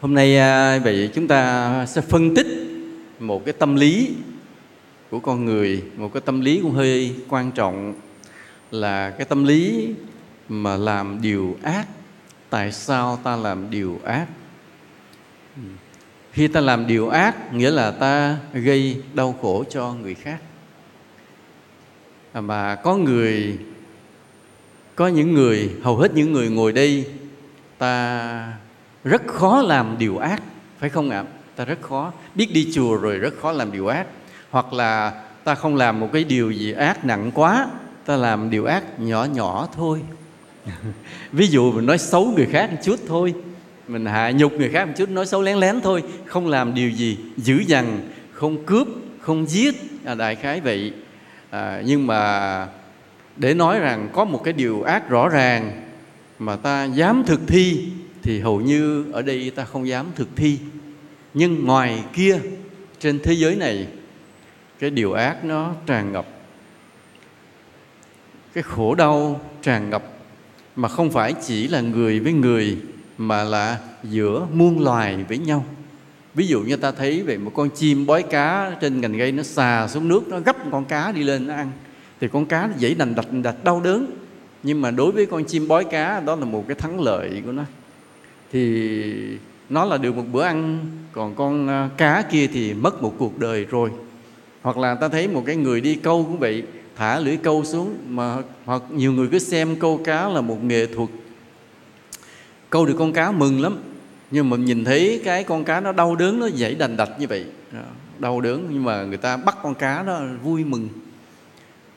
Hôm 0.00 0.14
nay 0.14 0.36
à, 0.38 0.78
vậy 0.78 1.10
chúng 1.14 1.28
ta 1.28 1.86
sẽ 1.86 2.00
phân 2.00 2.34
tích 2.34 2.46
một 3.18 3.44
cái 3.44 3.52
tâm 3.52 3.76
lý 3.76 4.10
của 5.10 5.20
con 5.20 5.44
người, 5.44 5.82
một 5.96 6.12
cái 6.14 6.20
tâm 6.20 6.40
lý 6.40 6.60
cũng 6.62 6.72
hơi 6.72 7.14
quan 7.28 7.52
trọng 7.52 7.94
là 8.70 9.10
cái 9.10 9.24
tâm 9.24 9.44
lý 9.44 9.88
mà 10.48 10.76
làm 10.76 11.18
điều 11.22 11.56
ác. 11.62 11.86
Tại 12.50 12.72
sao 12.72 13.18
ta 13.24 13.36
làm 13.36 13.70
điều 13.70 14.00
ác? 14.04 14.26
Khi 16.32 16.48
ta 16.48 16.60
làm 16.60 16.86
điều 16.86 17.08
ác 17.08 17.54
nghĩa 17.54 17.70
là 17.70 17.90
ta 17.90 18.38
gây 18.52 19.02
đau 19.14 19.38
khổ 19.42 19.64
cho 19.70 19.94
người 20.02 20.14
khác. 20.14 20.38
À, 22.32 22.40
mà 22.40 22.74
có 22.74 22.96
người 22.96 23.58
có 24.94 25.08
những 25.08 25.34
người 25.34 25.70
hầu 25.82 25.96
hết 25.96 26.14
những 26.14 26.32
người 26.32 26.50
ngồi 26.50 26.72
đây 26.72 27.06
ta 27.78 28.59
rất 29.04 29.22
khó 29.26 29.62
làm 29.62 29.96
điều 29.98 30.18
ác 30.18 30.42
phải 30.78 30.90
không 30.90 31.10
ạ? 31.10 31.24
Ta 31.56 31.64
rất 31.64 31.80
khó. 31.82 32.12
Biết 32.34 32.52
đi 32.52 32.72
chùa 32.72 32.96
rồi 32.96 33.18
rất 33.18 33.34
khó 33.40 33.52
làm 33.52 33.72
điều 33.72 33.86
ác. 33.86 34.06
Hoặc 34.50 34.72
là 34.72 35.22
ta 35.44 35.54
không 35.54 35.76
làm 35.76 36.00
một 36.00 36.08
cái 36.12 36.24
điều 36.24 36.50
gì 36.50 36.72
ác 36.72 37.04
nặng 37.04 37.30
quá 37.34 37.68
ta 38.06 38.16
làm 38.16 38.50
điều 38.50 38.64
ác 38.64 39.00
nhỏ 39.00 39.24
nhỏ 39.24 39.68
thôi. 39.76 40.00
Ví 41.32 41.46
dụ 41.46 41.72
mình 41.72 41.86
nói 41.86 41.98
xấu 41.98 42.32
người 42.36 42.46
khác 42.46 42.70
một 42.72 42.78
chút 42.82 43.00
thôi. 43.08 43.34
Mình 43.88 44.06
hạ 44.06 44.30
nhục 44.30 44.52
người 44.52 44.68
khác 44.68 44.84
một 44.84 44.92
chút 44.96 45.08
nói 45.08 45.26
xấu 45.26 45.42
lén 45.42 45.56
lén 45.56 45.80
thôi. 45.80 46.02
Không 46.26 46.48
làm 46.48 46.74
điều 46.74 46.90
gì 46.90 47.18
dữ 47.36 47.62
dằn 47.66 48.00
không 48.32 48.64
cướp 48.64 48.88
không 49.20 49.46
giết. 49.46 49.74
À, 50.04 50.14
đại 50.14 50.34
khái 50.34 50.60
vậy. 50.60 50.92
À, 51.50 51.82
nhưng 51.86 52.06
mà 52.06 52.66
để 53.36 53.54
nói 53.54 53.78
rằng 53.78 54.08
có 54.12 54.24
một 54.24 54.44
cái 54.44 54.52
điều 54.52 54.82
ác 54.82 55.08
rõ 55.08 55.28
ràng 55.28 55.82
mà 56.38 56.56
ta 56.56 56.84
dám 56.84 57.22
thực 57.26 57.40
thi 57.46 57.88
thì 58.22 58.40
hầu 58.40 58.60
như 58.60 59.04
ở 59.12 59.22
đây 59.22 59.50
ta 59.50 59.64
không 59.64 59.88
dám 59.88 60.06
thực 60.14 60.28
thi. 60.36 60.58
Nhưng 61.34 61.64
ngoài 61.64 62.04
kia, 62.12 62.38
trên 62.98 63.18
thế 63.22 63.32
giới 63.32 63.56
này, 63.56 63.86
cái 64.78 64.90
điều 64.90 65.12
ác 65.12 65.44
nó 65.44 65.74
tràn 65.86 66.12
ngập. 66.12 66.26
Cái 68.52 68.62
khổ 68.62 68.94
đau 68.94 69.40
tràn 69.62 69.90
ngập 69.90 70.02
mà 70.76 70.88
không 70.88 71.10
phải 71.10 71.34
chỉ 71.46 71.68
là 71.68 71.80
người 71.80 72.20
với 72.20 72.32
người, 72.32 72.76
mà 73.18 73.44
là 73.44 73.78
giữa 74.04 74.46
muôn 74.52 74.84
loài 74.84 75.24
với 75.28 75.38
nhau. 75.38 75.64
Ví 76.34 76.46
dụ 76.46 76.62
như 76.62 76.76
ta 76.76 76.92
thấy 76.92 77.22
về 77.22 77.38
một 77.38 77.52
con 77.54 77.70
chim 77.70 78.06
bói 78.06 78.22
cá 78.22 78.76
trên 78.80 79.00
ngành 79.00 79.12
gây 79.12 79.32
nó 79.32 79.42
xà 79.42 79.88
xuống 79.88 80.08
nước, 80.08 80.28
nó 80.28 80.40
gấp 80.40 80.56
con 80.70 80.84
cá 80.84 81.12
đi 81.12 81.22
lên 81.22 81.46
nó 81.46 81.54
ăn. 81.54 81.70
Thì 82.20 82.28
con 82.28 82.46
cá 82.46 82.66
nó 82.66 82.72
dãy 82.78 82.94
đành 82.94 83.14
đạch 83.14 83.32
đạch 83.42 83.64
đau 83.64 83.80
đớn. 83.80 84.06
Nhưng 84.62 84.80
mà 84.80 84.90
đối 84.90 85.12
với 85.12 85.26
con 85.26 85.44
chim 85.44 85.68
bói 85.68 85.84
cá, 85.84 86.20
đó 86.20 86.36
là 86.36 86.44
một 86.44 86.64
cái 86.68 86.74
thắng 86.74 87.00
lợi 87.00 87.42
của 87.44 87.52
nó 87.52 87.64
thì 88.52 89.38
nó 89.68 89.84
là 89.84 89.98
được 89.98 90.16
một 90.16 90.24
bữa 90.32 90.42
ăn, 90.42 90.86
còn 91.12 91.34
con 91.34 91.68
à, 91.68 91.90
cá 91.96 92.22
kia 92.30 92.46
thì 92.46 92.74
mất 92.74 93.02
một 93.02 93.14
cuộc 93.18 93.38
đời 93.38 93.64
rồi. 93.64 93.90
Hoặc 94.62 94.78
là 94.78 94.94
ta 94.94 95.08
thấy 95.08 95.28
một 95.28 95.42
cái 95.46 95.56
người 95.56 95.80
đi 95.80 95.94
câu 95.94 96.24
cũng 96.24 96.38
vậy, 96.38 96.62
thả 96.96 97.18
lưỡi 97.18 97.36
câu 97.36 97.64
xuống, 97.64 97.96
mà 98.08 98.36
hoặc 98.64 98.82
nhiều 98.90 99.12
người 99.12 99.28
cứ 99.28 99.38
xem 99.38 99.76
câu 99.76 100.00
cá 100.04 100.28
là 100.28 100.40
một 100.40 100.64
nghệ 100.64 100.86
thuật. 100.86 101.08
Câu 102.70 102.86
được 102.86 102.94
con 102.98 103.12
cá 103.12 103.30
mừng 103.30 103.60
lắm, 103.60 103.78
nhưng 104.30 104.50
mà 104.50 104.56
nhìn 104.56 104.84
thấy 104.84 105.20
cái 105.24 105.44
con 105.44 105.64
cá 105.64 105.80
nó 105.80 105.92
đau 105.92 106.16
đớn, 106.16 106.40
nó 106.40 106.48
dãy 106.50 106.74
đành 106.74 106.96
đạch 106.96 107.20
như 107.20 107.26
vậy 107.26 107.44
à, 107.72 107.84
đau 108.18 108.40
đớn, 108.40 108.68
nhưng 108.70 108.84
mà 108.84 109.04
người 109.04 109.16
ta 109.16 109.36
bắt 109.36 109.56
con 109.62 109.74
cá 109.74 110.02
đó 110.02 110.20
vui 110.42 110.64
mừng. 110.64 110.88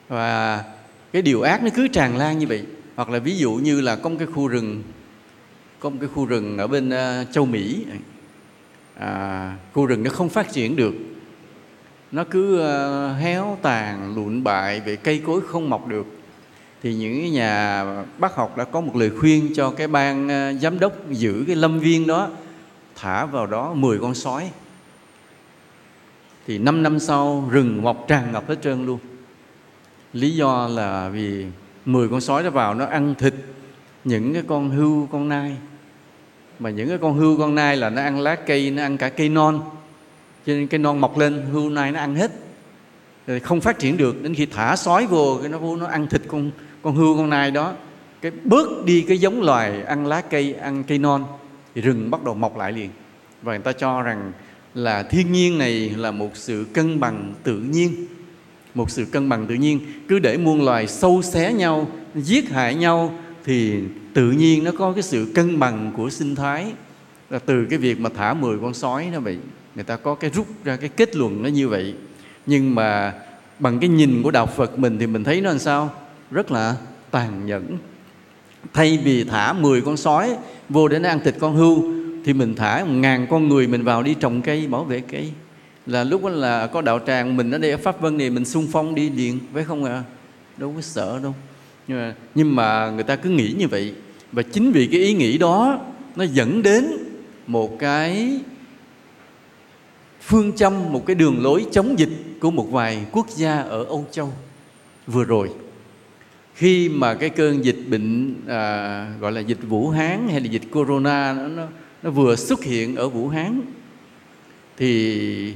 Và 0.08 0.64
cái 1.12 1.22
điều 1.22 1.42
ác 1.42 1.62
nó 1.62 1.68
cứ 1.74 1.88
tràn 1.88 2.16
lan 2.16 2.38
như 2.38 2.46
vậy. 2.46 2.62
Hoặc 2.96 3.10
là 3.10 3.18
ví 3.18 3.36
dụ 3.36 3.52
như 3.52 3.80
là 3.80 3.96
có 3.96 4.10
một 4.10 4.16
cái 4.18 4.28
khu 4.34 4.48
rừng 4.48 4.82
có 5.84 5.90
một 5.90 5.96
cái 6.00 6.08
khu 6.14 6.26
rừng 6.26 6.58
ở 6.58 6.66
bên 6.66 6.88
uh, 6.88 7.32
châu 7.32 7.46
Mỹ. 7.46 7.84
À, 8.98 9.56
khu 9.72 9.86
rừng 9.86 10.02
nó 10.02 10.10
không 10.10 10.28
phát 10.28 10.52
triển 10.52 10.76
được. 10.76 10.94
Nó 12.12 12.24
cứ 12.24 12.54
uh, 12.54 13.20
héo 13.20 13.58
tàn 13.62 14.14
lụn 14.14 14.44
bại 14.44 14.80
về 14.80 14.96
cây 14.96 15.22
cối 15.26 15.40
không 15.46 15.70
mọc 15.70 15.88
được. 15.88 16.06
Thì 16.82 16.94
những 16.94 17.32
nhà 17.32 17.84
bác 18.18 18.34
học 18.34 18.56
đã 18.56 18.64
có 18.64 18.80
một 18.80 18.96
lời 18.96 19.10
khuyên 19.10 19.52
cho 19.54 19.70
cái 19.70 19.88
ban 19.88 20.24
uh, 20.24 20.30
ờ, 20.30 20.52
giám 20.52 20.78
đốc 20.78 21.10
giữ 21.10 21.44
cái 21.46 21.56
lâm 21.56 21.80
viên 21.80 22.06
đó 22.06 22.28
thả 22.96 23.26
vào 23.26 23.46
đó 23.46 23.74
10 23.74 23.98
con 23.98 24.14
sói. 24.14 24.50
Thì 26.46 26.58
5 26.58 26.82
năm 26.82 26.98
sau 26.98 27.48
rừng 27.50 27.82
mọc 27.82 28.04
tràn 28.08 28.32
ngập 28.32 28.48
hết 28.48 28.56
trơn 28.62 28.86
luôn. 28.86 28.98
Lý 30.12 30.36
do 30.36 30.68
là 30.68 31.08
vì 31.08 31.46
10 31.84 32.08
con 32.08 32.20
sói 32.20 32.42
nó 32.42 32.50
vào 32.50 32.74
nó 32.74 32.86
ăn 32.86 33.14
thịt 33.18 33.34
những 34.04 34.34
cái 34.34 34.42
con 34.46 34.70
hưu 34.70 35.06
con 35.06 35.28
nai 35.28 35.56
mà 36.58 36.70
những 36.70 36.88
cái 36.88 36.98
con 36.98 37.14
hươu, 37.14 37.38
con 37.38 37.54
nai 37.54 37.76
là 37.76 37.90
nó 37.90 38.02
ăn 38.02 38.20
lá 38.20 38.34
cây, 38.34 38.70
nó 38.70 38.82
ăn 38.82 38.96
cả 38.96 39.08
cây 39.08 39.28
non. 39.28 39.60
Cho 40.46 40.52
nên 40.52 40.66
cây 40.66 40.78
non 40.78 41.00
mọc 41.00 41.18
lên, 41.18 41.42
hươu, 41.52 41.70
nai 41.70 41.92
nó 41.92 41.98
ăn 41.98 42.14
hết. 42.14 42.30
Rồi 43.26 43.40
không 43.40 43.60
phát 43.60 43.78
triển 43.78 43.96
được, 43.96 44.22
đến 44.22 44.34
khi 44.34 44.46
thả 44.46 44.76
sói 44.76 45.06
vô, 45.06 45.38
cái 45.42 45.48
nó 45.48 45.58
nó 45.76 45.86
ăn 45.86 46.06
thịt 46.06 46.22
con 46.28 46.50
con 46.82 46.94
hươu, 46.94 47.16
con 47.16 47.30
nai 47.30 47.50
đó. 47.50 47.72
Cái 48.20 48.32
bớt 48.44 48.84
đi 48.84 49.04
cái 49.08 49.18
giống 49.18 49.42
loài 49.42 49.82
ăn 49.82 50.06
lá 50.06 50.20
cây, 50.20 50.54
ăn 50.54 50.84
cây 50.84 50.98
non, 50.98 51.24
thì 51.74 51.80
rừng 51.80 52.10
bắt 52.10 52.24
đầu 52.24 52.34
mọc 52.34 52.56
lại 52.56 52.72
liền. 52.72 52.90
Và 53.42 53.52
người 53.52 53.62
ta 53.62 53.72
cho 53.72 54.02
rằng 54.02 54.32
là 54.74 55.02
thiên 55.02 55.32
nhiên 55.32 55.58
này 55.58 55.90
là 55.96 56.10
một 56.10 56.30
sự 56.34 56.66
cân 56.74 57.00
bằng 57.00 57.34
tự 57.42 57.58
nhiên. 57.58 58.06
Một 58.74 58.90
sự 58.90 59.04
cân 59.04 59.28
bằng 59.28 59.46
tự 59.46 59.54
nhiên. 59.54 59.80
Cứ 60.08 60.18
để 60.18 60.36
muôn 60.36 60.64
loài 60.64 60.86
sâu 60.86 61.22
xé 61.22 61.52
nhau, 61.52 61.88
giết 62.14 62.50
hại 62.50 62.74
nhau, 62.74 63.18
thì 63.44 63.80
tự 64.14 64.30
nhiên 64.30 64.64
nó 64.64 64.70
có 64.78 64.92
cái 64.92 65.02
sự 65.02 65.32
cân 65.34 65.58
bằng 65.58 65.92
của 65.96 66.10
sinh 66.10 66.34
thái. 66.34 66.72
Là 67.30 67.38
từ 67.38 67.66
cái 67.70 67.78
việc 67.78 68.00
mà 68.00 68.10
thả 68.16 68.34
10 68.34 68.58
con 68.58 68.74
sói 68.74 69.08
nó 69.12 69.20
vậy 69.20 69.38
người 69.74 69.84
ta 69.84 69.96
có 69.96 70.14
cái 70.14 70.30
rút 70.30 70.46
ra 70.64 70.76
cái 70.76 70.88
kết 70.88 71.16
luận 71.16 71.42
nó 71.42 71.48
như 71.48 71.68
vậy. 71.68 71.94
Nhưng 72.46 72.74
mà 72.74 73.14
bằng 73.58 73.78
cái 73.78 73.88
nhìn 73.88 74.22
của 74.22 74.30
đạo 74.30 74.46
Phật 74.46 74.78
mình 74.78 74.98
thì 74.98 75.06
mình 75.06 75.24
thấy 75.24 75.40
nó 75.40 75.50
làm 75.50 75.58
sao? 75.58 75.90
Rất 76.30 76.50
là 76.50 76.76
tàn 77.10 77.46
nhẫn. 77.46 77.78
Thay 78.72 78.98
vì 79.04 79.24
thả 79.24 79.52
10 79.52 79.80
con 79.80 79.96
sói 79.96 80.36
vô 80.68 80.88
để 80.88 80.98
nó 80.98 81.08
ăn 81.08 81.20
thịt 81.24 81.34
con 81.40 81.56
hưu 81.56 81.84
thì 82.24 82.32
mình 82.32 82.54
thả 82.54 82.84
một 82.84 82.92
ngàn 82.92 83.26
con 83.30 83.48
người 83.48 83.66
mình 83.66 83.84
vào 83.84 84.02
đi 84.02 84.14
trồng 84.14 84.42
cây 84.42 84.66
bảo 84.66 84.84
vệ 84.84 85.00
cây. 85.00 85.32
Là 85.86 86.04
lúc 86.04 86.24
đó 86.24 86.28
là 86.28 86.66
có 86.66 86.82
đạo 86.82 87.00
tràng 87.06 87.36
mình 87.36 87.50
ở 87.50 87.58
đây 87.58 87.70
ở 87.70 87.76
pháp 87.76 88.00
vân 88.00 88.18
này 88.18 88.30
mình 88.30 88.44
xung 88.44 88.66
phong 88.72 88.94
đi 88.94 89.10
liền 89.10 89.38
phải 89.54 89.64
không 89.64 89.84
ạ? 89.84 89.92
À? 89.92 90.02
đâu 90.56 90.72
có 90.76 90.80
sợ 90.80 91.20
đâu. 91.22 91.34
Nhưng 91.88 91.98
mà, 91.98 92.14
nhưng 92.34 92.56
mà 92.56 92.90
người 92.90 93.04
ta 93.04 93.16
cứ 93.16 93.30
nghĩ 93.30 93.54
như 93.58 93.68
vậy 93.68 93.94
và 94.34 94.42
chính 94.42 94.72
vì 94.72 94.86
cái 94.86 95.00
ý 95.00 95.14
nghĩ 95.14 95.38
đó 95.38 95.80
nó 96.16 96.24
dẫn 96.24 96.62
đến 96.62 96.86
một 97.46 97.78
cái 97.78 98.40
phương 100.20 100.52
châm 100.52 100.92
một 100.92 101.06
cái 101.06 101.14
đường 101.14 101.42
lối 101.42 101.66
chống 101.72 101.98
dịch 101.98 102.12
của 102.40 102.50
một 102.50 102.66
vài 102.70 103.06
quốc 103.12 103.26
gia 103.36 103.58
ở 103.58 103.84
Âu 103.84 104.06
Châu 104.10 104.32
vừa 105.06 105.24
rồi. 105.24 105.50
Khi 106.54 106.88
mà 106.88 107.14
cái 107.14 107.30
cơn 107.30 107.64
dịch 107.64 107.78
bệnh 107.88 108.34
à, 108.48 109.14
gọi 109.20 109.32
là 109.32 109.40
dịch 109.40 109.58
Vũ 109.68 109.90
Hán 109.90 110.28
hay 110.28 110.40
là 110.40 110.46
dịch 110.46 110.62
Corona 110.72 111.32
nó, 111.32 111.48
nó, 111.48 111.66
nó 112.02 112.10
vừa 112.10 112.36
xuất 112.36 112.64
hiện 112.64 112.96
ở 112.96 113.08
Vũ 113.08 113.28
Hán 113.28 113.60
thì 114.76 115.54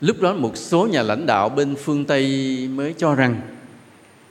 lúc 0.00 0.20
đó 0.20 0.34
một 0.34 0.56
số 0.56 0.86
nhà 0.86 1.02
lãnh 1.02 1.26
đạo 1.26 1.48
bên 1.48 1.74
phương 1.84 2.04
Tây 2.04 2.68
mới 2.74 2.94
cho 2.98 3.14
rằng 3.14 3.40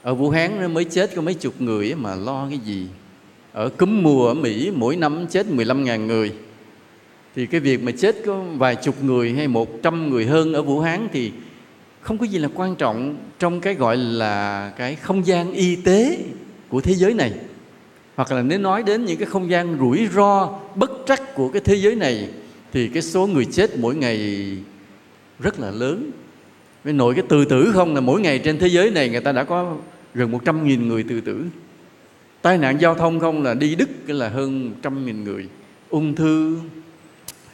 ở 0.02 0.14
Vũ 0.14 0.30
Hán 0.30 0.60
nó 0.60 0.68
mới 0.68 0.84
chết 0.84 1.10
có 1.16 1.22
mấy 1.22 1.34
chục 1.34 1.60
người 1.60 1.94
mà 1.94 2.14
lo 2.14 2.46
cái 2.48 2.58
gì? 2.58 2.86
Ở 3.54 3.68
cúm 3.68 4.02
mùa 4.02 4.28
ở 4.28 4.34
Mỹ, 4.34 4.70
mỗi 4.74 4.96
năm 4.96 5.26
chết 5.30 5.46
15.000 5.46 6.06
người. 6.06 6.32
Thì 7.36 7.46
cái 7.46 7.60
việc 7.60 7.82
mà 7.82 7.92
chết 7.98 8.16
có 8.26 8.42
vài 8.56 8.76
chục 8.76 9.04
người 9.04 9.32
hay 9.32 9.48
một 9.48 9.82
trăm 9.82 10.10
người 10.10 10.26
hơn 10.26 10.52
ở 10.52 10.62
Vũ 10.62 10.80
Hán 10.80 11.08
thì 11.12 11.32
không 12.00 12.18
có 12.18 12.26
gì 12.26 12.38
là 12.38 12.48
quan 12.54 12.76
trọng 12.76 13.16
trong 13.38 13.60
cái 13.60 13.74
gọi 13.74 13.96
là 13.96 14.72
cái 14.76 14.94
không 14.94 15.26
gian 15.26 15.52
y 15.52 15.76
tế 15.76 16.18
của 16.68 16.80
thế 16.80 16.94
giới 16.94 17.14
này. 17.14 17.32
Hoặc 18.14 18.32
là 18.32 18.42
nếu 18.42 18.58
nói 18.58 18.82
đến 18.82 19.04
những 19.04 19.16
cái 19.16 19.26
không 19.26 19.50
gian 19.50 19.76
rủi 19.80 20.08
ro, 20.14 20.60
bất 20.74 20.90
trắc 21.06 21.34
của 21.34 21.48
cái 21.48 21.62
thế 21.64 21.74
giới 21.74 21.94
này, 21.94 22.28
thì 22.72 22.88
cái 22.88 23.02
số 23.02 23.26
người 23.26 23.44
chết 23.44 23.78
mỗi 23.78 23.94
ngày 23.94 24.48
rất 25.38 25.60
là 25.60 25.70
lớn. 25.70 26.10
Với 26.84 26.92
nội 26.92 27.14
cái 27.14 27.24
từ 27.28 27.44
tử 27.44 27.70
không 27.74 27.94
là 27.94 28.00
mỗi 28.00 28.20
ngày 28.20 28.38
trên 28.38 28.58
thế 28.58 28.66
giới 28.66 28.90
này 28.90 29.08
người 29.08 29.20
ta 29.20 29.32
đã 29.32 29.44
có 29.44 29.76
gần 30.14 30.32
100.000 30.32 30.86
người 30.86 31.04
từ 31.08 31.20
tử 31.20 31.44
tai 32.44 32.58
nạn 32.58 32.80
giao 32.80 32.94
thông 32.94 33.20
không 33.20 33.42
là 33.42 33.54
đi 33.54 33.74
Đức 33.74 33.88
là 34.06 34.28
hơn 34.28 34.72
100.000 34.82 35.24
người. 35.24 35.48
Ung 35.90 36.14
thư 36.14 36.58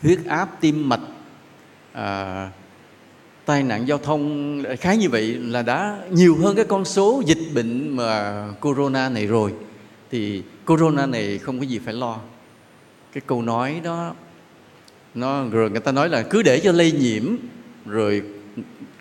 huyết 0.02 0.18
áp 0.26 0.60
tim 0.60 0.88
mạch 0.88 1.00
à, 1.92 2.50
tai 3.44 3.62
nạn 3.62 3.88
giao 3.88 3.98
thông 3.98 4.62
à, 4.62 4.76
khá 4.76 4.94
như 4.94 5.08
vậy 5.08 5.34
là 5.34 5.62
đã 5.62 5.98
nhiều 6.10 6.36
hơn 6.36 6.56
cái 6.56 6.64
con 6.64 6.84
số 6.84 7.22
dịch 7.26 7.38
bệnh 7.54 7.96
mà 7.96 8.48
corona 8.60 9.08
này 9.08 9.26
rồi. 9.26 9.52
Thì 10.10 10.42
corona 10.66 11.06
này 11.06 11.38
không 11.38 11.58
có 11.58 11.64
gì 11.64 11.78
phải 11.78 11.94
lo. 11.94 12.18
Cái 13.12 13.22
câu 13.26 13.42
nói 13.42 13.80
đó 13.84 14.14
nó 15.14 15.44
rồi 15.44 15.70
người 15.70 15.80
ta 15.80 15.92
nói 15.92 16.08
là 16.08 16.22
cứ 16.22 16.42
để 16.42 16.60
cho 16.60 16.72
lây 16.72 16.92
nhiễm 16.92 17.24
rồi 17.86 18.22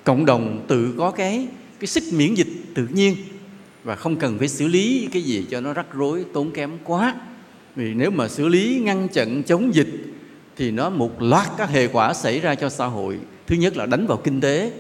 cộng 0.04 0.26
đồng 0.26 0.66
tự 0.68 0.94
có 0.98 1.12
cái 1.12 1.48
cái 1.80 1.88
sức 1.88 2.04
miễn 2.12 2.34
dịch 2.34 2.50
tự 2.76 2.88
nhiên 2.92 3.16
và 3.84 3.96
không 3.96 4.16
cần 4.16 4.40
phải 4.40 4.48
xử 4.48 4.68
lý 4.68 5.10
cái 5.14 5.22
gì 5.22 5.46
cho 5.50 5.62
nó 5.62 5.74
rắc 5.74 5.86
rối, 5.94 6.26
tốn 6.34 6.52
kém 6.52 6.72
quá. 6.84 7.16
Vì 7.76 7.94
nếu 7.94 8.12
mà 8.12 8.28
xử 8.28 8.48
lý 8.48 8.82
ngăn 8.84 9.08
chặn 9.08 9.44
chống 9.44 9.76
dịch, 9.76 9.88
thì 10.56 10.72
nó 10.72 10.90
một 10.90 11.22
loạt 11.22 11.48
các 11.58 11.70
hệ 11.70 11.88
quả 11.88 12.14
xảy 12.14 12.40
ra 12.40 12.56
cho 12.56 12.70
xã 12.70 12.86
hội. 12.86 13.18
Thứ 13.48 13.56
nhất 13.56 13.78
là 13.78 13.86
đánh 13.86 14.08
vào 14.08 14.18
kinh 14.18 14.42
tế. 14.42 14.72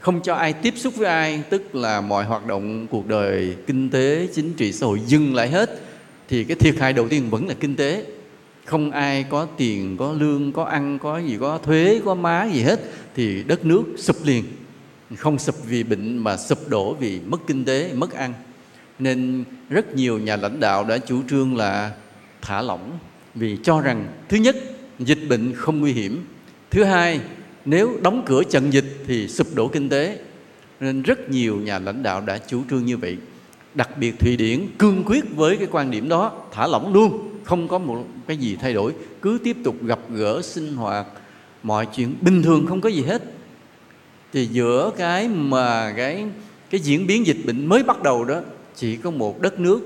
Không 0.00 0.20
cho 0.22 0.34
ai 0.34 0.52
tiếp 0.52 0.74
xúc 0.76 0.96
với 0.96 1.08
ai, 1.08 1.42
tức 1.50 1.74
là 1.74 2.00
mọi 2.00 2.24
hoạt 2.24 2.46
động 2.46 2.86
cuộc 2.86 3.06
đời 3.06 3.56
kinh 3.66 3.90
tế, 3.90 4.28
chính 4.34 4.52
trị, 4.52 4.72
xã 4.72 4.86
hội 4.86 5.00
dừng 5.06 5.34
lại 5.34 5.48
hết, 5.48 5.80
thì 6.28 6.44
cái 6.44 6.56
thiệt 6.56 6.78
hại 6.78 6.92
đầu 6.92 7.08
tiên 7.08 7.30
vẫn 7.30 7.48
là 7.48 7.54
kinh 7.60 7.76
tế. 7.76 8.04
Không 8.64 8.90
ai 8.90 9.24
có 9.30 9.46
tiền, 9.56 9.96
có 9.96 10.12
lương, 10.12 10.52
có 10.52 10.64
ăn, 10.64 10.98
có 10.98 11.18
gì, 11.18 11.36
có 11.40 11.58
thuế, 11.58 12.00
có 12.04 12.14
má 12.14 12.48
gì 12.52 12.60
hết, 12.60 12.80
thì 13.14 13.42
đất 13.42 13.64
nước 13.64 13.84
sụp 13.96 14.16
liền 14.24 14.44
không 15.14 15.38
sụp 15.38 15.54
vì 15.64 15.82
bệnh 15.82 16.18
mà 16.18 16.36
sụp 16.36 16.68
đổ 16.68 16.94
vì 16.94 17.20
mất 17.26 17.40
kinh 17.46 17.64
tế, 17.64 17.92
mất 17.94 18.12
ăn. 18.12 18.32
Nên 18.98 19.44
rất 19.70 19.94
nhiều 19.94 20.18
nhà 20.18 20.36
lãnh 20.36 20.60
đạo 20.60 20.84
đã 20.84 20.98
chủ 20.98 21.22
trương 21.30 21.56
là 21.56 21.92
thả 22.42 22.62
lỏng 22.62 22.98
vì 23.34 23.58
cho 23.62 23.80
rằng, 23.80 24.08
thứ 24.28 24.36
nhất, 24.36 24.56
dịch 24.98 25.28
bệnh 25.28 25.52
không 25.54 25.80
nguy 25.80 25.92
hiểm. 25.92 26.24
Thứ 26.70 26.84
hai, 26.84 27.20
nếu 27.64 27.98
đóng 28.02 28.22
cửa 28.26 28.42
trận 28.44 28.72
dịch 28.72 29.04
thì 29.06 29.28
sụp 29.28 29.46
đổ 29.54 29.68
kinh 29.68 29.88
tế. 29.88 30.18
Nên 30.80 31.02
rất 31.02 31.30
nhiều 31.30 31.56
nhà 31.56 31.78
lãnh 31.78 32.02
đạo 32.02 32.20
đã 32.20 32.38
chủ 32.38 32.62
trương 32.70 32.84
như 32.84 32.96
vậy. 32.96 33.16
Đặc 33.74 33.98
biệt 33.98 34.18
thụy 34.18 34.36
điển 34.36 34.66
cương 34.78 35.04
quyết 35.06 35.24
với 35.36 35.56
cái 35.56 35.68
quan 35.70 35.90
điểm 35.90 36.08
đó, 36.08 36.32
thả 36.52 36.66
lỏng 36.66 36.92
luôn, 36.92 37.40
không 37.44 37.68
có 37.68 37.78
một 37.78 38.04
cái 38.26 38.36
gì 38.36 38.56
thay 38.56 38.72
đổi, 38.74 38.92
cứ 39.22 39.38
tiếp 39.44 39.56
tục 39.64 39.76
gặp 39.84 39.98
gỡ, 40.10 40.42
sinh 40.42 40.74
hoạt, 40.74 41.06
mọi 41.62 41.86
chuyện 41.96 42.14
bình 42.20 42.42
thường 42.42 42.66
không 42.66 42.80
có 42.80 42.88
gì 42.88 43.02
hết 43.02 43.22
thì 44.32 44.46
giữa 44.46 44.90
cái 44.96 45.28
mà 45.28 45.92
cái 45.96 46.26
cái 46.70 46.80
diễn 46.80 47.06
biến 47.06 47.26
dịch 47.26 47.38
bệnh 47.46 47.66
mới 47.66 47.82
bắt 47.82 48.02
đầu 48.02 48.24
đó, 48.24 48.40
chỉ 48.74 48.96
có 48.96 49.10
một 49.10 49.40
đất 49.40 49.60
nước 49.60 49.80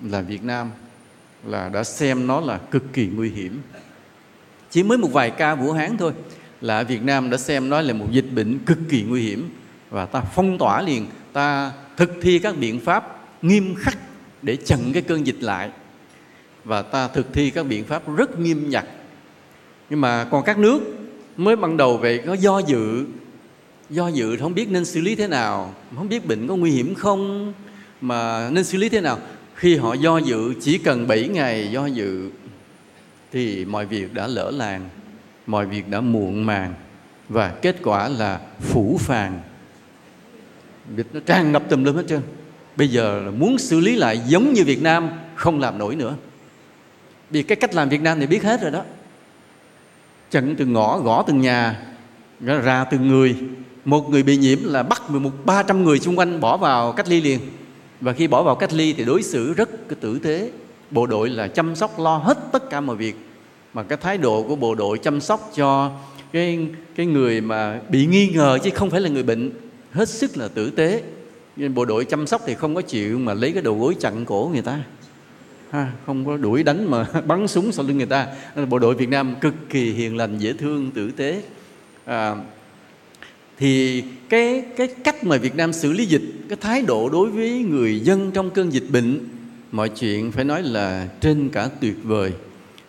là 0.00 0.20
Việt 0.20 0.44
Nam 0.44 0.70
là 1.44 1.68
đã 1.68 1.84
xem 1.84 2.26
nó 2.26 2.40
là 2.40 2.58
cực 2.58 2.92
kỳ 2.92 3.06
nguy 3.06 3.30
hiểm. 3.30 3.60
Chỉ 4.70 4.82
mới 4.82 4.98
một 4.98 5.12
vài 5.12 5.30
ca 5.30 5.54
Vũ 5.54 5.72
Hán 5.72 5.96
thôi 5.96 6.12
là 6.60 6.82
Việt 6.82 7.02
Nam 7.02 7.30
đã 7.30 7.36
xem 7.36 7.68
nó 7.68 7.80
là 7.80 7.92
một 7.92 8.06
dịch 8.10 8.28
bệnh 8.34 8.58
cực 8.58 8.78
kỳ 8.88 9.02
nguy 9.02 9.22
hiểm 9.22 9.50
và 9.90 10.06
ta 10.06 10.20
phong 10.20 10.58
tỏa 10.58 10.82
liền, 10.82 11.06
ta 11.32 11.72
thực 11.96 12.10
thi 12.22 12.38
các 12.38 12.56
biện 12.58 12.80
pháp 12.80 13.24
nghiêm 13.42 13.74
khắc 13.78 13.98
để 14.42 14.56
chặn 14.56 14.78
cái 14.92 15.02
cơn 15.02 15.26
dịch 15.26 15.42
lại. 15.42 15.70
Và 16.64 16.82
ta 16.82 17.08
thực 17.08 17.32
thi 17.32 17.50
các 17.50 17.66
biện 17.66 17.84
pháp 17.84 18.16
rất 18.16 18.38
nghiêm 18.38 18.70
ngặt 18.70 18.84
nhưng 19.90 20.00
mà 20.00 20.26
còn 20.30 20.44
các 20.44 20.58
nước 20.58 20.80
mới 21.38 21.56
ban 21.56 21.76
đầu 21.76 21.96
về 21.96 22.18
có 22.18 22.34
do 22.34 22.58
dự. 22.58 23.04
Do 23.90 24.08
dự 24.08 24.36
không 24.36 24.54
biết 24.54 24.70
nên 24.70 24.84
xử 24.84 25.00
lý 25.00 25.14
thế 25.14 25.26
nào. 25.26 25.74
Không 25.96 26.08
biết 26.08 26.26
bệnh 26.26 26.48
có 26.48 26.56
nguy 26.56 26.70
hiểm 26.70 26.94
không. 26.94 27.52
Mà 28.00 28.50
nên 28.50 28.64
xử 28.64 28.78
lý 28.78 28.88
thế 28.88 29.00
nào? 29.00 29.18
Khi 29.54 29.76
họ 29.76 29.94
do 29.94 30.18
dự, 30.18 30.54
chỉ 30.60 30.78
cần 30.78 31.06
7 31.06 31.28
ngày 31.28 31.68
do 31.72 31.86
dự, 31.86 32.30
thì 33.32 33.64
mọi 33.64 33.86
việc 33.86 34.14
đã 34.14 34.26
lỡ 34.26 34.50
làng, 34.50 34.88
mọi 35.46 35.66
việc 35.66 35.88
đã 35.88 36.00
muộn 36.00 36.46
màng. 36.46 36.74
Và 37.28 37.48
kết 37.62 37.76
quả 37.82 38.08
là 38.08 38.40
phủ 38.60 38.98
phàng. 39.00 39.40
Dịch 40.96 41.06
nó 41.12 41.20
tràn 41.26 41.52
ngập 41.52 41.68
tùm 41.68 41.84
lum 41.84 41.96
hết 41.96 42.04
trơn. 42.08 42.20
Bây 42.76 42.88
giờ 42.88 43.22
là 43.24 43.30
muốn 43.30 43.58
xử 43.58 43.80
lý 43.80 43.96
lại 43.96 44.20
giống 44.26 44.52
như 44.52 44.64
Việt 44.64 44.82
Nam, 44.82 45.08
không 45.34 45.60
làm 45.60 45.78
nổi 45.78 45.96
nữa. 45.96 46.14
Vì 47.30 47.42
cái 47.42 47.56
cách 47.56 47.74
làm 47.74 47.88
Việt 47.88 48.00
Nam 48.00 48.20
thì 48.20 48.26
biết 48.26 48.42
hết 48.42 48.62
rồi 48.62 48.70
đó 48.70 48.84
chặn 50.30 50.54
từng 50.58 50.72
ngõ, 50.72 50.98
gõ 50.98 51.22
từng 51.22 51.40
nhà 51.40 51.82
ra 52.40 52.84
từng 52.84 53.08
người. 53.08 53.36
Một 53.84 54.10
người 54.10 54.22
bị 54.22 54.36
nhiễm 54.36 54.58
là 54.62 54.82
bắt 54.82 55.10
một, 55.10 55.30
ba 55.44 55.62
trăm 55.62 55.84
người 55.84 55.98
xung 55.98 56.18
quanh 56.18 56.40
bỏ 56.40 56.56
vào 56.56 56.92
cách 56.92 57.08
ly 57.08 57.20
liền. 57.20 57.40
Và 58.00 58.12
khi 58.12 58.26
bỏ 58.26 58.42
vào 58.42 58.54
cách 58.54 58.72
ly 58.72 58.92
thì 58.92 59.04
đối 59.04 59.22
xử 59.22 59.52
rất 59.52 59.68
tử 60.00 60.18
tế. 60.18 60.50
Bộ 60.90 61.06
đội 61.06 61.30
là 61.30 61.48
chăm 61.48 61.76
sóc 61.76 62.00
lo 62.00 62.16
hết 62.16 62.38
tất 62.52 62.70
cả 62.70 62.80
mọi 62.80 62.96
việc. 62.96 63.16
Mà 63.74 63.82
cái 63.82 63.98
thái 64.02 64.18
độ 64.18 64.42
của 64.42 64.56
bộ 64.56 64.74
đội 64.74 64.98
chăm 64.98 65.20
sóc 65.20 65.50
cho 65.54 65.90
cái 66.32 66.58
cái 66.96 67.06
người 67.06 67.40
mà 67.40 67.80
bị 67.88 68.06
nghi 68.06 68.28
ngờ 68.28 68.58
chứ 68.62 68.70
không 68.74 68.90
phải 68.90 69.00
là 69.00 69.08
người 69.08 69.22
bệnh, 69.22 69.50
hết 69.92 70.08
sức 70.08 70.36
là 70.36 70.48
tử 70.48 70.70
tế. 70.70 71.02
Nên 71.56 71.74
bộ 71.74 71.84
đội 71.84 72.04
chăm 72.04 72.26
sóc 72.26 72.42
thì 72.46 72.54
không 72.54 72.74
có 72.74 72.82
chịu 72.82 73.18
mà 73.18 73.34
lấy 73.34 73.52
cái 73.52 73.62
đầu 73.62 73.78
gối 73.78 73.96
chặn 74.00 74.24
cổ 74.24 74.50
người 74.52 74.62
ta 74.62 74.80
ha, 75.70 75.92
không 76.06 76.26
có 76.26 76.36
đuổi 76.36 76.62
đánh 76.62 76.90
mà 76.90 77.06
bắn 77.26 77.48
súng 77.48 77.72
sau 77.72 77.84
lưng 77.84 77.96
người 77.96 78.06
ta. 78.06 78.26
Bộ 78.68 78.78
đội 78.78 78.94
Việt 78.94 79.08
Nam 79.08 79.34
cực 79.40 79.54
kỳ 79.70 79.92
hiền 79.92 80.16
lành 80.16 80.38
dễ 80.38 80.52
thương 80.52 80.90
tử 80.90 81.10
tế. 81.10 81.42
À, 82.04 82.34
thì 83.58 84.02
cái 84.28 84.64
cái 84.76 84.88
cách 85.04 85.24
mà 85.24 85.36
Việt 85.36 85.56
Nam 85.56 85.72
xử 85.72 85.92
lý 85.92 86.06
dịch 86.06 86.22
cái 86.48 86.58
thái 86.60 86.82
độ 86.82 87.08
đối 87.08 87.30
với 87.30 87.64
người 87.68 88.00
dân 88.00 88.30
trong 88.30 88.50
cơn 88.50 88.72
dịch 88.72 88.86
bệnh 88.90 89.28
mọi 89.72 89.88
chuyện 89.88 90.32
phải 90.32 90.44
nói 90.44 90.62
là 90.62 91.08
trên 91.20 91.48
cả 91.48 91.68
tuyệt 91.80 91.96
vời. 92.04 92.32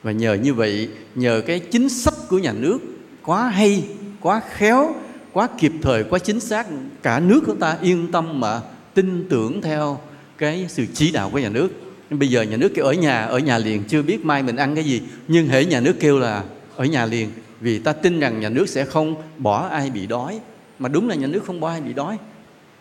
Và 0.04 0.12
nhờ 0.12 0.34
như 0.34 0.54
vậy 0.54 0.90
nhờ 1.16 1.42
cái 1.48 1.60
chính 1.60 1.90
sách 1.90 2.14
của 2.30 2.38
nhà 2.38 2.54
nước 2.54 2.80
quá 3.24 3.50
hay 3.50 3.84
quá 4.20 4.42
khéo 4.50 4.96
quá 5.34 5.48
kịp 5.60 5.72
thời 5.82 6.04
quá 6.04 6.20
chính 6.20 6.40
xác 6.40 6.68
cả 7.04 7.20
nước 7.20 7.42
chúng 7.46 7.60
ta 7.60 7.78
yên 7.82 8.12
tâm 8.12 8.40
mà 8.40 8.62
tin 8.94 9.26
tưởng 9.30 9.62
theo 9.62 10.00
cái 10.38 10.66
sự 10.70 10.86
chỉ 10.94 11.12
đạo 11.12 11.30
của 11.30 11.40
nhà 11.40 11.50
nước 11.50 11.89
bây 12.10 12.30
giờ 12.30 12.42
nhà 12.42 12.58
nước 12.58 12.72
kêu 12.76 12.86
ở 12.86 12.94
nhà 12.94 13.24
ở 13.24 13.40
nhà 13.40 13.58
liền 13.58 13.84
chưa 13.84 14.02
biết 14.02 14.26
mai 14.26 14.44
mình 14.44 14.56
ăn 14.56 14.76
cái 14.76 14.84
gì. 14.84 15.02
Nhưng 15.28 15.48
hễ 15.48 15.66
nhà 15.66 15.80
nước 15.80 15.96
kêu 16.00 16.20
là 16.20 16.44
ở 16.76 16.86
nhà 16.86 17.06
liền 17.06 17.30
vì 17.62 17.80
ta 17.80 17.94
tin 17.94 18.20
rằng 18.20 18.40
nhà 18.40 18.50
nước 18.50 18.70
sẽ 18.70 18.86
không 18.86 19.16
bỏ 19.38 19.68
ai 19.68 19.90
bị 19.90 20.08
đói. 20.08 20.40
Mà 20.80 20.90
đúng 20.90 21.10
là 21.10 21.16
nhà 21.16 21.28
nước 21.28 21.44
không 21.46 21.60
bỏ 21.60 21.70
ai 21.70 21.82
bị 21.82 21.94
đói. 21.94 22.18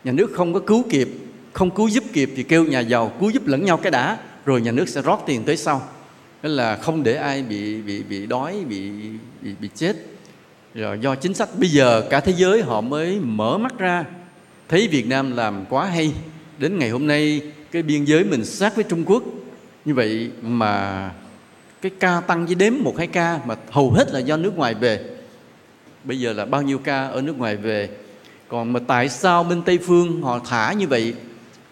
Nhà 0.05 0.13
nước 0.13 0.31
không 0.35 0.55
có 0.55 0.61
cứu 0.61 0.85
kịp 0.91 1.09
không 1.53 1.71
cứu 1.71 1.89
giúp 1.89 2.05
kịp 2.13 2.31
thì 2.37 2.43
kêu 2.43 2.65
nhà 2.65 2.81
giàu 2.81 3.13
cứu 3.21 3.31
giúp 3.31 3.47
lẫn 3.47 3.65
nhau 3.65 3.77
cái 3.77 3.91
đã 3.91 4.19
rồi 4.45 4.61
nhà 4.61 4.73
nước 4.73 4.89
sẽ 4.89 5.03
rót 5.03 5.23
tiền 5.27 5.45
tới 5.45 5.57
sau. 5.57 5.83
Đó 6.43 6.49
là 6.49 6.77
không 6.77 7.03
để 7.03 7.15
ai 7.15 7.43
bị 7.43 7.83
bị 7.83 8.03
bị 8.03 8.27
đói 8.27 8.65
bị 8.69 8.91
bị, 9.43 9.51
bị 9.61 9.69
chết. 9.75 9.97
Rồi 10.75 10.99
do 11.01 11.15
chính 11.15 11.35
sách 11.35 11.49
bây 11.59 11.69
giờ 11.69 12.07
cả 12.11 12.21
thế 12.21 12.33
giới 12.37 12.63
họ 12.63 12.81
mới 12.81 13.21
mở 13.21 13.59
mắt 13.59 13.79
ra. 13.79 14.05
Thấy 14.69 14.89
Việt 14.89 15.07
Nam 15.07 15.37
làm 15.37 15.65
quá 15.69 15.87
hay 15.87 16.13
đến 16.59 16.79
ngày 16.79 16.91
hôm 16.91 17.07
nay 17.07 17.41
cái 17.71 17.83
biên 17.83 18.05
giới 18.05 18.25
mình 18.25 18.45
sát 18.45 18.75
với 18.75 18.85
Trung 18.85 19.05
Quốc. 19.07 19.23
Như 19.85 19.95
vậy 19.95 20.31
mà 20.43 21.11
cái 21.83 21.93
ca 22.01 22.21
tăng 22.21 22.47
với 22.47 22.55
đếm 22.55 22.73
một 22.81 22.99
hai 22.99 23.07
ca 23.07 23.41
mà 23.47 23.57
hầu 23.71 23.91
hết 23.91 24.11
là 24.13 24.19
do 24.19 24.37
nước 24.37 24.57
ngoài 24.57 24.75
về. 24.75 25.05
Bây 26.05 26.21
giờ 26.21 26.33
là 26.33 26.45
bao 26.45 26.63
nhiêu 26.63 26.79
ca 26.79 27.07
ở 27.07 27.23
nước 27.23 27.39
ngoài 27.39 27.57
về? 27.57 27.89
Còn 28.49 28.73
mà 28.73 28.81
tại 28.87 29.09
sao 29.09 29.45
bên 29.45 29.63
tây 29.63 29.79
phương 29.79 30.23
họ 30.23 30.39
thả 30.39 30.73
như 30.73 30.89
vậy? 30.89 31.15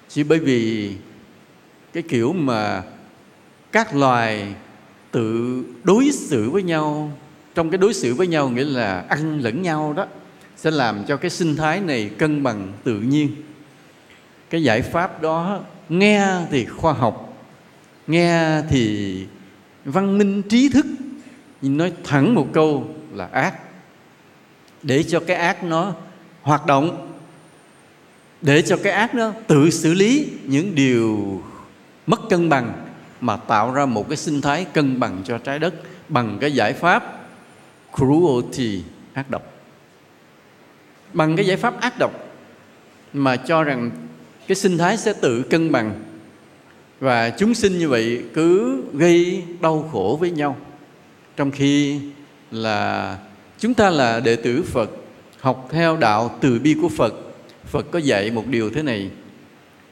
Chỉ 0.08 0.22
bởi 0.24 0.38
vì 0.38 0.92
cái 1.92 2.02
kiểu 2.02 2.32
mà 2.32 2.82
các 3.72 3.96
loài 3.96 4.54
tự 5.10 5.62
đối 5.84 6.10
xử 6.12 6.50
với 6.50 6.62
nhau. 6.62 7.12
Trong 7.54 7.70
cái 7.70 7.78
đối 7.78 7.94
xử 7.94 8.14
với 8.14 8.26
nhau 8.26 8.48
nghĩa 8.48 8.64
là 8.64 9.04
ăn 9.08 9.40
lẫn 9.40 9.62
nhau 9.62 9.92
đó, 9.96 10.06
sẽ 10.56 10.70
làm 10.70 11.04
cho 11.04 11.16
cái 11.16 11.30
sinh 11.30 11.56
thái 11.56 11.80
này 11.80 12.10
cân 12.18 12.42
bằng 12.42 12.72
tự 12.84 13.00
nhiên. 13.00 13.36
Cái 14.50 14.62
giải 14.62 14.82
pháp 14.82 15.22
đó 15.22 15.60
nghe 15.88 16.26
thì 16.50 16.64
khoa 16.64 16.92
học, 16.92 17.44
nghe 18.06 18.62
thì 18.70 19.26
văn 19.84 20.18
minh 20.18 20.42
trí 20.42 20.68
thức. 20.68 20.86
Nói 21.62 21.92
thẳng 22.04 22.34
một 22.34 22.48
câu 22.52 22.94
là 23.12 23.26
ác. 23.26 23.54
Để 24.82 25.02
cho 25.02 25.20
cái 25.20 25.36
ác 25.36 25.64
nó 25.64 25.94
hoạt 26.42 26.66
động, 26.66 27.12
để 28.40 28.62
cho 28.62 28.76
cái 28.76 28.92
ác 28.92 29.14
nó 29.14 29.32
tự 29.46 29.70
xử 29.70 29.94
lý 29.94 30.28
những 30.44 30.74
điều 30.74 31.42
mất 32.06 32.20
cân 32.30 32.48
bằng 32.48 32.72
mà 33.20 33.36
tạo 33.36 33.72
ra 33.72 33.86
một 33.86 34.08
cái 34.08 34.16
sinh 34.16 34.40
thái 34.40 34.64
cân 34.64 35.00
bằng 35.00 35.22
cho 35.24 35.38
trái 35.38 35.58
đất 35.58 35.74
bằng 36.08 36.38
cái 36.40 36.54
giải 36.54 36.72
pháp 36.72 37.28
cruelty, 37.96 38.82
ác 39.12 39.30
độc. 39.30 39.42
Bằng 41.12 41.36
cái 41.36 41.46
giải 41.46 41.56
pháp 41.56 41.80
ác 41.80 41.98
độc 41.98 42.12
mà 43.12 43.36
cho 43.36 43.62
rằng 43.62 43.90
cái 44.48 44.56
sinh 44.56 44.78
thái 44.78 44.96
sẽ 44.96 45.12
tự 45.12 45.42
cân 45.42 45.72
bằng. 45.72 46.02
Và 47.00 47.30
chúng 47.30 47.54
sinh 47.54 47.78
như 47.78 47.88
vậy 47.88 48.22
cứ 48.34 48.82
gây 48.92 49.42
đau 49.60 49.88
khổ 49.92 50.16
với 50.20 50.30
nhau. 50.30 50.56
Trong 51.36 51.50
khi 51.50 52.00
là 52.50 53.18
chúng 53.58 53.74
ta 53.74 53.90
là 53.90 54.20
đệ 54.20 54.36
tử 54.36 54.62
phật, 54.62 54.90
học 55.40 55.68
theo 55.70 55.96
đạo 55.96 56.38
từ 56.40 56.58
bi 56.58 56.74
của 56.82 56.88
phật 56.88 57.14
phật 57.66 57.90
có 57.90 57.98
dạy 57.98 58.30
một 58.30 58.46
điều 58.46 58.70
thế 58.70 58.82
này. 58.82 59.10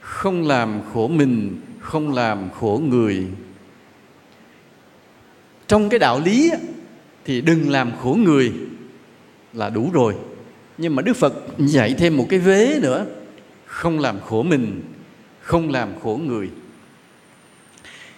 Không 0.01 0.47
làm 0.47 0.81
khổ 0.93 1.09
mình, 1.09 1.61
không 1.81 2.15
làm 2.15 2.51
khổ 2.61 2.81
người. 2.85 3.25
Trong 5.69 5.89
cái 5.89 5.99
đạo 5.99 6.21
lý 6.25 6.51
thì 7.25 7.41
đừng 7.41 7.71
làm 7.71 7.93
khổ 8.03 8.17
người 8.25 8.53
là 9.53 9.71
đủ 9.71 9.91
rồi. 9.93 10.15
Nhưng 10.79 10.97
mà 10.97 11.03
đức 11.03 11.17
phật 11.17 11.35
dạy 11.59 11.95
thêm 11.99 12.17
một 12.17 12.27
cái 12.29 12.39
vế 12.39 12.79
nữa 12.83 13.07
không 13.75 13.99
làm 13.99 14.21
khổ 14.21 14.43
mình, 14.43 14.83
không 15.41 15.71
làm 15.71 15.89
khổ 16.03 16.21
người. 16.27 16.51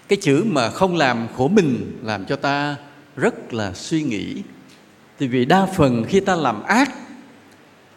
Cái 0.08 0.18
chữ 0.22 0.44
mà 0.46 0.70
không 0.70 0.96
làm 0.96 1.26
khổ 1.36 1.48
mình 1.48 1.98
làm 2.02 2.24
cho 2.24 2.36
ta 2.36 2.76
rất 3.16 3.54
là 3.54 3.72
suy 3.72 4.02
nghĩ. 4.02 4.42
Thì 5.18 5.28
vì 5.28 5.44
đa 5.44 5.66
phần 5.66 6.04
khi 6.08 6.20
ta 6.20 6.36
làm 6.36 6.62
ác, 6.62 6.90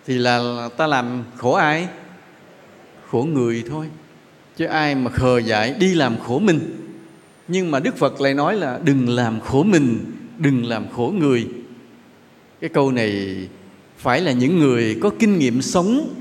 thì 0.06 0.18
là 0.18 0.70
ta 0.78 0.88
làm 0.88 1.24
khổ 1.38 1.52
ai? 1.54 1.88
Khổ 3.10 3.28
người 3.34 3.64
thôi. 3.70 3.86
Chứ 4.58 4.66
ai 4.66 4.96
mà 4.96 5.12
khờ 5.12 5.38
dại 5.38 5.76
đi 5.80 5.94
làm 5.94 6.20
khổ 6.20 6.40
mình. 6.40 6.60
Nhưng 7.48 7.72
mà 7.72 7.80
đức 7.80 7.98
phật 7.98 8.22
lại 8.22 8.34
nói 8.34 8.56
là 8.56 8.80
đừng 8.84 9.10
làm 9.10 9.40
khổ 9.40 9.64
mình, 9.64 10.00
đừng 10.38 10.66
làm 10.66 10.86
khổ 10.96 11.14
người. 11.18 11.48
Cái 12.62 12.70
câu 12.70 12.92
này 12.92 13.38
phải 13.98 14.22
là 14.22 14.32
những 14.32 14.60
người 14.60 14.98
có 15.02 15.10
kinh 15.20 15.40
nghiệm 15.40 15.62
sống 15.62 16.16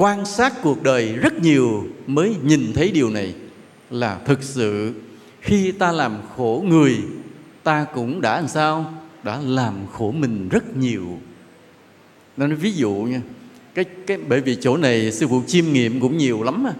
quan 0.00 0.26
sát 0.26 0.52
cuộc 0.62 0.82
đời 0.82 1.12
rất 1.12 1.40
nhiều 1.42 1.84
mới 2.06 2.36
nhìn 2.42 2.72
thấy 2.74 2.90
điều 2.90 3.10
này 3.10 3.34
là 3.90 4.18
thực 4.24 4.42
sự 4.42 4.94
khi 5.40 5.72
ta 5.72 5.92
làm 5.92 6.16
khổ 6.36 6.64
người, 6.68 6.96
ta 7.62 7.86
cũng 7.94 8.20
đã 8.20 8.36
làm 8.36 8.48
sao? 8.48 8.94
Đã 9.22 9.40
làm 9.44 9.74
khổ 9.92 10.10
mình 10.12 10.48
rất 10.48 10.76
nhiều. 10.76 11.18
Nên 12.36 12.54
ví 12.54 12.72
dụ 12.72 12.90
nha, 12.92 13.20
cái 13.74 13.84
cái, 13.84 14.18
bởi 14.28 14.40
vì 14.40 14.56
chỗ 14.60 14.76
này 14.76 15.12
sư 15.12 15.28
phụ 15.28 15.42
chiêm 15.46 15.64
nghiệm 15.64 16.00
cũng 16.00 16.16
nhiều 16.16 16.42
lắm 16.42 16.64
á. 16.64 16.72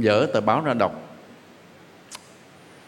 Dở 0.00 0.26
tờ 0.34 0.40
báo 0.40 0.64
ra 0.64 0.74
đọc. 0.74 1.18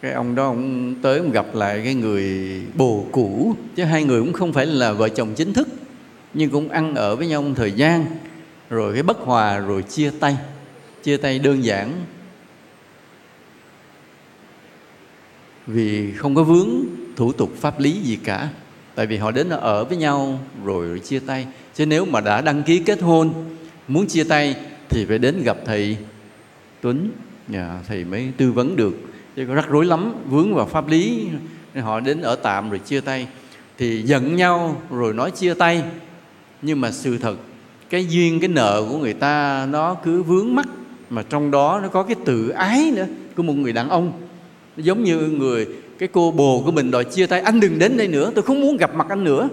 Cái 0.03 0.13
ông 0.13 0.35
đó 0.35 0.47
ông 0.47 0.95
tới 1.03 1.19
ông 1.19 1.31
gặp 1.31 1.47
lại 1.55 1.81
cái 1.85 1.95
người 1.95 2.61
bồ 2.75 3.07
cũ, 3.13 3.55
chứ 3.77 3.85
hai 3.85 4.05
người 4.05 4.21
cũng 4.21 4.33
không 4.33 4.53
phải 4.53 4.67
là 4.67 4.93
vợ 4.93 5.09
chồng 5.09 5.35
chính 5.37 5.53
thức 5.53 5.69
nhưng 6.35 6.51
cũng 6.51 6.69
ăn 6.69 6.95
ở 6.95 7.17
với 7.17 7.27
nhau 7.27 7.43
một 7.43 7.53
thời 7.57 7.73
gian 7.73 8.07
rồi 8.71 8.93
cái 8.95 9.03
bất 9.03 9.19
hòa 9.19 9.59
rồi 9.59 9.83
chia 9.83 10.11
tay. 10.21 10.37
Chia 11.03 11.17
tay 11.17 11.39
đơn 11.39 11.65
giản. 11.65 12.05
Vì 15.67 16.13
không 16.13 16.35
có 16.35 16.43
vướng 16.43 16.69
thủ 17.17 17.33
tục 17.33 17.53
pháp 17.61 17.81
lý 17.81 17.93
gì 17.93 18.17
cả. 18.25 18.49
Tại 18.95 19.07
vì 19.07 19.17
họ 19.17 19.31
đến 19.31 19.49
ở 19.49 19.85
với 19.85 19.97
nhau 19.97 20.41
rồi, 20.65 20.89
rồi 20.89 20.99
chia 20.99 21.21
tay. 21.21 21.47
Chứ 21.75 21.87
nếu 21.87 22.05
mà 22.05 22.21
đã 22.21 22.41
đăng 22.41 22.63
ký 22.63 22.79
kết 22.79 23.01
hôn 23.01 23.35
muốn 23.89 24.07
chia 24.07 24.25
tay 24.25 24.57
thì 24.89 25.05
phải 25.05 25.19
đến 25.19 25.43
gặp 25.43 25.57
thầy 25.65 25.97
Tuấn. 26.81 27.11
Nhà 27.49 27.79
thầy 27.89 28.05
mới 28.05 28.33
tư 28.37 28.53
vấn 28.53 28.77
được. 28.77 28.95
Chứ 29.37 29.45
có 29.49 29.55
rắc 29.55 29.69
rối 29.69 29.85
lắm 29.85 30.15
vướng 30.27 30.55
vào 30.55 30.67
pháp 30.67 30.89
lý. 30.89 31.27
Họ 31.81 32.01
đến 32.01 32.21
ở 32.21 32.37
tạm 32.37 32.71
rồi 32.71 32.79
chia 32.79 33.01
tay. 33.01 33.29
Thì 33.79 34.03
giận 34.03 34.37
nhau 34.37 34.83
rồi 34.91 35.15
nói 35.15 35.31
chia 35.31 35.55
tay 35.55 35.83
nhưng 36.63 36.81
mà 36.81 36.91
sự 36.91 37.19
thật, 37.19 37.37
cái 37.91 38.07
duyên, 38.07 38.41
cái 38.41 38.49
nợ 38.49 38.85
của 38.91 38.99
người 38.99 39.13
ta, 39.13 39.67
nó 39.71 39.95
cứ 39.95 40.23
vướng 40.23 40.55
mắc. 40.55 40.67
Mà 41.11 41.23
trong 41.29 41.51
đó 41.51 41.81
nó 41.83 41.89
có 41.89 42.03
cái 42.03 42.17
tự 42.25 42.49
ái 42.49 42.93
nữa, 42.97 43.07
của 43.37 43.43
một 43.43 43.53
người 43.53 43.73
đàn 43.73 43.89
ông. 43.89 44.13
Giống 44.77 45.05
như 45.05 45.19
người, 45.19 45.67
cái 45.99 46.09
cô 46.13 46.31
bồ 46.31 46.63
của 46.65 46.71
mình 46.71 46.91
đòi 46.91 47.05
chia 47.05 47.27
tay, 47.27 47.41
anh 47.41 47.61
đừng 47.61 47.79
đến 47.79 47.97
đây 47.97 48.09
nữa, 48.09 48.31
tôi 48.35 48.43
không 48.43 48.61
muốn 48.61 48.77
gặp 48.77 48.95
mặt 48.95 49.07
anh 49.09 49.25
nữa. 49.25 49.49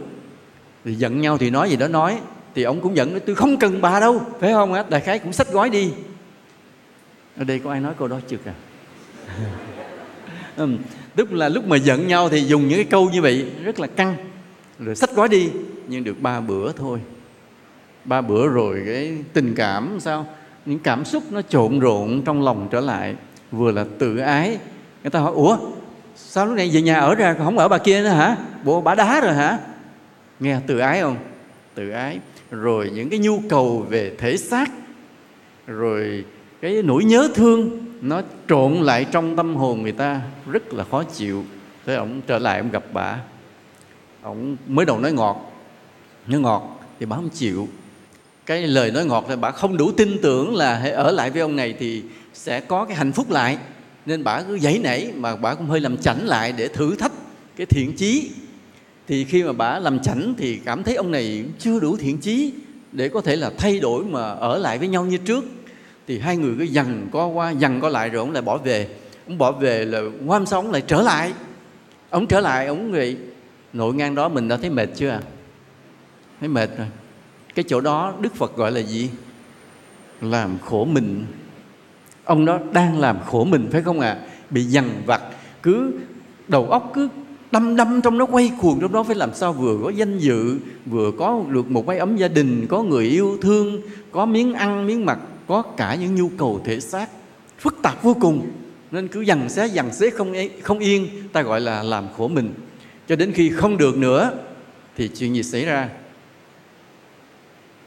Thì 0.86 0.94
giận 0.94 1.22
nhau 1.22 1.38
thì 1.38 1.50
nói 1.50 1.70
gì 1.70 1.76
đó 1.76 1.88
nói, 1.88 2.18
thì 2.56 2.64
ông 2.64 2.82
cũng 2.82 2.96
giận, 2.96 3.20
tôi 3.26 3.36
không 3.36 3.58
cần 3.58 3.82
bà 3.82 4.00
đâu. 4.00 4.22
Phải 4.40 4.54
không 4.54 4.74
á? 4.74 4.84
Đại 4.90 5.02
khái 5.02 5.20
cũng 5.20 5.34
xách 5.34 5.52
gói 5.52 5.70
đi. 5.70 5.92
Ở 7.38 7.44
đây 7.44 7.60
có 7.60 7.72
ai 7.72 7.82
nói 7.82 7.94
câu 8.00 8.08
đó 8.08 8.20
chưa 8.28 8.38
à 8.46 8.54
tức 11.16 11.34
là 11.34 11.50
lúc 11.50 11.68
mà 11.68 11.78
giận 11.78 12.08
nhau 12.08 12.30
thì 12.30 12.40
dùng 12.40 12.68
những 12.68 12.78
cái 12.78 12.86
câu 12.86 13.10
như 13.10 13.22
vậy 13.22 13.46
rất 13.64 13.80
là 13.80 13.88
căng. 13.88 14.16
Rồi 14.80 14.96
xách 14.96 15.16
gói 15.16 15.28
đi 15.28 15.50
nhưng 15.90 16.04
được 16.04 16.22
ba 16.22 16.40
bữa 16.40 16.72
thôi. 16.72 17.00
Ba 18.06 18.22
bữa 18.22 18.48
rồi 18.48 18.84
cái 18.86 19.18
tình 19.34 19.56
cảm 19.56 20.00
sao? 20.00 20.26
Những 20.66 20.80
cảm 20.80 21.06
xúc 21.06 21.24
nó 21.32 21.42
trộn 21.42 21.80
rộn 21.80 22.22
trong 22.26 22.44
lòng 22.44 22.68
trở 22.72 22.80
lại. 22.80 23.16
Vừa 23.52 23.72
là 23.72 23.86
tự 24.00 24.18
ái, 24.18 24.58
người 25.04 25.12
ta 25.12 25.20
hỏi, 25.20 25.34
ủa, 25.34 25.58
sao 26.16 26.46
lúc 26.46 26.56
này 26.56 26.70
về 26.74 26.82
nhà 26.82 27.00
ở 27.00 27.16
ra 27.16 27.34
không 27.34 27.58
ở 27.58 27.68
bà 27.68 27.78
kia 27.78 28.02
nữa 28.02 28.10
hả? 28.10 28.38
Bộ 28.64 28.82
bà 28.82 28.96
đá 28.96 29.22
rồi 29.22 29.34
hả? 29.34 29.60
Nghe 30.40 30.58
tự 30.68 30.80
ái 30.80 31.02
không? 31.02 31.18
Tự 31.76 31.90
ái. 31.90 32.20
Rồi 32.52 32.92
những 32.94 33.10
cái 33.10 33.20
nhu 33.20 33.42
cầu 33.50 33.86
về 33.90 34.16
thể 34.18 34.38
xác, 34.38 34.72
rồi 35.68 36.26
cái 36.62 36.82
nỗi 36.84 37.04
nhớ 37.04 37.30
thương, 37.36 37.86
nó 38.02 38.22
trộn 38.48 38.74
lại 38.74 39.06
trong 39.12 39.36
tâm 39.36 39.56
hồn 39.56 39.82
người 39.82 39.92
ta, 39.92 40.22
rất 40.52 40.74
là 40.74 40.84
khó 40.92 41.04
chịu. 41.04 41.44
Thế 41.86 41.96
ông 41.96 42.22
trở 42.28 42.40
lại, 42.40 42.60
ông 42.60 42.72
gặp 42.72 42.84
bà. 42.94 43.18
Ông 44.22 44.58
mới 44.68 44.86
đầu 44.86 45.00
nói 45.00 45.12
ngọt 45.12 45.49
nói 46.30 46.42
ngọt 46.42 46.80
thì 47.00 47.06
bà 47.06 47.16
không 47.16 47.30
chịu. 47.30 47.68
Cái 48.46 48.68
lời 48.68 48.92
nói 48.92 49.06
ngọt 49.06 49.26
là 49.30 49.36
bà 49.36 49.52
không 49.52 49.78
đủ 49.78 49.92
tin 49.92 50.18
tưởng 50.22 50.56
là 50.56 50.76
hãy 50.76 50.92
ở 50.92 51.12
lại 51.12 51.30
với 51.30 51.42
ông 51.42 51.56
này 51.56 51.76
thì 51.80 52.04
sẽ 52.34 52.60
có 52.60 52.86
cái 52.86 52.98
hạnh 52.98 53.12
phúc 53.12 53.32
lại. 53.32 53.58
Nên 54.06 54.24
bà 54.24 54.42
cứ 54.42 54.60
dãy 54.60 54.80
nảy 54.84 55.12
mà 55.16 55.36
bà 55.36 55.56
cũng 55.56 55.68
hơi 55.68 55.80
làm 55.80 55.98
chảnh 55.98 56.28
lại 56.28 56.54
để 56.58 56.68
thử 56.68 56.96
thách 56.96 57.12
cái 57.56 57.66
thiện 57.66 57.94
chí. 57.96 58.32
Thì 59.08 59.24
khi 59.24 59.44
mà 59.44 59.54
bà 59.54 59.80
làm 59.80 60.00
chảnh 60.00 60.34
thì 60.38 60.60
cảm 60.66 60.84
thấy 60.84 60.96
ông 60.96 61.12
này 61.12 61.44
chưa 61.60 61.80
đủ 61.80 61.98
thiện 61.98 62.18
chí 62.18 62.54
để 62.92 63.10
có 63.10 63.22
thể 63.22 63.36
là 63.36 63.52
thay 63.58 63.80
đổi 63.80 64.06
mà 64.06 64.30
ở 64.30 64.58
lại 64.58 64.78
với 64.78 64.88
nhau 64.88 65.06
như 65.06 65.18
trước. 65.18 65.46
Thì 66.08 66.20
hai 66.20 66.38
người 66.38 66.56
cứ 66.60 66.64
dằn 66.64 67.08
co 67.12 67.28
qua, 67.28 67.52
dằn 67.52 67.82
co 67.82 67.90
lại 67.90 68.10
rồi 68.10 68.20
ông 68.20 68.32
lại 68.32 68.42
bỏ 68.42 68.58
về. 68.58 68.88
Ông 69.28 69.38
bỏ 69.38 69.52
về 69.52 69.86
là 69.86 70.02
hôm 70.28 70.46
sau 70.46 70.60
ông 70.60 70.72
lại 70.72 70.84
trở 70.88 71.02
lại. 71.02 71.32
Ông 72.10 72.28
trở 72.28 72.40
lại, 72.40 72.68
ông 72.68 72.92
người 72.92 73.18
nội 73.74 73.94
ngang 73.94 74.16
đó 74.16 74.30
mình 74.30 74.48
đã 74.48 74.58
thấy 74.58 74.70
mệt 74.70 74.90
chưa 74.96 75.10
à? 75.10 75.22
Thấy 76.40 76.50
mệt 76.50 76.78
rồi. 76.78 76.88
Cái 77.56 77.66
chỗ 77.68 77.82
đó 77.82 78.14
đức 78.22 78.36
phật 78.36 78.56
gọi 78.56 78.72
là 78.72 78.80
gì? 78.80 79.10
Làm 80.22 80.58
khổ 80.66 80.86
mình. 80.86 81.26
Ông 82.24 82.46
đó 82.46 82.60
đang 82.74 83.00
làm 83.00 83.20
khổ 83.26 83.44
mình, 83.44 83.68
phải 83.72 83.82
không 83.82 84.00
ạ? 84.00 84.10
À? 84.10 84.26
bị 84.50 84.64
dằn 84.64 85.02
vặt, 85.06 85.22
cứ 85.64 85.94
đầu 86.48 86.70
óc 86.70 86.92
cứ 86.94 87.10
đâm 87.52 87.76
đâm 87.76 88.02
trong 88.02 88.18
nó 88.18 88.26
quay 88.26 88.52
cuồng 88.62 88.80
trong 88.82 88.94
đó. 88.94 89.04
Phải 89.04 89.16
làm 89.16 89.34
sao 89.34 89.54
vừa 89.54 89.78
có 89.84 89.90
danh 89.90 90.18
dự, 90.18 90.58
vừa 90.86 91.12
có 91.20 91.44
được 91.50 91.72
một 91.72 91.86
mái 91.86 91.98
ấm 91.98 92.18
gia 92.18 92.28
đình, 92.28 92.66
có 92.70 92.84
người 92.84 93.06
yêu 93.06 93.38
thương, 93.42 93.82
có 94.12 94.26
miếng 94.26 94.54
ăn, 94.54 94.88
miếng 94.88 95.06
mặc, 95.06 95.20
có 95.48 95.62
cả 95.62 95.96
những 95.96 96.16
nhu 96.16 96.30
cầu 96.38 96.62
thể 96.66 96.80
xác. 96.80 97.10
Phức 97.60 97.78
tạp 97.82 98.04
vô 98.04 98.16
cùng. 98.22 98.52
Nên 98.92 99.08
cứ 99.08 99.22
dằn 99.22 99.50
xé 99.50 99.68
dằn 99.68 99.94
xé 99.94 100.10
không 100.10 100.34
không 100.64 100.80
yên, 100.80 101.08
ta 101.34 101.42
gọi 101.42 101.62
là 101.62 101.84
làm 101.84 102.06
khổ 102.18 102.28
mình. 102.28 102.54
Cho 103.08 103.16
đến 103.16 103.32
khi 103.32 103.50
không 103.50 103.78
được 103.78 103.98
nữa, 103.98 104.32
thì 104.98 105.08
chuyện 105.08 105.36
gì 105.36 105.44
xảy 105.44 105.66
ra? 105.66 105.90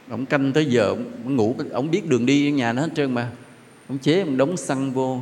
Ông 0.09 0.25
canh 0.25 0.53
tới 0.53 0.65
giờ, 0.65 0.87
ông 0.87 1.35
ngủ 1.35 1.55
ông 1.71 1.91
biết 1.91 2.09
đường 2.09 2.25
đi 2.25 2.51
nhà 2.51 2.73
nó 2.73 2.81
hết 2.81 2.89
trơn 2.95 3.13
mà. 3.13 3.31
Ông 3.89 3.97
chế 3.97 4.19
ông 4.19 4.37
đóng 4.37 4.57
xăng 4.57 4.91
vô, 4.91 5.21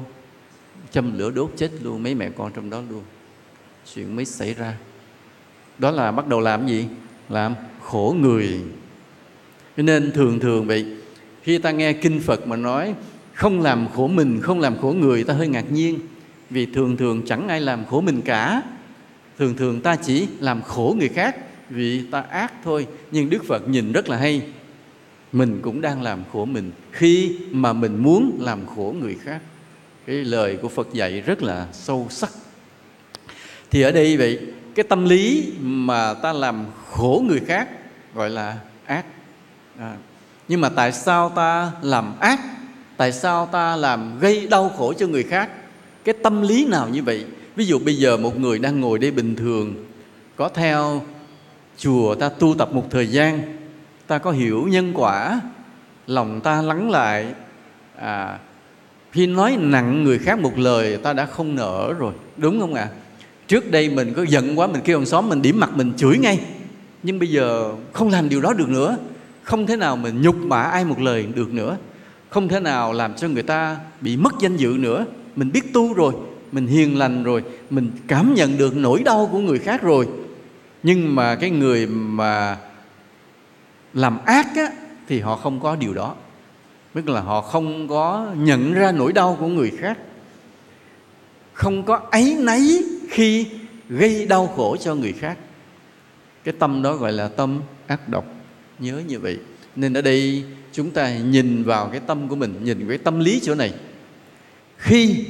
châm 0.91 1.17
lửa 1.17 1.31
đốt 1.31 1.51
chết 1.57 1.71
luôn 1.81 2.03
mấy 2.03 2.15
mẹ 2.15 2.29
con 2.37 2.51
trong 2.55 2.69
đó 2.69 2.81
luôn. 2.89 3.01
Chuyện 3.93 4.15
mới 4.15 4.25
xảy 4.25 4.53
ra. 4.53 4.77
Đó 5.77 5.91
là 5.91 6.11
bắt 6.11 6.27
đầu 6.27 6.39
làm 6.39 6.67
gì? 6.67 6.85
Làm 7.29 7.55
khổ 7.81 8.15
người. 8.19 8.59
Cho 9.77 9.83
nên 9.83 10.11
thường 10.11 10.39
thường 10.39 10.67
vậy, 10.67 10.85
khi 11.43 11.57
ta 11.57 11.71
nghe 11.71 11.93
kinh 11.93 12.19
phật 12.19 12.47
mà 12.47 12.55
nói, 12.55 12.93
không 13.33 13.61
làm 13.61 13.87
khổ 13.95 14.07
mình, 14.07 14.39
không 14.41 14.59
làm 14.59 14.77
khổ 14.77 14.91
người, 14.91 15.23
ta 15.23 15.33
hơi 15.33 15.47
ngạc 15.47 15.71
nhiên. 15.71 15.99
Vì 16.49 16.65
thường 16.65 16.97
thường 16.97 17.21
chẳng 17.25 17.47
ai 17.47 17.61
làm 17.61 17.85
khổ 17.85 18.01
mình 18.01 18.21
cả. 18.21 18.61
Thường 19.39 19.55
thường 19.57 19.81
ta 19.81 19.95
chỉ 19.95 20.27
làm 20.39 20.61
khổ 20.61 20.95
người 20.99 21.09
khác 21.09 21.35
vì 21.69 22.05
ta 22.11 22.21
ác 22.21 22.53
thôi. 22.63 22.87
Nhưng 23.11 23.29
đức 23.29 23.43
phật 23.47 23.69
nhìn 23.69 23.91
rất 23.91 24.09
là 24.09 24.17
hay 24.17 24.41
mình 25.31 25.59
cũng 25.61 25.81
đang 25.81 26.01
làm 26.01 26.23
khổ 26.33 26.45
mình. 26.45 26.71
Khi 26.91 27.37
mà 27.51 27.73
mình 27.73 28.03
muốn 28.03 28.37
làm 28.39 28.59
khổ 28.75 28.95
người 28.99 29.17
khác 29.23 29.41
cái 30.07 30.15
lời 30.15 30.57
của 30.61 30.69
phật 30.69 30.93
dạy 30.93 31.21
rất 31.21 31.43
là 31.43 31.67
sâu 31.73 32.07
sắc. 32.09 32.29
Thì 33.71 33.81
ở 33.81 33.91
đây 33.91 34.17
vậy 34.17 34.39
cái 34.75 34.83
tâm 34.83 35.05
lý 35.05 35.53
mà 35.59 36.13
ta 36.13 36.33
làm 36.33 36.65
khổ 36.89 37.23
người 37.27 37.39
khác 37.39 37.69
gọi 38.15 38.29
là 38.29 38.57
ác. 38.85 39.05
À, 39.77 39.95
nhưng 40.47 40.61
mà 40.61 40.69
tại 40.69 40.91
sao 40.91 41.29
ta 41.29 41.71
làm 41.81 42.19
ác? 42.19 42.39
Tại 42.97 43.11
sao 43.11 43.45
ta 43.51 43.75
làm 43.75 44.19
gây 44.19 44.47
đau 44.47 44.69
khổ 44.69 44.93
cho 44.93 45.07
người 45.07 45.23
khác? 45.23 45.49
Cái 46.03 46.15
tâm 46.23 46.41
lý 46.41 46.65
nào 46.65 46.89
như 46.89 47.03
vậy? 47.03 47.25
Ví 47.55 47.65
dụ 47.65 47.79
bây 47.79 47.95
giờ 47.95 48.17
một 48.17 48.39
người 48.39 48.59
đang 48.59 48.79
ngồi 48.79 48.99
đây 48.99 49.11
bình 49.11 49.35
thường 49.35 49.85
có 50.35 50.49
theo 50.49 51.01
chùa 51.77 52.15
ta 52.15 52.29
tu 52.29 52.55
tập 52.57 52.73
một 52.73 52.85
thời 52.91 53.07
gian 53.07 53.60
ta 54.11 54.17
có 54.17 54.31
hiểu 54.31 54.67
nhân 54.67 54.91
quả 54.93 55.41
lòng 56.07 56.41
ta 56.41 56.61
lắng 56.61 56.89
lại. 56.89 57.25
À, 57.95 58.39
khi 59.11 59.27
nói 59.27 59.57
nặng 59.59 60.03
người 60.03 60.19
khác 60.19 60.39
một 60.39 60.57
lời 60.57 60.97
ta 60.97 61.13
đã 61.13 61.25
không 61.25 61.55
nở 61.55 61.93
rồi. 61.99 62.13
Đúng 62.37 62.59
không 62.59 62.73
ạ? 62.73 62.89
À? 62.91 62.95
trước 63.47 63.71
đây 63.71 63.89
mình 63.89 64.13
có 64.13 64.23
giận 64.23 64.59
quá 64.59 64.67
mình 64.67 64.81
kêu 64.83 64.97
ông 64.97 65.05
xóm 65.05 65.29
mình 65.29 65.41
điểm 65.41 65.59
mặt 65.59 65.69
mình 65.75 65.93
chửi 65.97 66.17
ngay. 66.17 66.39
Nhưng 67.03 67.19
bây 67.19 67.29
giờ 67.29 67.75
không 67.93 68.09
làm 68.09 68.29
điều 68.29 68.41
đó 68.41 68.53
được 68.53 68.69
nữa. 68.69 68.97
Không 69.43 69.67
thể 69.67 69.75
nào 69.75 69.95
mình 69.95 70.21
nhục 70.21 70.35
mạ 70.35 70.61
ai 70.61 70.85
một 70.85 70.99
lời 70.99 71.25
được 71.35 71.53
nữa. 71.53 71.77
Không 72.29 72.47
thể 72.47 72.59
nào 72.59 72.93
làm 72.93 73.15
cho 73.15 73.27
người 73.27 73.43
ta 73.43 73.77
bị 74.01 74.17
mất 74.17 74.33
danh 74.41 74.57
dự 74.57 74.75
nữa. 74.79 75.05
Mình 75.35 75.51
biết 75.51 75.73
tu 75.73 75.93
rồi 75.93 76.13
mình 76.51 76.67
hiền 76.67 76.97
lành 76.97 77.23
rồi 77.23 77.43
mình 77.69 77.91
cảm 78.07 78.33
nhận 78.33 78.57
được 78.57 78.77
nỗi 78.77 79.01
đau 79.05 79.29
của 79.31 79.39
người 79.39 79.59
khác 79.59 79.81
rồi. 79.81 80.07
Nhưng 80.83 81.15
mà 81.15 81.35
cái 81.35 81.49
người 81.49 81.87
mà 81.87 82.57
làm 83.93 84.25
ác 84.25 84.47
á, 84.55 84.71
thì 85.07 85.19
họ 85.19 85.35
không 85.35 85.59
có 85.59 85.75
điều 85.75 85.93
đó. 85.93 86.15
Tức 86.93 87.09
là 87.09 87.21
họ 87.21 87.41
không 87.41 87.87
có 87.87 88.27
nhận 88.37 88.73
ra 88.73 88.91
nỗi 88.91 89.13
đau 89.13 89.37
của 89.39 89.47
người 89.47 89.71
khác. 89.77 89.97
Không 91.53 91.83
có 91.83 92.01
ấy 92.11 92.37
nấy 92.39 92.85
khi 93.09 93.47
gây 93.89 94.25
đau 94.25 94.47
khổ 94.47 94.77
cho 94.77 94.95
người 94.95 95.13
khác. 95.13 95.37
Cái 96.43 96.53
tâm 96.59 96.81
đó 96.81 96.95
gọi 96.95 97.11
là 97.11 97.27
tâm 97.27 97.61
ác 97.87 98.09
độc. 98.09 98.25
Nhớ 98.79 99.01
như 99.07 99.19
vậy. 99.19 99.39
Nên 99.75 99.93
ở 99.93 100.01
đây 100.01 100.43
chúng 100.71 100.91
ta 100.91 101.17
nhìn 101.17 101.63
vào 101.63 101.87
cái 101.87 101.99
tâm 101.99 102.27
của 102.27 102.35
mình 102.35 102.59
nhìn 102.63 102.85
cái 102.89 102.97
tâm 102.97 103.19
lý 103.19 103.39
chỗ 103.43 103.55
này. 103.55 103.73
Khi 104.77 105.25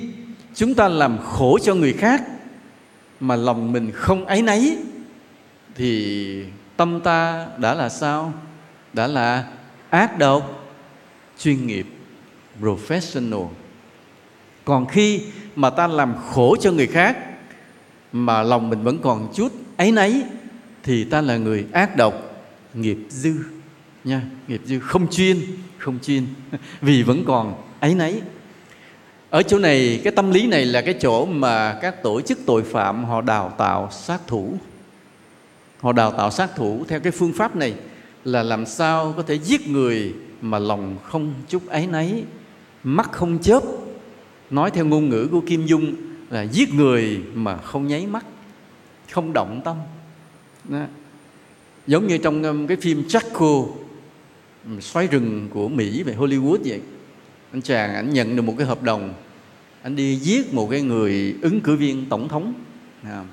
chúng 0.55 0.73
ta 0.73 0.87
làm 0.87 1.17
khổ 1.17 1.59
cho 1.63 1.75
người 1.75 1.93
khác 1.93 2.21
mà 3.19 3.35
lòng 3.35 3.71
mình 3.71 3.91
không 3.93 4.25
ấy 4.25 4.41
nấy 4.41 4.77
thì 5.75 6.45
tâm 6.77 7.01
ta 7.01 7.47
đã 7.57 7.73
là 7.73 7.89
sao? 7.89 8.33
Đã 8.93 9.07
là 9.07 9.47
ác 9.89 10.17
độc, 10.17 10.67
chuyên 11.39 11.67
nghiệp, 11.67 11.85
professional. 12.61 13.47
Còn 14.65 14.85
khi 14.85 15.21
mà 15.55 15.69
ta 15.69 15.87
làm 15.87 16.15
khổ 16.29 16.55
cho 16.61 16.71
người 16.71 16.87
khác, 16.87 17.17
mà 18.11 18.43
lòng 18.43 18.69
mình 18.69 18.83
vẫn 18.83 18.99
còn 19.01 19.31
chút 19.33 19.53
ấy 19.77 19.91
nấy 19.91 20.23
thì 20.83 21.03
ta 21.03 21.21
là 21.21 21.37
người 21.37 21.65
ác 21.71 21.95
độc, 21.95 22.13
nghiệp 22.73 22.97
dư 23.09 23.33
nha. 24.03 24.21
Nghiệp 24.47 24.61
dư 24.65 24.79
không 24.79 25.07
chuyên 25.11 25.37
không 25.77 25.99
chuyên, 25.99 26.25
vì 26.81 27.03
vẫn 27.03 27.23
còn 27.27 27.63
ấy 27.79 27.95
nấy 27.95 28.21
ở 29.31 29.43
chỗ 29.43 29.59
này, 29.59 30.01
cái 30.03 30.13
tâm 30.15 30.31
lý 30.31 30.47
này 30.47 30.65
là 30.65 30.81
cái 30.81 30.95
chỗ 31.01 31.25
mà 31.25 31.79
các 31.81 32.03
tổ 32.03 32.21
chức 32.21 32.39
tội 32.45 32.63
phạm 32.63 33.05
họ 33.05 33.21
đào 33.21 33.53
tạo 33.57 33.89
sát 33.91 34.19
thủ. 34.27 34.53
Họ 35.79 35.91
đào 35.91 36.11
tạo 36.11 36.31
sát 36.31 36.49
thủ 36.55 36.85
theo 36.87 36.99
cái 36.99 37.11
phương 37.11 37.33
pháp 37.33 37.55
này 37.55 37.73
là 38.25 38.43
làm 38.43 38.65
sao 38.65 39.13
có 39.17 39.23
thể 39.23 39.35
giết 39.35 39.67
người 39.67 40.13
mà 40.41 40.59
lòng 40.59 40.97
không 41.03 41.33
chút 41.47 41.67
ấy 41.67 41.87
nấy 41.87 42.23
mắt 42.83 43.11
không 43.11 43.39
chớp. 43.41 43.63
Nói 44.49 44.71
theo 44.71 44.85
ngôn 44.85 45.09
ngữ 45.09 45.27
của 45.31 45.41
kim 45.41 45.65
dung 45.65 45.95
là 46.29 46.41
giết 46.41 46.73
người 46.73 47.21
mà 47.33 47.57
không 47.57 47.87
nháy 47.87 48.07
mắt 48.07 48.25
không 49.11 49.33
động 49.33 49.61
tâm. 49.65 49.77
Đó. 50.63 50.85
giống 51.87 52.07
như 52.07 52.17
trong 52.17 52.43
um, 52.43 52.67
cái 52.67 52.77
phim 52.77 53.03
Jacko 53.07 53.67
um, 54.65 54.79
xoáy 54.79 55.07
rừng 55.07 55.47
của 55.53 55.69
Mỹ 55.69 56.03
về 56.03 56.15
Hollywood 56.15 56.57
vậy. 56.65 56.81
Anh 57.51 57.61
chàng 57.61 57.95
anh 57.95 58.13
nhận 58.13 58.35
được 58.35 58.41
một 58.41 58.53
cái 58.57 58.67
hợp 58.67 58.83
đồng 58.83 59.13
anh 59.81 59.95
đi 59.95 60.15
giết 60.15 60.53
một 60.53 60.67
cái 60.71 60.81
người 60.81 61.35
ứng 61.41 61.61
cử 61.61 61.75
viên 61.75 62.05
tổng 62.09 62.27
thống. 62.27 62.53
À, 63.03 63.23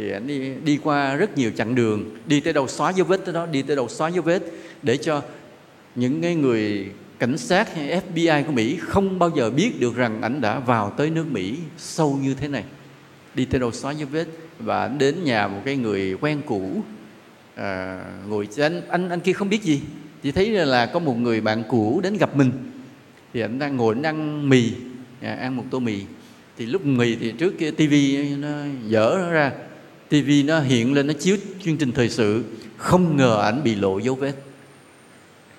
thì 0.00 0.10
anh 0.10 0.26
đi 0.26 0.52
đi 0.64 0.78
qua 0.82 1.16
rất 1.16 1.38
nhiều 1.38 1.50
chặng 1.56 1.74
đường 1.74 2.16
đi 2.26 2.40
tới 2.40 2.52
đâu 2.52 2.68
xóa 2.68 2.90
dấu 2.90 3.06
vết 3.06 3.16
tới 3.24 3.34
đó 3.34 3.46
đi 3.46 3.62
tới 3.62 3.76
đâu 3.76 3.88
xóa 3.88 4.08
dấu 4.08 4.22
vết 4.22 4.42
để 4.82 4.96
cho 4.96 5.22
những 5.94 6.22
cái 6.22 6.34
người 6.34 6.90
cảnh 7.18 7.38
sát 7.38 7.74
hay 7.74 8.02
FBI 8.08 8.44
của 8.44 8.52
Mỹ 8.52 8.76
không 8.80 9.18
bao 9.18 9.30
giờ 9.36 9.50
biết 9.50 9.80
được 9.80 9.96
rằng 9.96 10.22
ảnh 10.22 10.40
đã 10.40 10.58
vào 10.58 10.90
tới 10.90 11.10
nước 11.10 11.26
Mỹ 11.30 11.56
sâu 11.78 12.18
như 12.22 12.34
thế 12.34 12.48
này. 12.48 12.64
Đi 13.34 13.44
tới 13.44 13.60
đâu 13.60 13.72
xóa 13.72 13.92
dấu 13.92 14.08
vết 14.12 14.26
và 14.58 14.82
anh 14.82 14.98
đến 14.98 15.24
nhà 15.24 15.48
một 15.48 15.60
cái 15.64 15.76
người 15.76 16.16
quen 16.20 16.42
cũ 16.46 16.82
à, 17.54 18.00
ngồi 18.28 18.48
anh 18.58 18.82
anh 18.88 19.08
anh 19.08 19.20
kia 19.20 19.32
không 19.32 19.48
biết 19.48 19.62
gì 19.62 19.80
chỉ 20.22 20.32
thấy 20.32 20.50
là 20.50 20.86
có 20.86 20.98
một 20.98 21.14
người 21.14 21.40
bạn 21.40 21.62
cũ 21.68 22.00
đến 22.02 22.16
gặp 22.16 22.36
mình. 22.36 22.52
Thì 23.32 23.40
anh 23.40 23.58
đang 23.58 23.76
ngồi 23.76 23.94
anh 23.94 24.02
ăn 24.02 24.48
mì 24.48 24.72
à, 25.22 25.34
ăn 25.34 25.56
một 25.56 25.64
tô 25.70 25.78
mì. 25.78 26.00
Thì 26.58 26.66
lúc 26.66 26.86
mì 26.86 27.16
thì 27.16 27.32
trước 27.32 27.58
kia 27.58 27.70
tivi 27.70 28.36
nó 28.36 28.48
dở 28.86 29.16
nó 29.18 29.30
ra 29.30 29.52
tv 30.10 30.30
nó 30.44 30.60
hiện 30.60 30.94
lên, 30.94 31.06
nó 31.06 31.12
chiếu 31.12 31.36
chương 31.64 31.76
trình 31.76 31.92
thời 31.92 32.08
sự. 32.08 32.44
Không 32.76 33.16
ngờ 33.16 33.40
ảnh 33.42 33.64
bị 33.64 33.74
lộ 33.74 33.98
dấu 33.98 34.14
vết. 34.14 34.32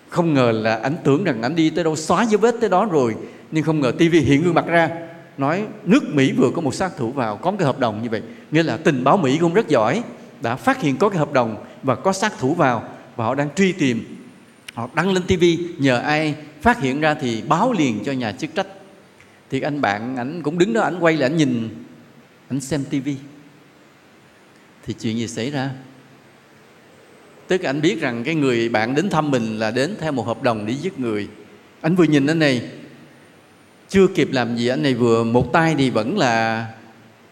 Không 0.10 0.34
ngờ 0.34 0.52
là 0.52 0.76
ảnh 0.76 0.96
tưởng 1.04 1.24
rằng 1.24 1.42
ảnh 1.42 1.56
đi 1.56 1.70
tới 1.70 1.84
đâu, 1.84 1.96
xóa 1.96 2.24
dấu 2.24 2.40
vết 2.40 2.56
tới 2.62 2.70
đó 2.70 2.86
rồi. 2.86 3.16
Nhưng 3.52 3.64
không 3.64 3.80
ngờ 3.80 3.92
tv 3.92 4.14
hiện 4.14 4.44
gương 4.44 4.54
mặt 4.54 4.66
ra, 4.68 4.90
nói 5.38 5.66
nước 5.84 6.04
Mỹ 6.14 6.32
vừa 6.32 6.52
có 6.56 6.62
một 6.62 6.76
sát 6.76 6.92
thủ 6.98 7.12
vào, 7.12 7.38
có 7.38 7.52
cái 7.60 7.66
hợp 7.66 7.80
đồng 7.80 8.04
như 8.04 8.10
vậy. 8.10 8.22
Nghĩa 8.52 8.64
là 8.64 8.78
tình 8.78 9.04
báo 9.04 9.18
Mỹ 9.18 9.38
cũng 9.42 9.54
rất 9.54 9.68
giỏi, 9.68 10.04
đã 10.42 10.56
phát 10.56 10.82
hiện 10.82 10.98
có 10.98 11.10
cái 11.10 11.20
hợp 11.20 11.34
đồng 11.34 11.66
và 11.84 11.96
có 11.96 12.14
sát 12.14 12.34
thủ 12.40 12.54
vào 12.54 12.84
và 13.16 13.26
họ 13.26 13.36
đang 13.36 13.50
truy 13.56 13.72
tìm. 13.72 14.18
Họ 14.74 14.90
đăng 14.96 15.14
lên 15.14 15.24
tv 15.24 15.44
nhờ 15.78 15.98
ai 15.98 16.36
phát 16.62 16.82
hiện 16.82 17.02
ra 17.02 17.14
thì 17.14 17.42
báo 17.48 17.74
liền 17.74 18.04
cho 18.06 18.12
nhà 18.12 18.32
chức 18.32 18.56
trách. 18.56 18.68
Thì 19.50 19.62
anh 19.62 19.82
bạn 19.82 20.18
ảnh 20.18 20.42
cũng 20.44 20.58
đứng 20.58 20.74
đó, 20.74 20.82
ảnh 20.82 21.00
quay 21.00 21.18
lại, 21.18 21.30
ảnh 21.30 21.38
nhìn, 21.38 21.70
ảnh 22.50 22.62
xem 22.62 22.84
tivi 22.90 23.16
thì 24.86 24.94
chuyện 24.94 25.18
gì 25.18 25.28
xảy 25.28 25.52
ra? 25.52 25.70
Tức 27.48 27.64
anh 27.64 27.82
biết 27.82 28.02
rằng 28.02 28.24
cái 28.24 28.36
người 28.36 28.70
bạn 28.70 28.96
đến 28.96 29.10
thăm 29.10 29.32
mình 29.32 29.60
là 29.60 29.72
đến 29.72 29.96
theo 30.00 30.12
một 30.12 30.28
hợp 30.28 30.44
đồng 30.44 30.66
để 30.66 30.74
giết 30.82 31.00
người. 31.00 31.28
Anh 31.82 31.96
vừa 31.96 32.04
nhìn 32.04 32.28
anh 32.28 32.40
này, 32.40 32.62
chưa 33.90 34.08
kịp 34.08 34.30
làm 34.32 34.58
gì, 34.58 34.68
anh 34.68 34.84
này 34.84 34.94
vừa 34.94 35.24
một 35.24 35.54
tay 35.54 35.76
thì 35.78 35.90
vẫn 35.90 36.18
là 36.18 36.68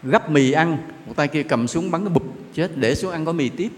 gấp 0.03 0.29
mì 0.29 0.51
ăn, 0.51 0.77
một 1.07 1.13
tay 1.15 1.27
kia 1.27 1.43
cầm 1.43 1.67
súng 1.67 1.91
bắn 1.91 2.03
cái 2.03 2.13
bụp, 2.13 2.23
chết, 2.53 2.77
để 2.77 2.95
xuống 2.95 3.11
ăn 3.11 3.23
gói 3.23 3.33
mì 3.33 3.49
tiếp. 3.49 3.69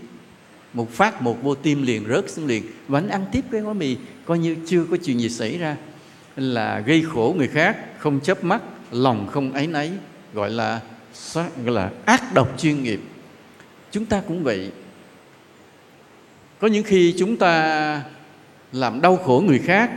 Một 0.74 0.92
phát, 0.92 1.22
một 1.22 1.44
vô 1.44 1.56
tim 1.56 1.84
liền 1.84 2.06
rớt 2.08 2.30
xuống 2.30 2.46
liền. 2.46 2.64
Và 2.88 3.00
anh 3.00 3.10
ăn 3.10 3.26
tiếp 3.32 3.42
cái 3.52 3.62
gói 3.62 3.74
mì, 3.74 3.98
coi 4.26 4.40
như 4.40 4.56
chưa 4.68 4.86
có 4.86 4.98
chuyện 5.04 5.20
gì 5.20 5.30
xảy 5.30 5.58
ra. 5.58 5.78
Là 6.36 6.80
gây 6.80 7.04
khổ 7.14 7.36
người 7.38 7.48
khác, 7.48 7.78
không 7.98 8.20
chớp 8.20 8.44
mắt, 8.44 8.62
lòng 8.92 9.28
không 9.28 9.54
ấy 9.54 9.68
nấy 9.68 9.92
gọi 10.34 10.50
là 10.50 10.80
gọi 11.66 11.76
là 11.76 11.92
ác 12.06 12.34
độc 12.34 12.56
chuyên 12.58 12.84
nghiệp 12.84 13.00
chúng 13.92 14.06
ta 14.06 14.22
cũng 14.28 14.44
vậy. 14.44 14.72
Có 16.60 16.68
những 16.68 16.84
khi 16.84 17.16
chúng 17.18 17.38
ta 17.38 18.04
làm 18.72 19.02
đau 19.02 19.18
khổ 19.18 19.44
người 19.48 19.60
khác 19.60 19.92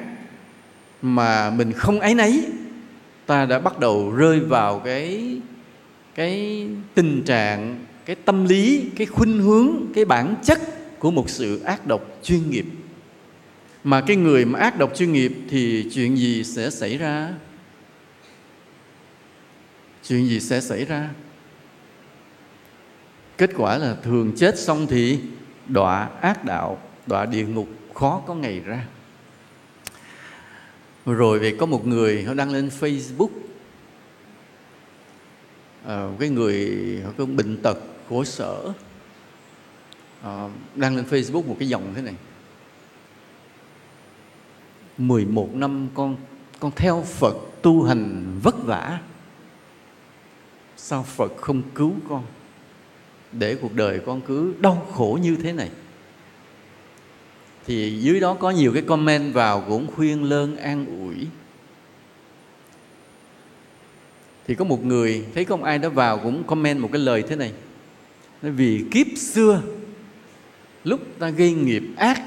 mà 1.02 1.50
mình 1.50 1.72
không 1.72 2.00
ấy 2.00 2.14
nấy 2.14 2.46
ta 3.26 3.46
đã 3.46 3.58
bắt 3.58 3.78
đầu 3.78 4.10
rơi 4.10 4.40
vào 4.40 4.78
cái 4.78 5.36
cái 6.14 6.66
tình 6.94 7.22
trạng, 7.26 7.84
cái 8.04 8.16
tâm 8.16 8.44
lý, 8.44 8.90
cái 8.96 9.06
khuynh 9.06 9.38
hướng, 9.38 9.92
cái 9.94 10.04
bản 10.04 10.34
chất 10.44 10.60
của 10.98 11.10
một 11.10 11.30
sự 11.30 11.62
ác 11.62 11.86
độc 11.86 12.18
chuyên 12.22 12.50
nghiệp. 12.50 12.66
Mà 13.84 14.00
cái 14.00 14.16
người 14.16 14.44
mà 14.44 14.58
ác 14.58 14.78
độc 14.78 14.96
chuyên 14.96 15.12
nghiệp 15.12 15.32
thì 15.50 15.90
chuyện 15.94 16.16
gì 16.16 16.44
sẽ 16.44 16.70
xảy 16.70 16.98
ra? 16.98 17.34
Chuyện 20.02 20.28
gì 20.28 20.40
sẽ 20.40 20.60
xảy 20.60 20.84
ra? 20.84 21.10
Kết 23.38 23.50
quả 23.56 23.78
là 23.78 23.96
thường 24.02 24.32
chết 24.36 24.58
xong 24.58 24.86
thì 24.86 25.20
đọa 25.66 26.08
ác 26.20 26.44
đạo 26.44 26.78
đọa 27.06 27.26
địa 27.26 27.46
ngục 27.46 27.68
khó 27.94 28.22
có 28.26 28.34
ngày 28.34 28.60
ra. 28.60 28.86
Rồi 31.06 31.38
về 31.38 31.56
có 31.60 31.66
một 31.66 31.86
người 31.86 32.24
họ 32.24 32.34
đăng 32.34 32.52
lên 32.52 32.70
facebook. 32.80 33.28
À, 35.86 36.08
cái 36.18 36.28
người 36.28 36.76
họ 37.04 37.12
có 37.18 37.26
bệnh 37.26 37.62
tật 37.62 37.78
khổ 38.08 38.24
sở. 38.24 38.72
À, 40.22 40.48
đăng 40.74 40.96
lên 40.96 41.04
facebook 41.10 41.46
một 41.46 41.56
cái 41.58 41.68
dòng 41.68 41.92
thế 41.94 42.02
này. 42.02 42.14
11 44.98 45.54
năm 45.54 45.88
con 45.94 46.16
con 46.60 46.72
theo 46.76 47.02
Phật 47.02 47.34
tu 47.62 47.82
hành 47.82 48.24
vất 48.42 48.64
vả. 48.64 49.00
Sao 50.76 51.02
Phật 51.02 51.32
không 51.36 51.62
cứu 51.74 51.94
con? 52.08 52.24
Để 53.38 53.54
cuộc 53.54 53.74
đời 53.74 54.00
con 54.06 54.20
cứ 54.20 54.54
đau 54.60 54.86
khổ 54.92 55.18
như 55.22 55.36
thế 55.42 55.52
này. 55.52 55.70
Thì 57.66 57.98
dưới 58.00 58.20
đó 58.20 58.34
có 58.34 58.50
nhiều 58.50 58.72
cái 58.72 58.82
comment 58.82 59.34
vào 59.34 59.64
cũng 59.68 59.86
khuyên 59.86 60.24
lơn, 60.24 60.56
an 60.56 60.86
ủi. 60.86 61.26
Thì 64.46 64.54
có 64.54 64.64
một 64.64 64.84
người, 64.84 65.24
thấy 65.34 65.44
không 65.44 65.64
ai 65.64 65.78
đó 65.78 65.88
vào 65.88 66.18
cũng 66.18 66.44
comment 66.44 66.80
một 66.80 66.88
cái 66.92 67.02
lời 67.02 67.22
thế 67.28 67.36
này. 67.36 67.52
Nói 68.42 68.52
vì 68.52 68.84
kiếp 68.90 69.06
xưa, 69.16 69.62
lúc 70.84 71.00
ta 71.18 71.28
gây 71.28 71.52
nghiệp 71.52 71.82
ác, 71.96 72.22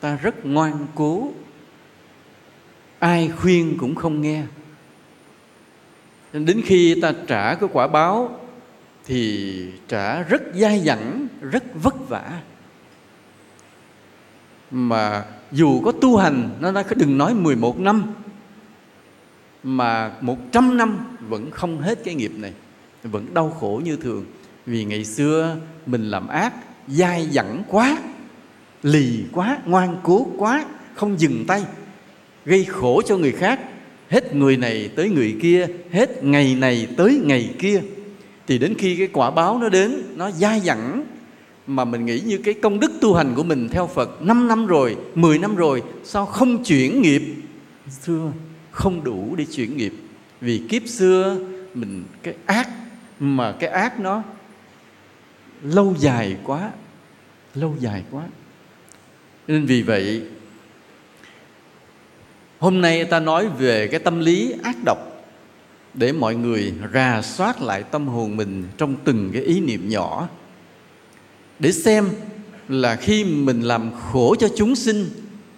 ta 0.00 0.16
rất 0.16 0.46
ngoan 0.46 0.86
cố. 0.94 1.32
Ai 2.98 3.28
khuyên 3.28 3.76
cũng 3.78 3.94
không 3.94 4.20
nghe. 4.20 4.42
Đến 6.32 6.62
khi 6.64 7.00
ta 7.00 7.12
trả 7.26 7.54
cái 7.54 7.68
quả 7.72 7.86
báo 7.86 8.40
thì 9.06 9.66
trả 9.88 10.22
rất 10.22 10.42
dai 10.54 10.80
dẳng, 10.80 11.28
rất 11.40 11.64
vất 11.82 12.08
vả. 12.08 12.40
Mà 14.70 15.24
dù 15.52 15.80
có 15.80 15.92
tu 15.92 16.16
hành, 16.16 16.50
nó 16.60 16.72
đã 16.72 16.84
đừng 16.96 17.18
nói 17.18 17.34
11 17.34 17.78
năm, 17.78 18.14
mà 19.62 20.12
100 20.20 20.76
năm 20.76 20.98
vẫn 21.28 21.50
không 21.50 21.80
hết 21.80 21.98
cái 22.04 22.14
nghiệp 22.14 22.32
này, 22.36 22.52
vẫn 23.02 23.34
đau 23.34 23.50
khổ 23.50 23.80
như 23.84 23.96
thường. 23.96 24.24
Vì 24.66 24.84
ngày 24.84 25.04
xưa 25.04 25.56
mình 25.86 26.10
làm 26.10 26.28
ác, 26.28 26.52
dai 26.88 27.26
dẳng 27.26 27.62
quá, 27.68 27.98
lì 28.82 29.24
quá, 29.32 29.58
ngoan 29.64 30.00
cố 30.02 30.26
quá, 30.36 30.64
không 30.94 31.20
dừng 31.20 31.44
tay, 31.46 31.64
gây 32.44 32.64
khổ 32.64 33.02
cho 33.06 33.16
người 33.16 33.32
khác. 33.32 33.60
Hết 34.08 34.34
người 34.34 34.56
này 34.56 34.90
tới 34.96 35.10
người 35.10 35.36
kia, 35.42 35.66
hết 35.92 36.24
ngày 36.24 36.54
này 36.54 36.88
tới 36.96 37.20
ngày 37.24 37.54
kia 37.58 37.80
thì 38.46 38.58
đến 38.58 38.74
khi 38.78 38.96
cái 38.96 39.08
quả 39.12 39.30
báo 39.30 39.58
nó 39.58 39.68
đến 39.68 40.02
nó 40.16 40.30
dai 40.30 40.60
dẳng 40.60 41.04
mà 41.66 41.84
mình 41.84 42.06
nghĩ 42.06 42.20
như 42.20 42.38
cái 42.38 42.54
công 42.54 42.80
đức 42.80 42.92
tu 43.00 43.14
hành 43.14 43.34
của 43.34 43.42
mình 43.42 43.68
theo 43.68 43.86
Phật 43.86 44.22
5 44.22 44.48
năm 44.48 44.66
rồi, 44.66 44.96
10 45.14 45.38
năm 45.38 45.56
rồi 45.56 45.82
sao 46.04 46.26
không 46.26 46.64
chuyển 46.64 47.02
nghiệp? 47.02 47.22
Xưa 48.02 48.32
không 48.70 49.04
đủ 49.04 49.34
để 49.36 49.44
chuyển 49.44 49.76
nghiệp. 49.76 49.92
Vì 50.40 50.62
kiếp 50.68 50.82
xưa 50.86 51.38
mình 51.74 52.04
cái 52.22 52.34
ác 52.46 52.68
mà 53.20 53.52
cái 53.52 53.70
ác 53.70 54.00
nó 54.00 54.22
lâu 55.62 55.94
dài 55.98 56.36
quá 56.44 56.70
lâu 57.54 57.76
dài 57.80 58.02
quá. 58.10 58.22
Nên 59.48 59.66
vì 59.66 59.82
vậy 59.82 60.22
hôm 62.58 62.80
nay 62.80 63.04
ta 63.04 63.20
nói 63.20 63.48
về 63.58 63.88
cái 63.88 64.00
tâm 64.00 64.20
lý 64.20 64.54
ác 64.62 64.76
độc 64.84 64.98
để 65.96 66.12
mọi 66.12 66.34
người 66.34 66.72
rà 66.94 67.22
soát 67.22 67.62
lại 67.62 67.82
tâm 67.82 68.06
hồn 68.06 68.36
mình 68.36 68.64
trong 68.76 68.96
từng 69.04 69.30
cái 69.32 69.42
ý 69.42 69.60
niệm 69.60 69.88
nhỏ. 69.88 70.28
Để 71.58 71.72
xem 71.72 72.08
là 72.68 72.96
khi 72.96 73.24
mình 73.24 73.60
làm 73.60 73.90
khổ 74.12 74.34
cho 74.38 74.48
chúng 74.56 74.76
sinh, 74.76 75.06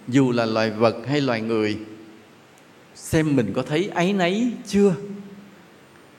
dù 0.07 0.31
là 0.31 0.45
loài 0.45 0.71
vật 0.71 0.95
hay 1.07 1.21
loài 1.21 1.41
người, 1.41 1.77
xem 2.95 3.35
mình 3.35 3.53
có 3.55 3.61
thấy 3.61 3.89
áy 3.95 4.13
náy 4.13 4.51
chưa? 4.67 4.95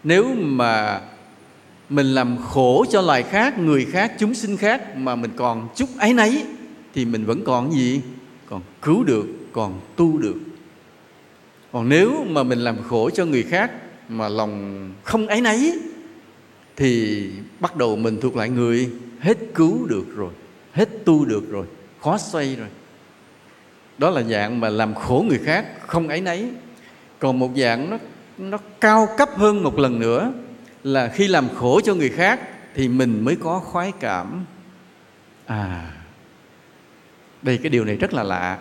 Nếu 0.05 0.35
mà 0.35 1.01
mình 1.89 2.07
làm 2.07 2.37
khổ 2.39 2.85
cho 2.91 3.01
loài 3.01 3.23
khác, 3.23 3.59
người 3.59 3.85
khác, 3.85 4.13
chúng 4.19 4.35
sinh 4.35 4.57
khác 4.57 4.97
mà 4.97 5.17
mình 5.17 5.31
còn 5.37 5.69
chút 5.77 5.89
áy 5.99 6.13
náy, 6.13 6.45
thì 6.95 7.05
mình 7.05 7.25
vẫn 7.25 7.45
còn 7.45 7.73
gì? 7.73 8.01
Còn 8.47 8.63
cứu 8.83 9.05
được, 9.05 9.27
còn 9.53 9.81
tu 9.97 10.19
được. 10.19 10.37
Còn 11.73 11.89
nếu 11.89 12.25
mà 12.29 12.43
mình 12.43 12.59
làm 12.59 12.83
khổ 12.83 13.11
cho 13.11 13.25
người 13.25 13.43
khác 13.43 13.71
mà 14.11 14.29
lòng 14.29 14.93
không 15.03 15.27
áy 15.27 15.41
náy 15.41 15.73
thì 16.77 17.27
bắt 17.61 17.77
đầu 17.77 17.97
mình 17.97 18.21
thuộc 18.21 18.37
lại 18.37 18.49
người. 18.49 18.91
Hết 19.21 19.39
cứu 19.55 19.87
được 19.87 20.05
rồi 20.17 20.33
hết 20.73 20.89
tu 21.05 21.25
được 21.25 21.51
rồi 21.51 21.67
khó 22.01 22.19
xoay 22.19 22.57
rồi. 22.57 22.69
Đó 23.99 24.11
là 24.11 24.23
dạng 24.23 24.61
mà 24.61 24.69
làm 24.69 24.95
khổ 24.95 25.25
người 25.29 25.39
khác 25.39 25.67
không 25.87 26.09
ấy 26.09 26.21
nấy. 26.21 26.51
Còn 27.19 27.39
một 27.39 27.51
dạng 27.57 27.91
nó 27.91 27.99
nó 28.39 28.59
cao 28.81 29.09
cấp 29.19 29.29
hơn 29.37 29.63
một 29.63 29.79
lần 29.79 29.99
nữa 29.99 30.33
là 30.85 31.09
khi 31.09 31.29
làm 31.29 31.49
khổ 31.55 31.81
cho 31.85 31.95
người 31.95 32.09
khác 32.09 32.41
thì 32.75 32.89
mình 32.89 33.25
mới 33.25 33.37
có 33.37 33.59
khoái 33.59 33.93
cảm. 34.01 34.45
À 35.47 35.93
đây 37.43 37.59
cái 37.59 37.71
điều 37.71 37.85
này 37.85 37.97
rất 37.97 38.15
là 38.15 38.23
lạ. 38.23 38.59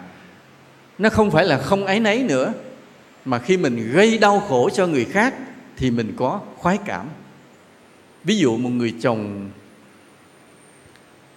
Nó 0.98 1.10
không 1.10 1.32
phải 1.32 1.46
là 1.46 1.58
không 1.58 1.86
ấy 1.86 2.00
nấy 2.00 2.24
nữa 2.24 2.54
mà 3.26 3.40
khi 3.40 3.58
mình 3.58 3.92
gây 3.92 4.18
đau 4.18 4.40
khổ 4.40 4.70
cho 4.70 4.88
người 4.88 5.06
khác 5.06 5.34
thì 5.78 5.92
mình 5.92 6.14
có 6.18 6.42
khoái 6.58 6.78
cảm. 6.86 7.08
Ví 8.24 8.38
dụ 8.38 8.58
một 8.58 8.70
người 8.70 8.94
chồng 9.02 9.50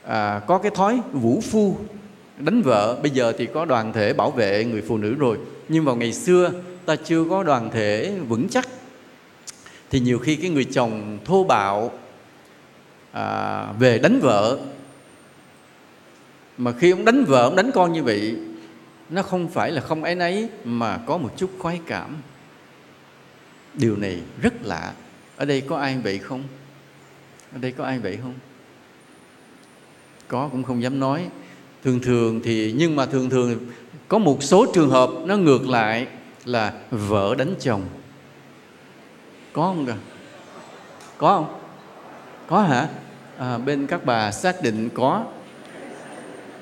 à, 0.04 0.40
có 0.46 0.58
cái 0.58 0.70
thói 0.74 1.00
vũ 1.12 1.40
phu 1.40 1.76
đánh 2.38 2.62
vợ. 2.62 2.98
Bây 3.02 3.10
giờ 3.10 3.32
thì 3.38 3.46
có 3.54 3.64
đoàn 3.64 3.92
thể 3.92 4.12
bảo 4.12 4.30
vệ 4.30 4.64
người 4.64 4.82
phụ 4.82 4.98
nữ 4.98 5.14
rồi. 5.14 5.38
Nhưng 5.68 5.84
vào 5.84 5.96
ngày 5.96 6.12
xưa 6.12 6.52
ta 6.86 6.96
chưa 6.96 7.24
có 7.30 7.42
đoàn 7.42 7.70
thể 7.70 8.14
vững 8.28 8.48
chắc. 8.48 8.68
Thì 9.90 10.00
nhiều 10.00 10.18
khi 10.18 10.36
cái 10.36 10.50
người 10.50 10.64
chồng 10.64 11.18
thô 11.24 11.44
bạo 11.44 11.92
à, 13.12 13.66
về 13.78 13.98
đánh 13.98 14.20
vợ. 14.20 14.58
Mà 16.58 16.72
khi 16.72 16.90
ông 16.90 17.04
đánh 17.04 17.24
vợ 17.24 17.42
ông 17.42 17.56
đánh 17.56 17.70
con 17.74 17.92
như 17.92 18.02
vậy 18.02 18.36
nó 19.10 19.22
không 19.22 19.48
phải 19.48 19.70
là 19.70 19.80
không 19.80 20.04
ấy 20.04 20.14
nấy 20.14 20.48
mà 20.64 20.98
có 21.06 21.18
một 21.18 21.32
chút 21.36 21.50
khoái 21.58 21.80
cảm. 21.86 22.16
Điều 23.74 23.96
này 23.96 24.20
rất 24.42 24.54
lạ. 24.62 24.92
Ở 25.36 25.44
đây 25.44 25.60
có 25.60 25.76
ai 25.76 25.98
vậy 25.98 26.18
không? 26.18 26.42
Ở 27.52 27.58
đây 27.58 27.72
có 27.72 27.84
ai 27.84 27.98
vậy 27.98 28.18
không? 28.22 28.34
Có 30.28 30.48
cũng 30.52 30.62
không 30.62 30.82
dám 30.82 31.00
nói. 31.00 31.28
Thường 31.84 32.00
thường 32.00 32.40
thì 32.44 32.74
nhưng 32.76 32.96
mà 32.96 33.06
thường 33.06 33.30
thường 33.30 33.58
có 34.08 34.18
một 34.18 34.42
số 34.42 34.66
trường 34.74 34.90
hợp 34.90 35.10
nó 35.26 35.36
ngược 35.36 35.68
lại 35.68 36.06
là 36.44 36.72
vợ 36.90 37.34
đánh 37.38 37.54
chồng. 37.60 37.82
Có 39.52 39.62
không 39.62 39.86
cả 39.86 39.96
có 41.18 41.36
không? 41.36 41.58
Có 42.46 42.62
hả? 42.62 42.88
À, 43.38 43.58
bên 43.58 43.86
các 43.86 44.04
bà 44.04 44.32
xác 44.32 44.62
định 44.62 44.88
có 44.94 45.24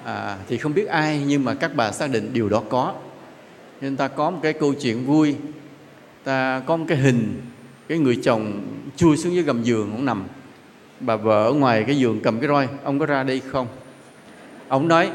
à, 0.04 0.36
thì 0.48 0.58
không 0.58 0.74
biết 0.74 0.86
ai 0.86 1.22
nhưng 1.26 1.44
mà 1.44 1.54
các 1.54 1.70
bà 1.74 1.92
xác 1.92 2.10
định 2.10 2.30
điều 2.32 2.48
đó 2.48 2.62
có. 2.68 2.94
Nên 3.80 3.96
ta 3.96 4.08
có 4.08 4.30
một 4.30 4.38
cái 4.42 4.52
câu 4.52 4.74
chuyện 4.74 5.06
vui. 5.06 5.36
Ta 6.24 6.62
có 6.66 6.76
một 6.76 6.84
cái 6.88 6.98
hình 6.98 7.40
cái 7.88 7.98
người 7.98 8.18
chồng 8.22 8.62
chui 8.96 9.16
xuống 9.16 9.34
dưới 9.34 9.42
gầm 9.42 9.62
giường 9.62 9.90
ông 9.90 10.04
nằm. 10.04 10.24
Bà 11.00 11.16
vợ 11.16 11.44
ở 11.44 11.52
ngoài 11.52 11.84
cái 11.86 11.98
giường 11.98 12.20
cầm 12.22 12.40
cái 12.40 12.48
roi 12.48 12.68
ông 12.84 12.98
có 12.98 13.06
ra 13.06 13.22
đây 13.22 13.40
không? 13.52 13.66
Ông 14.68 14.88
nói 14.88 15.10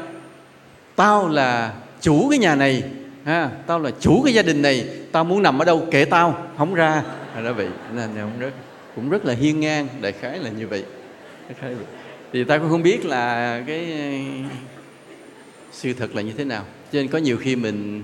tao 0.96 1.28
là 1.28 1.74
chủ 2.00 2.28
cái 2.30 2.38
nhà 2.38 2.54
này 2.54 2.82
ha 3.24 3.50
tao 3.66 3.78
là 3.78 3.90
chủ 4.00 4.22
cái 4.24 4.34
gia 4.34 4.42
đình 4.42 4.62
này 4.62 4.88
tao 5.12 5.24
muốn 5.24 5.42
nằm 5.42 5.58
ở 5.58 5.64
đâu 5.64 5.86
kệ 5.90 6.04
tao 6.04 6.46
không 6.58 6.74
ra. 6.74 7.02
Đó 7.44 7.52
vậy 7.52 7.68
nên 7.94 8.10
ông 8.18 8.32
rất 8.38 8.50
cũng 8.94 9.10
rất 9.10 9.24
là 9.24 9.34
hiên 9.34 9.60
ngang 9.60 9.88
đại 10.00 10.12
khái 10.12 10.38
là 10.38 10.50
như 10.50 10.68
vậy. 10.68 10.84
Thì 12.32 12.44
ta 12.44 12.58
cũng 12.58 12.68
không 12.68 12.82
biết 12.82 13.04
là 13.04 13.62
cái 13.66 13.86
sự 15.76 15.92
thật 15.92 16.14
là 16.14 16.22
như 16.22 16.32
thế 16.36 16.44
nào? 16.44 16.64
Cho 16.92 16.98
nên 16.98 17.08
có 17.08 17.18
nhiều 17.18 17.36
khi 17.36 17.56
mình 17.56 18.02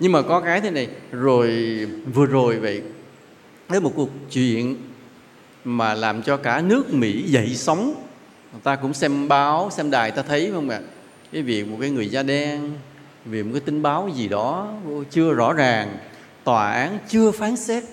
nhưng 0.00 0.12
mà 0.12 0.22
có 0.22 0.40
cái 0.40 0.60
thế 0.60 0.70
này, 0.70 0.88
rồi, 1.12 1.50
vừa 2.14 2.26
rồi 2.26 2.58
vậy 2.58 2.82
với 3.68 3.80
một 3.80 3.92
cuộc 3.96 4.10
chuyện 4.32 4.76
mà 5.64 5.94
làm 5.94 6.22
cho 6.22 6.36
cả 6.36 6.60
nước 6.60 6.94
Mỹ 6.94 7.22
dậy 7.26 7.54
sóng. 7.54 7.94
Người 8.52 8.60
ta 8.62 8.76
cũng 8.76 8.94
xem 8.94 9.28
báo, 9.28 9.70
xem 9.72 9.90
đài 9.90 10.10
ta 10.10 10.22
thấy 10.22 10.50
không 10.54 10.68
ạ? 10.68 10.80
Cái 11.32 11.42
việc 11.42 11.68
một 11.68 11.76
cái 11.80 11.90
người 11.90 12.08
da 12.08 12.22
đen, 12.22 12.72
vì 13.24 13.42
một 13.42 13.50
cái 13.52 13.60
tin 13.60 13.82
báo 13.82 14.10
gì 14.16 14.28
đó 14.28 14.74
chưa 15.10 15.32
rõ 15.32 15.52
ràng, 15.52 15.96
tòa 16.44 16.72
án 16.72 16.98
chưa 17.08 17.30
phán 17.30 17.56
xét. 17.56 17.84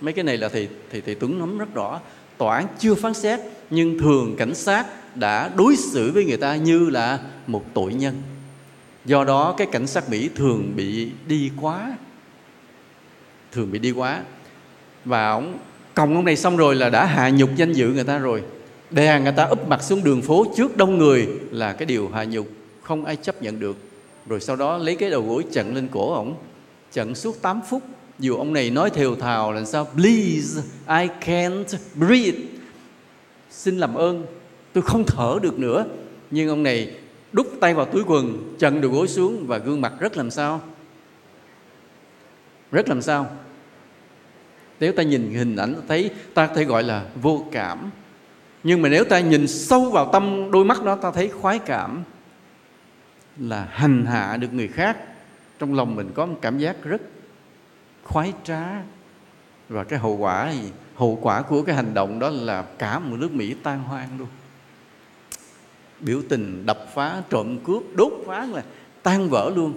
Mấy 0.00 0.12
cái 0.12 0.24
này 0.24 0.36
là 0.36 0.48
thầy 0.48 0.68
thầy 0.92 1.00
thầy 1.00 1.14
Tuấn 1.14 1.38
nắm 1.38 1.58
rất 1.58 1.74
rõ. 1.74 2.00
Tòa 2.38 2.56
án 2.56 2.66
chưa 2.78 2.94
phán 2.94 3.14
xét, 3.14 3.40
nhưng 3.70 3.98
thường 3.98 4.36
cảnh 4.38 4.54
sát 4.54 4.86
đã 5.14 5.50
đối 5.56 5.76
xử 5.76 6.12
với 6.12 6.24
người 6.24 6.36
ta 6.36 6.56
như 6.56 6.90
là 6.90 7.18
một 7.52 7.64
tội 7.74 7.94
nhân. 7.94 8.22
Do 9.04 9.24
đó 9.24 9.54
cái 9.58 9.66
cảnh 9.72 9.86
sát 9.86 10.10
Mỹ 10.10 10.30
thường 10.34 10.72
bị 10.76 11.10
đi 11.26 11.50
quá. 11.60 11.92
Thường 13.52 13.72
bị 13.72 13.78
đi 13.78 13.90
quá. 13.90 14.22
Và 15.04 15.30
ông 15.30 15.58
còng 15.94 16.14
ông 16.14 16.24
này 16.24 16.36
xong 16.36 16.56
rồi 16.56 16.74
là 16.74 16.90
đã 16.90 17.06
hạ 17.06 17.30
nhục 17.30 17.56
danh 17.56 17.72
dự 17.72 17.88
người 17.88 18.04
ta 18.04 18.18
rồi. 18.18 18.42
Đè 18.90 19.20
người 19.20 19.32
ta 19.32 19.44
úp 19.44 19.68
mặt 19.68 19.82
xuống 19.82 20.04
đường 20.04 20.22
phố 20.22 20.46
trước 20.56 20.76
đông 20.76 20.98
người 20.98 21.28
là 21.50 21.72
cái 21.72 21.86
điều 21.86 22.08
hạ 22.08 22.24
nhục. 22.24 22.48
Không 22.82 23.04
ai 23.04 23.16
chấp 23.16 23.42
nhận 23.42 23.60
được. 23.60 23.76
Rồi 24.26 24.40
sau 24.40 24.56
đó 24.56 24.78
lấy 24.78 24.96
cái 24.96 25.10
đầu 25.10 25.22
gối 25.22 25.44
chặn 25.52 25.74
lên 25.74 25.88
cổ 25.88 26.14
ổng 26.14 26.34
chặn 26.92 27.14
suốt 27.14 27.42
8 27.42 27.60
phút. 27.70 27.82
Dù 28.18 28.36
ông 28.36 28.52
này 28.52 28.70
nói 28.70 28.90
thều 28.90 29.16
thào 29.16 29.52
là 29.52 29.64
sao, 29.64 29.88
please, 29.94 30.62
I 30.88 31.08
can't 31.26 31.76
breathe. 31.94 32.38
Xin 33.50 33.78
làm 33.78 33.94
ơn. 33.94 34.26
Tôi 34.72 34.82
không 34.82 35.04
thở 35.06 35.38
được 35.42 35.58
nữa. 35.58 35.84
Nhưng 36.30 36.48
ông 36.48 36.62
này 36.62 36.94
đút 37.32 37.46
tay 37.60 37.74
vào 37.74 37.86
túi 37.86 38.02
quần 38.06 38.54
chận 38.58 38.80
đầu 38.80 38.90
gối 38.90 39.08
xuống 39.08 39.46
và 39.46 39.58
gương 39.58 39.80
mặt 39.80 39.92
rất 40.00 40.16
làm 40.16 40.30
sao. 40.30 40.60
Rất 42.72 42.88
làm 42.88 43.02
sao. 43.02 43.30
Nếu 44.80 44.92
ta 44.92 45.02
nhìn 45.02 45.34
hình 45.34 45.56
ảnh 45.56 45.74
thấy, 45.88 46.10
ta 46.34 46.46
có 46.46 46.54
thể 46.54 46.64
gọi 46.64 46.82
là 46.82 47.06
vô 47.22 47.46
cảm. 47.52 47.90
Nhưng 48.62 48.82
mà 48.82 48.88
nếu 48.88 49.04
ta 49.04 49.20
nhìn 49.20 49.46
sâu 49.46 49.90
vào 49.90 50.10
tâm 50.12 50.50
đôi 50.50 50.64
mắt 50.64 50.84
đó, 50.84 50.96
ta 50.96 51.10
thấy 51.10 51.28
khoái 51.28 51.58
cảm 51.58 52.02
là 53.38 53.68
hành 53.70 54.06
hạ 54.06 54.36
được 54.36 54.52
người 54.52 54.68
khác. 54.68 54.96
Trong 55.58 55.74
lòng 55.74 55.94
mình 55.94 56.10
có 56.14 56.26
một 56.26 56.38
cảm 56.42 56.58
giác 56.58 56.76
rất 56.84 57.02
khoái 58.04 58.32
trá. 58.44 58.64
Và 59.68 59.84
cái 59.84 59.98
hậu 59.98 60.16
quả 60.16 60.52
gì 60.52 60.70
hậu 60.94 61.18
quả 61.22 61.42
của 61.42 61.62
cái 61.62 61.76
hành 61.76 61.94
động 61.94 62.18
đó 62.18 62.30
là 62.30 62.62
cả 62.62 62.98
một 62.98 63.16
nước 63.20 63.32
Mỹ 63.32 63.54
tan 63.62 63.82
hoang 63.82 64.08
luôn 64.18 64.28
biểu 66.00 66.22
tình 66.28 66.66
đập 66.66 66.86
phá, 66.94 67.22
trộm 67.30 67.58
cướp, 67.64 67.82
đốt 67.94 68.12
phá 68.26 68.46
là 68.46 68.64
tan 69.02 69.28
vỡ 69.28 69.52
luôn. 69.56 69.72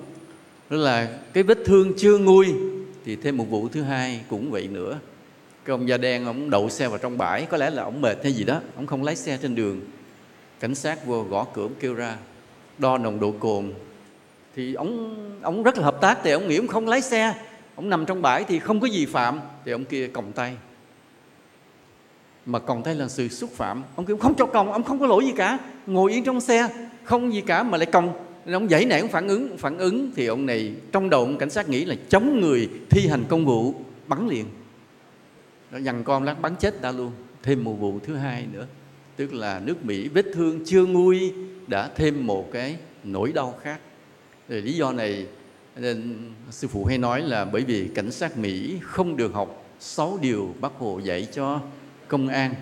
Đó 0.69 0.77
là 0.77 1.19
cái 1.33 1.43
vết 1.43 1.57
thương 1.65 1.93
chưa 1.97 2.17
nguôi. 2.17 2.53
Thì 3.05 3.15
thêm 3.15 3.37
một 3.37 3.45
vụ 3.49 3.69
thứ 3.69 3.81
hai 3.81 4.21
cũng 4.29 4.51
vậy 4.51 4.67
nữa. 4.67 4.99
Cái 5.65 5.73
ông 5.73 5.89
da 5.89 5.97
đen, 5.97 6.25
ông 6.25 6.49
đậu 6.49 6.69
xe 6.69 6.87
vào 6.87 6.97
trong 6.97 7.17
bãi, 7.17 7.45
có 7.45 7.57
lẽ 7.57 7.69
là 7.69 7.83
ông 7.83 8.01
mệt 8.01 8.17
hay 8.23 8.33
gì 8.33 8.43
đó, 8.43 8.61
ông 8.75 8.87
không 8.87 9.03
lái 9.03 9.15
xe 9.15 9.37
trên 9.41 9.55
đường. 9.55 9.81
Cảnh 10.59 10.75
sát 10.75 11.05
vô 11.05 11.23
gõ 11.23 11.47
cửa 11.53 11.61
ông 11.61 11.73
kêu 11.79 11.93
ra, 11.93 12.17
đo 12.77 12.97
nồng 12.97 13.19
độ 13.19 13.33
cồn. 13.39 13.73
Thì 14.55 14.73
ông 14.73 15.15
ông 15.41 15.63
rất 15.63 15.77
là 15.77 15.83
hợp 15.83 15.97
tác 16.01 16.19
thì 16.23 16.31
ông 16.31 16.47
nghĩ 16.47 16.57
ông 16.57 16.67
không 16.67 16.87
lái 16.87 17.01
xe. 17.01 17.33
Ông 17.75 17.89
nằm 17.89 18.05
trong 18.05 18.21
bãi 18.21 18.43
thì 18.43 18.59
không 18.59 18.79
có 18.79 18.87
gì 18.87 19.05
phạm. 19.05 19.39
Thì 19.65 19.71
ông 19.71 19.85
kia 19.85 20.07
còng 20.07 20.31
tay 20.31 20.55
mà 22.45 22.59
còn 22.59 22.83
thấy 22.83 22.95
là 22.95 23.07
sự 23.07 23.27
xúc 23.27 23.49
phạm. 23.53 23.83
Ông 23.95 24.05
kêu, 24.05 24.17
không 24.17 24.35
cho 24.35 24.45
còng, 24.45 24.71
ông 24.71 24.83
không 24.83 24.99
có 24.99 25.07
lỗi 25.07 25.25
gì 25.25 25.31
cả. 25.35 25.59
Ngồi 25.87 26.11
yên 26.11 26.23
trong 26.23 26.41
xe, 26.41 26.67
không 27.03 27.33
gì 27.33 27.41
cả 27.41 27.63
mà 27.63 27.77
lại 27.77 27.85
còng. 27.85 28.13
Nên 28.45 28.55
ông 28.55 28.69
dãy 28.69 28.85
nảy 28.85 28.99
ông 28.99 29.09
phản 29.09 29.27
ứng 29.27 29.57
phản 29.57 29.77
ứng. 29.77 30.11
Thì 30.15 30.25
ông 30.25 30.45
này, 30.45 30.73
trong 30.91 31.09
đầu 31.09 31.21
ông 31.21 31.37
cảnh 31.37 31.49
sát 31.49 31.69
nghĩ 31.69 31.85
là 31.85 31.95
chống 32.09 32.41
người 32.41 32.69
thi 32.89 33.07
hành 33.07 33.23
công 33.29 33.45
vụ, 33.45 33.73
bắn 34.07 34.27
liền. 34.27 34.45
Nó 35.71 35.77
dằn 35.77 36.03
con 36.03 36.23
lát, 36.23 36.41
bắn 36.41 36.55
chết 36.55 36.81
ta 36.81 36.91
luôn. 36.91 37.11
Thêm 37.43 37.63
một 37.63 37.73
vụ 37.73 37.99
thứ 38.03 38.15
hai 38.15 38.45
nữa. 38.53 38.67
Tức 39.15 39.33
là 39.33 39.61
nước 39.65 39.85
Mỹ 39.85 40.07
vết 40.07 40.25
thương 40.33 40.59
chưa 40.65 40.85
nguôi, 40.85 41.33
đã 41.67 41.89
thêm 41.95 42.27
một 42.27 42.51
cái 42.51 42.77
nỗi 43.03 43.31
đau 43.31 43.55
khác. 43.63 43.79
Thì 44.49 44.61
lý 44.61 44.73
do 44.73 44.91
này, 44.91 45.27
nên 45.75 46.31
sư 46.51 46.67
phụ 46.67 46.85
hay 46.85 46.97
nói 46.97 47.21
là 47.21 47.45
bởi 47.45 47.61
vì 47.61 47.89
cảnh 47.95 48.11
sát 48.11 48.37
Mỹ 48.37 48.77
không 48.81 49.17
được 49.17 49.33
học 49.33 49.65
sáu 49.79 50.19
điều 50.21 50.55
bác 50.61 50.71
Hồ 50.77 50.99
dạy 51.03 51.27
cho 51.33 51.59
công 52.13 52.27
an. 52.27 52.53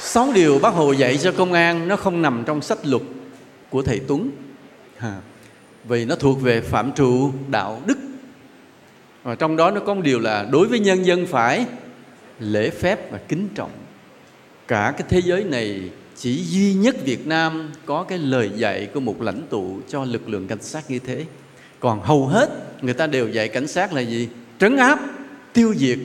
Sáu 0.00 0.32
điều 0.34 0.58
bác 0.58 0.74
Hồ 0.74 0.92
dạy 0.92 1.18
cho 1.18 1.32
công 1.32 1.52
an 1.52 1.88
nó 1.88 1.96
không 1.96 2.22
nằm 2.22 2.42
trong 2.46 2.62
sách 2.62 2.78
luật 2.86 3.02
của 3.70 3.82
thầy 3.82 4.00
Tuấn. 4.08 4.30
À, 4.98 5.16
vì 5.84 6.04
nó 6.04 6.14
thuộc 6.14 6.40
về 6.40 6.60
phạm 6.60 6.92
trụ 6.92 7.32
đạo 7.50 7.82
đức. 7.86 7.98
Và 9.22 9.34
trong 9.34 9.56
đó 9.56 9.70
nó 9.70 9.80
có 9.80 9.94
một 9.94 10.02
điều 10.04 10.20
là 10.20 10.46
đối 10.50 10.66
với 10.66 10.78
nhân 10.78 11.06
dân 11.06 11.26
phải 11.26 11.66
lễ 12.40 12.70
phép 12.70 13.12
và 13.12 13.18
kính 13.28 13.48
trọng. 13.54 13.70
Cả 14.68 14.94
cái 14.98 15.06
thế 15.10 15.22
giới 15.24 15.44
này 15.44 15.90
chỉ 16.16 16.44
duy 16.44 16.74
nhất 16.74 16.96
Việt 17.04 17.26
Nam 17.26 17.72
có 17.86 18.02
cái 18.02 18.18
lời 18.18 18.50
dạy 18.54 18.88
của 18.94 19.00
một 19.00 19.22
lãnh 19.22 19.42
tụ 19.50 19.80
cho 19.88 20.04
lực 20.04 20.28
lượng 20.28 20.46
cảnh 20.46 20.62
sát 20.62 20.90
như 20.90 20.98
thế. 20.98 21.24
Còn 21.80 22.00
hầu 22.02 22.26
hết 22.26 22.50
người 22.82 22.94
ta 22.94 23.06
đều 23.06 23.28
dạy 23.28 23.48
cảnh 23.48 23.68
sát 23.68 23.92
là 23.92 24.00
gì? 24.00 24.28
Trấn 24.58 24.76
áp, 24.76 24.98
tiêu 25.52 25.74
diệt. 25.74 25.98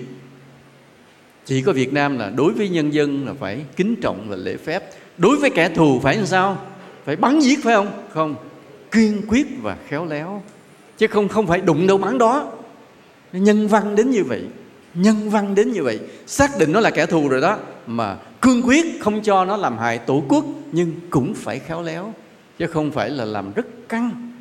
Chỉ 1.46 1.62
có 1.62 1.72
Việt 1.72 1.94
Nam 1.94 2.18
là 2.18 2.30
đối 2.30 2.54
với 2.54 2.70
nhân 2.70 2.94
dân 2.94 3.28
là 3.28 3.34
phải 3.40 3.62
kính 3.76 3.96
trọng 4.02 4.26
và 4.30 4.36
lễ 4.36 4.58
phép. 4.58 4.84
Đối 5.18 5.38
với 5.38 5.50
kẻ 5.50 5.70
thù 5.70 6.00
phải 6.00 6.18
làm 6.18 6.26
sao? 6.26 6.58
Phải 7.06 7.16
bắn 7.16 7.40
giết 7.40 7.64
phải 7.64 7.76
không? 7.76 8.04
Không. 8.10 8.36
Kiên 8.92 9.22
quyết 9.28 9.48
và 9.62 9.78
khéo 9.88 10.06
léo. 10.06 10.44
Chứ 10.98 11.08
không 11.08 11.28
không 11.28 11.48
phải 11.48 11.62
đụng 11.62 11.88
đâu 11.88 11.98
bắn 11.98 12.18
đó. 12.18 12.52
Nhân 13.34 13.68
văn 13.68 13.96
đến 13.96 14.10
như 14.10 14.24
vậy. 14.24 14.44
Nhân 14.94 15.30
văn 15.30 15.56
đến 15.56 15.72
như 15.72 15.84
vậy. 15.84 16.00
Xác 16.28 16.52
định 16.60 16.72
nó 16.72 16.80
là 16.80 16.90
kẻ 16.90 17.06
thù 17.06 17.28
rồi 17.28 17.42
đó. 17.42 17.58
Mà 17.88 18.18
cương 18.42 18.62
quyết 18.64 18.86
không 19.00 19.24
cho 19.24 19.46
nó 19.46 19.58
làm 19.58 19.78
hại 19.78 19.98
tổ 19.98 20.24
quốc, 20.28 20.46
nhưng 20.72 20.92
cũng 21.10 21.34
phải 21.34 21.60
khéo 21.60 21.82
léo. 21.82 22.14
Chứ 22.60 22.68
không 22.68 22.92
phải 22.92 23.10
là 23.10 23.26
làm 23.26 23.54
rất 23.54 23.66
căng. 23.90 24.32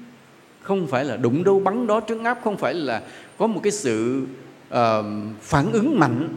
Không 0.62 0.87
phải 0.87 1.05
là 1.05 1.16
đụng 1.16 1.44
đâu 1.44 1.61
bắn 1.61 1.87
đó, 1.87 2.01
trấn 2.09 2.25
áp. 2.25 2.38
Không 2.44 2.57
phải 2.57 2.75
là 2.75 3.03
có 3.40 3.46
một 3.46 3.61
cái 3.62 3.72
sự 3.72 4.26
uh, 4.74 4.79
phản 5.42 5.72
ứng 5.72 5.98
mạnh 5.98 6.29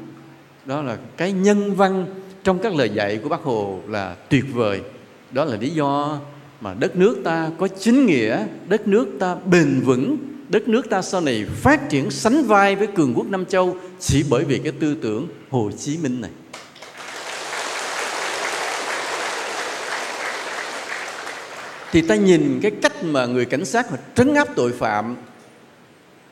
đó 0.65 0.81
là 0.81 0.97
cái 1.17 1.31
nhân 1.31 1.75
văn 1.75 2.05
trong 2.43 2.59
các 2.59 2.75
lời 2.75 2.89
dạy 2.89 3.19
của 3.23 3.29
bác 3.29 3.41
hồ 3.41 3.79
là 3.87 4.15
tuyệt 4.29 4.45
vời 4.53 4.81
đó 5.31 5.45
là 5.45 5.57
lý 5.57 5.69
do 5.69 6.19
mà 6.61 6.73
đất 6.73 6.95
nước 6.95 7.17
ta 7.23 7.49
có 7.57 7.67
chính 7.67 8.05
nghĩa 8.05 8.45
đất 8.67 8.87
nước 8.87 9.07
ta 9.19 9.35
bền 9.35 9.81
vững 9.85 10.17
đất 10.49 10.67
nước 10.67 10.89
ta 10.89 11.01
sau 11.01 11.21
này 11.21 11.45
phát 11.55 11.89
triển 11.89 12.11
sánh 12.11 12.43
vai 12.43 12.75
với 12.75 12.87
cường 12.87 13.13
quốc 13.15 13.27
Nam 13.27 13.45
Châu 13.45 13.77
chỉ 13.99 14.25
bởi 14.29 14.43
vì 14.43 14.59
cái 14.59 14.73
tư 14.79 14.95
tưởng 15.01 15.27
Hồ 15.49 15.71
Chí 15.79 15.97
Minh 15.97 16.21
này. 16.21 16.31
Thì 21.91 22.01
ta 22.01 22.15
nhìn 22.15 22.59
cái 22.61 22.71
cách 22.81 23.03
mà 23.03 23.25
người 23.25 23.45
cảnh 23.45 23.65
sát 23.65 23.91
mà 23.91 23.97
trấn 24.15 24.33
áp 24.33 24.47
tội 24.55 24.71
phạm 24.71 25.15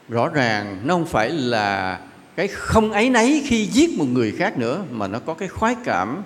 rõ 0.10 0.30
ràng 0.30 0.82
nó 0.84 0.94
không 0.94 1.06
phải 1.06 1.30
là 1.30 2.00
cái 2.36 2.48
không 2.48 2.92
ấy 2.92 3.10
nấy 3.10 3.44
khi 3.46 3.66
giết 3.66 3.90
một 3.98 4.06
người 4.06 4.32
khác 4.32 4.58
nữa, 4.58 4.84
mà 4.92 5.08
nó 5.08 5.20
có 5.20 5.34
cái 5.34 5.48
khoái 5.48 5.76
cảm 5.84 6.24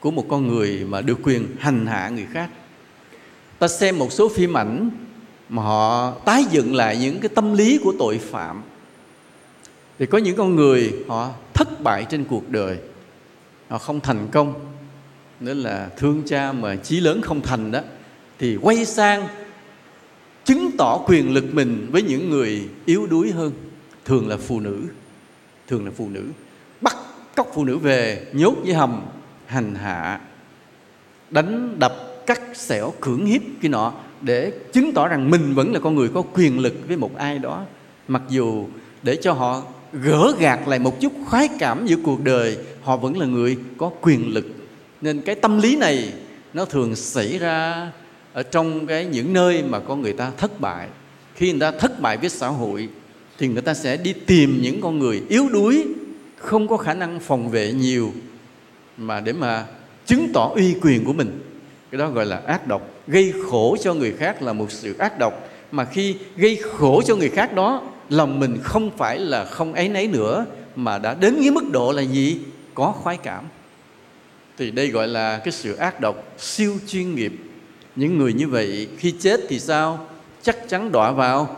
của 0.00 0.10
một 0.10 0.26
con 0.28 0.48
người 0.48 0.84
mà 0.88 1.00
được 1.00 1.18
quyền 1.22 1.56
hành 1.58 1.86
hạ 1.86 2.08
người 2.08 2.26
khác. 2.32 2.48
Ta 3.58 3.68
xem 3.68 3.98
một 3.98 4.12
số 4.12 4.28
phim 4.28 4.56
ảnh 4.56 4.90
mà 5.48 5.62
họ 5.62 6.10
tái 6.10 6.44
dựng 6.50 6.74
lại 6.74 6.96
những 6.96 7.20
cái 7.20 7.28
tâm 7.28 7.54
lý 7.54 7.78
của 7.84 7.92
tội 7.98 8.18
phạm. 8.18 8.62
Thì 9.98 10.06
có 10.06 10.18
những 10.18 10.36
con 10.36 10.56
người 10.56 10.92
họ 11.08 11.30
thất 11.54 11.80
bại 11.82 12.06
trên 12.10 12.24
cuộc 12.24 12.50
đời, 12.50 12.78
họ 13.68 13.78
không 13.78 14.00
thành 14.00 14.28
công. 14.32 14.54
Nữa 15.40 15.54
là 15.54 15.88
thương 15.96 16.22
cha 16.26 16.52
mà 16.52 16.76
chí 16.76 17.00
lớn 17.00 17.20
không 17.22 17.40
thành 17.40 17.70
đó, 17.72 17.80
thì 18.38 18.56
quay 18.56 18.84
sang 18.84 19.28
chứng 20.44 20.70
tỏ 20.78 20.98
quyền 21.06 21.34
lực 21.34 21.44
mình 21.54 21.88
với 21.90 22.02
những 22.02 22.30
người 22.30 22.68
yếu 22.84 23.06
đuối 23.06 23.30
hơn. 23.30 23.52
Thường 24.04 24.28
là 24.28 24.36
phụ 24.36 24.60
nữ, 24.60 24.82
thường 25.68 25.84
là 25.84 25.90
phụ 25.96 26.08
nữ. 26.08 26.24
Bắt 26.80 26.96
cóc 27.36 27.50
phụ 27.54 27.64
nữ 27.64 27.78
về, 27.78 28.26
nhốt 28.32 28.54
dưới 28.64 28.74
hầm, 28.74 29.02
hành 29.46 29.74
hạ, 29.74 30.20
đánh 31.30 31.76
đập 31.78 32.26
cắt 32.26 32.40
xẻo, 32.54 32.92
cưỡng 33.00 33.26
hiếp 33.26 33.42
cái 33.62 33.68
nọ, 33.68 33.92
để 34.20 34.52
chứng 34.72 34.92
tỏ 34.92 35.08
rằng 35.08 35.30
mình 35.30 35.54
vẫn 35.54 35.72
là 35.72 35.80
con 35.80 35.94
người 35.94 36.08
có 36.08 36.22
quyền 36.22 36.58
lực 36.58 36.74
với 36.88 36.96
một 36.96 37.16
ai 37.16 37.38
đó. 37.38 37.64
Mặc 38.08 38.22
dù 38.28 38.66
để 39.02 39.16
cho 39.16 39.32
họ 39.32 39.62
gỡ 39.92 40.34
gạt 40.38 40.68
lại 40.68 40.78
một 40.78 41.00
chút 41.00 41.12
khoái 41.26 41.48
cảm 41.58 41.86
giữa 41.86 41.96
cuộc 42.04 42.24
đời, 42.24 42.58
họ 42.82 42.96
vẫn 42.96 43.18
là 43.18 43.26
người 43.26 43.58
có 43.76 43.90
quyền 44.00 44.34
lực. 44.34 44.46
Nên 45.00 45.20
cái 45.20 45.34
tâm 45.34 45.60
lý 45.60 45.76
này 45.76 46.12
nó 46.54 46.64
thường 46.64 46.96
xảy 46.96 47.38
ra 47.38 47.88
ở 48.32 48.42
trong 48.42 48.86
cái 48.86 49.04
những 49.04 49.32
nơi 49.32 49.62
mà 49.62 49.80
con 49.80 50.02
người 50.02 50.12
ta 50.12 50.30
thất 50.36 50.60
bại, 50.60 50.88
khi 51.34 51.50
người 51.50 51.60
ta 51.60 51.70
thất 51.70 52.00
bại 52.00 52.16
với 52.16 52.28
xã 52.28 52.48
hội 52.48 52.88
thì 53.38 53.48
người 53.48 53.62
ta 53.62 53.74
sẽ 53.74 53.96
đi 53.96 54.12
tìm 54.26 54.58
những 54.62 54.80
con 54.80 54.98
người 54.98 55.22
yếu 55.28 55.48
đuối, 55.48 55.84
không 56.36 56.68
có 56.68 56.76
khả 56.76 56.94
năng 56.94 57.20
phòng 57.20 57.50
vệ 57.50 57.72
nhiều 57.72 58.12
mà 58.96 59.20
để 59.20 59.32
mà 59.32 59.66
chứng 60.06 60.28
tỏ 60.34 60.52
uy 60.54 60.74
quyền 60.82 61.04
của 61.04 61.12
mình. 61.12 61.40
Cái 61.90 61.98
đó 61.98 62.08
gọi 62.08 62.26
là 62.26 62.36
ác 62.46 62.66
độc. 62.66 62.90
Gây 63.06 63.32
khổ 63.50 63.76
cho 63.82 63.94
người 63.94 64.12
khác 64.12 64.42
là 64.42 64.52
một 64.52 64.72
sự 64.72 64.94
ác 64.98 65.18
độc. 65.18 65.48
Mà 65.72 65.84
khi 65.84 66.16
gây 66.36 66.56
khổ 66.56 67.02
cho 67.06 67.16
người 67.16 67.28
khác 67.28 67.54
đó, 67.54 67.82
lòng 68.08 68.40
mình 68.40 68.58
không 68.62 68.90
phải 68.96 69.18
là 69.18 69.44
không 69.44 69.72
ấy 69.72 69.88
nấy 69.88 70.06
nữa, 70.06 70.46
mà 70.76 70.98
đã 70.98 71.14
đến 71.14 71.36
cái 71.40 71.50
mức 71.50 71.64
độ 71.72 71.92
là 71.92 72.02
gì? 72.02 72.38
Có 72.74 72.92
khoái 72.92 73.16
cảm. 73.16 73.44
Thì 74.58 74.70
đây 74.70 74.88
gọi 74.88 75.08
là 75.08 75.38
cái 75.38 75.52
sự 75.52 75.74
ác 75.74 76.00
độc, 76.00 76.34
siêu 76.38 76.78
chuyên 76.88 77.14
nghiệp 77.14 77.32
những 77.96 78.18
người 78.18 78.32
như 78.32 78.48
vậy 78.48 78.88
khi 78.98 79.14
chết 79.20 79.40
thì 79.48 79.60
sao? 79.60 80.06
Chắc 80.42 80.68
chắn 80.68 80.92
đọa 80.92 81.12
vào. 81.12 81.56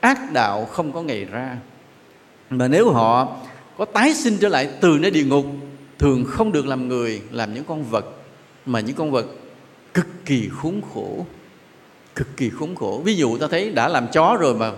Ác 0.00 0.32
đạo 0.32 0.64
không 0.64 0.92
có 0.92 1.02
ngày 1.02 1.24
ra. 1.24 1.56
Mà 2.50 2.68
nếu 2.68 2.90
họ 2.90 3.36
có 3.78 3.84
tái 3.84 4.14
sinh 4.14 4.36
trở 4.40 4.48
lại 4.48 4.70
từ 4.80 4.98
nơi 5.00 5.10
địa 5.10 5.24
ngục, 5.24 5.46
thường 5.98 6.24
không 6.28 6.52
được 6.52 6.66
làm 6.66 6.88
người, 6.88 7.22
làm 7.30 7.54
những 7.54 7.64
con 7.64 7.84
vật 7.84 8.06
mà 8.66 8.80
những 8.80 8.96
con 8.96 9.10
vật 9.10 9.26
cực 9.94 10.06
kỳ 10.24 10.48
khốn 10.56 10.80
khổ. 10.94 11.26
Cực 12.14 12.36
kỳ 12.36 12.50
khốn 12.50 12.74
khổ. 12.74 13.02
Ví 13.04 13.16
dụ 13.16 13.38
ta 13.38 13.46
thấy 13.50 13.70
đã 13.70 13.88
làm 13.88 14.06
chó 14.12 14.36
rồi 14.40 14.54
mà 14.54 14.72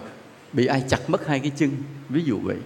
bị 0.52 0.66
ai 0.66 0.82
chặt 0.88 1.10
mất 1.10 1.26
hai 1.26 1.38
cái 1.38 1.50
chân. 1.56 1.70
Ví 2.08 2.22
dụ 2.24 2.38
vậy. 2.42 2.56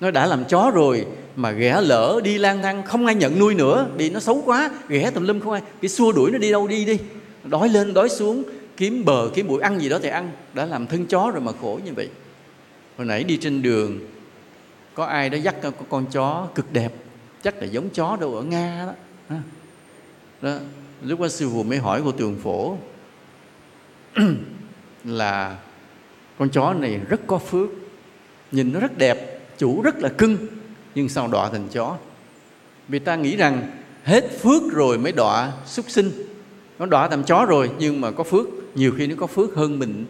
Nó 0.00 0.10
đã 0.10 0.26
làm 0.26 0.44
chó 0.44 0.70
rồi 0.74 1.06
mà 1.36 1.50
ghẻ 1.50 1.80
lỡ 1.80 2.20
đi 2.24 2.38
lang 2.38 2.62
thang, 2.62 2.82
không 2.82 3.06
ai 3.06 3.14
nhận 3.14 3.38
nuôi 3.38 3.54
nữa 3.54 3.86
vì 3.96 4.10
nó 4.10 4.20
xấu 4.20 4.42
quá, 4.46 4.70
ghẻ 4.88 5.10
tùm 5.10 5.24
lum 5.24 5.40
không 5.40 5.52
ai. 5.52 5.62
Cái 5.82 5.88
xua 5.88 6.12
đuổi 6.12 6.30
nó 6.30 6.38
đi 6.38 6.50
đâu 6.50 6.68
đi 6.68 6.84
đi 6.84 6.98
đói 7.44 7.68
lên 7.68 7.94
đói 7.94 8.08
xuống 8.08 8.44
kiếm 8.76 9.04
bờ 9.04 9.30
kiếm 9.34 9.48
bụi 9.48 9.60
ăn 9.60 9.80
gì 9.80 9.88
đó 9.88 9.98
thì 10.02 10.08
ăn. 10.08 10.30
Đã 10.54 10.66
làm 10.66 10.86
thân 10.86 11.06
chó 11.06 11.30
rồi 11.30 11.40
mà 11.40 11.52
khổ 11.60 11.80
như 11.84 11.92
vậy. 11.94 12.08
Hồi 12.96 13.06
nãy 13.06 13.24
đi 13.24 13.36
trên 13.36 13.62
đường 13.62 14.00
có 14.94 15.04
ai 15.04 15.30
đó 15.30 15.38
dắt 15.38 15.54
con, 15.62 15.72
con 15.88 16.06
chó 16.06 16.48
cực 16.54 16.72
đẹp. 16.72 16.92
Chắc 17.42 17.54
là 17.56 17.64
giống 17.64 17.90
chó 17.90 18.16
đâu 18.20 18.34
ở 18.34 18.42
nga 18.42 18.86
đó, 18.86 19.36
đó 20.42 20.58
lúc 21.02 21.20
đó 21.20 21.28
sư 21.28 21.48
phụ 21.52 21.62
mới 21.62 21.78
hỏi 21.78 22.00
cô 22.04 22.12
tường 22.12 22.38
phổ 22.42 22.76
là 25.04 25.58
con 26.38 26.48
chó 26.48 26.74
này 26.74 27.00
rất 27.08 27.20
có 27.26 27.38
phước 27.38 27.68
nhìn 28.52 28.72
nó 28.72 28.80
rất 28.80 28.98
đẹp 28.98 29.40
chủ 29.58 29.82
rất 29.82 29.98
là 29.98 30.08
cưng 30.08 30.36
nhưng 30.94 31.08
sao 31.08 31.28
đọa 31.28 31.50
thành 31.50 31.68
chó? 31.68 31.96
Vì 32.88 32.98
ta 32.98 33.16
nghĩ 33.16 33.36
rằng 33.36 33.70
hết 34.04 34.24
phước 34.42 34.62
rồi 34.72 34.98
mới 34.98 35.12
đọa 35.12 35.52
súc 35.66 35.90
sinh 35.90 36.10
nó 36.78 36.86
đọa 36.86 37.08
làm 37.08 37.24
chó 37.24 37.44
rồi, 37.44 37.70
nhưng 37.78 38.00
mà 38.00 38.10
có 38.10 38.24
phước. 38.24 38.46
Nhiều 38.74 38.92
khi 38.98 39.06
nó 39.06 39.14
có 39.18 39.26
phước 39.26 39.54
hơn 39.54 39.78
mình. 39.78 40.06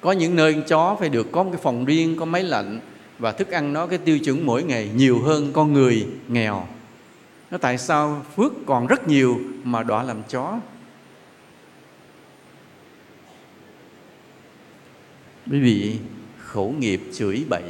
Có 0.00 0.12
những 0.12 0.36
nơi 0.36 0.62
chó 0.68 0.96
phải 1.00 1.08
được 1.08 1.32
có 1.32 1.42
một 1.42 1.50
cái 1.52 1.60
phòng 1.62 1.84
riêng, 1.84 2.16
có 2.18 2.24
máy 2.24 2.42
lạnh, 2.42 2.80
và 3.18 3.32
thức 3.32 3.50
ăn 3.50 3.72
nó 3.72 3.86
cái 3.86 3.98
tiêu 3.98 4.18
chuẩn 4.18 4.46
mỗi 4.46 4.62
ngày 4.62 4.90
nhiều 4.94 5.22
hơn 5.22 5.50
con 5.52 5.72
người 5.72 6.06
nghèo. 6.28 6.66
Nó 7.50 7.58
tại 7.58 7.78
sao 7.78 8.22
phước 8.36 8.52
còn 8.66 8.86
rất 8.86 9.08
nhiều 9.08 9.40
mà 9.64 9.82
đọa 9.82 10.02
làm 10.02 10.22
chó? 10.28 10.58
Bởi 15.46 15.60
vì 15.60 15.96
khẩu 16.38 16.74
nghiệp 16.78 17.02
chửi 17.12 17.44
bậy. 17.48 17.62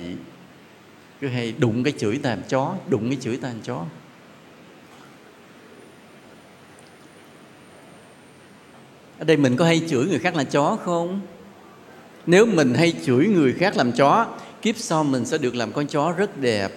Cứ 1.20 1.28
hay 1.28 1.54
đụng 1.58 1.84
cái 1.84 1.92
chửi 1.98 2.18
ta 2.18 2.30
làm 2.30 2.42
chó, 2.48 2.74
đụng 2.88 3.08
cái 3.08 3.18
chửi 3.20 3.36
ta 3.36 3.48
làm 3.48 3.60
chó. 3.60 3.84
Ở 9.18 9.24
đây 9.24 9.36
mình 9.36 9.56
có 9.56 9.64
hay 9.64 9.82
chửi 9.88 10.06
người 10.06 10.18
khác 10.18 10.36
là 10.36 10.44
chó 10.44 10.78
không? 10.84 11.20
Nếu 12.26 12.46
mình 12.46 12.74
hay 12.74 12.92
chửi 13.04 13.26
người 13.26 13.52
khác 13.52 13.76
làm 13.76 13.92
chó 13.92 14.26
kiếp 14.62 14.76
sau 14.76 15.04
mình 15.04 15.24
sẽ 15.24 15.38
được 15.38 15.54
làm 15.54 15.72
con 15.72 15.86
chó 15.86 16.12
rất 16.12 16.40
đẹp 16.40 16.72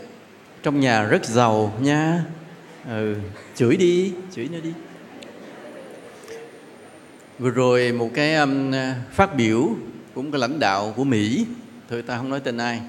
trong 0.64 0.80
nhà 0.80 1.04
rất 1.04 1.26
giàu 1.26 1.78
nha. 1.82 2.26
Ừ, 2.88 3.16
chửi 3.56 3.76
đi 3.76 4.14
chửi 4.36 4.50
nó 4.52 4.60
đi. 4.64 4.74
Vừa 7.40 7.50
rồi 7.50 7.92
một 7.92 8.10
cái 8.14 8.36
um, 8.36 8.72
phát 9.12 9.36
biểu 9.36 9.70
của 10.14 10.22
một 10.22 10.30
cái 10.32 10.42
lãnh 10.42 10.60
đạo 10.60 10.94
của 10.96 11.04
mỹ 11.04 11.46
thôi 11.90 12.02
ta 12.02 12.18
không 12.18 12.30
nói 12.30 12.40
tên 12.40 12.58
ai. 12.58 12.82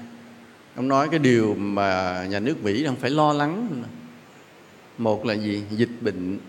Ông 0.75 0.87
nói 0.87 1.07
cái 1.09 1.19
điều 1.19 1.55
mà 1.55 2.23
nhà 2.29 2.39
nước 2.39 2.63
mỹ 2.63 2.83
đang 2.83 2.95
phải 2.95 3.09
lo 3.09 3.33
lắng. 3.33 3.83
Một 4.97 5.25
là 5.25 5.33
gì? 5.33 5.63
Dịch 5.71 5.89
bệnh. 6.01 6.39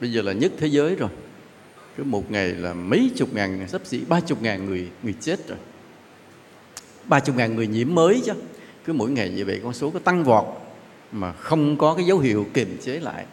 Bây 0.00 0.12
giờ 0.12 0.22
là 0.22 0.32
nhất 0.32 0.52
thế 0.58 0.66
giới 0.66 0.94
rồi 0.94 1.10
cứ 1.98 2.04
một 2.04 2.30
ngày 2.30 2.48
là 2.48 2.74
mấy 2.74 3.10
chục 3.16 3.34
ngàn, 3.34 3.68
sắp 3.68 3.80
xỉ 3.84 4.00
ba 4.08 4.20
chục 4.20 4.42
ngàn 4.42 4.66
người 4.66 4.88
người 5.02 5.14
chết 5.20 5.48
rồi. 5.48 5.58
Ba 7.04 7.20
chục 7.20 7.36
ngàn 7.36 7.56
người 7.56 7.66
nhiễm 7.66 7.94
mới 7.94 8.22
chứ. 8.26 8.32
Cứ 8.84 8.92
mỗi 8.92 9.10
ngày 9.10 9.30
như 9.30 9.44
vậy 9.44 9.60
con 9.62 9.72
số 9.72 9.90
có 9.90 9.98
tăng 9.98 10.24
vọt 10.24 10.44
mà 11.12 11.32
không 11.32 11.76
có 11.76 11.94
cái 11.94 12.06
dấu 12.06 12.18
hiệu 12.18 12.46
kiềm 12.54 12.78
chế 12.82 13.00
lại. 13.00 13.26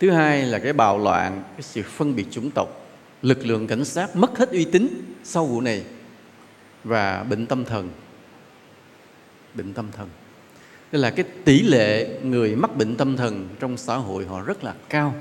Thứ 0.00 0.10
hai 0.10 0.46
là 0.46 0.58
cái 0.58 0.72
bạo 0.72 0.98
loạn, 0.98 1.42
cái 1.52 1.62
sự 1.62 1.82
phân 1.82 2.16
biệt 2.16 2.24
chủng 2.30 2.50
tộc, 2.50 2.68
lực 3.22 3.46
lượng 3.46 3.66
cảnh 3.66 3.84
sát 3.84 4.16
mất 4.16 4.38
hết 4.38 4.50
uy 4.50 4.64
tín 4.64 4.88
sau 5.24 5.46
vụ 5.46 5.60
này 5.60 5.82
và 6.84 7.22
bệnh 7.22 7.46
tâm 7.46 7.64
thần. 7.64 7.90
Bệnh 9.54 9.72
tâm 9.72 9.86
thần. 9.96 10.08
Tức 10.90 10.98
là 10.98 11.10
cái 11.10 11.24
tỷ 11.44 11.62
lệ 11.62 12.20
người 12.22 12.56
mắc 12.56 12.76
bệnh 12.76 12.96
tâm 12.96 13.16
thần 13.16 13.48
trong 13.60 13.76
xã 13.76 13.96
hội 13.96 14.26
họ 14.26 14.42
rất 14.42 14.64
là 14.64 14.74
cao, 14.88 15.14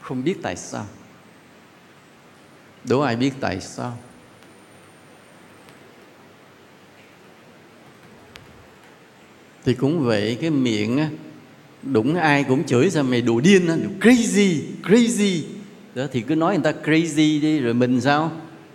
không 0.00 0.24
biết 0.24 0.34
tại 0.42 0.56
sao 0.56 0.86
đố 2.88 3.00
ai 3.00 3.16
biết 3.16 3.32
tại 3.40 3.60
sao? 3.60 3.98
Thì 9.64 9.74
cũng 9.74 10.04
vậy, 10.04 10.38
cái 10.40 10.50
miệng 10.50 10.98
á 10.98 11.08
đụng 11.82 12.14
ai 12.14 12.44
cũng 12.44 12.64
chửi 12.64 12.90
sao 12.90 13.02
mày 13.02 13.22
đồ 13.22 13.40
điên 13.40 13.68
á 13.68 13.76
crazy 14.00 14.60
crazy. 14.82 15.42
Đó, 15.94 16.06
thì 16.12 16.20
cứ 16.20 16.34
nói 16.34 16.54
người 16.54 16.72
ta 16.72 16.80
crazy 16.84 17.40
đi, 17.40 17.60
rồi 17.60 17.74
mình 17.74 18.00
sao? 18.00 18.32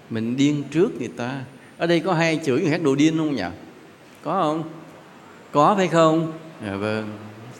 Mình 0.09 0.37
điên 0.37 0.63
trước 0.71 0.99
người 0.99 1.11
ta. 1.17 1.43
Ở 1.77 1.87
đây 1.87 1.99
có 1.99 2.13
hai 2.13 2.39
chửi 2.45 2.61
người 2.61 2.71
khác 2.71 2.81
đồ 2.83 2.95
điên 2.95 3.17
không 3.17 3.35
nhỉ? 3.35 3.43
Có 4.23 4.41
không? 4.41 4.63
Có 5.51 5.75
phải 5.75 5.87
không? 5.87 6.33
Dạ 6.65 6.75
vâng. 6.75 7.17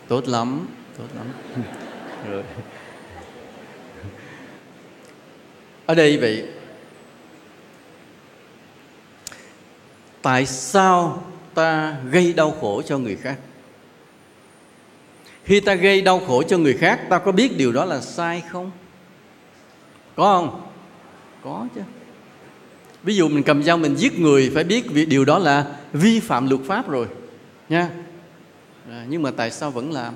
Tốt 0.08 0.28
lắm 0.28 0.68
tốt 0.98 1.08
lắm. 1.16 1.26
Rồi 2.30 2.44
ở 5.86 5.96
đây 5.96 6.18
vậy 6.18 6.46
tại 10.22 10.46
sao 10.46 11.24
ta 11.54 11.98
gây 12.12 12.34
đau 12.34 12.52
khổ 12.62 12.82
cho 12.82 12.98
người 12.98 13.16
khác? 13.16 13.38
Khi 15.44 15.60
ta 15.60 15.74
gây 15.74 16.02
đau 16.02 16.20
khổ 16.28 16.44
cho 16.44 16.58
người 16.58 16.74
khác 16.74 17.02
ta 17.10 17.18
có 17.20 17.32
biết 17.32 17.58
điều 17.58 17.72
đó 17.72 17.86
là 17.86 18.02
sai 18.02 18.44
không? 18.50 18.72
Có 20.16 20.24
không? 20.24 20.62
Có 21.44 21.68
chứ. 21.76 21.82
Ví 23.04 23.16
dụ 23.16 23.28
mình 23.28 23.44
cầm 23.44 23.64
dao 23.64 23.78
mình 23.78 23.96
giết 23.96 24.20
người 24.20 24.52
phải 24.54 24.64
biết 24.64 24.92
việc 24.92 25.06
điều 25.06 25.26
đó 25.26 25.40
là 25.40 25.66
vi 25.94 26.20
phạm 26.20 26.50
luật 26.50 26.62
pháp 26.68 26.90
rồi 26.90 27.08
nha. 27.70 27.90
À, 28.90 29.06
nhưng 29.10 29.22
mà 29.22 29.32
tại 29.32 29.52
sao 29.52 29.72
vẫn 29.72 29.92
làm? 29.92 30.14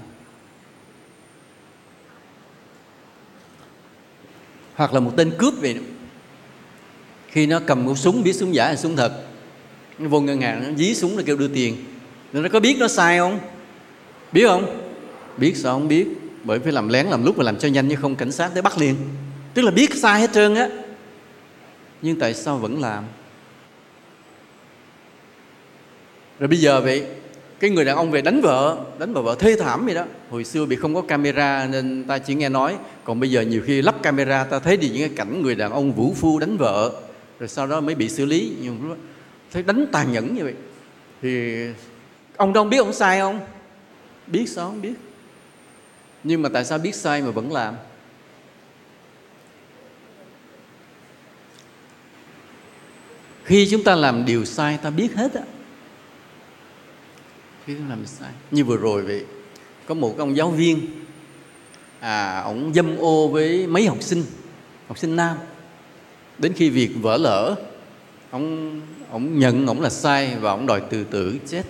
Hoặc 4.75 4.93
là 4.93 4.99
một 4.99 5.11
tên 5.15 5.31
cướp 5.37 5.53
vậy 5.61 5.75
khi 7.27 7.45
nó 7.45 7.59
cầm 7.59 7.85
một 7.85 7.97
súng, 7.97 8.23
biết 8.23 8.33
súng 8.33 8.55
giả 8.55 8.65
hay 8.65 8.77
súng 8.77 8.95
thật. 8.95 9.23
Nó 9.99 10.09
vô 10.09 10.21
ngân 10.21 10.41
hàng, 10.41 10.63
nó 10.63 10.69
dí 10.77 10.95
súng 10.95 11.17
nó 11.17 11.23
kêu 11.25 11.37
đưa 11.37 11.47
tiền. 11.47 11.77
Nó 12.33 12.49
có 12.53 12.59
biết 12.59 12.77
nó 12.79 12.87
sai 12.87 13.17
không? 13.17 13.39
Biết 14.31 14.47
không? 14.47 14.89
Biết 15.37 15.57
sao 15.57 15.73
không 15.73 15.87
biết? 15.87 16.07
Bởi 16.43 16.59
phải 16.59 16.71
làm 16.71 16.89
lén 16.89 17.05
làm 17.05 17.25
lúc 17.25 17.37
và 17.37 17.43
làm 17.43 17.57
cho 17.57 17.67
nhanh 17.67 17.89
chứ 17.89 17.95
không 17.95 18.15
cảnh 18.15 18.31
sát 18.31 18.51
tới 18.53 18.61
bắt 18.61 18.77
liền. 18.77 18.95
Tức 19.53 19.61
là 19.61 19.71
biết 19.71 19.95
sai 19.95 20.21
hết 20.21 20.29
trơn 20.33 20.55
á. 20.55 20.69
Nhưng 22.01 22.19
tại 22.19 22.33
sao 22.33 22.57
vẫn 22.57 22.81
làm? 22.81 23.03
Rồi 26.39 26.47
bây 26.47 26.59
giờ 26.59 26.81
vậy 26.81 27.05
cái 27.65 27.75
người 27.75 27.85
đàn 27.85 27.95
ông 27.95 28.11
về 28.11 28.21
đánh 28.21 28.41
vợ, 28.41 28.77
đánh 28.99 29.13
bà 29.13 29.21
vợ 29.21 29.35
thê 29.39 29.55
thảm 29.55 29.85
vậy 29.85 29.95
đó. 29.95 30.05
Hồi 30.29 30.43
xưa 30.43 30.65
bị 30.65 30.75
không 30.75 30.95
có 30.95 31.01
camera 31.01 31.67
nên 31.71 32.03
ta 32.07 32.17
chỉ 32.17 32.35
nghe 32.35 32.49
nói. 32.49 32.77
Còn 33.03 33.19
bây 33.19 33.31
giờ 33.31 33.41
nhiều 33.41 33.61
khi 33.65 33.81
lắp 33.81 33.95
camera, 34.03 34.43
ta 34.43 34.59
thấy 34.59 34.77
đi 34.77 34.89
những 34.89 34.99
cái 34.99 35.17
cảnh 35.17 35.41
người 35.41 35.55
đàn 35.55 35.71
ông 35.71 35.93
vũ 35.93 36.13
phu 36.13 36.39
đánh 36.39 36.57
vợ. 36.57 37.01
Rồi 37.39 37.49
sau 37.49 37.67
đó 37.67 37.81
mới 37.81 37.95
bị 37.95 38.09
xử 38.09 38.25
lý. 38.25 38.55
Nhưng 38.61 38.95
thấy 39.51 39.63
đánh 39.63 39.85
tàn 39.91 40.11
nhẫn 40.11 40.35
như 40.35 40.43
vậy. 40.43 40.53
Thì 41.21 41.55
ông 42.37 42.53
đâu 42.53 42.63
biết 42.63 42.77
ông 42.77 42.93
sai 42.93 43.19
không? 43.19 43.39
Biết 44.27 44.49
sao 44.49 44.67
không 44.67 44.81
biết? 44.81 44.93
Nhưng 46.23 46.41
mà 46.41 46.49
tại 46.49 46.65
sao 46.65 46.77
biết 46.77 46.95
sai 46.95 47.21
mà 47.21 47.31
vẫn 47.31 47.51
làm? 47.51 47.75
Khi 53.43 53.67
chúng 53.71 53.83
ta 53.83 53.95
làm 53.95 54.25
điều 54.25 54.45
sai, 54.45 54.77
ta 54.83 54.89
biết 54.89 55.15
hết 55.15 55.33
á 55.33 55.41
khi 57.65 57.75
làm 57.89 58.05
sai 58.05 58.31
như 58.51 58.65
vừa 58.65 58.77
rồi 58.77 59.01
vậy, 59.01 59.25
có 59.85 59.95
một 59.95 60.17
ông 60.17 60.37
giáo 60.37 60.49
viên 60.49 60.87
à 61.99 62.39
ông 62.39 62.73
dâm 62.73 62.97
ô 62.97 63.27
với 63.27 63.67
mấy 63.67 63.87
học 63.87 63.97
sinh 64.01 64.23
học 64.87 64.97
sinh 64.97 65.15
nam. 65.15 65.37
Đến 66.37 66.53
khi 66.53 66.69
việc 66.69 66.91
vỡ 67.01 67.17
lỡ 67.17 67.55
ông 68.31 68.81
ông 69.11 69.39
nhận 69.39 69.67
ông 69.67 69.81
là 69.81 69.89
sai 69.89 70.35
và 70.41 70.51
ông 70.51 70.65
đòi 70.65 70.81
từ 70.89 71.03
tử 71.03 71.37
chết. 71.47 71.63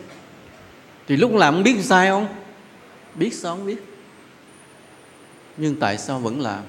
Thì 1.08 1.17
lúc 1.17 1.34
làm 1.34 1.53
ông 1.53 1.63
biết 1.63 1.75
sai 1.81 2.08
không? 2.08 2.27
Biết 3.15 3.34
sao 3.34 3.55
không 3.55 3.65
biết? 3.65 3.84
Nhưng 5.58 5.75
tại 5.75 5.97
sao 5.97 6.19
vẫn 6.19 6.41
làm? 6.41 6.63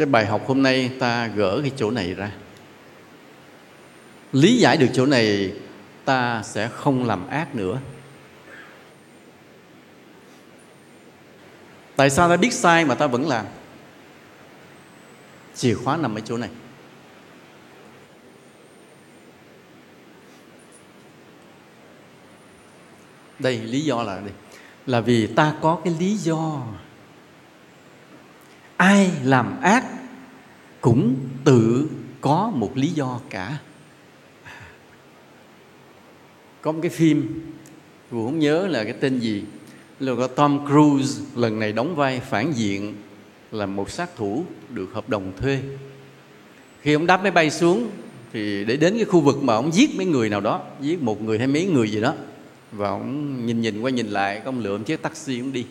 Cái 0.00 0.06
bài 0.06 0.26
học 0.26 0.42
hôm 0.46 0.62
nay 0.62 0.90
ta 0.98 1.26
gỡ 1.26 1.60
cái 1.62 1.72
chỗ 1.76 1.90
này 1.90 2.14
ra. 2.14 2.32
Lý 4.32 4.56
giải 4.56 4.76
được 4.76 4.86
chỗ 4.92 5.06
này, 5.06 5.52
ta 6.04 6.42
sẽ 6.44 6.68
không 6.68 7.06
làm 7.06 7.28
ác 7.28 7.54
nữa. 7.54 7.78
Tại 11.96 12.10
sao 12.10 12.28
ta 12.28 12.36
biết 12.36 12.52
sai 12.52 12.84
mà 12.84 12.94
ta 12.94 13.06
vẫn 13.06 13.28
làm? 13.28 13.46
Chìa 15.54 15.74
khóa 15.74 15.96
nằm 15.96 16.14
ở 16.14 16.20
chỗ 16.20 16.36
này. 16.36 16.50
Đây, 23.38 23.58
lý 23.58 23.80
do 23.80 24.02
là 24.02 24.20
đây. 24.20 24.32
Là 24.86 25.00
vì 25.00 25.26
ta 25.26 25.54
có 25.62 25.80
cái 25.84 25.94
lý 25.98 26.16
do 26.16 26.66
ai 28.80 29.10
làm 29.24 29.60
ác 29.60 29.84
cũng 30.80 31.16
tự 31.44 31.88
có 32.20 32.52
một 32.54 32.76
lý 32.76 32.88
do 32.88 33.20
cả. 33.30 33.58
Có 36.60 36.72
một 36.72 36.78
cái 36.82 36.90
phim, 36.90 37.42
tôi 38.10 38.24
không 38.24 38.38
nhớ 38.38 38.66
là 38.66 38.84
cái 38.84 38.92
tên 38.92 39.18
gì, 39.18 39.44
là 40.00 40.12
có 40.18 40.26
Tom 40.26 40.66
Cruise 40.66 41.24
lần 41.36 41.58
này 41.58 41.72
đóng 41.72 41.96
vai 41.96 42.20
phản 42.20 42.52
diện 42.52 42.94
là 43.50 43.66
một 43.66 43.90
sát 43.90 44.16
thủ 44.16 44.44
được 44.68 44.88
hợp 44.92 45.08
đồng 45.08 45.32
thuê. 45.40 45.60
Khi 46.80 46.92
ông 46.92 47.06
đáp 47.06 47.22
máy 47.22 47.30
bay 47.30 47.50
xuống 47.50 47.90
thì 48.32 48.64
để 48.64 48.76
đến 48.76 48.94
cái 48.96 49.04
khu 49.04 49.20
vực 49.20 49.42
mà 49.42 49.54
ông 49.54 49.74
giết 49.74 49.90
mấy 49.96 50.06
người 50.06 50.28
nào 50.28 50.40
đó, 50.40 50.62
giết 50.80 51.02
một 51.02 51.22
người 51.22 51.38
hay 51.38 51.46
mấy 51.46 51.66
người 51.66 51.90
gì 51.90 52.00
đó, 52.00 52.14
và 52.72 52.88
ông 52.88 53.46
nhìn 53.46 53.60
nhìn 53.60 53.80
qua 53.80 53.90
nhìn 53.90 54.06
lại, 54.06 54.42
ông 54.44 54.58
lượm 54.60 54.84
chiếc 54.84 55.02
taxi 55.02 55.40
ông 55.40 55.52
đi 55.52 55.66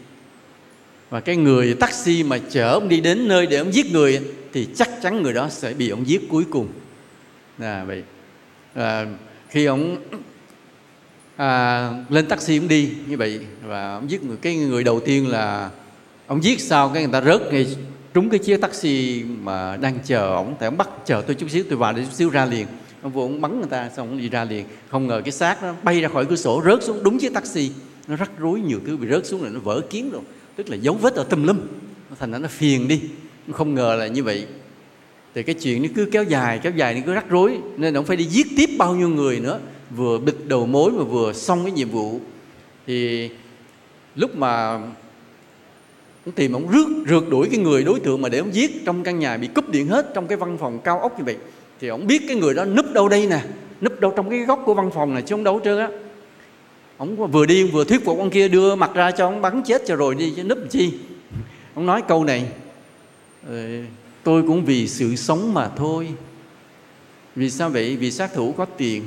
và 1.09 1.19
cái 1.19 1.35
người 1.35 1.73
taxi 1.73 2.23
mà 2.23 2.39
chở 2.49 2.71
ông 2.73 2.89
đi 2.89 3.01
đến 3.01 3.27
nơi 3.27 3.45
để 3.45 3.57
ông 3.57 3.73
giết 3.73 3.91
người 3.91 4.21
thì 4.53 4.67
chắc 4.75 4.89
chắn 5.01 5.23
người 5.23 5.33
đó 5.33 5.49
sẽ 5.49 5.73
bị 5.73 5.89
ông 5.89 6.07
giết 6.07 6.21
cuối 6.29 6.45
cùng. 6.49 6.67
Là 7.57 7.83
vậy. 7.83 8.03
À, 8.73 9.05
khi 9.49 9.65
ông 9.65 9.97
à, 11.35 11.89
lên 12.09 12.25
taxi 12.25 12.57
ông 12.57 12.67
đi 12.67 12.89
như 13.07 13.17
vậy 13.17 13.39
và 13.65 13.93
ông 13.93 14.11
giết 14.11 14.23
người 14.23 14.37
cái 14.41 14.55
người 14.55 14.83
đầu 14.83 14.99
tiên 14.99 15.27
là 15.27 15.69
ông 16.27 16.43
giết 16.43 16.61
sau 16.61 16.89
cái 16.89 17.03
người 17.03 17.11
ta 17.11 17.21
rớt 17.21 17.53
ngay 17.53 17.75
trúng 18.13 18.29
cái 18.29 18.39
chiếc 18.39 18.61
taxi 18.61 19.23
mà 19.23 19.77
đang 19.77 19.99
chờ 20.05 20.33
ông. 20.35 20.55
Thì 20.59 20.65
ông 20.65 20.77
bắt 20.77 20.89
chờ 21.05 21.23
tôi 21.27 21.35
chút 21.35 21.49
xíu 21.49 21.63
tôi 21.69 21.77
vào 21.77 21.93
để 21.93 22.03
chút 22.03 22.13
xíu 22.13 22.29
ra 22.29 22.45
liền. 22.45 22.67
Ông 23.01 23.11
vô 23.11 23.21
ông 23.21 23.41
bắn 23.41 23.59
người 23.59 23.69
ta 23.69 23.89
xong 23.95 24.09
ông 24.09 24.17
đi 24.17 24.29
ra 24.29 24.43
liền. 24.43 24.65
Không 24.89 25.07
ngờ 25.07 25.21
cái 25.25 25.31
xác 25.31 25.63
nó 25.63 25.75
bay 25.83 26.01
ra 26.01 26.09
khỏi 26.09 26.25
cửa 26.25 26.35
sổ 26.35 26.61
rớt 26.65 26.83
xuống 26.83 27.03
đúng 27.03 27.19
chiếc 27.19 27.33
taxi. 27.33 27.71
Nó 28.07 28.15
rắc 28.15 28.31
rối 28.37 28.61
nhiều 28.61 28.79
thứ 28.85 28.97
bị 28.97 29.07
rớt 29.07 29.25
xuống 29.25 29.43
là 29.43 29.49
nó 29.49 29.59
vỡ 29.59 29.81
kiến 29.89 30.09
rồi 30.11 30.21
tức 30.59 30.69
là 30.69 30.75
dấu 30.75 30.93
vết 30.93 31.13
ở 31.13 31.23
tâm 31.23 31.47
lum. 31.47 31.57
Nó 32.09 32.15
thành 32.19 32.31
ra 32.31 32.37
nó 32.37 32.47
phiền 32.47 32.87
đi. 32.87 33.01
Không 33.51 33.75
ngờ 33.75 33.95
là 33.99 34.07
như 34.07 34.23
vậy. 34.23 34.45
Thì 35.35 35.43
cái 35.43 35.55
chuyện 35.55 35.83
nó 35.83 35.89
cứ 35.95 36.05
kéo 36.11 36.23
dài 36.23 36.59
kéo 36.63 36.71
dài, 36.75 36.93
nó 36.93 37.01
cứ 37.05 37.13
rắc 37.13 37.29
rối. 37.29 37.57
Nên 37.77 37.93
ông 37.93 38.05
phải 38.05 38.17
đi 38.17 38.23
giết 38.23 38.47
tiếp 38.57 38.69
bao 38.77 38.95
nhiêu 38.95 39.09
người 39.09 39.39
nữa. 39.39 39.59
Vừa 39.95 40.17
bịt 40.17 40.35
đầu 40.45 40.65
mối 40.65 40.91
mà 40.91 41.03
vừa 41.03 41.33
xong 41.33 41.63
cái 41.63 41.71
nhiệm 41.71 41.89
vụ. 41.89 42.19
Thì 42.87 43.29
lúc 44.15 44.35
mà 44.35 44.71
ông 46.25 46.35
tìm 46.35 46.53
ông 46.53 46.67
rước, 46.71 46.87
rượt 47.09 47.23
đuổi 47.29 47.47
cái 47.51 47.59
người 47.59 47.83
đối 47.83 47.99
tượng 47.99 48.21
mà 48.21 48.29
để 48.29 48.37
ông 48.37 48.53
giết 48.53 48.85
trong 48.85 49.03
căn 49.03 49.19
nhà 49.19 49.37
bị 49.37 49.47
cúp 49.47 49.69
điện 49.69 49.87
hết 49.87 50.11
trong 50.13 50.27
cái 50.27 50.37
văn 50.37 50.57
phòng 50.57 50.79
cao 50.83 50.99
ốc 50.99 51.19
như 51.19 51.25
vậy, 51.25 51.37
thì 51.79 51.87
ông 51.87 52.07
biết 52.07 52.21
cái 52.27 52.37
người 52.37 52.53
đó 52.53 52.65
núp 52.65 52.93
đâu 52.93 53.09
đây 53.09 53.27
nè, 53.27 53.41
núp 53.81 53.99
đâu 53.99 54.13
trong 54.15 54.29
cái 54.29 54.39
góc 54.39 54.61
của 54.65 54.73
văn 54.73 54.91
phòng 54.93 55.13
này 55.13 55.21
chứ 55.21 55.35
không 55.35 55.43
đâu 55.43 55.61
trơn 55.63 55.77
á 55.77 55.89
ông 56.99 57.31
vừa 57.31 57.45
đi 57.45 57.63
vừa 57.63 57.83
thuyết 57.83 58.05
phục 58.05 58.17
ông 58.17 58.29
kia 58.29 58.47
đưa 58.47 58.75
mặt 58.75 58.91
ra 58.93 59.11
cho 59.11 59.25
ông 59.25 59.41
bắn 59.41 59.61
chết 59.65 59.81
cho 59.85 59.95
rồi 59.95 60.15
đi 60.15 60.33
chứ 60.35 60.43
núp 60.43 60.57
chi? 60.69 60.93
Ông 61.73 61.85
nói 61.85 62.01
câu 62.07 62.23
này 62.23 62.45
ờ, 63.47 63.55
tôi 64.23 64.43
cũng 64.47 64.65
vì 64.65 64.87
sự 64.87 65.15
sống 65.15 65.53
mà 65.53 65.69
thôi. 65.75 66.07
Vì 67.35 67.49
sao 67.49 67.69
vậy? 67.69 67.97
Vì 67.97 68.11
sát 68.11 68.33
thủ 68.33 68.51
có 68.51 68.65
tiền. 68.65 69.03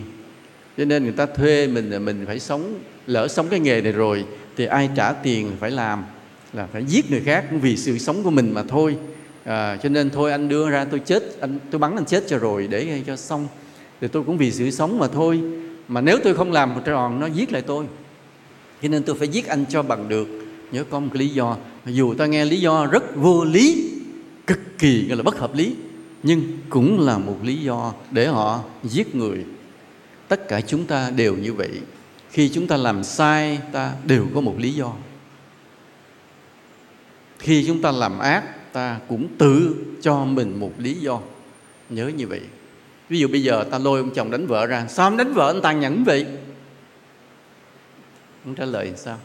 Cho 0.76 0.84
nên 0.84 1.04
người 1.04 1.12
ta 1.12 1.26
thuê 1.26 1.66
mình 1.66 1.90
là 1.90 1.98
mình 1.98 2.24
phải 2.26 2.40
sống 2.40 2.78
lỡ 3.06 3.28
sống 3.28 3.48
cái 3.48 3.60
nghề 3.60 3.80
này 3.80 3.92
rồi 3.92 4.24
thì 4.56 4.66
ai 4.66 4.90
trả 4.96 5.12
tiền 5.12 5.52
phải 5.60 5.70
làm 5.70 6.04
là 6.52 6.66
phải 6.72 6.84
giết 6.84 7.10
người 7.10 7.20
khác 7.20 7.44
cũng 7.50 7.60
vì 7.60 7.76
sự 7.76 7.98
sống 7.98 8.22
của 8.22 8.30
mình 8.30 8.54
mà 8.54 8.62
thôi. 8.68 8.96
À, 9.44 9.76
cho 9.82 9.88
nên 9.88 10.10
thôi 10.10 10.32
anh 10.32 10.48
đưa 10.48 10.70
ra 10.70 10.84
tôi 10.84 11.00
chết 11.00 11.40
anh 11.40 11.58
tôi 11.70 11.78
bắn 11.78 11.96
anh 11.96 12.04
chết 12.04 12.24
cho 12.28 12.38
rồi 12.38 12.66
để 12.70 13.02
cho 13.06 13.16
xong. 13.16 13.48
Thì 14.00 14.08
tôi 14.08 14.22
cũng 14.22 14.38
vì 14.38 14.50
sự 14.50 14.70
sống 14.70 14.98
mà 14.98 15.08
thôi 15.08 15.40
mà 15.92 16.00
nếu 16.00 16.18
tôi 16.24 16.34
không 16.34 16.52
làm 16.52 16.74
một 16.74 16.80
tròn 16.84 17.20
nó 17.20 17.26
giết 17.26 17.52
lại 17.52 17.62
tôi. 17.62 17.86
Cho 18.82 18.88
nên 18.88 19.02
tôi 19.02 19.16
phải 19.16 19.28
giết 19.28 19.46
anh 19.46 19.64
cho 19.68 19.82
bằng 19.82 20.08
được. 20.08 20.28
Nhớ 20.72 20.84
có 20.90 21.00
một 21.00 21.08
cái 21.12 21.22
lý 21.22 21.28
do. 21.28 21.56
Dù 21.86 22.14
ta 22.14 22.26
nghe 22.26 22.44
lý 22.44 22.60
do 22.60 22.86
rất 22.86 23.16
vô 23.16 23.44
lý, 23.44 23.90
cực 24.46 24.58
kỳ, 24.78 25.08
gọi 25.08 25.16
là 25.16 25.22
bất 25.22 25.38
hợp 25.38 25.54
lý, 25.54 25.74
nhưng 26.22 26.42
cũng 26.68 27.00
là 27.00 27.18
một 27.18 27.36
lý 27.42 27.56
do 27.56 27.92
để 28.10 28.26
họ 28.26 28.60
giết 28.82 29.14
người. 29.14 29.44
Tất 30.28 30.48
cả 30.48 30.60
chúng 30.60 30.84
ta 30.84 31.10
đều 31.10 31.36
như 31.36 31.52
vậy. 31.52 31.70
Khi 32.30 32.48
chúng 32.48 32.66
ta 32.66 32.76
làm 32.76 33.04
sai, 33.04 33.58
ta 33.72 33.92
đều 34.04 34.26
có 34.34 34.40
một 34.40 34.54
lý 34.58 34.72
do. 34.72 34.92
Khi 37.38 37.64
chúng 37.66 37.82
ta 37.82 37.90
làm 37.90 38.18
ác, 38.18 38.72
ta 38.72 39.00
cũng 39.08 39.28
tự 39.38 39.76
cho 40.02 40.24
mình 40.24 40.60
một 40.60 40.72
lý 40.78 40.94
do. 40.94 41.20
Nhớ 41.90 42.08
như 42.08 42.26
vậy 42.26 42.40
ví 43.12 43.18
dụ 43.18 43.28
bây 43.28 43.42
giờ 43.42 43.64
ta 43.70 43.78
lôi 43.78 44.00
ông 44.00 44.10
chồng 44.10 44.30
đánh 44.30 44.46
vợ 44.46 44.66
ra, 44.66 44.86
sao 44.88 45.06
ông 45.06 45.16
đánh 45.16 45.32
vợ 45.32 45.50
anh 45.50 45.62
tàn 45.62 45.80
nhẫn 45.80 46.04
vậy? 46.04 46.26
Ông 48.44 48.54
trả 48.54 48.64
lời 48.64 48.92
sao? 48.96 49.18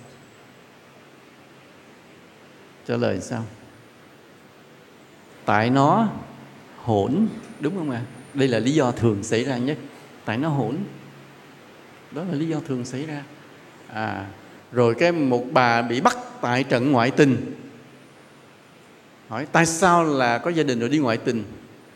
Trả 2.88 2.98
lời 2.98 3.20
sao? 3.22 3.46
Tại 5.46 5.70
nó 5.70 6.10
hỗn 6.78 7.28
đúng 7.60 7.76
không 7.76 7.90
ạ? 7.92 8.02
À? 8.06 8.10
đây 8.34 8.48
là 8.48 8.60
lý 8.60 8.72
do 8.72 8.92
thường 8.92 9.24
xảy 9.24 9.44
ra 9.44 9.58
nhất. 9.58 9.78
Tại 10.26 10.38
nó 10.38 10.50
hỗn 10.50 10.78
đó 12.12 12.24
là 12.24 12.36
lý 12.36 12.48
do 12.48 12.60
thường 12.68 12.86
xảy 12.86 13.06
ra. 13.06 13.24
À 13.88 14.26
rồi 14.72 14.96
cái 14.96 15.12
một 15.12 15.46
bà 15.52 15.82
bị 15.82 16.02
bắt 16.02 16.18
tại 16.42 16.64
trận 16.64 16.92
ngoại 16.92 17.12
tình. 17.12 17.54
Hỏi, 19.28 19.48
tại 19.52 19.66
sao 19.66 20.04
là 20.04 20.38
có 20.38 20.50
gia 20.50 20.64
đình 20.64 20.80
rồi 20.80 20.90
đi 20.90 20.98
ngoại 20.98 21.18
tình? 21.18 21.44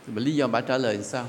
Thì 0.07 0.13
lý 0.15 0.35
do 0.35 0.47
bà 0.47 0.61
trả 0.61 0.77
lời 0.77 0.99
sao? 1.03 1.25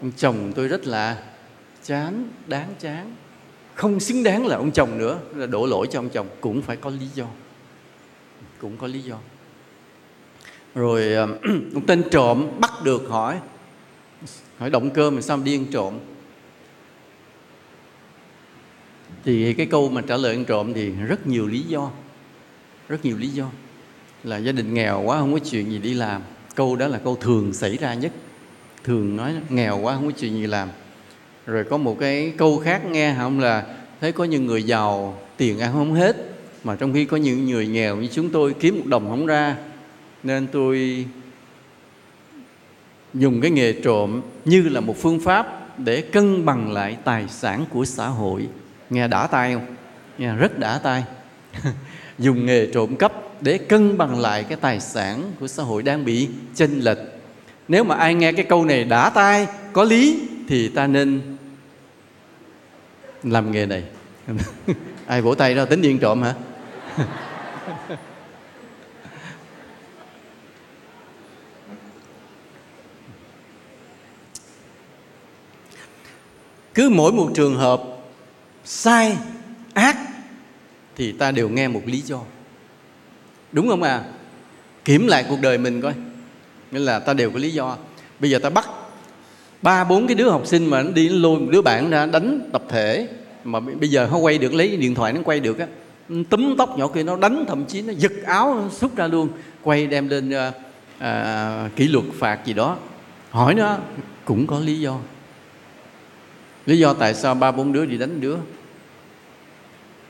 Ông 0.00 0.12
chồng 0.16 0.52
tôi 0.56 0.68
rất 0.68 0.86
là 0.86 1.22
chán, 1.84 2.28
đáng 2.46 2.74
chán. 2.78 3.14
Không 3.74 4.00
xứng 4.00 4.22
đáng 4.22 4.46
là 4.46 4.56
ông 4.56 4.70
chồng 4.72 4.98
nữa, 4.98 5.18
là 5.34 5.46
đổ 5.46 5.66
lỗi 5.66 5.86
cho 5.90 5.98
ông 5.98 6.08
chồng, 6.08 6.26
cũng 6.40 6.62
phải 6.62 6.76
có 6.76 6.90
lý 6.90 7.06
do. 7.14 7.26
Cũng 8.58 8.76
có 8.76 8.86
lý 8.86 9.00
do. 9.00 9.18
Rồi 10.74 11.12
ờ, 11.12 11.26
ông 11.74 11.86
tên 11.86 12.02
trộm 12.10 12.48
bắt 12.60 12.70
được 12.84 13.02
hỏi. 13.08 13.40
Hỏi 14.58 14.70
động 14.70 14.90
cơ 14.90 15.10
mà 15.10 15.20
sao 15.20 15.36
mà 15.36 15.44
đi 15.44 15.56
ăn 15.56 15.66
trộm? 15.72 15.98
Thì 19.24 19.54
cái 19.54 19.66
câu 19.66 19.88
mà 19.88 20.02
trả 20.06 20.16
lời 20.16 20.34
ăn 20.34 20.44
trộm 20.44 20.74
thì 20.74 20.90
rất 20.90 21.26
nhiều 21.26 21.46
lý 21.46 21.60
do. 21.60 21.90
Rất 22.88 23.04
nhiều 23.04 23.16
lý 23.18 23.28
do. 23.28 23.50
Là 24.24 24.36
gia 24.36 24.52
đình 24.52 24.74
nghèo 24.74 25.02
quá, 25.02 25.18
không 25.18 25.32
có 25.32 25.38
chuyện 25.38 25.70
gì 25.70 25.78
đi 25.78 25.94
làm. 25.94 26.22
Câu 26.54 26.76
đó 26.76 26.86
là 26.86 26.98
câu 27.04 27.16
thường 27.16 27.52
xảy 27.52 27.76
ra 27.76 27.94
nhất 27.94 28.12
thường 28.84 29.16
nói 29.16 29.34
nghèo 29.48 29.78
quá, 29.78 29.94
không 29.94 30.06
có 30.06 30.12
chuyện 30.18 30.32
gì 30.32 30.46
làm. 30.46 30.68
Rồi 31.46 31.64
có 31.70 31.76
một 31.76 31.96
cái 32.00 32.32
câu 32.36 32.58
khác 32.58 32.86
nghe 32.86 33.14
không 33.18 33.40
là 33.40 33.64
thấy 34.00 34.12
có 34.12 34.24
những 34.24 34.46
người 34.46 34.62
giàu 34.62 35.18
tiền 35.36 35.58
ăn 35.58 35.72
không 35.72 35.94
hết, 35.94 36.16
mà 36.64 36.76
trong 36.76 36.92
khi 36.92 37.04
có 37.04 37.16
những 37.16 37.46
người 37.46 37.66
nghèo 37.66 37.96
như 37.96 38.08
chúng 38.12 38.30
tôi 38.30 38.54
kiếm 38.60 38.78
một 38.78 38.86
đồng 38.86 39.08
không 39.08 39.26
ra, 39.26 39.56
nên 40.22 40.46
tôi 40.46 41.06
dùng 43.14 43.40
cái 43.40 43.50
nghề 43.50 43.72
trộm 43.72 44.20
như 44.44 44.62
là 44.62 44.80
một 44.80 44.96
phương 45.02 45.20
pháp 45.20 45.78
để 45.78 46.00
cân 46.00 46.44
bằng 46.44 46.72
lại 46.72 46.96
tài 47.04 47.28
sản 47.28 47.64
của 47.70 47.84
xã 47.84 48.06
hội. 48.06 48.48
Nghe 48.90 49.08
đã 49.08 49.26
tay 49.26 49.54
không? 49.54 49.76
Nghe 50.18 50.34
rất 50.34 50.58
đã 50.58 50.80
tay 50.82 51.04
dùng 52.18 52.46
nghề 52.46 52.66
trộm 52.66 52.96
cắp 52.96 53.12
để 53.42 53.58
cân 53.58 53.98
bằng 53.98 54.20
lại 54.20 54.44
cái 54.44 54.58
tài 54.60 54.80
sản 54.80 55.32
của 55.40 55.48
xã 55.48 55.62
hội 55.62 55.82
đang 55.82 56.04
bị 56.04 56.28
chênh 56.54 56.80
lệch 56.80 57.19
nếu 57.70 57.84
mà 57.84 57.94
ai 57.94 58.14
nghe 58.14 58.32
cái 58.32 58.44
câu 58.44 58.64
này 58.64 58.84
đã 58.84 59.10
tai, 59.10 59.46
có 59.72 59.84
lý, 59.84 60.28
thì 60.48 60.68
ta 60.68 60.86
nên 60.86 61.36
làm 63.22 63.52
nghề 63.52 63.66
này. 63.66 63.84
Ai 65.06 65.22
vỗ 65.22 65.34
tay 65.34 65.54
đó, 65.54 65.64
tính 65.64 65.82
điên 65.82 65.98
trộm 65.98 66.22
hả? 66.22 66.34
Cứ 76.74 76.88
mỗi 76.88 77.12
một 77.12 77.30
trường 77.34 77.56
hợp 77.56 77.82
sai, 78.64 79.16
ác, 79.74 79.96
thì 80.96 81.12
ta 81.12 81.30
đều 81.30 81.48
nghe 81.48 81.68
một 81.68 81.82
lý 81.86 82.00
do. 82.00 82.20
Đúng 83.52 83.68
không 83.68 83.82
à? 83.82 84.04
Kiểm 84.84 85.06
lại 85.06 85.24
cuộc 85.28 85.40
đời 85.40 85.58
mình 85.58 85.82
coi 85.82 85.94
nghĩa 86.70 86.78
là 86.78 86.98
ta 86.98 87.14
đều 87.14 87.30
có 87.30 87.38
lý 87.38 87.50
do. 87.50 87.76
Bây 88.20 88.30
giờ 88.30 88.38
ta 88.38 88.50
bắt 88.50 88.68
ba 89.62 89.84
bốn 89.84 90.06
cái 90.06 90.14
đứa 90.14 90.30
học 90.30 90.46
sinh 90.46 90.70
mà 90.70 90.82
nó 90.82 90.90
đi 90.90 91.08
lôi 91.08 91.40
một 91.40 91.46
đứa 91.50 91.62
bạn 91.62 91.90
ra 91.90 92.06
đánh 92.06 92.48
tập 92.52 92.62
thể 92.68 93.08
mà 93.44 93.60
bây 93.60 93.90
giờ 93.90 94.08
nó 94.10 94.18
quay 94.18 94.38
được 94.38 94.54
lấy 94.54 94.76
điện 94.76 94.94
thoại 94.94 95.12
nó 95.12 95.20
quay 95.24 95.40
được 95.40 95.58
á 95.58 95.66
túm 96.30 96.56
tóc 96.58 96.78
nhỏ 96.78 96.88
kia 96.88 97.02
nó 97.02 97.16
đánh 97.16 97.44
thậm 97.48 97.64
chí 97.64 97.82
nó 97.82 97.92
giật 97.96 98.12
áo 98.24 98.54
nó 98.54 98.68
xúc 98.68 98.96
ra 98.96 99.06
luôn 99.06 99.28
quay 99.62 99.86
đem 99.86 100.08
lên 100.08 100.30
à, 100.30 100.52
à, 100.98 101.68
kỷ 101.76 101.88
luật 101.88 102.04
phạt 102.18 102.46
gì 102.46 102.52
đó. 102.52 102.76
Hỏi 103.30 103.54
nó 103.54 103.78
cũng 104.24 104.46
có 104.46 104.60
lý 104.60 104.80
do. 104.80 104.98
Lý 106.66 106.78
do 106.78 106.92
tại 106.92 107.14
sao 107.14 107.34
ba 107.34 107.52
bốn 107.52 107.72
đứa 107.72 107.86
đi 107.86 107.98
đánh 107.98 108.20
đứa? 108.20 108.36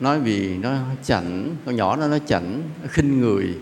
Nói 0.00 0.20
vì 0.20 0.56
nó 0.56 0.76
chảnh 1.02 1.56
con 1.66 1.76
nhỏ 1.76 1.96
nó 1.96 2.06
nó 2.06 2.18
chảnh 2.18 2.62
nó 2.82 2.88
khinh 2.90 3.20
người. 3.20 3.54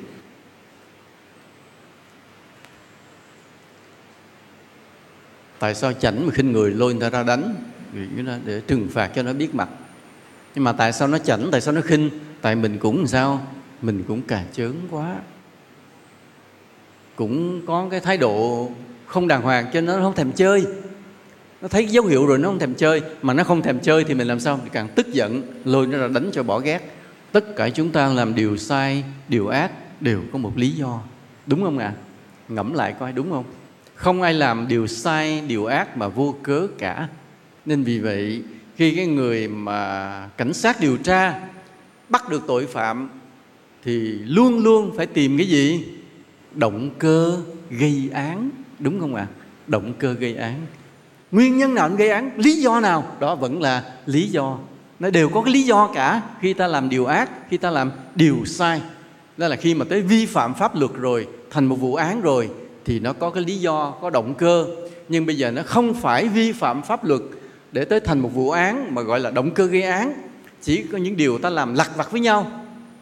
Tại 5.59 5.75
sao 5.75 5.93
chảnh 5.93 6.27
mà 6.27 6.33
khinh 6.33 6.53
người 6.53 6.71
lôi 6.71 6.95
người 6.95 7.11
ta 7.11 7.11
ra 7.11 7.23
đánh? 7.23 7.55
Để 8.45 8.61
trừng 8.67 8.89
phạt 8.91 9.11
cho 9.15 9.23
nó 9.23 9.33
biết 9.33 9.55
mặt. 9.55 9.69
Nhưng 10.55 10.65
mà 10.65 10.73
tại 10.73 10.93
sao 10.93 11.09
nó 11.09 11.19
chảnh, 11.19 11.49
tại 11.53 11.61
sao 11.61 11.75
nó 11.75 11.81
khinh? 11.81 12.11
Tại 12.41 12.57
mình 12.57 12.79
cũng 12.79 13.07
sao? 13.07 13.47
Mình 13.83 14.05
cũng 14.09 14.23
cà 14.23 14.45
chớn 14.53 14.75
quá. 14.91 15.17
Cũng 17.17 17.67
có 17.67 17.89
cái 17.91 18.01
thái 18.01 18.17
độ 18.17 18.71
không 19.07 19.29
đàng 19.29 19.43
hoàng 19.43 19.67
cho 19.73 19.81
nó 19.81 19.93
không 19.93 20.15
thèm 20.15 20.33
chơi. 20.33 20.67
Nó 21.61 21.69
thấy 21.69 21.87
dấu 21.87 22.05
hiệu 22.05 22.27
rồi 22.27 22.39
nó 22.39 22.49
không 22.49 22.59
thèm 22.59 22.75
chơi. 22.75 23.03
Mà 23.23 23.35
nó 23.35 23.45
không 23.45 23.63
thèm 23.63 23.81
chơi 23.81 24.05
thì 24.05 24.15
mình 24.15 24.27
làm 24.27 24.41
sao? 24.41 24.61
Càng 24.73 24.89
tức 24.95 25.13
giận, 25.13 25.43
lôi 25.65 25.87
nó 25.87 25.99
ra 25.99 26.09
đánh 26.09 26.31
cho 26.33 26.43
bỏ 26.43 26.59
ghét. 26.59 26.95
Tất 27.33 27.57
cả 27.57 27.69
chúng 27.69 27.91
ta 27.91 28.09
làm 28.09 28.35
điều 28.35 28.57
sai, 28.57 29.05
điều 29.29 29.49
ác 29.49 29.71
đều 30.01 30.23
có 30.33 30.39
một 30.39 30.53
lý 30.57 30.71
do. 30.71 31.01
Đúng 31.47 31.63
không 31.65 31.79
ạ? 31.79 31.87
À? 31.87 32.09
ngẫm 32.49 32.75
lại 32.75 32.95
coi, 33.01 33.13
đúng 33.13 33.31
không? 33.31 33.45
Không 33.99 34.23
ai 34.23 34.35
làm 34.35 34.69
điều 34.69 34.87
sai, 34.87 35.41
điều 35.41 35.67
ác 35.67 35.97
mà 35.97 36.09
vô 36.09 36.35
cớ 36.43 36.67
cả. 36.79 37.09
Nên 37.65 37.83
vì 37.83 37.99
vậy, 37.99 38.43
khi 38.77 38.97
cái 38.97 39.07
người 39.07 39.49
mà 39.49 40.29
cảnh 40.37 40.53
sát 40.53 40.81
điều 40.81 40.97
tra 40.97 41.41
bắt 42.09 42.29
được 42.29 42.43
tội 42.47 42.67
phạm, 42.67 43.11
thì 43.85 44.01
luôn 44.13 44.59
luôn 44.59 44.95
phải 44.97 45.07
tìm 45.07 45.39
cái 45.39 45.47
gì? 45.47 45.85
Động 46.55 46.91
cơ 46.99 47.39
gây 47.71 48.11
án, 48.13 48.51
đúng 48.79 49.01
không 49.01 49.15
ạ? 49.15 49.27
À? 49.33 49.35
động 49.67 49.93
cơ 49.99 50.13
gây 50.13 50.35
án. 50.35 50.67
Nguyên 51.33 51.59
nhân 51.59 51.75
nào 51.75 51.91
gây 51.91 52.11
án? 52.11 52.31
Lý 52.37 52.57
do 52.63 52.81
nào? 52.81 53.17
Đó 53.21 53.35
vẫn 53.35 53.63
là 53.63 53.85
lý 54.07 54.27
do. 54.27 54.59
Nó 54.99 55.11
đều 55.11 55.29
có 55.29 55.43
cái 55.43 55.53
lý 55.53 55.63
do 55.63 55.91
cả. 55.95 56.23
Khi 56.41 56.53
ta 56.53 56.67
làm 56.67 56.89
điều 56.89 57.07
ác, 57.07 57.31
khi 57.51 57.57
ta 57.57 57.71
làm 57.71 57.91
điều 58.15 58.45
sai. 58.47 58.83
Đó 59.37 59.49
là 59.49 59.57
khi 59.57 59.75
mà 59.75 59.85
tới 59.89 60.03
vi 60.03 60.27
phạm 60.27 60.55
pháp 60.55 60.77
luật 60.77 60.91
rồi, 60.95 61.29
thành 61.51 61.67
một 61.67 61.77
vụ 61.77 61.95
án 61.95 62.21
rồi 62.21 62.51
thì 62.89 63.01
nó 63.01 63.13
có 63.13 63.31
cái 63.31 63.45
lý 63.45 63.57
do, 63.57 63.95
có 64.01 64.11
động 64.11 64.35
cơ. 64.35 64.67
Nhưng 65.09 65.27
bây 65.27 65.37
giờ 65.37 65.51
nó 65.51 65.63
không 65.63 65.95
phải 65.95 66.29
vi 66.29 66.53
phạm 66.53 66.83
pháp 66.83 67.05
luật 67.05 67.21
để 67.73 67.85
tới 67.85 68.01
thành 68.01 68.19
một 68.19 68.31
vụ 68.35 68.51
án 68.51 68.95
mà 68.95 69.03
gọi 69.03 69.21
là 69.21 69.31
động 69.31 69.51
cơ 69.51 69.67
gây 69.67 69.83
án. 69.83 70.13
Chỉ 70.63 70.85
có 70.93 70.99
những 70.99 71.17
điều 71.17 71.39
ta 71.39 71.51
làm 71.51 71.75
lặt 71.75 71.91
vặt 71.97 72.13
với 72.13 72.21
nhau, 72.21 72.51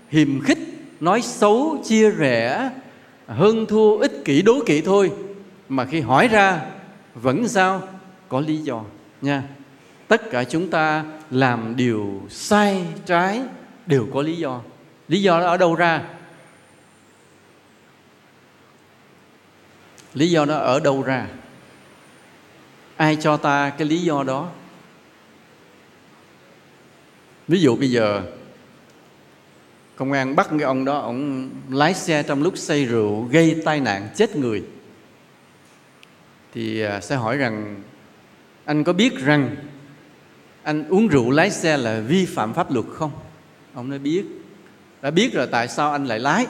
hiềm 0.09 0.41
khích, 0.41 0.59
nói 1.01 1.23
xấu, 1.23 1.83
chia 1.85 2.11
rẽ, 2.11 2.71
hơn 3.27 3.67
thua, 3.67 3.97
ích 3.97 4.25
kỷ, 4.25 4.43
đố 4.43 4.61
kỵ 4.67 4.81
thôi. 4.81 5.11
Mà 5.69 5.85
khi 5.85 6.01
hỏi 6.01 6.29
ra, 6.29 6.61
vẫn 7.15 7.49
sao? 7.49 7.83
Có 8.29 8.41
lý 8.41 8.57
do, 8.57 8.83
nha. 9.21 9.43
Tất 10.09 10.31
cả 10.31 10.45
chúng 10.45 10.69
ta 10.69 11.05
làm 11.31 11.77
điều 11.77 12.23
sai 12.31 12.85
trái 13.07 13.41
đều 13.87 14.07
có 14.15 14.23
lý 14.23 14.37
do. 14.37 14.61
Lý 15.09 15.23
do 15.23 15.41
đó 15.41 15.47
ở 15.47 15.57
đâu 15.57 15.75
ra? 15.75 16.03
Lý 20.17 20.31
do 20.31 20.45
đó 20.45 20.57
ở 20.57 20.81
đâu 20.81 21.03
ra? 21.03 21.27
Ai 22.97 23.17
cho 23.21 23.37
ta 23.37 23.71
cái 23.71 23.89
lý 23.89 24.03
do 24.03 24.23
đó? 24.23 24.51
Ví 27.49 27.61
dụ 27.61 27.77
bây 27.77 27.91
giờ, 27.91 28.23
công 29.97 30.13
an 30.13 30.37
bắt 30.37 30.47
cái 30.51 30.61
ông 30.61 30.85
đó, 30.85 30.99
ông 30.99 31.51
lái 31.71 31.95
xe 31.95 32.23
trong 32.23 32.43
lúc 32.43 32.59
say 32.59 32.85
rượu, 32.85 33.23
gây 33.23 33.63
tai 33.65 33.81
nạn, 33.81 34.09
chết 34.17 34.37
người. 34.37 34.65
Thì 36.55 36.81
à, 36.81 37.01
sẽ 37.01 37.17
hỏi 37.17 37.37
rằng, 37.37 37.83
anh 38.65 38.85
có 38.85 38.93
biết 38.93 39.19
rằng 39.19 39.57
anh 40.63 40.89
uống 40.89 41.09
rượu 41.09 41.31
lái 41.31 41.51
xe 41.51 41.77
là 41.77 42.01
vi 42.01 42.27
phạm 42.27 42.55
pháp 42.55 42.73
luật 42.73 42.87
không? 42.93 43.13
Ông 43.75 43.91
nói, 43.91 43.99
biết. 43.99 44.25
Đã 45.03 45.11
biết 45.11 45.35
rồi, 45.35 45.47
tại 45.47 45.69
sao 45.69 45.93
anh 45.93 46.07
lại 46.07 46.19
lái? 46.19 46.47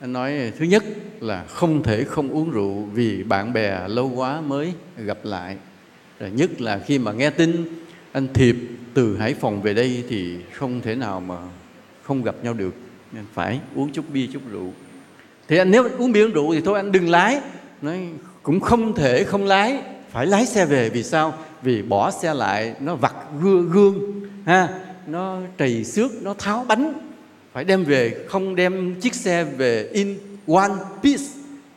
Anh 0.00 0.12
nói 0.12 0.52
thứ 0.58 0.64
nhất 0.64 0.84
là 1.20 1.44
không 1.44 1.82
thể 1.82 2.04
không 2.04 2.30
uống 2.30 2.50
rượu 2.50 2.74
vì 2.74 3.22
bạn 3.22 3.52
bè 3.52 3.88
lâu 3.88 4.12
quá 4.14 4.40
mới 4.40 4.72
gặp 4.96 5.18
lại. 5.22 5.56
Rồi 6.20 6.30
nhất 6.30 6.60
là 6.60 6.78
khi 6.86 6.98
mà 6.98 7.12
nghe 7.12 7.30
tin 7.30 7.64
anh 8.12 8.28
thiệp 8.34 8.56
từ 8.94 9.16
hải 9.16 9.34
phòng 9.34 9.62
về 9.62 9.74
đây 9.74 10.04
thì 10.08 10.36
không 10.52 10.80
thể 10.80 10.94
nào 10.94 11.20
mà 11.20 11.36
không 12.02 12.22
gặp 12.22 12.34
nhau 12.42 12.54
được, 12.54 12.74
nên 13.12 13.24
phải 13.34 13.60
uống 13.74 13.92
chút 13.92 14.04
bia, 14.12 14.26
chút 14.32 14.42
rượu. 14.50 14.72
Thì 15.48 15.58
anh 15.58 15.70
nếu 15.70 15.88
uống 15.98 16.12
bia, 16.12 16.24
uống 16.24 16.32
rượu 16.32 16.54
thì 16.54 16.60
thôi, 16.60 16.76
anh 16.76 16.92
đừng 16.92 17.10
lái. 17.10 17.40
Nói, 17.82 18.08
cũng 18.42 18.60
không 18.60 18.94
thể 18.94 19.24
không 19.24 19.44
lái, 19.46 19.82
phải 20.10 20.26
lái 20.26 20.46
xe 20.46 20.66
về. 20.66 20.90
Vì 20.90 21.02
sao? 21.02 21.34
Vì 21.62 21.82
bỏ 21.82 22.10
xe 22.10 22.34
lại, 22.34 22.74
nó 22.80 22.94
vặt 22.94 23.14
gương, 23.40 24.20
ha, 24.46 24.68
nó 25.06 25.38
trầy 25.58 25.84
xước, 25.84 26.10
nó 26.22 26.34
tháo 26.34 26.64
bánh 26.68 27.07
phải 27.58 27.64
đem 27.64 27.84
về, 27.84 28.24
không 28.28 28.56
đem 28.56 28.94
chiếc 29.00 29.14
xe 29.14 29.44
về 29.44 29.88
in 29.92 30.18
one 30.46 30.72
piece. 31.02 31.24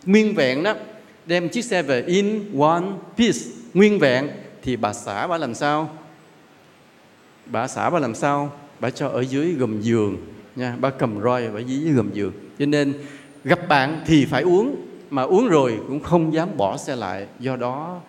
Nguyên 0.05 0.35
vẹn 0.35 0.63
đó, 0.63 0.73
đem 1.25 1.49
chiếc 1.49 1.65
xe 1.65 1.81
về 1.81 2.01
in 2.01 2.59
one 2.59 2.83
piece. 3.17 3.39
Nguyên 3.73 3.99
vẹn, 3.99 4.29
thì 4.63 4.75
bà 4.75 4.93
xã 4.93 5.27
bà 5.27 5.37
làm 5.37 5.53
sao? 5.53 5.89
Bà 7.45 7.67
xã 7.67 7.89
bà 7.89 7.99
làm 7.99 8.15
sao? 8.15 8.53
Bà 8.79 8.89
cho 8.89 9.07
ở 9.07 9.21
dưới 9.21 9.53
gầm 9.53 9.81
giường 9.81 10.17
nha, 10.55 10.75
bà 10.79 10.89
cầm 10.89 11.21
roi 11.21 11.47
bà 11.53 11.61
dí 11.61 11.77
dưới 11.77 11.93
gầm 11.93 12.13
giường. 12.13 12.33
Cho 12.59 12.65
nên 12.65 12.93
gặp 13.43 13.67
bạn 13.67 14.01
thì 14.05 14.25
phải 14.25 14.43
uống, 14.43 14.75
mà 15.09 15.21
uống 15.21 15.47
rồi 15.47 15.79
cũng 15.87 15.99
không 15.99 16.33
dám 16.33 16.49
bỏ 16.57 16.77
xe 16.77 16.95
lại. 16.95 17.27
Do 17.39 17.55
đó 17.55 18.01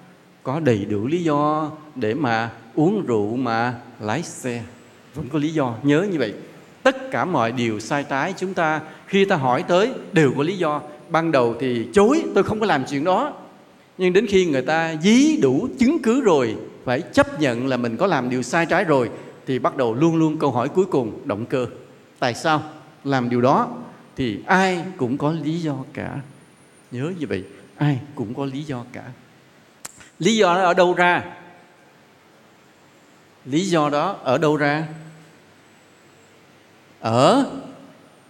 có 0.43 0.61
đầy 0.61 0.85
đủ 0.85 1.07
lý 1.07 1.25
do 1.25 1.71
để 1.95 2.15
mà 2.15 2.51
uống 2.75 3.07
rượu 3.07 3.37
mà 3.37 3.75
lái 4.01 4.23
xe. 4.23 4.63
Vẫn 5.15 5.29
có 5.33 5.39
lý 5.39 5.53
do, 5.53 5.75
nhớ 5.83 6.07
như 6.13 6.19
vậy 6.19 6.35
tất 6.83 7.11
cả 7.11 7.25
mọi 7.25 7.53
điều 7.53 7.81
sai 7.81 8.05
trái 8.05 8.35
chúng 8.39 8.55
ta 8.55 8.81
khi 9.07 9.25
ta 9.25 9.37
hỏi 9.37 9.65
tới 9.69 9.93
đều 10.13 10.33
có 10.37 10.43
lý 10.43 10.59
do. 10.59 10.83
Ban 11.09 11.33
đầu 11.33 11.57
thì 11.61 11.87
chối, 11.93 12.23
tôi 12.35 12.45
không 12.45 12.61
có 12.61 12.67
làm 12.67 12.85
chuyện 12.91 13.05
đó. 13.05 13.33
Nhưng 13.99 14.13
đến 14.13 14.27
khi 14.27 14.47
người 14.47 14.63
ta 14.63 14.95
dí 15.03 15.37
đủ 15.37 15.69
chứng 15.79 16.03
cứ 16.03 16.21
rồi, 16.21 16.57
phải 16.85 17.01
chấp 17.01 17.41
nhận 17.41 17.67
là 17.67 17.77
mình 17.77 17.97
có 17.97 18.07
làm 18.07 18.31
điều 18.31 18.43
sai 18.43 18.67
trái 18.67 18.85
rồi, 18.85 19.11
thì 19.47 19.59
bắt 19.59 19.77
đầu 19.77 19.95
luôn 19.95 20.17
luôn 20.17 20.39
câu 20.39 20.51
hỏi 20.51 20.69
cuối 20.69 20.85
cùng, 20.85 21.21
động 21.25 21.47
cơ. 21.47 21.67
Tại 22.19 22.35
sao 22.35 22.63
làm 23.05 23.29
điều 23.29 23.41
đó? 23.41 23.69
Thì 24.17 24.39
ai 24.47 24.85
cũng 24.97 25.19
có 25.19 25.33
lý 25.33 25.61
do 25.61 25.77
cả. 25.93 26.21
Nhớ 26.91 27.13
như 27.19 27.27
vậy, 27.27 27.45
ai 27.77 28.01
cũng 28.15 28.35
có 28.35 28.45
lý 28.45 28.63
do 28.63 28.85
cả. 28.93 29.03
Lý 30.19 30.37
do 30.37 30.55
đó 30.55 30.63
ở 30.63 30.75
đâu 30.75 30.95
ra? 30.95 31.25
Lý 33.45 33.65
do 33.65 33.89
đó 33.89 34.17
ở 34.23 34.39
đâu 34.39 34.57
ra? 34.57 34.87
Ở 37.03 37.47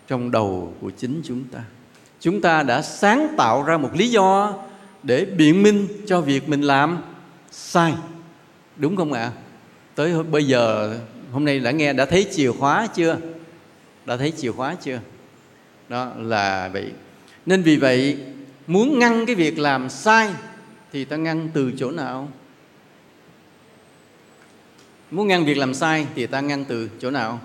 trong 0.09 0.31
đầu 0.31 0.75
của 0.81 0.91
chính 0.91 1.23
chúng 1.25 1.45
ta. 1.45 1.61
Chúng 2.21 2.41
ta 2.41 2.63
đã 2.63 2.83
sáng 2.83 3.35
tạo 3.37 3.63
ra 3.63 3.79
một 3.79 3.91
lý 3.95 4.11
do 4.11 4.55
để 5.03 5.25
biện 5.25 5.63
minh 5.63 5.89
cho 6.07 6.21
việc 6.21 6.49
mình 6.49 6.63
làm 6.63 6.99
sai. 7.51 7.95
Đúng 8.77 8.97
không 8.97 9.13
ạ? 9.13 9.23
À? 9.23 9.33
tới 9.95 10.23
bây 10.23 10.45
giờ, 10.45 10.95
hôm 11.33 11.45
nay 11.45 11.59
đã 11.59 11.71
nghe, 11.71 11.93
đã 11.93 12.07
thấy 12.07 12.27
chìa 12.33 12.53
khóa 12.53 12.87
chưa? 12.95 13.19
Đã 14.07 14.17
thấy 14.17 14.33
chìa 14.37 14.53
khóa 14.53 14.75
chưa? 14.75 15.01
Đó 15.89 16.13
là 16.17 16.69
vậy. 16.69 16.93
Nên 17.47 17.63
vì 17.63 17.77
vậy, 17.77 18.19
muốn 18.67 18.99
ngăn 18.99 19.27
cái 19.27 19.35
việc 19.35 19.59
làm 19.59 19.91
sai 19.91 20.31
thì 20.93 21.05
ta 21.05 21.17
ngăn 21.17 21.49
từ 21.55 21.73
chỗ 21.77 21.91
nào? 21.91 22.29
Muốn 25.11 25.29
ngăn 25.29 25.45
việc 25.45 25.57
làm 25.57 25.75
sai 25.75 26.07
thì 26.15 26.27
ta 26.27 26.41
ngăn 26.41 26.65
từ 26.65 26.91
chỗ 27.01 27.11
nào? 27.11 27.41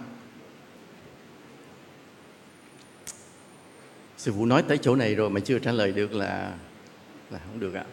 Sư 4.28 4.34
phụ 4.38 4.46
nói 4.46 4.64
tới 4.68 4.78
chỗ 4.78 4.96
này 4.96 5.16
rồi 5.16 5.30
mà 5.30 5.40
chưa 5.40 5.60
trả 5.60 5.72
lời 5.72 5.92
được 5.92 6.14
là 6.14 6.52
là 7.32 7.40
không 7.40 7.60
được 7.60 7.74
ạ. 7.74 7.84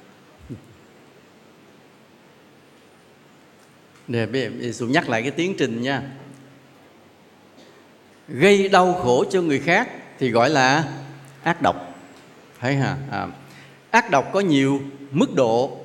Nè, 4.08 4.26
bây 4.26 4.50
giờ 4.60 4.72
Sư 4.72 4.86
nhắc 4.86 5.08
lại 5.08 5.22
cái 5.22 5.30
tiến 5.30 5.54
trình 5.58 5.82
nha. 5.82 6.02
Gây 8.28 8.68
đau 8.68 8.92
khổ 8.92 9.24
cho 9.30 9.42
người 9.42 9.58
khác 9.58 9.88
Thì 10.18 10.30
gọi 10.30 10.50
là 10.50 10.84
ác 11.42 11.62
độc. 11.62 11.76
Thấy 12.60 12.74
hả? 12.74 12.96
À, 13.10 13.26
ác 13.90 14.10
độc 14.10 14.32
có 14.32 14.40
nhiều 14.40 14.80
mức 15.10 15.34
độ. 15.34 15.78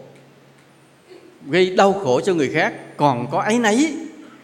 Gây 1.45 1.75
đau 1.75 1.93
khổ 1.93 2.21
cho 2.21 2.33
người 2.33 2.49
khác 2.49 2.73
Còn 2.97 3.27
có 3.31 3.41
ấy 3.41 3.59
nấy 3.59 3.97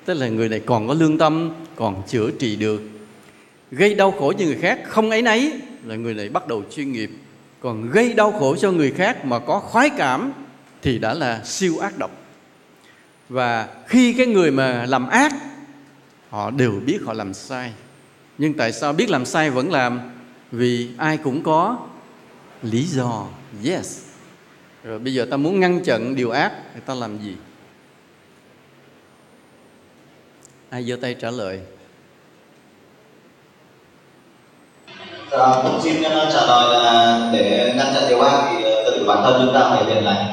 Tức 0.05 0.13
là 0.13 0.27
người 0.27 0.49
này 0.49 0.59
còn 0.59 0.87
có 0.87 0.93
lương 0.93 1.17
tâm 1.17 1.53
Còn 1.75 2.03
chữa 2.07 2.31
trị 2.39 2.55
được. 2.55 2.81
Gây 3.71 3.95
đau 3.95 4.11
khổ 4.11 4.33
cho 4.33 4.45
người 4.45 4.57
khác 4.61 4.79
không 4.83 5.09
ấy 5.09 5.21
nấy 5.21 5.61
là 5.86 5.95
người 5.95 6.13
này 6.13 6.29
bắt 6.29 6.47
đầu 6.47 6.63
chuyên 6.71 6.91
nghiệp, 6.91 7.11
Còn 7.59 7.91
gây 7.91 8.13
đau 8.13 8.31
khổ 8.31 8.55
cho 8.55 8.71
người 8.71 8.91
khác 8.91 9.25
Mà 9.25 9.39
có 9.39 9.59
khoái 9.59 9.89
cảm 9.89 10.33
Thì 10.81 10.97
đã 10.99 11.13
là 11.13 11.43
siêu 11.43 11.77
ác 11.77 11.97
độc. 11.97 12.11
Và 13.29 13.67
khi 13.88 14.13
cái 14.13 14.27
người 14.27 14.51
mà 14.51 14.86
làm 14.86 15.09
ác, 15.09 15.33
họ 16.29 16.51
đều 16.51 16.71
biết 16.86 16.99
họ 17.05 17.13
làm 17.13 17.33
sai. 17.33 17.73
Nhưng 18.38 18.53
tại 18.53 18.71
sao 18.71 18.93
biết 18.93 19.09
làm 19.09 19.25
sai 19.25 19.49
vẫn 19.49 19.71
làm? 19.71 19.99
Vì 20.51 20.89
ai 20.97 21.17
cũng 21.17 21.43
có 21.43 21.88
lý 22.61 22.83
do, 22.83 23.27
yes. 23.65 24.01
Rồi 24.83 24.99
bây 24.99 25.13
giờ 25.13 25.27
ta 25.31 25.38
muốn 25.38 25.59
ngăn 25.59 25.83
chặn 25.83 26.15
điều 26.15 26.31
ác 26.31 26.51
thì 26.73 26.79
ta 26.86 26.95
làm 26.95 27.17
gì? 27.17 27.36
Ai 30.69 30.83
giơ 30.83 30.95
tay 30.95 31.13
trả 31.13 31.31
lời? 31.31 31.61
À, 35.38 35.61
cũng 35.63 35.81
xin 35.83 36.03
ờ, 36.03 36.29
trả 36.33 36.45
lời 36.45 36.83
là 36.83 37.29
để 37.33 37.73
ngăn 37.77 37.88
chặn 37.93 38.03
điều 38.09 38.21
ác 38.21 38.47
thì 38.49 38.63
ờ, 38.63 38.83
tự 38.86 39.05
bản 39.07 39.23
thân 39.23 39.41
chúng 39.45 39.53
ta 39.53 39.69
phải 39.69 39.86
hiện 39.86 40.05
lành. 40.05 40.25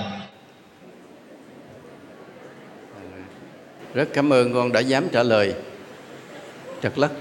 Rất 3.94 4.08
cảm 4.14 4.32
ơn 4.32 4.54
con 4.54 4.72
đã 4.72 4.80
dám 4.80 5.08
trả 5.12 5.22
lời. 5.22 5.54
Trật 6.82 6.98
lất. 6.98 7.12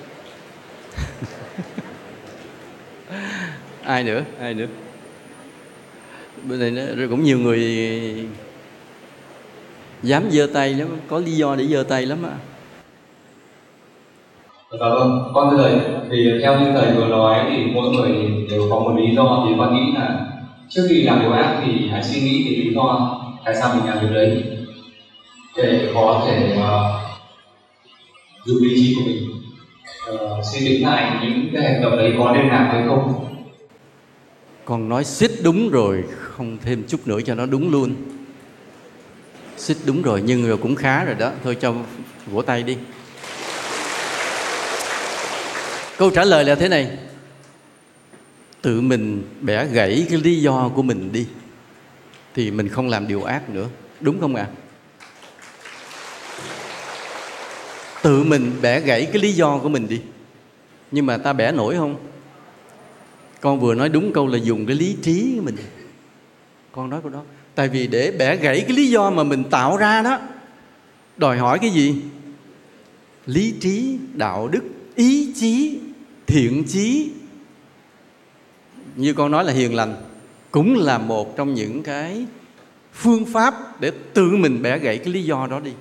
Ai 3.83 4.03
nữa? 4.03 4.21
Ai 4.39 4.53
nữa? 4.53 4.67
Bên 6.43 6.59
này 6.59 6.71
nó 6.71 6.81
rồi 6.95 7.07
cũng 7.07 7.23
nhiều 7.23 7.39
người 7.39 8.27
dám 10.03 10.31
giơ 10.31 10.47
tay 10.53 10.73
lắm 10.73 10.87
có 11.09 11.19
lý 11.19 11.31
do 11.31 11.55
để 11.55 11.65
giơ 11.67 11.83
tay 11.83 12.05
lắm 12.05 12.23
á 12.23 12.50
Dạ 14.79 14.89
vâng, 14.89 15.31
con 15.33 15.49
thưa 15.51 15.63
thầy, 15.63 15.79
thì 16.11 16.31
theo 16.41 16.59
như 16.59 16.71
thầy 16.71 16.93
vừa 16.93 17.07
nói 17.07 17.45
thì 17.49 17.65
mỗi 17.73 17.89
người 17.89 18.11
đều 18.49 18.67
có 18.69 18.79
một 18.79 18.93
lý 18.97 19.15
do. 19.15 19.45
Thì 19.47 19.55
con 19.57 19.75
nghĩ 19.75 19.91
là 19.95 20.25
trước 20.69 20.87
khi 20.89 21.01
làm 21.01 21.19
điều 21.21 21.31
ác 21.31 21.61
thì 21.65 21.87
hãy 21.91 22.03
suy 22.03 22.21
nghĩ 22.21 22.43
cái 22.43 22.55
lý 22.55 22.73
do 22.73 23.17
tại 23.45 23.55
sao 23.55 23.75
mình 23.75 23.85
làm 23.85 23.97
điều 24.01 24.13
đấy. 24.13 24.43
Để 25.57 25.91
có 25.93 26.23
thể 26.27 26.55
ờ, 26.61 26.79
uh, 26.79 28.45
dùng 28.45 28.57
lý 28.63 28.75
trí 28.75 28.95
của 28.95 29.01
mình. 29.05 29.29
Uh, 30.13 30.45
suy 30.51 30.65
nghĩ 30.65 30.77
lại 30.77 31.19
những 31.21 31.49
cái 31.53 31.63
hành 31.63 31.81
động 31.81 31.97
đấy 31.97 32.13
có 32.17 32.31
nên 32.35 32.47
làm 32.47 32.67
hay 32.67 32.83
không. 32.87 33.25
Con 34.65 34.89
nói 34.89 35.03
xích 35.03 35.31
đúng 35.43 35.69
rồi 35.69 36.03
không 36.17 36.57
thêm 36.63 36.83
chút 36.87 36.99
nữa 37.05 37.19
cho 37.25 37.35
nó 37.35 37.45
đúng 37.45 37.71
luôn. 37.71 37.93
Xích 39.57 39.77
đúng 39.85 40.01
rồi 40.01 40.21
nhưng 40.25 40.47
rồi 40.47 40.57
cũng 40.57 40.75
khá 40.75 41.05
rồi 41.05 41.15
đó. 41.19 41.31
Thôi 41.43 41.57
cho 41.61 41.73
vỗ 42.25 42.41
tay 42.41 42.63
đi 42.63 42.77
câu 46.01 46.09
trả 46.09 46.23
lời 46.23 46.45
là 46.45 46.55
thế 46.55 46.67
này. 46.67 46.97
Tự 48.61 48.81
mình 48.81 49.23
bẻ 49.41 49.65
gãy 49.65 50.05
cái 50.09 50.19
lý 50.19 50.41
do 50.41 50.71
của 50.75 50.81
mình 50.81 51.11
đi, 51.11 51.27
thì 52.35 52.51
mình 52.51 52.69
không 52.69 52.89
làm 52.89 53.07
điều 53.07 53.23
ác 53.23 53.49
nữa. 53.49 53.67
Đúng 53.99 54.19
không 54.19 54.35
ạ? 54.35 54.47
À? 54.49 54.55
tự 58.01 58.23
mình 58.23 58.51
bẻ 58.61 58.79
gãy 58.79 59.05
cái 59.13 59.21
lý 59.21 59.31
do 59.33 59.57
của 59.57 59.69
mình 59.69 59.87
đi. 59.87 60.01
Nhưng 60.91 61.05
mà 61.05 61.17
ta 61.17 61.33
bẻ 61.33 61.51
nổi 61.51 61.75
không? 61.75 61.95
Con 63.41 63.59
vừa 63.59 63.75
nói 63.75 63.89
đúng 63.89 64.13
câu 64.13 64.27
là 64.27 64.37
dùng 64.37 64.65
cái 64.65 64.75
lý 64.75 64.95
trí 65.01 65.33
của 65.35 65.43
mình. 65.43 65.55
Con 66.71 66.89
nói 66.89 67.01
câu 67.01 67.11
đó. 67.11 67.23
Tại 67.55 67.69
vì 67.69 67.87
để 67.87 68.11
bẻ 68.11 68.35
gãy 68.35 68.61
cái 68.67 68.77
lý 68.77 68.89
do 68.89 69.09
mà 69.09 69.23
mình 69.23 69.43
tạo 69.43 69.77
ra 69.77 70.01
đó, 70.01 70.19
đòi 71.17 71.37
hỏi 71.37 71.59
cái 71.59 71.69
gì? 71.69 71.95
Lý 73.25 73.53
trí, 73.59 73.97
đạo 74.13 74.47
đức, 74.47 74.61
ý 74.95 75.33
chí 75.35 75.80
thiện 76.31 76.63
chí. 76.63 77.11
Như 78.95 79.13
con 79.13 79.31
nói 79.31 79.43
là 79.43 79.53
hiền 79.53 79.75
lành, 79.75 79.95
cũng 80.51 80.75
là 80.77 80.97
một 80.97 81.37
trong 81.37 81.53
những 81.53 81.83
cái 81.83 82.25
phương 82.93 83.25
pháp 83.25 83.81
để 83.81 83.91
tự 84.13 84.31
mình 84.31 84.61
bẻ 84.61 84.79
gãy 84.79 84.97
cái 84.97 85.13
lý 85.13 85.23
do 85.23 85.47
đó 85.51 85.59
đi. 85.59 85.71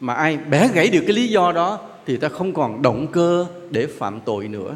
Mà 0.00 0.14
ai 0.14 0.36
bẻ 0.36 0.68
gãy 0.74 0.88
được 0.88 1.00
cái 1.06 1.16
lý 1.16 1.28
do 1.28 1.52
đó 1.52 1.80
thì 2.06 2.16
ta 2.16 2.28
không 2.28 2.54
còn 2.54 2.82
động 2.82 3.06
cơ 3.12 3.46
để 3.70 3.86
phạm 3.86 4.20
tội 4.20 4.48
nữa. 4.48 4.74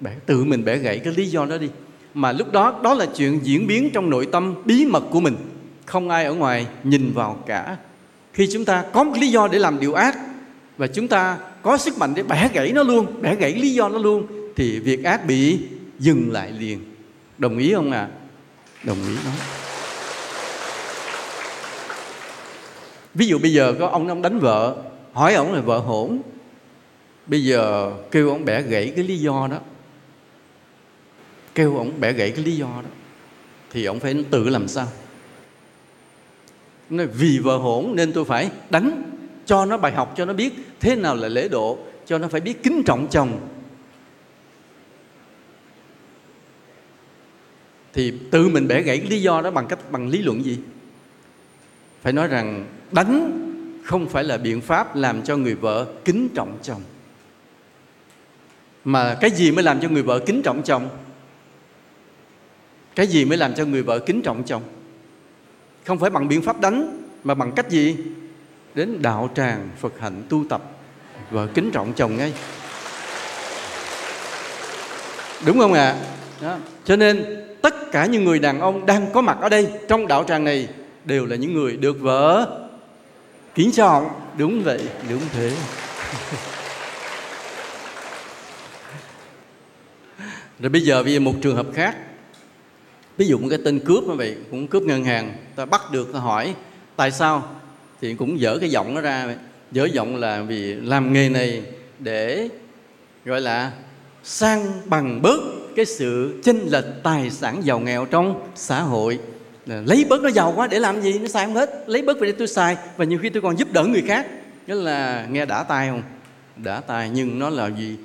Bẻ, 0.00 0.10
tự 0.26 0.44
mình 0.44 0.64
bẻ 0.64 0.76
gãy 0.76 0.98
cái 0.98 1.12
lý 1.16 1.26
do 1.26 1.44
đó 1.44 1.58
đi. 1.58 1.68
Mà 2.14 2.32
lúc 2.32 2.52
đó 2.52 2.80
đó 2.82 2.94
là 2.94 3.06
chuyện 3.16 3.40
diễn 3.42 3.66
biến 3.66 3.90
trong 3.92 4.10
nội 4.10 4.28
tâm, 4.32 4.54
bí 4.64 4.86
mật 4.86 5.04
của 5.10 5.20
mình. 5.20 5.36
Không 5.86 6.08
ai 6.08 6.24
ở 6.24 6.34
ngoài 6.34 6.66
nhìn 6.84 7.12
vào 7.14 7.42
cả. 7.46 7.76
Khi 8.32 8.48
chúng 8.52 8.64
ta 8.64 8.84
có 8.92 9.04
một 9.04 9.12
lý 9.20 9.28
do 9.28 9.48
để 9.48 9.58
làm 9.58 9.80
điều 9.80 9.94
ác 9.94 10.18
và 10.76 10.86
chúng 10.86 11.08
ta 11.08 11.38
có 11.68 11.78
sức 11.78 11.98
mạnh 11.98 12.14
để 12.14 12.22
bẻ 12.22 12.48
gãy 12.52 12.72
nó 12.72 12.82
luôn, 12.82 13.06
bẻ 13.22 13.34
gãy 13.34 13.54
lý 13.54 13.74
do 13.74 13.88
nó 13.88 13.98
luôn, 13.98 14.26
thì 14.56 14.80
việc 14.80 15.04
ác 15.04 15.26
bị 15.26 15.58
dừng 15.98 16.32
lại 16.32 16.52
liền. 16.52 16.80
Đồng 17.38 17.58
ý 17.58 17.74
không 17.74 17.90
ạ? 17.90 18.00
À? 18.00 18.08
đồng 18.84 18.96
ý 19.08 19.14
đó. 19.24 19.30
Ví 23.14 23.26
dụ 23.26 23.38
bây 23.38 23.52
giờ 23.52 23.74
có 23.78 23.88
ông 23.88 24.08
ông 24.08 24.22
đánh 24.22 24.38
vợ, 24.38 24.76
hỏi 25.12 25.34
ông 25.34 25.52
là 25.52 25.60
vợ 25.60 25.78
hỗn 25.78 26.20
bây 27.26 27.44
giờ 27.44 27.92
kêu 28.10 28.28
ông 28.28 28.44
bẻ 28.44 28.62
gãy 28.62 28.92
cái 28.96 29.04
lý 29.04 29.18
do 29.18 29.48
đó. 29.50 29.58
Kêu 31.54 31.76
ông 31.76 32.00
bẻ 32.00 32.12
gãy 32.12 32.30
cái 32.30 32.44
lý 32.44 32.56
do 32.56 32.66
đó. 32.66 32.90
Thì 33.70 33.84
ông 33.84 34.00
phải 34.00 34.24
tự 34.30 34.48
làm 34.48 34.68
sao? 34.68 34.86
Nói, 36.90 37.06
vì 37.06 37.38
vợ 37.38 37.56
hỗn 37.56 37.86
nên 37.94 38.12
tôi 38.12 38.24
phải 38.24 38.50
đánh 38.70 39.17
cho 39.48 39.64
nó 39.64 39.76
bài 39.76 39.92
học, 39.92 40.14
cho 40.16 40.24
nó 40.24 40.32
biết 40.32 40.52
thế 40.80 40.96
nào 40.96 41.16
là 41.16 41.28
lễ 41.28 41.48
độ, 41.48 41.78
cho 42.06 42.18
nó 42.18 42.28
phải 42.28 42.40
biết 42.40 42.62
kính 42.62 42.82
trọng 42.86 43.06
chồng. 43.10 43.48
Thì 47.92 48.12
tự 48.30 48.48
mình 48.48 48.68
bẻ 48.68 48.82
gãy 48.82 48.98
cái 48.98 49.10
lý 49.10 49.22
do 49.22 49.40
đó 49.40 49.50
bằng 49.50 49.66
cách, 49.66 49.78
bằng 49.90 50.08
lý 50.08 50.22
luận 50.22 50.44
gì? 50.44 50.58
Phải 52.02 52.12
nói 52.12 52.28
rằng 52.28 52.66
đánh 52.92 53.44
không 53.84 54.08
phải 54.08 54.24
là 54.24 54.36
biện 54.36 54.60
pháp 54.60 54.96
làm 54.96 55.22
cho 55.22 55.36
người 55.36 55.54
vợ 55.54 55.86
kính 56.04 56.28
trọng 56.34 56.58
chồng. 56.62 56.82
Mà 58.84 59.16
cái 59.20 59.30
gì 59.30 59.52
mới 59.52 59.64
làm 59.64 59.80
cho 59.80 59.88
người 59.88 60.02
vợ 60.02 60.18
kính 60.26 60.42
trọng 60.42 60.62
chồng? 60.62 60.88
Cái 62.94 63.06
gì 63.06 63.24
mới 63.24 63.38
làm 63.38 63.54
cho 63.54 63.64
người 63.64 63.82
vợ 63.82 63.98
kính 63.98 64.22
trọng 64.22 64.42
chồng? 64.44 64.62
Không 65.84 65.98
phải 65.98 66.10
bằng 66.10 66.28
biện 66.28 66.42
pháp 66.42 66.60
đánh, 66.60 67.02
mà 67.24 67.34
bằng 67.34 67.52
cách 67.52 67.70
gì? 67.70 67.96
Đến 68.74 69.02
đạo 69.02 69.30
tràng 69.34 69.68
phật 69.80 69.92
hạnh 70.00 70.22
tu 70.28 70.44
tập 70.48 70.62
vợ 71.30 71.46
kính 71.54 71.70
trọng 71.70 71.92
chồng 71.92 72.16
ngay. 72.16 72.32
Đúng 75.46 75.58
không 75.58 75.72
ạ? 75.72 75.96
À? 76.42 76.58
cho 76.84 76.96
nên, 76.96 77.44
tất 77.62 77.74
cả 77.92 78.06
những 78.06 78.24
người 78.24 78.38
đàn 78.38 78.60
ông 78.60 78.86
đang 78.86 79.12
có 79.12 79.20
mặt 79.20 79.38
ở 79.40 79.48
đây 79.48 79.68
trong 79.88 80.06
đạo 80.06 80.24
tràng 80.24 80.44
này 80.44 80.68
đều 81.04 81.26
là 81.26 81.36
những 81.36 81.54
người 81.54 81.76
được 81.76 82.00
vợ. 82.00 82.58
Kính 83.54 83.72
trọng 83.72 84.10
đúng 84.36 84.62
vậy, 84.62 84.88
đúng 85.10 85.20
thế. 85.32 85.52
Rồi 90.60 90.70
bây 90.70 90.80
giờ 90.80 91.02
bây 91.02 91.12
giờ 91.14 91.20
một 91.20 91.34
trường 91.42 91.56
hợp 91.56 91.66
khác. 91.74 91.96
Ví 93.16 93.26
dụ 93.26 93.38
một 93.38 93.46
cái 93.50 93.58
tên 93.64 93.80
cướp 93.80 94.04
như 94.04 94.14
vậy, 94.14 94.36
cũng 94.50 94.66
cướp 94.66 94.82
ngân 94.82 95.04
hàng. 95.04 95.36
Ta 95.56 95.64
bắt 95.64 95.80
được, 95.92 96.12
ta 96.12 96.18
hỏi, 96.18 96.54
tại 96.96 97.10
sao 97.10 97.57
thì 98.00 98.14
cũng 98.14 98.40
dở 98.40 98.58
cái 98.60 98.70
giọng 98.70 98.94
nó 98.94 99.00
ra. 99.00 99.34
Dở 99.72 99.84
giọng 99.84 100.16
là 100.16 100.42
vì 100.42 100.74
làm 100.74 101.12
nghề 101.12 101.28
này 101.28 101.62
để, 101.98 102.48
gọi 103.24 103.40
là, 103.40 103.72
sang 104.22 104.66
bằng 104.86 105.22
bớt 105.22 105.40
cái 105.76 105.84
sự 105.84 106.40
chênh 106.44 106.58
lệch 106.70 106.84
tài 107.02 107.30
sản 107.30 107.64
giàu 107.64 107.80
nghèo 107.80 108.06
trong 108.06 108.48
xã 108.54 108.80
hội. 108.80 109.18
Lấy 109.66 110.06
bớt 110.08 110.22
nó 110.22 110.30
giàu 110.30 110.52
quá 110.56 110.66
để 110.66 110.78
làm 110.78 111.00
gì? 111.00 111.18
Nó 111.18 111.28
sai 111.28 111.46
không 111.46 111.54
hết. 111.54 111.84
Lấy 111.86 112.02
bớt 112.02 112.20
về 112.20 112.26
để 112.26 112.34
tôi 112.38 112.48
xài 112.48 112.76
và 112.96 113.04
nhiều 113.04 113.18
khi 113.22 113.28
tôi 113.28 113.42
còn 113.42 113.58
giúp 113.58 113.68
đỡ 113.72 113.84
người 113.84 114.02
khác. 114.06 114.26
Nghĩa 114.66 114.74
là 114.74 115.26
nghe 115.30 115.46
đã 115.46 115.62
tay 115.62 115.88
không? 115.88 116.02
Đã 116.56 116.80
tay 116.80 117.10
nhưng 117.14 117.38
nó 117.38 117.50
là 117.50 117.70
gì 117.70 117.96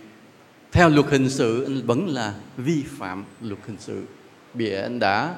theo 0.72 0.90
luật 0.90 1.06
hình 1.10 1.30
sự 1.30 1.82
vẫn 1.86 2.08
là 2.08 2.34
vi 2.58 2.84
phạm 2.98 3.26
luật 3.42 3.60
hình 3.68 3.78
sự. 3.80 4.04
Vì 4.54 4.74
anh 4.74 5.00
đã 5.00 5.36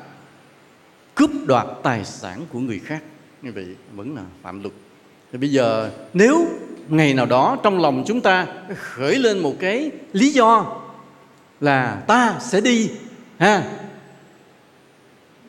cướp 1.15 1.29
đoạt 1.47 1.67
tài 1.83 2.05
sản 2.05 2.45
của 2.49 2.59
người 2.59 2.79
khác 2.85 3.03
như 3.45 3.51
vậy 3.51 3.65
vẫn 3.95 4.15
là 4.15 4.23
phạm 4.41 4.61
luật. 4.61 4.73
Thì 5.31 5.37
bây 5.37 5.51
giờ 5.51 5.91
nếu 6.13 6.47
ngày 6.89 7.13
nào 7.13 7.25
đó 7.25 7.57
trong 7.63 7.81
lòng 7.81 8.03
chúng 8.07 8.21
ta 8.21 8.47
khởi 8.77 9.15
lên 9.15 9.39
một 9.39 9.55
cái 9.59 9.91
lý 10.13 10.29
do 10.29 10.81
là 11.59 12.03
ta 12.07 12.37
sẽ 12.41 12.61
đi, 12.61 12.91
ha, 13.37 13.63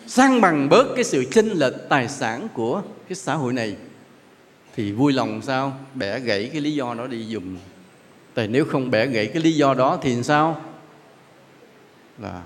sang 0.07 0.41
bằng 0.41 0.69
bớt 0.69 0.87
cái 0.95 1.05
sự 1.05 1.25
chênh 1.31 1.49
lệch 1.49 1.75
tài 1.89 2.09
sản 2.09 2.49
của 2.55 2.83
cái 3.09 3.17
xã 3.17 3.35
hội 3.35 3.53
này, 3.53 3.77
thì 4.77 4.93
vui 4.93 5.13
lòng 5.13 5.43
sao? 5.43 5.79
Bẻ 5.95 6.21
gãy 6.21 6.51
cái 6.53 6.61
lý 6.61 6.75
do 6.75 6.95
đó 6.95 7.07
đi 7.07 7.27
dùng 7.27 7.57
tại 8.35 8.49
nếu 8.49 8.65
không 8.65 8.91
bẻ 8.91 9.07
gãy 9.07 9.27
cái 9.27 9.43
lý 9.43 9.53
do 9.53 9.75
đó 9.75 9.99
thì 10.03 10.23
sao? 10.23 10.61
Là 12.19 12.43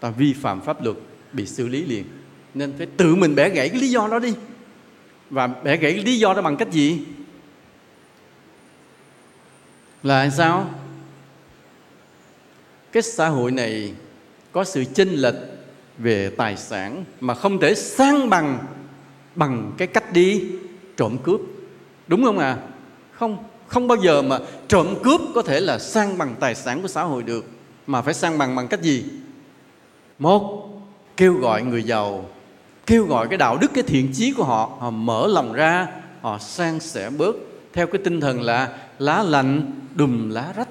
ta 0.00 0.10
vi 0.10 0.32
phạm 0.32 0.60
pháp 0.60 0.84
luật, 0.84 0.96
bị 1.32 1.46
xử 1.46 1.68
lý 1.68 1.84
liền. 1.84 2.04
Nên 2.54 2.72
phải 2.78 2.86
tự 2.96 3.14
mình 3.14 3.34
bẻ 3.34 3.48
gãy 3.48 3.68
cái 3.68 3.80
lý 3.80 3.88
do 3.88 4.08
đó 4.08 4.18
đi 4.18 4.34
và 5.32 5.46
bẻ 5.46 5.76
gãy 5.76 5.92
lý 5.92 6.18
do 6.18 6.34
đó 6.34 6.42
bằng 6.42 6.56
cách 6.56 6.70
gì? 6.70 6.98
Là 10.02 10.30
sao? 10.30 10.70
Cái 12.92 13.02
xã 13.02 13.28
hội 13.28 13.50
này 13.50 13.94
có 14.52 14.64
sự 14.64 14.84
chênh 14.84 15.08
lệch 15.08 15.34
về 15.98 16.30
tài 16.30 16.56
sản 16.56 17.04
mà 17.20 17.34
không 17.34 17.60
thể 17.60 17.74
sang 17.74 18.30
bằng 18.30 18.58
bằng 19.34 19.72
cái 19.78 19.88
cách 19.88 20.12
đi 20.12 20.44
trộm 20.96 21.18
cướp. 21.22 21.40
Đúng 22.06 22.24
không 22.24 22.38
à 22.38 22.56
không 23.12 23.44
không 23.66 23.88
bao 23.88 23.98
giờ 24.02 24.22
mà 24.22 24.38
trộm 24.68 24.94
cướp 25.02 25.20
có 25.34 25.42
thể 25.42 25.60
là 25.60 25.78
sang 25.78 26.18
bằng 26.18 26.34
tài 26.40 26.54
sản 26.54 26.82
của 26.82 26.88
xã 26.88 27.02
hội 27.02 27.22
được, 27.22 27.44
mà 27.86 28.02
phải 28.02 28.14
sang 28.14 28.38
bằng 28.38 28.56
bằng 28.56 28.68
cách 28.68 28.82
gì? 28.82 29.04
Một, 30.18 30.68
kêu 31.16 31.34
gọi 31.34 31.62
người 31.62 31.82
giàu 31.82 32.30
kêu 32.86 33.04
gọi 33.06 33.28
cái 33.28 33.38
đạo 33.38 33.58
đức, 33.60 33.70
cái 33.74 33.82
thiện 33.82 34.12
chí 34.12 34.32
của 34.32 34.44
họ 34.44 34.70
họ 34.78 34.90
mở 34.90 35.26
lòng 35.26 35.52
ra, 35.52 35.86
họ 36.20 36.38
san 36.38 36.80
sẻ 36.80 37.10
bớt. 37.10 37.36
Theo 37.72 37.86
cái 37.86 38.02
tinh 38.04 38.20
thần 38.20 38.42
là 38.42 38.68
lá 38.98 39.22
lạnh 39.22 39.72
đùm 39.94 40.30
lá 40.30 40.52
rách. 40.56 40.68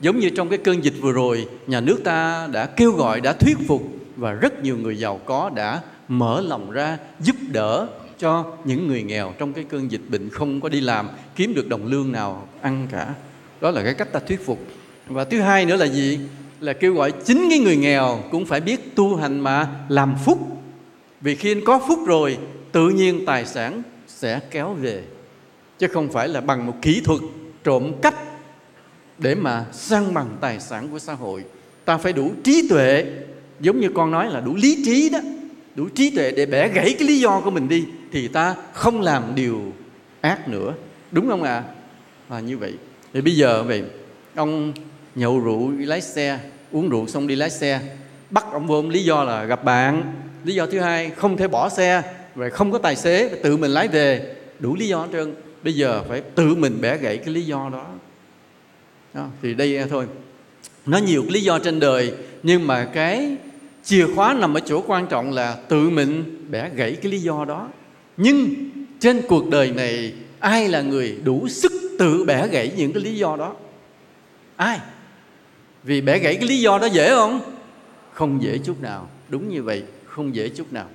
Giống 0.00 0.18
như 0.18 0.30
trong 0.30 0.48
cái 0.48 0.58
cơn 0.58 0.84
dịch 0.84 0.94
vừa 1.00 1.12
rồi, 1.12 1.48
nhà 1.66 1.80
nước 1.80 2.00
ta 2.04 2.48
đã 2.52 2.66
kêu 2.66 2.92
gọi, 2.92 3.20
đã 3.20 3.32
thuyết 3.32 3.56
phục 3.68 3.82
và 4.16 4.32
rất 4.32 4.62
nhiều 4.62 4.78
người 4.78 4.98
giàu 4.98 5.20
có 5.24 5.50
đã 5.54 5.80
mở 6.08 6.40
lòng 6.40 6.70
ra 6.70 6.98
giúp 7.20 7.36
đỡ 7.52 7.86
cho 8.18 8.44
những 8.64 8.88
người 8.88 9.02
nghèo 9.02 9.32
trong 9.38 9.52
cái 9.52 9.64
cơn 9.64 9.90
dịch 9.90 10.00
bệnh 10.08 10.30
không 10.30 10.60
có 10.60 10.68
đi 10.68 10.80
làm, 10.80 11.08
kiếm 11.36 11.54
được 11.54 11.68
đồng 11.68 11.86
lương 11.86 12.12
nào 12.12 12.48
ăn 12.60 12.86
cả. 12.92 13.14
Đó 13.60 13.70
là 13.70 13.82
cái 13.82 13.94
cách 13.94 14.12
ta 14.12 14.20
thuyết 14.20 14.46
phục. 14.46 14.58
Và 15.06 15.24
thứ 15.24 15.40
hai 15.40 15.66
nữa 15.66 15.76
là 15.76 15.86
gì? 15.86 16.20
Là 16.60 16.72
kêu 16.72 16.94
gọi 16.94 17.12
chính 17.24 17.46
cái 17.50 17.58
người 17.58 17.76
nghèo 17.76 18.20
cũng 18.30 18.46
phải 18.46 18.60
biết 18.60 18.96
tu 18.96 19.16
hành 19.16 19.40
mà 19.40 19.68
làm 19.88 20.14
phúc 20.24 20.38
vì 21.20 21.34
khi 21.34 21.52
anh 21.52 21.64
có 21.64 21.78
phúc 21.88 21.98
rồi, 22.06 22.38
tự 22.72 22.88
nhiên 22.88 23.26
tài 23.26 23.46
sản 23.46 23.82
sẽ 24.06 24.40
kéo 24.50 24.74
về. 24.74 25.02
Chứ 25.78 25.86
không 25.88 26.08
phải 26.08 26.28
là 26.28 26.40
bằng 26.40 26.66
một 26.66 26.74
kỹ 26.82 27.00
thuật 27.04 27.20
trộm 27.64 27.92
cắp 28.02 28.14
để 29.18 29.34
mà 29.34 29.64
sang 29.72 30.14
bằng 30.14 30.36
tài 30.40 30.60
sản 30.60 30.88
của 30.88 30.98
xã 30.98 31.12
hội. 31.12 31.44
Ta 31.84 31.98
phải 31.98 32.12
đủ 32.12 32.32
trí 32.44 32.68
tuệ, 32.68 33.04
giống 33.60 33.80
như 33.80 33.88
con 33.94 34.10
nói 34.10 34.30
là 34.30 34.40
đủ 34.40 34.54
lý 34.56 34.82
trí 34.84 35.08
đó, 35.08 35.18
đủ 35.74 35.88
trí 35.88 36.10
tuệ 36.10 36.30
để 36.30 36.46
bẻ 36.46 36.68
gãy 36.68 36.94
cái 36.98 37.08
lý 37.08 37.20
do 37.20 37.40
của 37.40 37.50
mình 37.50 37.68
đi, 37.68 37.84
thì 38.12 38.28
ta 38.28 38.54
không 38.72 39.00
làm 39.00 39.34
điều 39.34 39.72
ác 40.20 40.48
nữa. 40.48 40.74
Đúng 41.10 41.28
không 41.28 41.42
ạ? 41.42 41.54
À? 41.54 41.64
và 42.28 42.40
như 42.40 42.58
vậy. 42.58 42.74
Thì 43.12 43.20
bây 43.20 43.36
giờ 43.36 43.62
vậy, 43.62 43.84
ông 44.34 44.72
nhậu 45.14 45.40
rượu, 45.40 45.72
đi 45.72 45.84
lái 45.84 46.00
xe, 46.00 46.38
uống 46.72 46.88
rượu 46.88 47.06
xong 47.06 47.26
đi 47.26 47.36
lái 47.36 47.50
xe, 47.50 47.80
bắt 48.30 48.44
ông 48.52 48.66
vô 48.66 48.82
lý 48.82 49.04
do 49.04 49.24
là 49.24 49.44
gặp 49.44 49.64
bạn 49.64 50.14
lý 50.46 50.54
do 50.54 50.66
thứ 50.66 50.80
hai 50.80 51.10
không 51.10 51.36
thể 51.36 51.48
bỏ 51.48 51.68
xe 51.68 52.02
và 52.34 52.48
không 52.48 52.72
có 52.72 52.78
tài 52.78 52.96
xế 52.96 53.28
tự 53.28 53.56
mình 53.56 53.70
lái 53.70 53.88
về. 53.88 54.34
Đủ 54.58 54.76
lý 54.76 54.88
do 54.88 54.98
hết 54.98 55.08
trơn. 55.12 55.34
Bây 55.62 55.72
giờ 55.72 56.02
phải 56.08 56.20
tự 56.20 56.54
mình 56.54 56.78
bẻ 56.80 56.96
gãy 56.96 57.16
cái 57.16 57.34
lý 57.34 57.42
do 57.42 57.70
đó, 57.72 57.86
đó 59.14 59.26
thì 59.42 59.54
đây 59.54 59.84
thôi. 59.90 60.06
Nó 60.86 60.98
nhiều 60.98 61.24
lý 61.28 61.40
do 61.40 61.58
trên 61.58 61.80
đời 61.80 62.12
nhưng 62.42 62.66
mà 62.66 62.84
cái 62.84 63.36
chìa 63.84 64.06
khóa 64.14 64.34
nằm 64.34 64.56
ở 64.56 64.60
chỗ 64.60 64.84
quan 64.86 65.06
trọng 65.06 65.32
là 65.32 65.56
tự 65.68 65.90
mình 65.90 66.44
bẻ 66.50 66.70
gãy 66.74 66.96
cái 67.02 67.12
lý 67.12 67.18
do 67.18 67.44
đó. 67.44 67.68
Nhưng 68.16 68.48
trên 69.00 69.22
cuộc 69.28 69.48
đời 69.48 69.70
này 69.70 70.14
ai 70.38 70.68
là 70.68 70.80
người 70.80 71.16
đủ 71.24 71.48
sức 71.48 71.72
tự 71.98 72.24
bẻ 72.24 72.48
gãy 72.48 72.72
những 72.76 72.92
cái 72.92 73.02
lý 73.02 73.16
do 73.16 73.36
đó? 73.36 73.54
Ai? 74.56 74.80
Vì 75.82 76.00
bẻ 76.00 76.18
gãy 76.18 76.34
cái 76.34 76.48
lý 76.48 76.60
do 76.60 76.78
đó 76.78 76.86
dễ 76.86 77.08
không? 77.08 77.40
Không 78.12 78.42
dễ 78.42 78.58
chút 78.58 78.82
nào. 78.82 79.08
Đúng 79.28 79.48
như 79.48 79.62
vậy 79.62 79.82
không 80.16 80.34
dễ 80.34 80.48
chút 80.48 80.72
nào. 80.72 80.88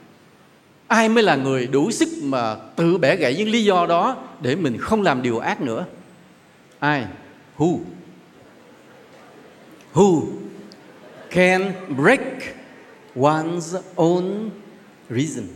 Ai 0.88 1.09
mới 1.09 1.24
là 1.24 1.36
người 1.36 1.67
đủ 1.67 1.91
sức 1.91 2.09
mà 2.24 2.55
tự 2.76 2.97
bẻ 2.97 3.15
gãy 3.15 3.36
những 3.36 3.49
lý 3.49 3.63
do 3.63 3.86
đó 3.86 4.17
để 4.41 4.55
mình 4.55 4.78
không 4.78 5.01
làm 5.01 5.22
điều 5.22 5.39
ác 5.39 5.61
nữa? 5.61 5.86
Ai? 6.80 7.05
Who? 7.57 7.80
Who? 9.93 10.26
Can 11.30 11.74
break 11.97 12.22
one's 13.15 13.82
own 13.95 14.49
reason. 15.09 15.47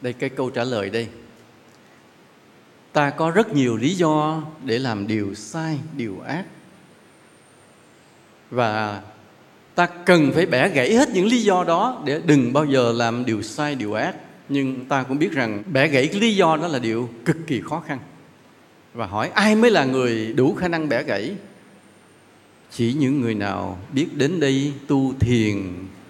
Đây, 0.00 0.12
cái 0.12 0.30
câu 0.30 0.50
trả 0.50 0.64
lời 0.64 0.90
đây. 0.90 1.08
Ta 2.92 3.10
có 3.10 3.30
rất 3.30 3.52
nhiều 3.52 3.76
lý 3.76 3.94
do 3.94 4.42
để 4.64 4.78
làm 4.78 5.06
điều 5.06 5.34
sai, 5.34 5.78
điều 5.96 6.20
ác. 6.20 6.44
Và 8.50 9.02
ta 9.78 9.86
cần 9.86 10.32
phải 10.34 10.46
bẻ 10.46 10.68
gãy 10.68 10.94
hết 10.94 11.08
những 11.14 11.26
lý 11.26 11.42
do 11.42 11.64
đó 11.64 12.02
để 12.04 12.20
đừng 12.26 12.52
bao 12.52 12.64
giờ 12.64 12.92
làm 12.92 13.24
điều 13.24 13.42
sai, 13.42 13.74
điều 13.74 13.92
ác. 13.92 14.14
Nhưng 14.48 14.84
ta 14.84 15.02
cũng 15.02 15.18
biết 15.18 15.32
rằng 15.32 15.62
bẻ 15.72 15.88
gãy 15.88 16.06
cái 16.06 16.20
lý 16.20 16.36
do 16.36 16.56
đó 16.56 16.68
là 16.68 16.78
điều 16.78 17.08
cực 17.24 17.36
kỳ 17.46 17.60
khó 17.60 17.82
khăn. 17.86 17.98
Và 18.94 19.06
hỏi 19.06 19.30
ai 19.34 19.56
mới 19.56 19.70
là 19.70 19.84
người 19.84 20.32
đủ 20.32 20.54
khả 20.54 20.68
năng 20.68 20.88
bẻ 20.88 21.02
gãy? 21.02 21.34
Chỉ 22.70 22.92
những 22.92 23.20
người 23.20 23.34
nào 23.34 23.78
biết 23.92 24.06
đến 24.14 24.40
đây 24.40 24.72
tu 24.86 25.14
thiền 25.20 25.56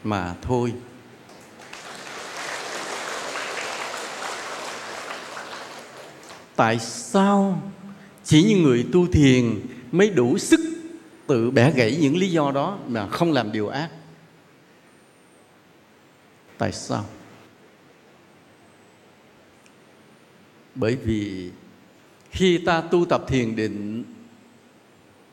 mà 0.05 0.35
thôi. 0.43 0.73
Tại 6.57 6.79
sao 6.79 7.63
chỉ 8.25 8.43
những 8.43 8.63
người 8.63 8.87
tu 8.93 9.07
thiền 9.07 9.61
mới 9.93 10.11
đủ 10.11 10.39
sức 10.39 10.78
tự 11.29 11.51
bẻ 11.51 11.73
gãy 11.73 11.99
những 12.01 12.17
lý 12.17 12.31
do 12.31 12.53
đó 12.53 12.79
mà 12.89 13.07
không 13.09 13.33
làm 13.33 13.53
điều 13.53 13.69
ác. 13.69 13.91
Tại 16.59 16.73
sao? 16.73 17.05
Bởi 20.75 20.97
vì 20.97 21.51
khi 22.31 22.59
ta 22.59 22.81
tu 22.81 23.05
tập 23.05 23.25
thiền 23.29 23.57
định 23.57 24.05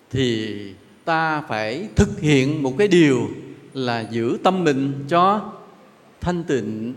thì 0.10 0.74
ta 1.06 1.42
phải 1.42 1.90
thực 1.96 2.20
hiện 2.20 2.64
một 2.64 2.76
cái 2.78 2.88
điều 2.88 3.30
là 3.74 4.08
giữ 4.12 4.38
tâm 4.44 4.64
mình 4.64 5.06
cho 5.08 5.54
thanh 6.22 6.44
tịnh, 6.44 6.96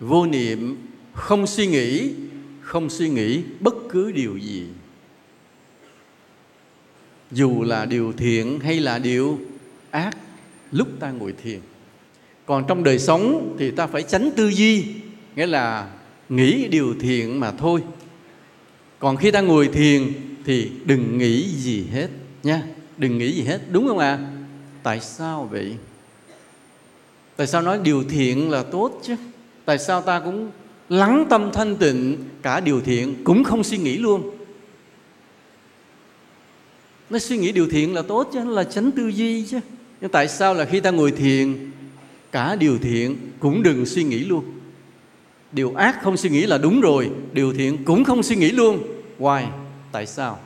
vô 0.00 0.26
niệm, 0.26 0.76
không 1.12 1.46
suy 1.46 1.66
nghĩ, 1.66 2.14
không 2.60 2.90
suy 2.90 3.08
nghĩ 3.08 3.42
bất 3.60 3.74
cứ 3.90 4.12
điều 4.12 4.36
gì 4.36 4.66
dù 7.34 7.62
là 7.62 7.84
điều 7.84 8.12
thiện 8.12 8.60
hay 8.60 8.80
là 8.80 8.98
điều 8.98 9.38
ác, 9.90 10.16
lúc 10.72 10.88
ta 11.00 11.10
ngồi 11.10 11.34
thiền. 11.42 11.60
Còn 12.46 12.64
trong 12.68 12.84
đời 12.84 12.98
sống 12.98 13.56
thì 13.58 13.70
ta 13.70 13.86
phải 13.86 14.02
tránh 14.02 14.30
tư 14.36 14.48
duy, 14.48 14.84
nghĩa 15.36 15.46
là 15.46 15.90
nghĩ 16.28 16.68
điều 16.68 16.94
thiện 17.00 17.40
mà 17.40 17.52
thôi. 17.52 17.82
Còn 18.98 19.16
khi 19.16 19.30
ta 19.30 19.40
ngồi 19.40 19.68
thiền 19.68 20.12
thì 20.44 20.70
đừng 20.84 21.18
nghĩ 21.18 21.48
gì 21.48 21.84
hết 21.92 22.08
nha. 22.42 22.62
Đừng 22.96 23.18
nghĩ 23.18 23.32
gì 23.32 23.42
hết, 23.42 23.60
đúng 23.70 23.88
không 23.88 23.98
ạ? 23.98 24.10
À? 24.12 24.30
tại 24.82 25.00
sao 25.00 25.48
vậy? 25.50 25.76
Tại 27.36 27.46
sao 27.46 27.62
nói 27.62 27.78
điều 27.82 28.04
thiện 28.04 28.50
là 28.50 28.62
tốt 28.62 29.00
chứ? 29.02 29.16
Tại 29.64 29.78
sao 29.78 30.02
ta 30.02 30.20
cũng 30.20 30.50
lắng 30.88 31.26
tâm 31.30 31.50
thanh 31.52 31.76
tịnh, 31.76 32.16
cả 32.42 32.60
điều 32.60 32.80
thiện 32.80 33.24
cũng 33.24 33.44
không 33.44 33.64
suy 33.64 33.78
nghĩ 33.78 33.96
luôn? 33.96 34.33
Nó 37.14 37.18
suy 37.18 37.36
nghĩ 37.36 37.52
điều 37.52 37.68
thiện 37.68 37.94
là 37.94 38.02
tốt 38.02 38.30
chứ, 38.32 38.44
là 38.44 38.64
tránh 38.64 38.92
tư 38.92 39.08
duy 39.08 39.46
chứ. 39.46 39.60
Nhưng 40.00 40.10
tại 40.10 40.28
sao 40.28 40.54
là 40.54 40.64
khi 40.64 40.80
ta 40.80 40.90
ngồi 40.90 41.10
thiền, 41.10 41.70
cả 42.32 42.56
điều 42.56 42.78
thiện 42.78 43.16
cũng 43.40 43.62
đừng 43.62 43.86
suy 43.86 44.04
nghĩ 44.04 44.18
luôn? 44.18 44.44
Điều 45.52 45.74
ác 45.74 46.02
không 46.02 46.16
suy 46.16 46.30
nghĩ 46.30 46.46
là 46.46 46.58
đúng 46.58 46.80
rồi, 46.80 47.10
điều 47.32 47.52
thiện 47.52 47.84
cũng 47.84 48.04
không 48.04 48.22
suy 48.22 48.36
nghĩ 48.36 48.50
luôn. 48.50 48.82
Why? 49.18 49.46
Tại 49.92 50.06
sao? 50.06 50.38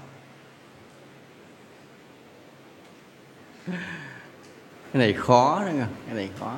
Cái 4.93 5.01
này 5.01 5.13
khó 5.13 5.65
đó 5.65 5.73
cái 6.07 6.15
này 6.15 6.29
khó. 6.41 6.57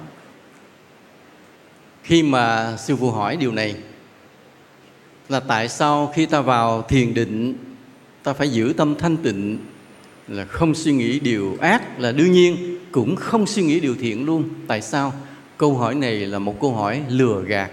Khi 2.03 2.23
mà 2.23 2.77
sư 2.77 2.97
phụ 2.97 3.11
hỏi 3.11 3.37
điều 3.37 3.53
này, 3.53 3.75
là 5.29 5.41
tại 5.41 5.69
sao 5.69 6.13
khi 6.15 6.27
ta 6.27 6.41
vào 6.41 6.83
thiền 6.83 7.15
định, 7.15 7.55
ta 8.23 8.33
phải 8.33 8.49
giữ 8.49 8.75
tâm 8.77 8.95
thanh 8.99 9.17
tịnh? 9.17 9.59
Là 10.31 10.45
không 10.45 10.75
suy 10.75 10.93
nghĩ 10.93 11.21
điều 11.21 11.57
ác 11.61 12.01
là 12.01 12.13
đương 12.13 12.33
nhiên, 12.33 12.79
cũng 12.93 13.17
không 13.17 13.47
suy 13.47 13.63
nghĩ 13.63 13.81
điều 13.81 13.95
thiện 13.95 14.27
luôn. 14.27 14.49
Tại 14.67 14.83
sao? 14.83 15.13
Câu 15.59 15.75
hỏi 15.75 15.95
này 15.95 16.17
là 16.17 16.39
một 16.39 16.61
câu 16.61 16.73
hỏi 16.73 17.03
lừa 17.09 17.43
gạt. 17.43 17.71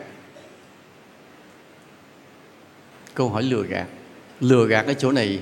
Câu 3.14 3.30
hỏi 3.30 3.43
lừa 3.43 3.64
gạt. 3.64 3.88
Lừa 4.39 4.68
gạt 4.68 4.86
ở 4.86 4.93
chỗ 4.93 5.12
này 5.12 5.39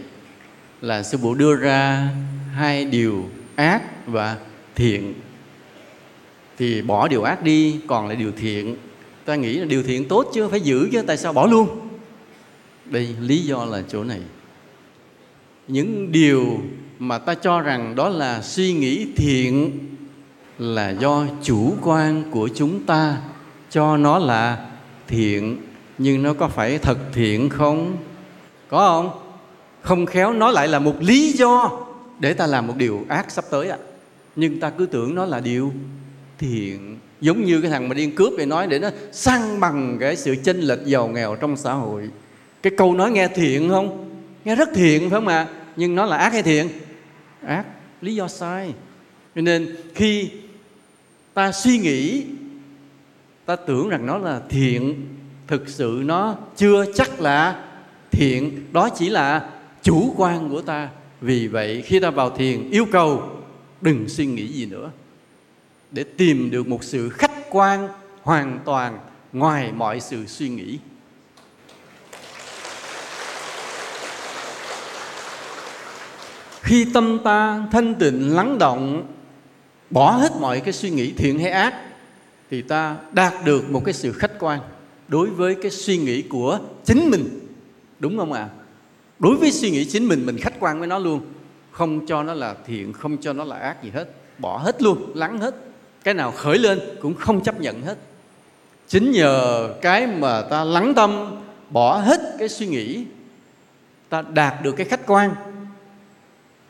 là 0.82 1.04
sư 1.04 1.18
phụ 1.22 1.34
đưa 1.34 1.56
ra 1.56 2.10
hai 2.54 2.86
điều 2.86 3.30
ác 3.56 4.08
và 4.08 4.38
thiện. 4.76 5.14
Thì 6.58 6.82
bỏ 6.82 7.08
điều 7.08 7.24
ác 7.24 7.44
đi, 7.44 7.80
còn 7.88 8.08
lại 8.08 8.16
điều 8.16 8.32
thiện. 8.32 8.76
Ta 9.26 9.36
nghĩ 9.36 9.54
là 9.54 9.66
điều 9.66 9.84
thiện 9.84 10.08
tốt 10.08 10.32
chứ, 10.34 10.48
phải 10.48 10.62
giữ 10.62 10.90
chứ, 10.92 11.02
tại 11.02 11.18
sao 11.18 11.34
bỏ 11.34 11.48
luôn? 11.48 11.90
Đây 12.86 13.16
lý 13.22 13.40
do 13.40 13.66
là 13.66 13.84
chỗ 13.88 14.04
này. 14.04 14.22
Những 15.68 16.12
điều 16.12 16.60
mà 17.00 17.18
ta 17.18 17.34
cho 17.34 17.62
rằng 17.62 17.96
đó 17.96 18.10
là 18.10 18.42
suy 18.42 18.74
nghĩ 18.74 19.08
thiện, 19.16 19.72
là 20.60 20.90
do 20.90 21.26
chủ 21.44 21.74
quan 21.82 22.24
của 22.32 22.50
chúng 22.56 22.86
ta. 22.86 23.18
Cho 23.70 23.98
nó 23.98 24.20
là 24.20 24.68
thiện, 25.08 25.58
nhưng 25.98 26.24
nó 26.24 26.34
có 26.34 26.48
phải 26.48 26.78
thật 26.78 26.98
thiện 27.14 27.50
không? 27.50 27.98
Có 28.68 28.78
không? 28.78 29.22
Không 29.82 30.06
khéo 30.06 30.34
nó 30.34 30.52
lại 30.52 30.68
là 30.68 30.80
một 30.80 30.96
lý 31.00 31.32
do 31.32 31.72
để 32.20 32.34
ta 32.34 32.48
làm 32.48 32.68
một 32.68 32.74
điều 32.78 33.06
ác 33.10 33.32
sắp 33.32 33.46
tới 33.52 33.70
ạ. 33.70 33.78
À. 33.82 33.86
nhưng 34.36 34.60
ta 34.60 34.70
cứ 34.70 34.86
tưởng 34.86 35.16
nó 35.16 35.26
là 35.26 35.40
điều 35.40 35.74
thiện. 36.38 37.00
Giống 37.22 37.46
như 37.46 37.62
cái 37.62 37.72
thằng 37.72 37.90
mà 37.90 37.94
điên 37.94 38.16
cướp 38.16 38.34
để 38.38 38.46
nói 38.46 38.68
để 38.68 38.80
nó 38.80 38.90
sang 39.12 39.60
bằng 39.60 39.98
cái 40.00 40.16
sự 40.16 40.36
chênh 40.44 40.60
lệch 40.60 40.86
giàu 40.86 41.08
nghèo 41.08 41.36
trong 41.36 41.58
xã 41.58 41.74
hội. 41.74 42.10
Cái 42.62 42.74
câu 42.78 42.94
nói 42.94 43.12
nghe 43.12 43.28
thiện 43.28 43.70
không? 43.70 44.12
Nghe 44.46 44.56
rất 44.56 44.70
thiện 44.76 45.02
phải 45.02 45.10
không 45.10 45.28
ạ? 45.28 45.48
Nhưng 45.76 45.96
nó 45.96 46.06
là 46.06 46.18
ác 46.18 46.34
hay 46.34 46.44
thiện? 46.44 46.68
Ác. 47.46 47.66
Lý 48.02 48.16
do 48.16 48.28
sai. 48.28 48.74
Cho 49.36 49.42
nên 49.42 49.76
khi 49.96 50.30
ta 51.34 51.52
suy 51.52 51.78
nghĩ 51.78 52.26
ta 53.46 53.56
tưởng 53.56 53.90
rằng 53.90 54.06
nó 54.06 54.18
là 54.18 54.42
thiện 54.50 55.08
thực 55.48 55.70
sự 55.70 56.02
nó 56.06 56.36
chưa 56.56 56.86
chắc 56.94 57.22
là 57.22 57.66
thiện 58.12 58.66
đó 58.72 58.90
chỉ 58.90 59.10
là 59.10 59.50
chủ 59.82 60.14
quan 60.18 60.50
của 60.50 60.62
ta. 60.62 60.90
Vì 61.22 61.48
vậy 61.48 61.82
khi 61.86 62.00
ta 62.00 62.10
vào 62.10 62.30
thiền 62.30 62.70
yêu 62.70 62.86
cầu 62.92 63.30
đừng 63.82 64.10
suy 64.10 64.26
nghĩ 64.26 64.48
gì 64.48 64.66
nữa. 64.66 64.92
Để 65.92 66.04
tìm 66.04 66.52
được 66.52 66.68
một 66.68 66.84
sự 66.84 67.10
khách 67.10 67.50
quan 67.50 67.88
hoàn 68.22 68.60
toàn 68.66 69.00
ngoài 69.34 69.72
mọi 69.72 70.00
sự 70.00 70.26
suy 70.26 70.50
nghĩ 70.50 70.80
khi 76.66 76.86
tâm 76.94 77.20
ta 77.24 77.68
thanh 77.72 77.96
tịnh, 77.96 78.36
lắng 78.36 78.58
động, 78.58 79.08
bỏ 79.90 80.12
hết 80.12 80.32
mọi 80.40 80.60
cái 80.60 80.74
suy 80.74 80.90
nghĩ 80.90 81.14
thiện 81.18 81.40
hay 81.40 81.52
ác, 81.52 81.74
thì 82.52 82.62
ta 82.62 82.96
đạt 83.12 83.34
được 83.46 83.70
một 83.70 83.82
cái 83.86 83.94
sự 83.94 84.12
khách 84.12 84.32
quan 84.40 84.60
đối 85.08 85.30
với 85.30 85.56
cái 85.56 85.72
suy 85.72 85.98
nghĩ 85.98 86.22
của 86.22 86.60
chính 86.86 87.10
mình. 87.10 87.40
Đúng 88.00 88.18
không 88.18 88.34
ạ? 88.34 88.42
À? 88.42 88.50
đối 89.20 89.38
với 89.38 89.52
suy 89.52 89.72
nghĩ 89.72 89.86
chính 89.86 90.08
mình 90.08 90.26
mình 90.26 90.38
khách 90.38 90.54
quan 90.60 90.80
với 90.80 90.88
nó 90.88 91.00
luôn. 91.00 91.22
Không 91.72 92.08
cho 92.08 92.24
nó 92.24 92.34
là 92.34 92.56
thiện, 92.68 92.94
không 92.94 93.18
cho 93.18 93.34
nó 93.34 93.44
là 93.44 93.58
ác 93.58 93.84
gì 93.84 93.90
hết. 93.94 94.06
Bỏ 94.38 94.58
hết 94.58 94.82
luôn, 94.82 95.12
lắng 95.16 95.38
hết. 95.38 95.56
Cái 96.04 96.14
nào 96.14 96.32
khởi 96.32 96.58
lên 96.58 96.80
cũng 97.02 97.14
không 97.14 97.44
chấp 97.44 97.62
nhận 97.62 97.82
hết. 97.82 97.98
Chính 98.88 99.12
nhờ 99.12 99.70
cái 99.82 100.08
mà 100.08 100.42
ta 100.42 100.64
lắng 100.64 100.94
tâm, 100.96 101.36
bỏ 101.70 101.98
hết 101.98 102.22
cái 102.40 102.50
suy 102.50 102.68
nghĩ, 102.68 103.06
ta 104.10 104.22
đạt 104.22 104.64
được 104.64 104.72
cái 104.72 104.86
khách 104.86 105.08
quan 105.08 105.36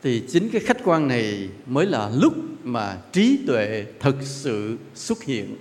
thì 0.05 0.23
chính 0.27 0.49
cái 0.49 0.61
khách 0.61 0.77
quan 0.83 1.07
này 1.07 1.49
mới 1.65 1.85
là 1.85 2.09
lúc 2.13 2.33
mà 2.63 2.97
trí 3.11 3.39
tuệ 3.47 3.85
thực 3.99 4.15
sự 4.21 4.77
xuất 4.95 5.23
hiện. 5.23 5.55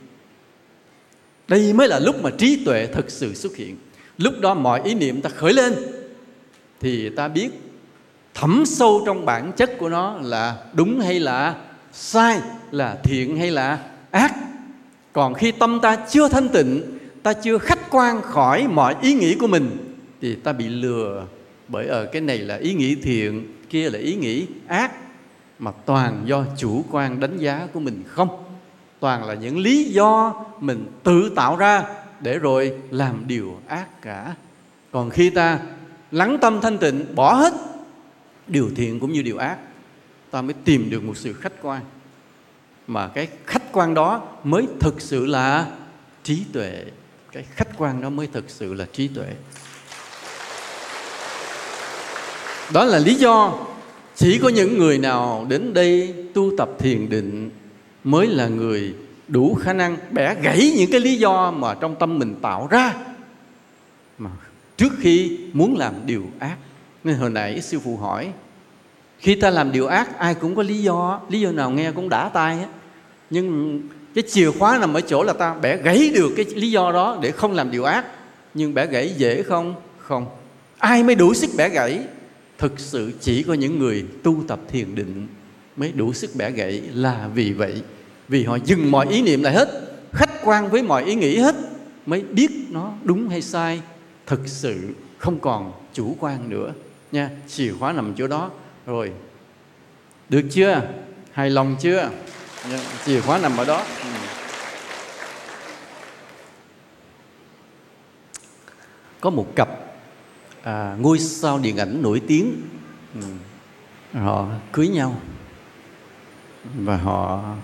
Đây 1.49 1.73
mới 1.73 1.89
là 1.89 1.99
lúc 1.99 2.23
mà 2.23 2.31
trí 2.31 2.65
tuệ 2.65 2.87
thực 2.87 3.11
sự 3.11 3.35
xuất 3.35 3.57
hiện. 3.57 3.77
Lúc 4.19 4.35
đó 4.41 4.55
mọi 4.55 4.81
ý 4.85 4.95
niệm 4.95 5.21
ta 5.23 5.31
khởi 5.31 5.53
lên, 5.53 5.75
thì 6.81 7.09
ta 7.09 7.29
biết 7.29 7.49
thẩm 8.35 8.65
sâu 8.67 9.03
trong 9.07 9.25
bản 9.25 9.53
chất 9.57 9.79
của 9.79 9.89
nó 9.89 10.19
là 10.23 10.65
đúng 10.73 11.01
hay 11.01 11.21
là 11.21 11.57
sai, 11.93 12.41
là 12.71 12.99
thiện 13.05 13.37
hay 13.37 13.51
là 13.51 13.79
ác. 14.11 14.35
Còn 15.13 15.35
khi 15.35 15.53
tâm 15.53 15.79
ta 15.83 15.97
chưa 16.11 16.29
thanh 16.29 16.49
tịnh, 16.49 16.99
ta 17.23 17.33
chưa 17.33 17.59
khách 17.59 17.91
quan 17.91 18.23
khỏi 18.23 18.69
mọi 18.69 18.95
ý 19.03 19.15
nghĩ 19.15 19.35
của 19.35 19.47
mình, 19.47 19.95
thì 20.21 20.35
ta 20.35 20.53
bị 20.53 20.69
lừa. 20.69 21.27
Bởi 21.69 21.87
ở 21.87 22.07
cái 22.07 22.23
này 22.23 22.39
là 22.39 22.57
ý 22.57 22.75
nghĩ 22.75 22.95
thiện 22.95 23.55
kia 23.75 23.91
là 23.91 23.99
ý 23.99 24.15
nghĩ 24.15 24.47
ác 24.69 24.93
mà 25.59 25.73
toàn 25.87 26.23
do 26.27 26.45
chủ 26.57 26.85
quan 26.91 27.21
đánh 27.21 27.39
giá 27.39 27.69
của 27.73 27.81
mình 27.81 28.03
không. 28.07 28.45
Toàn 29.01 29.25
là 29.25 29.35
những 29.35 29.59
lý 29.59 29.85
do 29.85 30.35
mình 30.61 30.87
tự 31.03 31.33
tạo 31.37 31.57
ra 31.57 31.85
để 32.21 32.39
rồi 32.39 32.79
làm 32.91 33.25
điều 33.27 33.61
ác 33.67 34.03
cả. 34.03 34.35
Còn 34.91 35.11
khi 35.11 35.31
ta 35.31 35.61
lắng 36.11 36.39
tâm 36.41 36.61
thanh 36.61 36.79
tịnh, 36.79 37.15
bỏ 37.15 37.35
hết 37.35 37.55
điều 38.47 38.71
thiện 38.77 39.01
cũng 39.01 39.13
như 39.13 39.23
điều 39.23 39.39
ác, 39.39 39.59
ta 40.31 40.43
mới 40.43 40.55
tìm 40.65 40.91
được 40.91 41.05
một 41.05 41.17
sự 41.17 41.33
khách 41.33 41.63
quan. 41.63 41.83
Mà 42.87 43.09
cái 43.09 43.29
khách 43.47 43.73
quan 43.73 43.95
đó 43.95 44.29
mới 44.45 44.67
thực 44.81 45.01
sự 45.01 45.27
là 45.27 45.67
trí 46.23 46.43
tuệ. 46.53 46.85
Cái 47.33 47.43
khách 47.51 47.69
quan 47.79 48.01
đó 48.01 48.11
mới 48.11 48.27
thực 48.27 48.51
sự 48.51 48.75
là 48.75 48.87
trí 48.93 49.09
tuệ 49.09 49.29
đó 52.73 52.85
là 52.85 52.99
lý 52.99 53.15
do 53.15 53.59
chỉ 54.17 54.39
có 54.39 54.49
những 54.49 54.79
người 54.79 54.99
nào 54.99 55.47
đến 55.49 55.75
đây 55.75 56.15
tu 56.35 56.51
tập 56.59 56.71
thiền 56.79 57.09
định 57.09 57.51
mới 58.05 58.27
là 58.27 58.49
người 58.49 58.95
đủ 59.29 59.55
khả 59.55 59.73
năng 59.73 59.97
bẻ 60.11 60.35
gãy 60.35 60.73
những 60.77 60.91
cái 60.91 61.01
lý 61.01 61.17
do 61.17 61.51
mà 61.51 61.75
trong 61.75 61.95
tâm 61.95 62.19
mình 62.19 62.35
tạo 62.43 62.69
ra. 62.71 62.95
Mà 64.19 64.31
trước 64.77 64.93
khi 64.99 65.39
muốn 65.53 65.77
làm 65.79 65.95
điều 66.07 66.23
ác, 66.39 66.57
nên 67.05 67.17
hồi 67.17 67.31
nãy 67.31 67.61
sư 67.61 67.81
phụ 67.85 67.97
hỏi, 67.97 68.33
khi 69.19 69.35
ta 69.35 69.51
làm 69.51 69.73
điều 69.73 69.87
ác, 69.87 70.19
ai 70.19 70.35
cũng 70.35 70.55
có 70.55 70.63
lý 70.63 70.83
do 70.83 71.21
lý 71.29 71.41
do 71.41 71.51
nào 71.51 71.71
nghe 71.71 71.93
cũng 71.93 72.09
đã 72.09 72.29
tai 72.29 72.57
hết. 72.57 72.67
Nhưng 73.31 73.81
cái 74.15 74.25
chìa 74.29 74.51
khóa 74.51 74.79
nằm 74.79 74.95
ở 74.95 75.01
chỗ 75.01 75.23
là 75.23 75.33
ta 75.33 75.55
bẻ 75.55 75.77
gãy 75.77 76.11
được 76.15 76.33
cái 76.37 76.45
lý 76.55 76.71
do 76.71 76.93
đó 76.93 77.19
để 77.23 77.31
không 77.31 77.53
làm 77.53 77.71
điều 77.71 77.85
ác. 77.85 78.05
Nhưng 78.55 78.75
bẻ 78.75 78.87
gãy 78.87 79.15
dễ 79.17 79.43
không? 79.43 79.75
Không. 79.99 80.27
Ai 80.79 81.03
mới 81.03 81.15
đủ 81.15 81.35
sức 81.35 81.51
bẻ 81.57 81.69
gãy? 81.69 82.01
Thực 82.59 82.81
sự 82.81 83.13
chỉ 83.21 83.43
có 83.43 83.55
những 83.55 83.79
người 83.79 84.05
tu 84.23 84.45
tập 84.49 84.61
thiền 84.69 84.95
định 84.95 85.27
mới 85.77 85.93
đủ 85.93 86.13
sức 86.13 86.31
bẻ 86.35 86.51
gãy 86.51 86.83
là 86.95 87.29
vì 87.35 87.53
vậy. 87.53 87.83
Vì 88.29 88.45
họ 88.45 88.59
dừng 88.65 88.91
mọi 88.91 89.07
ý 89.11 89.23
niệm 89.23 89.43
lại 89.43 89.55
hết, 89.55 89.69
khách 90.13 90.31
quan 90.45 90.71
với 90.71 90.83
mọi 90.83 91.05
ý 91.05 91.15
nghĩ 91.15 91.39
hết, 91.39 91.55
mới 92.07 92.21
biết 92.21 92.51
nó 92.71 92.93
đúng 93.03 93.29
hay 93.29 93.43
sai. 93.43 93.81
Thực 94.27 94.41
sự 94.47 94.77
không 95.19 95.41
còn 95.41 95.73
chủ 95.93 96.17
quan 96.21 96.49
nữa 96.49 96.73
nha. 97.13 97.31
Chìa 97.49 97.73
khóa 97.79 97.93
nằm 97.93 98.15
chỗ 98.17 98.27
đó. 98.27 98.51
Rồi, 98.87 99.13
được 100.29 100.43
chưa? 100.51 100.81
Hài 101.33 101.51
lòng 101.51 101.77
chưa? 101.81 102.11
Nha. 102.71 102.81
chìa 103.07 103.21
khóa 103.21 103.39
nằm 103.39 103.57
ở 103.57 103.65
đó. 103.65 103.85
Ừ. 104.03 104.09
có 109.25 109.31
một 109.31 109.47
cặp 109.57 109.69
à, 110.65 110.97
ngôi 111.01 111.19
sao 111.19 111.59
điện 111.59 111.77
ảnh 111.77 112.03
nổi 112.03 112.23
tiếng. 112.27 112.63
Ừ. 113.15 113.27
họ 114.19 114.49
cưới 114.73 114.89
nhau. 114.89 115.17
Và 116.79 116.97
họ 116.97 117.55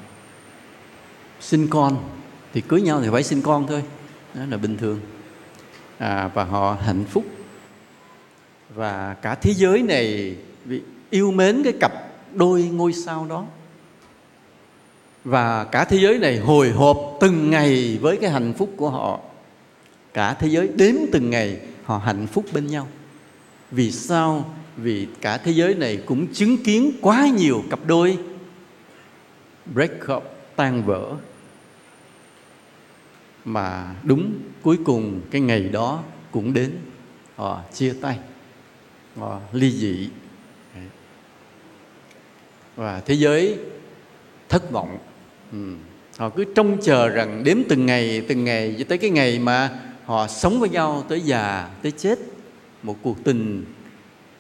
sinh 1.40 1.68
con. 1.70 1.96
Thì 2.53 2.61
cưới 2.61 2.82
nhau 2.82 3.03
thì 3.03 3.09
phải 3.12 3.22
sinh 3.22 3.42
con 3.42 3.66
thôi. 3.66 3.82
Đó 4.34 4.42
là 4.51 4.57
bình 4.57 4.76
thường. 4.76 5.01
À, 5.98 6.30
và 6.34 6.44
họ 6.44 6.76
hạnh 6.80 7.05
phúc. 7.05 7.24
Và 8.74 9.16
cả 9.22 9.34
thế 9.34 9.55
giới 9.55 9.82
này 9.82 10.36
yêu 11.11 11.30
mến 11.30 11.62
cái 11.62 11.72
cặp 11.80 11.92
đôi 12.34 12.62
ngôi 12.62 12.92
sao 12.92 13.26
đó. 13.26 13.46
Và 15.24 15.64
cả 15.64 15.84
thế 15.84 15.96
giới 15.96 16.18
này 16.18 16.38
hồi 16.38 16.70
hộp 16.70 17.16
từng 17.20 17.51
ngày 17.51 17.98
với 18.01 18.16
cái 18.16 18.30
hạnh 18.30 18.53
phúc 18.59 18.70
của 18.76 18.90
họ. 18.90 19.20
Cả 20.14 20.34
thế 20.34 20.48
giới 20.48 20.68
đếm 20.68 20.94
từng 21.12 21.30
ngày 21.30 21.61
họ 21.91 21.99
hạnh 21.99 22.26
phúc 22.26 22.45
bên 22.53 22.66
nhau. 22.66 22.88
Vì 23.70 23.93
sao? 23.93 24.55
Vì 24.76 25.07
cả 25.20 25.38
thế 25.38 25.53
giới 25.53 25.74
này 25.74 26.03
cũng 26.07 26.32
chứng 26.32 26.57
kiến 26.64 26.93
quá 27.01 27.28
nhiều 27.36 27.64
cặp 27.70 27.78
đôi 27.86 28.18
break 29.74 29.91
up, 30.16 30.22
tan 30.57 30.82
vỡ. 30.82 31.16
Mà 33.45 33.95
đúng 34.03 34.32
cuối 34.62 34.78
cùng, 34.84 35.20
cái 35.30 35.41
ngày 35.41 35.62
đó 35.62 36.03
cũng 36.30 36.53
đến. 36.53 36.72
Họ 37.36 37.62
chia 37.74 37.95
tay, 38.01 38.18
họ 39.16 39.41
ly 39.53 39.70
dị. 39.70 40.09
Và 42.76 43.01
thế 43.01 43.14
giới 43.14 43.59
thất 44.49 44.70
vọng. 44.70 44.99
Ừ. 45.53 45.74
họ 46.18 46.30
cứ 46.30 46.45
trông 46.55 46.78
chờ 46.82 47.09
rằng 47.09 47.45
đếm 47.45 47.57
từng 47.68 47.86
ngày 47.86 48.22
từng 48.28 48.45
ngày 48.45 48.76
cho 48.78 48.84
tới 48.88 48.99
cái 48.99 49.11
ngày 49.11 49.38
mà 49.38 49.89
họ 50.11 50.28
sống 50.28 50.61
với 50.61 50.68
nhau 50.68 51.04
tới 51.08 51.20
già 51.20 51.68
tới 51.82 51.92
chết. 51.92 52.18
Một 52.82 52.96
cuộc 53.02 53.24
tình 53.24 53.64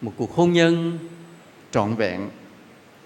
một 0.00 0.12
cuộc 0.16 0.34
hôn 0.34 0.52
nhân 0.52 0.98
trọn 1.70 1.94
vẹn. 1.94 2.28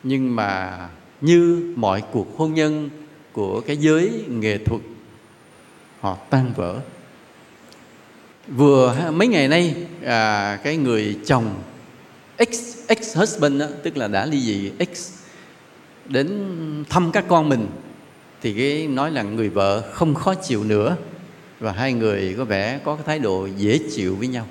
Nhưng 0.02 0.36
mà 0.36 0.78
như 1.20 1.72
mọi 1.76 2.02
cuộc 2.12 2.38
hôn 2.38 2.54
nhân 2.54 2.90
của 3.32 3.60
cái 3.60 3.76
giới 3.76 4.24
nghệ 4.28 4.58
thuật 4.58 4.80
họ 6.00 6.16
tan 6.30 6.52
vỡ. 6.56 6.80
Vừa 8.48 9.10
mấy 9.12 9.28
ngày 9.28 9.48
nay 9.48 9.74
à, 10.04 10.56
cái 10.64 10.76
người 10.76 11.18
chồng 11.26 11.54
ex 12.36 12.76
ex 12.86 13.16
husband 13.16 13.60
đó, 13.60 13.66
tức 13.82 13.96
là 13.96 14.08
đã 14.08 14.26
ly 14.26 14.40
dị 14.40 14.70
ex 14.78 15.12
đến 16.08 16.28
thăm 16.88 17.12
các 17.12 17.24
con 17.28 17.48
mình 17.48 17.66
thì 18.42 18.54
cái 18.54 18.88
nói 18.88 19.10
là 19.10 19.22
người 19.22 19.48
vợ 19.48 19.90
không 19.92 20.14
khó 20.14 20.34
chịu 20.34 20.64
nữa 20.64 20.96
và 21.64 21.72
hai 21.72 21.92
người 21.92 22.34
có 22.38 22.44
vẻ 22.44 22.80
có 22.84 22.94
cái 22.94 23.04
thái 23.06 23.18
độ 23.18 23.46
dễ 23.46 23.78
chịu 23.92 24.16
với 24.16 24.28
nhau. 24.28 24.46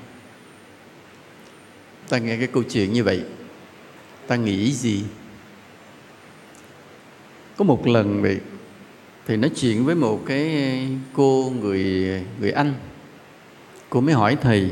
Ta 2.10 2.18
nghe 2.18 2.38
cái 2.38 2.48
câu 2.48 2.64
chuyện 2.64 2.94
như 2.94 3.04
vậy, 3.04 3.22
ta 4.28 4.36
nghĩ 4.36 4.72
gì? 4.72 5.04
Có 7.58 7.66
một 7.66 7.88
lần 7.88 8.22
vậy 8.22 8.40
thì 9.28 9.38
nói 9.38 9.52
chuyện 9.56 9.86
với 9.86 9.96
một 9.96 10.24
cái 10.26 10.88
cô 11.14 11.54
người 11.62 11.84
người 12.40 12.52
anh. 12.52 12.74
Cô 13.90 14.02
mới 14.02 14.14
hỏi 14.14 14.38
thầy, 14.42 14.72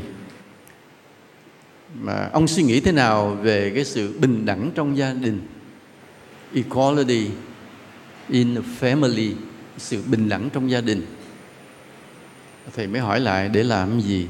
mà 1.94 2.28
ông 2.32 2.48
suy 2.48 2.62
nghĩ 2.62 2.80
thế 2.80 2.92
nào 2.92 3.38
về 3.42 3.72
cái 3.74 3.84
sự 3.84 4.18
bình 4.18 4.46
đẳng 4.46 4.70
trong 4.74 4.96
gia 4.96 5.12
đình? 5.12 5.40
Equality 6.54 7.30
in 8.28 8.54
the 8.54 8.62
family, 8.80 9.32
sự 9.78 10.02
bình 10.06 10.28
đẳng 10.28 10.50
trong 10.52 10.70
gia 10.70 10.80
đình 10.80 11.06
thầy 12.74 12.86
mới 12.86 13.00
hỏi 13.00 13.20
lại, 13.20 13.48
để 13.48 13.62
làm 13.62 14.00
gì? 14.00 14.26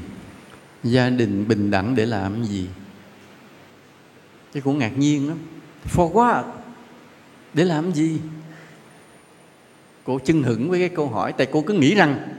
Gia 0.83 1.09
đình 1.09 1.47
bình 1.47 1.71
đẳng 1.71 1.95
để 1.95 2.05
làm 2.05 2.43
gì? 2.43 2.67
Cái 4.53 4.61
cũng 4.61 4.77
ngạc 4.77 4.97
nhiên 4.97 5.27
lắm. 5.27 5.37
For 5.93 6.11
what? 6.13 6.43
Để 7.53 7.63
làm 7.63 7.91
gì? 7.91 8.19
Cô 10.03 10.19
chưng 10.19 10.43
hửng 10.43 10.69
với 10.69 10.79
cái 10.79 10.89
câu 10.89 11.07
hỏi, 11.07 11.33
tại 11.37 11.47
cô 11.51 11.61
cứ 11.61 11.73
nghĩ 11.73 11.95
rằng 11.95 12.29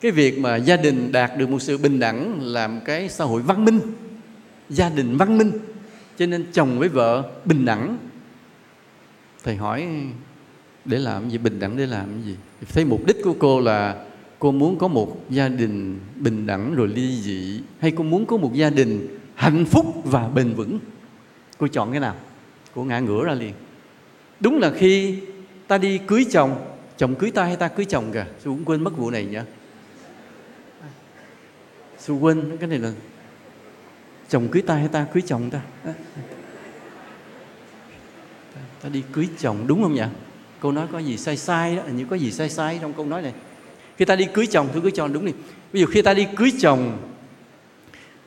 cái 0.00 0.10
việc 0.10 0.38
mà 0.38 0.56
gia 0.56 0.76
đình 0.76 1.12
đạt 1.12 1.36
được 1.36 1.50
một 1.50 1.62
sự 1.62 1.78
bình 1.78 2.00
đẳng 2.00 2.40
làm 2.40 2.80
cái 2.84 3.08
xã 3.08 3.24
hội 3.24 3.42
văn 3.42 3.64
minh, 3.64 3.80
gia 4.68 4.88
đình 4.88 5.16
văn 5.16 5.38
minh, 5.38 5.52
cho 6.18 6.26
nên 6.26 6.46
chồng 6.52 6.78
với 6.78 6.88
vợ 6.88 7.30
bình 7.44 7.64
đẳng. 7.64 7.98
Thầy 9.44 9.56
hỏi, 9.56 9.88
để 10.84 10.98
làm 10.98 11.30
gì? 11.30 11.38
Bình 11.38 11.60
đẳng 11.60 11.76
để 11.76 11.86
làm 11.86 12.22
gì? 12.22 12.36
Thấy 12.68 12.84
mục 12.84 13.06
đích 13.06 13.16
của 13.24 13.34
cô 13.38 13.60
là 13.60 14.04
cô 14.40 14.52
muốn 14.52 14.78
có 14.78 14.88
một 14.88 15.16
gia 15.30 15.48
đình 15.48 16.00
bình 16.16 16.46
đẳng 16.46 16.74
rồi 16.74 16.88
ly 16.88 17.22
dị, 17.22 17.60
hay 17.78 17.90
cô 17.90 18.04
muốn 18.04 18.26
có 18.26 18.36
một 18.36 18.50
gia 18.54 18.70
đình 18.70 19.18
hạnh 19.34 19.64
phúc 19.64 20.02
và 20.04 20.28
bền 20.28 20.54
vững? 20.54 20.78
Cô 21.58 21.66
chọn 21.68 21.90
cái 21.90 22.00
nào? 22.00 22.14
Cô 22.74 22.84
ngã 22.84 22.98
ngửa 22.98 23.24
ra 23.24 23.34
liền. 23.34 23.52
Đúng 24.40 24.58
là 24.58 24.72
khi 24.76 25.20
ta 25.68 25.78
đi 25.78 25.98
cưới 25.98 26.24
chồng 26.30 26.66
chồng 26.96 27.14
cưới 27.14 27.30
ta 27.30 27.44
hay 27.44 27.56
ta 27.56 27.68
cưới 27.68 27.84
chồng 27.84 28.12
kìa? 28.12 28.26
Su 28.44 28.44
cũng 28.44 28.64
quên 28.64 28.84
mất 28.84 28.96
vụ 28.96 29.10
này 29.10 29.24
nhá 29.24 29.44
su 31.98 32.18
quên 32.18 32.56
cái 32.60 32.68
này 32.68 32.78
là 32.78 32.92
chồng 34.28 34.48
cưới 34.48 34.62
ta 34.62 34.74
hay 34.74 34.88
ta 34.88 35.06
cưới 35.12 35.22
chồng 35.26 35.50
ta? 35.50 35.60
Ta 38.82 38.88
đi 38.88 39.02
cưới 39.12 39.28
chồng, 39.38 39.64
đúng 39.66 39.82
không 39.82 39.94
nhỉ? 39.94 40.02
Câu 40.60 40.72
nói 40.72 40.86
có 40.92 40.98
gì 40.98 41.16
sai 41.16 41.36
sai 41.36 41.76
đó 41.76 41.82
như 41.96 42.06
có 42.10 42.16
gì 42.16 42.32
sai 42.32 42.50
sai 42.50 42.78
trong 42.82 42.92
câu 42.92 43.06
nói 43.06 43.22
này 43.22 43.32
khi 44.00 44.06
ta 44.06 44.16
đi 44.16 44.24
cưới 44.24 44.46
chồng 44.46 44.68
tôi 44.72 44.82
cưới 44.82 44.90
chồng, 44.90 45.12
đúng 45.12 45.24
đi. 45.24 45.32
Ví 45.72 45.80
dụ 45.80 45.86
khi 45.86 46.02
ta 46.02 46.14
đi 46.14 46.26
cưới 46.36 46.52
chồng, 46.60 46.98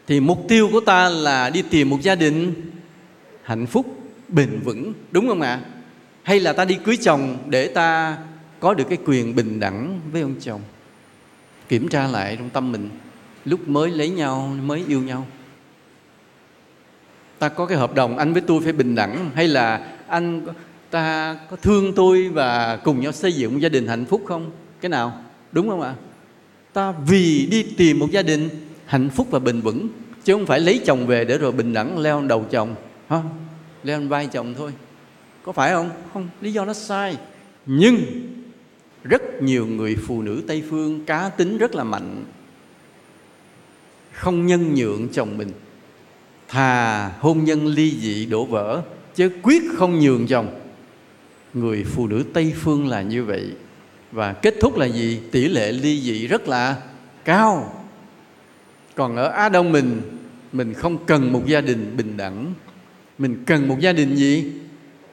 thì 0.08 0.20
mục 0.20 0.46
tiêu 0.48 0.70
của 0.72 0.80
ta 0.80 1.10
là 1.10 1.50
đi 1.50 1.62
tìm 1.62 1.90
một 1.90 1.98
gia 2.02 2.16
đình 2.16 2.54
hạnh 3.44 3.66
phúc, 3.66 3.86
bền 4.28 4.60
vững, 4.64 4.94
đúng 5.12 5.28
không 5.28 5.42
ạ? 5.42 5.62
Hay 6.24 6.40
là 6.40 6.54
ta 6.54 6.66
đi 6.66 6.78
cưới 6.84 6.98
chồng 6.98 7.38
để 7.50 7.68
ta 7.68 8.18
có 8.60 8.74
được 8.74 8.84
cái 8.90 8.98
quyền 9.06 9.36
bình 9.36 9.60
đẳng 9.60 10.00
với 10.12 10.22
ông 10.22 10.36
chồng? 10.40 10.62
Kiểm 11.70 11.88
tra 11.88 12.08
lại 12.08 12.36
trong 12.36 12.50
tâm 12.50 12.72
mình, 12.72 12.90
lúc 13.46 13.68
mới 13.68 13.92
lấy 13.92 14.10
nhau, 14.10 14.56
mới 14.62 14.84
yêu 14.88 15.02
nhau. 15.02 15.28
Ta 17.40 17.50
có 17.50 17.66
cái 17.66 17.78
hợp 17.78 17.96
đồng, 17.96 18.18
anh 18.18 18.34
với 18.34 18.42
tôi 18.42 18.62
phải 18.64 18.74
bình 18.74 18.96
đẳng, 18.96 19.32
hay 19.36 19.48
là 19.48 19.96
anh 20.08 20.48
ta 20.90 21.38
có 21.50 21.56
thương 21.56 21.94
tôi 21.96 22.30
và 22.30 22.78
cùng 22.84 23.02
nhau 23.02 23.12
xây 23.12 23.34
dựng 23.34 23.54
một 23.54 23.60
gia 23.60 23.70
đình 23.70 23.88
hạnh 23.88 24.06
phúc 24.06 24.24
không? 24.26 24.52
Cái 24.82 24.90
nào? 24.90 25.23
Đúng 25.54 25.70
không 25.70 25.82
ạ? 25.82 25.96
Ta 26.74 26.94
vì 27.08 27.46
đi 27.52 27.64
tìm 27.64 28.00
một 28.00 28.08
gia 28.12 28.22
đình 28.22 28.50
hạnh 28.86 29.10
phúc 29.10 29.28
và 29.32 29.40
bình 29.40 29.62
vững, 29.62 29.88
chứ 30.24 30.34
không 30.34 30.46
phải 30.46 30.60
lấy 30.60 30.82
chồng 30.86 31.08
về 31.08 31.26
để 31.26 31.38
rồi 31.38 31.52
bình 31.52 31.74
đẳng 31.74 32.00
leo 32.00 32.22
đầu 32.22 32.46
chồng. 32.50 32.76
Ha 33.10 33.22
leo 33.84 34.02
vai 34.02 34.28
chồng 34.28 34.54
thôi. 34.58 34.72
Có 35.44 35.52
phải 35.52 35.72
không? 35.72 35.90
Không, 36.14 36.30
lý 36.42 36.54
do 36.54 36.66
nó 36.66 36.74
sai. 36.74 37.18
Nhưng 37.66 37.98
rất 39.04 39.42
nhiều 39.42 39.66
người 39.66 39.96
phụ 40.08 40.22
nữ 40.22 40.44
tây 40.48 40.64
phương 40.70 41.06
cá 41.06 41.30
tính 41.30 41.58
rất 41.58 41.76
là 41.76 41.84
mạnh, 41.84 42.26
không 44.12 44.46
nhân 44.46 44.76
nhượng 44.76 45.08
chồng 45.10 45.38
mình. 45.38 45.52
Thà 46.48 47.08
hôn 47.20 47.44
nhân 47.44 47.68
ly 47.68 47.92
dị 48.00 48.26
đổ 48.26 48.46
vỡ, 48.46 48.82
chứ 49.16 49.30
quyết 49.42 49.64
không 49.76 50.00
nhường 50.00 50.28
chồng. 50.28 50.60
Người 51.54 51.84
phụ 51.84 52.08
nữ 52.08 52.24
tây 52.34 52.54
phương 52.62 52.88
là 52.88 53.02
như 53.02 53.24
vậy 53.24 53.52
và 54.14 54.34
kết 54.34 54.56
thúc 54.62 54.78
là 54.78 54.86
gì? 54.86 55.20
Tỷ 55.32 55.48
lệ 55.48 55.72
ly 55.72 56.02
dị 56.02 56.28
rất 56.28 56.48
là 56.48 56.76
cao. 57.26 57.74
Còn 58.96 59.16
ở 59.16 59.28
á 59.28 59.50
đông 59.50 59.72
mình 59.72 60.02
mình 60.52 60.74
không 60.74 61.06
cần 61.06 61.34
một 61.34 61.42
gia 61.46 61.62
đình 61.62 61.94
bình 61.98 62.18
đẳng. 62.18 62.54
Mình 63.18 63.44
cần 63.46 63.68
một 63.68 63.80
gia 63.80 63.94
đình 63.94 64.16
gì? 64.16 64.52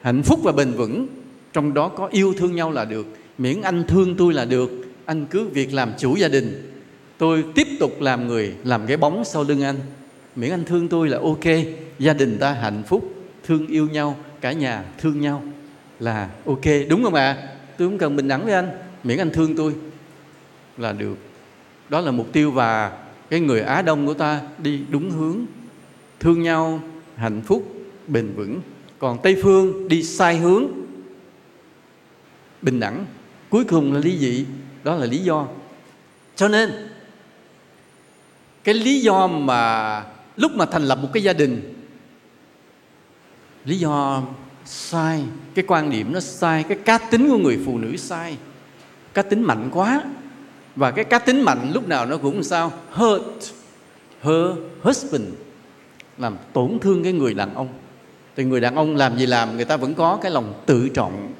Hạnh 0.01 0.23
phúc 0.23 0.39
và 0.43 0.51
bền 0.51 0.71
vững. 0.71 1.07
Trong 1.53 1.73
đó 1.73 1.87
có 1.87 2.07
yêu 2.07 2.33
thương 2.37 2.55
nhau 2.55 2.71
là 2.71 2.85
được, 2.85 3.07
miễn 3.37 3.61
anh 3.61 3.83
thương 3.87 4.17
tôi 4.17 4.33
là 4.33 4.45
được. 4.45 4.71
Anh 5.05 5.25
cứ 5.25 5.47
việc 5.47 5.73
làm 5.73 5.93
chủ 5.97 6.15
gia 6.15 6.27
đình. 6.27 6.71
Tôi 7.17 7.45
tiếp 7.55 7.67
tục 7.79 8.01
làm 8.01 8.27
người, 8.27 8.53
làm 8.63 8.87
cái 8.87 8.97
bóng 8.97 9.25
sau 9.25 9.43
lưng 9.43 9.63
anh. 9.63 9.75
Miễn 10.35 10.49
anh 10.49 10.63
thương 10.65 10.87
tôi 10.87 11.09
là 11.09 11.17
ok. 11.17 11.65
Gia 11.99 12.13
đình 12.13 12.37
ta 12.39 12.53
hạnh 12.53 12.83
phúc, 12.87 13.13
thương 13.43 13.67
yêu 13.67 13.87
nhau, 13.91 14.17
cả 14.41 14.51
nhà 14.51 14.83
thương 14.97 15.21
nhau 15.21 15.43
là 15.99 16.29
ok. 16.45 16.65
Đúng 16.89 17.03
không 17.03 17.13
ạ? 17.13 17.37
À? 17.41 17.47
tôi 17.77 17.87
không 17.87 17.97
cần 17.97 18.15
bình 18.15 18.27
đẳng 18.27 18.45
với 18.45 18.53
anh 18.53 18.69
miễn 19.03 19.17
anh 19.17 19.31
thương 19.31 19.55
tôi 19.55 19.75
là 20.77 20.91
được. 20.91 21.17
Đó 21.89 22.01
là 22.01 22.11
mục 22.11 22.27
tiêu 22.33 22.51
và 22.51 22.97
cái 23.29 23.39
người 23.39 23.61
á 23.61 23.81
đông 23.81 24.07
của 24.07 24.13
ta 24.13 24.41
đi 24.57 24.81
đúng 24.89 25.11
hướng, 25.11 25.45
thương 26.19 26.43
nhau, 26.43 26.81
hạnh 27.15 27.41
phúc, 27.45 27.75
bền 28.07 28.33
vững. 28.35 28.61
Còn 28.99 29.17
tây 29.23 29.39
phương 29.43 29.87
đi 29.87 30.03
sai 30.03 30.37
hướng, 30.37 30.67
bình 32.61 32.79
đẳng. 32.79 33.05
Cuối 33.49 33.63
cùng 33.63 33.93
là 33.93 33.99
lý 33.99 34.17
dị, 34.17 34.45
đó 34.83 34.95
là 34.95 35.05
lý 35.05 35.17
do. 35.17 35.47
Cho 36.35 36.47
nên, 36.47 36.71
cái 38.63 38.75
lý 38.75 39.01
do 39.01 39.27
mà 39.27 40.03
lúc 40.35 40.51
mà 40.55 40.65
thành 40.65 40.83
lập 40.83 40.99
một 41.01 41.09
cái 41.13 41.23
gia 41.23 41.33
đình, 41.33 41.73
lý 43.65 43.77
do 43.77 44.23
sai, 44.65 45.23
cái 45.53 45.65
quan 45.67 45.89
điểm 45.89 46.13
nó 46.13 46.19
sai, 46.19 46.63
cái 46.63 46.77
cá 46.85 46.97
tính 46.97 47.29
của 47.29 47.37
người 47.37 47.59
phụ 47.65 47.77
nữ 47.77 47.97
sai 47.97 48.37
cá 49.13 49.21
tính 49.21 49.43
mạnh 49.43 49.69
quá. 49.73 50.03
Và 50.75 50.91
cái 50.91 51.05
cá 51.05 51.19
tính 51.19 51.41
mạnh 51.41 51.71
lúc 51.73 51.87
nào 51.87 52.05
nó 52.05 52.17
cũng 52.17 52.43
sao? 52.43 52.71
Hurt 52.91 53.51
her 54.21 54.57
husband. 54.81 55.25
Làm 56.17 56.37
tổn 56.53 56.79
thương 56.81 57.03
cái 57.03 57.13
người 57.13 57.33
đàn 57.33 57.53
ông. 57.53 57.67
Thì 58.35 58.43
người 58.43 58.61
đàn 58.61 58.75
ông 58.75 58.95
làm 58.95 59.17
gì 59.17 59.25
làm? 59.25 59.55
Người 59.55 59.65
ta 59.65 59.77
vẫn 59.77 59.93
có 59.93 60.19
cái 60.21 60.31
lòng 60.31 60.53
tự 60.65 60.89
trọng. 60.89 61.33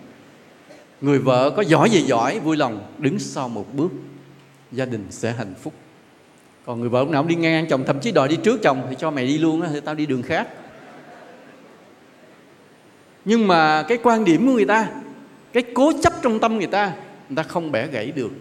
Người 1.01 1.19
vợ 1.19 1.49
có 1.49 1.61
giỏi 1.61 1.89
gì 1.89 2.01
giỏi, 2.01 2.39
vui 2.39 2.57
lòng 2.57 2.93
đứng 2.97 3.19
sau 3.19 3.49
một 3.49 3.65
bước. 3.73 3.91
Gia 4.71 4.85
đình 4.85 5.07
sẽ 5.09 5.31
hạnh 5.31 5.53
phúc. 5.61 5.73
Còn 6.65 6.79
người 6.79 6.89
vợ 6.89 6.99
lúc 6.99 7.09
nào 7.09 7.21
cũng 7.21 7.29
đi 7.29 7.35
ngang 7.35 7.65
chồng, 7.69 7.83
thậm 7.87 7.99
chí 7.99 8.11
đòi 8.11 8.27
đi 8.27 8.35
trước 8.35 8.61
chồng 8.63 8.87
thì 8.89 8.95
cho 8.99 9.11
mày 9.11 9.27
đi 9.27 9.37
luôn 9.37 9.61
á, 9.61 9.69
thì 9.73 9.79
tao 9.79 9.95
đi 9.95 10.05
đường 10.05 10.21
khác. 10.21 10.47
Nhưng 13.25 13.47
mà 13.47 13.83
cái 13.83 13.97
quan 14.03 14.25
điểm 14.25 14.47
của 14.47 14.53
người 14.53 14.65
ta, 14.65 14.87
cái 15.53 15.63
cố 15.73 15.91
chấp 16.03 16.13
trong 16.21 16.39
tâm 16.39 16.57
người 16.57 16.67
ta 16.67 16.93
người 17.31 17.43
ta 17.43 17.43
không 17.43 17.71
bẻ 17.71 17.87
gãy 17.87 18.11
được. 18.11 18.31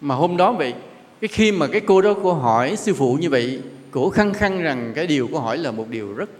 Mà 0.00 0.14
hôm 0.14 0.36
đó 0.36 0.52
vậy, 0.52 0.74
cái 1.20 1.28
khi 1.28 1.52
mà 1.52 1.66
cái 1.66 1.80
cô 1.80 2.02
đó 2.02 2.14
cô 2.22 2.32
hỏi 2.32 2.76
sư 2.76 2.94
phụ 2.94 3.14
như 3.20 3.30
vậy, 3.30 3.60
cổ 3.90 4.10
khăng 4.10 4.34
khăng 4.34 4.62
rằng 4.62 4.92
cái 4.94 5.06
điều 5.06 5.28
cô 5.32 5.38
hỏi 5.38 5.58
là 5.58 5.70
một 5.70 5.88
điều 5.90 6.12
rất 6.12 6.30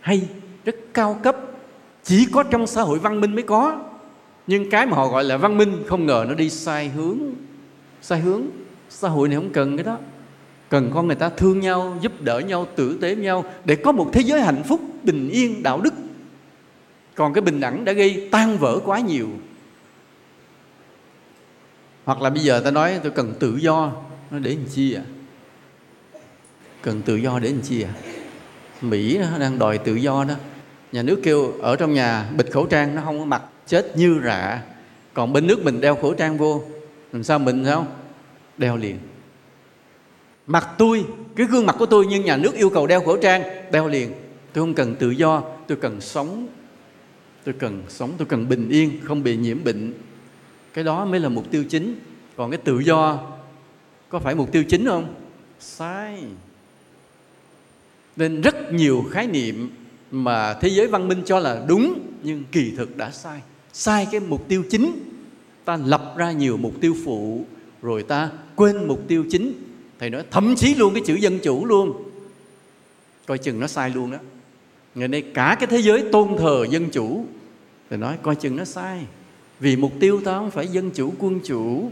hay, 0.00 0.22
rất 0.64 0.74
cao 0.94 1.20
cấp. 1.22 1.36
Chỉ 2.02 2.26
có 2.32 2.42
trong 2.42 2.66
xã 2.66 2.82
hội 2.82 2.98
văn 2.98 3.20
minh 3.20 3.34
mới 3.34 3.42
có. 3.42 3.80
Nhưng 4.46 4.70
cái 4.70 4.86
mà 4.86 4.96
họ 4.96 5.08
gọi 5.08 5.24
là 5.24 5.36
văn 5.36 5.58
minh, 5.58 5.82
không 5.86 6.06
ngờ 6.06 6.24
nó 6.28 6.34
đi 6.34 6.50
sai 6.50 6.88
hướng. 6.88 7.18
Sai 8.02 8.20
hướng, 8.20 8.42
xã 8.88 9.08
hội 9.08 9.28
này 9.28 9.36
không 9.36 9.52
cần 9.52 9.76
cái 9.76 9.84
đó. 9.84 9.98
Cần 10.68 10.90
con 10.94 11.06
người 11.06 11.16
ta 11.16 11.28
thương 11.28 11.60
nhau, 11.60 11.96
giúp 12.00 12.12
đỡ 12.20 12.38
nhau, 12.38 12.66
tử 12.76 12.98
tế 13.00 13.16
nhau 13.16 13.44
để 13.64 13.76
có 13.76 13.92
một 13.92 14.10
thế 14.12 14.20
giới 14.20 14.40
hạnh 14.40 14.62
phúc, 14.68 14.80
bình 15.02 15.28
yên, 15.28 15.62
đạo 15.62 15.80
đức. 15.80 15.94
Còn 17.14 17.32
cái 17.32 17.42
bình 17.42 17.60
đẳng 17.60 17.84
đã 17.84 17.92
gây 17.92 18.28
tan 18.30 18.58
vỡ 18.58 18.78
quá 18.84 18.98
nhiều 18.98 19.28
hoặc 22.04 22.22
là 22.22 22.30
bây 22.30 22.42
giờ 22.42 22.60
ta 22.60 22.70
nói 22.70 23.00
tôi 23.02 23.12
cần 23.12 23.34
tự 23.38 23.56
do, 23.56 23.92
nó 24.30 24.38
để 24.38 24.50
làm 24.50 24.66
chi 24.74 24.94
à? 24.94 25.02
Cần 26.82 27.02
tự 27.02 27.16
do 27.16 27.38
để 27.38 27.50
làm 27.50 27.60
chi 27.60 27.82
à? 27.82 27.92
Mỹ 28.80 29.18
nó 29.18 29.38
đang 29.38 29.58
đòi 29.58 29.78
tự 29.78 29.94
do 29.94 30.24
đó. 30.28 30.34
Nhà 30.92 31.02
nước 31.02 31.20
kêu 31.22 31.52
ở 31.62 31.76
trong 31.76 31.94
nhà 31.94 32.30
bịt 32.36 32.46
khẩu 32.50 32.66
trang 32.66 32.94
nó 32.94 33.02
không 33.04 33.18
có 33.18 33.24
mặc, 33.24 33.42
chết 33.66 33.96
như 33.96 34.20
rạ. 34.24 34.62
Còn 35.14 35.32
bên 35.32 35.46
nước 35.46 35.64
mình 35.64 35.80
đeo 35.80 35.96
khẩu 35.96 36.14
trang 36.14 36.38
vô, 36.38 36.62
làm 37.12 37.22
sao 37.22 37.38
mình 37.38 37.64
sao? 37.64 37.86
Đeo 38.58 38.76
liền. 38.76 38.98
Mặt 40.46 40.68
tôi, 40.78 41.04
cái 41.36 41.46
gương 41.46 41.66
mặt 41.66 41.76
của 41.78 41.86
tôi 41.86 42.06
nhưng 42.06 42.24
nhà 42.24 42.36
nước 42.36 42.54
yêu 42.54 42.70
cầu 42.70 42.86
đeo 42.86 43.00
khẩu 43.00 43.16
trang, 43.16 43.42
đeo 43.70 43.88
liền. 43.88 44.12
Tôi 44.52 44.62
không 44.62 44.74
cần 44.74 44.94
tự 44.94 45.10
do, 45.10 45.42
tôi 45.66 45.78
cần 45.80 46.00
sống, 46.00 46.46
tôi 47.44 47.54
cần 47.58 47.82
sống, 47.88 48.12
tôi 48.18 48.26
cần 48.26 48.48
bình 48.48 48.68
yên, 48.68 48.90
không 49.04 49.22
bị 49.22 49.36
nhiễm 49.36 49.64
bệnh 49.64 49.92
cái 50.74 50.84
đó 50.84 51.04
mới 51.04 51.20
là 51.20 51.28
mục 51.28 51.50
tiêu 51.50 51.64
chính. 51.64 51.96
Còn 52.36 52.50
cái 52.50 52.58
tự 52.58 52.78
do 52.78 53.20
có 54.08 54.18
phải 54.18 54.34
mục 54.34 54.52
tiêu 54.52 54.64
chính 54.68 54.86
không? 54.86 55.14
Sai. 55.60 56.24
Nên 58.16 58.40
rất 58.40 58.72
nhiều 58.72 59.04
khái 59.10 59.26
niệm 59.26 59.70
mà 60.10 60.54
thế 60.54 60.68
giới 60.68 60.86
văn 60.86 61.08
minh 61.08 61.22
cho 61.26 61.38
là 61.38 61.64
đúng 61.68 62.00
nhưng 62.22 62.44
kỳ 62.52 62.72
thực 62.76 62.96
đã 62.96 63.10
sai. 63.10 63.40
Sai 63.72 64.06
cái 64.12 64.20
mục 64.20 64.48
tiêu 64.48 64.64
chính. 64.70 64.92
Ta 65.64 65.76
lập 65.76 66.14
ra 66.16 66.32
nhiều 66.32 66.56
mục 66.56 66.74
tiêu 66.80 66.96
phụ 67.04 67.44
rồi 67.82 68.02
ta 68.02 68.30
quên 68.56 68.88
mục 68.88 69.00
tiêu 69.08 69.24
chính. 69.30 69.52
Thầy 69.98 70.10
nói 70.10 70.24
thậm 70.30 70.54
chí 70.56 70.74
luôn 70.74 70.94
cái 70.94 71.02
chữ 71.06 71.14
dân 71.14 71.38
chủ 71.38 71.64
luôn. 71.64 72.02
Coi 73.26 73.38
chừng 73.38 73.60
nó 73.60 73.66
sai 73.66 73.90
luôn 73.90 74.10
đó. 74.10 74.18
Ngày 74.94 75.08
nay 75.08 75.22
cả 75.34 75.56
cái 75.60 75.66
thế 75.66 75.82
giới 75.82 76.04
tôn 76.12 76.36
thờ 76.38 76.66
dân 76.70 76.90
chủ. 76.90 77.26
Thầy 77.90 77.98
nói 77.98 78.18
coi 78.22 78.34
chừng 78.34 78.56
nó 78.56 78.64
sai 78.64 79.06
vì 79.60 79.76
mục 79.76 79.92
tiêu 80.00 80.20
ta 80.24 80.38
không 80.38 80.50
phải 80.50 80.68
dân 80.68 80.90
chủ, 80.90 81.12
quân 81.18 81.40
chủ. 81.44 81.90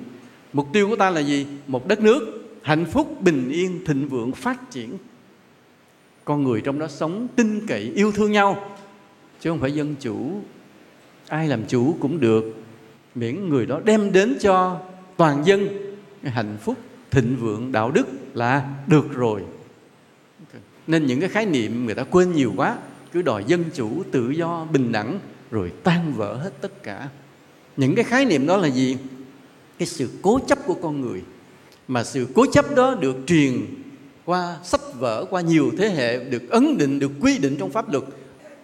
Mục 0.52 0.66
tiêu 0.72 0.88
của 0.88 0.96
ta 0.96 1.10
là 1.10 1.20
gì? 1.20 1.46
Một 1.66 1.88
đất 1.88 2.00
nước 2.00 2.42
hạnh 2.62 2.84
phúc, 2.84 3.16
bình 3.20 3.50
yên, 3.50 3.84
thịnh 3.86 4.08
vượng, 4.08 4.32
phát 4.32 4.70
triển. 4.70 4.98
Con 6.24 6.42
người 6.42 6.60
trong 6.60 6.78
đó 6.78 6.88
sống, 6.88 7.28
tin 7.36 7.66
cậy, 7.66 7.92
yêu 7.94 8.12
thương 8.12 8.32
nhau, 8.32 8.76
chứ 9.40 9.50
không 9.50 9.60
phải 9.60 9.72
dân 9.72 9.94
chủ. 10.00 10.40
Ai 11.28 11.48
làm 11.48 11.66
chủ 11.68 11.96
cũng 12.00 12.20
được. 12.20 12.44
Miễn 13.14 13.48
người 13.48 13.66
đó 13.66 13.80
đem 13.84 14.12
đến 14.12 14.36
cho 14.40 14.80
toàn 15.16 15.46
dân 15.46 15.68
hạnh 16.22 16.56
phúc, 16.60 16.78
thịnh 17.10 17.36
vượng, 17.40 17.72
đạo 17.72 17.90
đức 17.90 18.06
là 18.34 18.74
được 18.86 19.12
rồi. 19.12 19.42
Nên 20.86 21.06
những 21.06 21.20
cái 21.20 21.28
khái 21.28 21.46
niệm 21.46 21.86
người 21.86 21.94
ta 21.94 22.04
quên 22.04 22.32
nhiều 22.32 22.52
quá, 22.56 22.78
cứ 23.12 23.22
đòi 23.22 23.44
dân 23.46 23.64
chủ, 23.74 24.02
tự 24.10 24.30
do, 24.30 24.66
bình 24.72 24.92
đẳng, 24.92 25.18
rồi 25.50 25.72
tan 25.82 26.12
vỡ 26.12 26.36
hết 26.36 26.52
tất 26.60 26.82
cả 26.82 27.08
những 27.76 27.94
cái 27.94 28.04
khái 28.04 28.24
niệm 28.24 28.46
đó 28.46 28.56
là 28.56 28.68
gì? 28.68 28.96
Cái 29.78 29.88
sự 29.88 30.08
cố 30.22 30.40
chấp 30.46 30.58
của 30.66 30.74
con 30.74 31.00
người. 31.00 31.22
Mà 31.88 32.04
sự 32.04 32.26
cố 32.34 32.46
chấp 32.52 32.74
đó 32.74 32.94
được 32.94 33.16
truyền 33.26 33.66
qua, 34.24 34.56
sách 34.64 34.80
vở 34.98 35.24
qua 35.30 35.40
nhiều 35.40 35.70
thế 35.78 35.88
hệ, 35.88 36.24
được 36.24 36.50
ấn 36.50 36.78
định, 36.78 36.98
được 36.98 37.10
quy 37.20 37.38
định 37.38 37.56
trong 37.58 37.70
pháp 37.70 37.92
luật. 37.92 38.04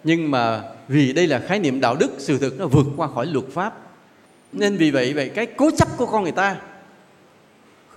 Nhưng 0.03 0.31
mà 0.31 0.63
vì 0.87 1.13
đây 1.13 1.27
là 1.27 1.39
khái 1.47 1.59
niệm 1.59 1.81
đạo 1.81 1.95
đức, 1.95 2.11
sự 2.17 2.37
thực 2.37 2.59
nó 2.59 2.67
vượt 2.67 2.85
qua 2.97 3.07
khỏi 3.07 3.25
luật 3.25 3.45
pháp. 3.53 3.73
Nên 4.51 4.77
vì 4.77 4.91
vậy 4.91 5.13
vậy 5.13 5.29
cái 5.29 5.45
cố 5.45 5.71
chấp 5.77 5.87
của 5.97 6.05
con 6.05 6.23
người 6.23 6.31
ta 6.31 6.57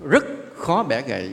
rất 0.05 0.25
khó 0.57 0.83
bẻ 0.83 1.03
gãy. 1.03 1.31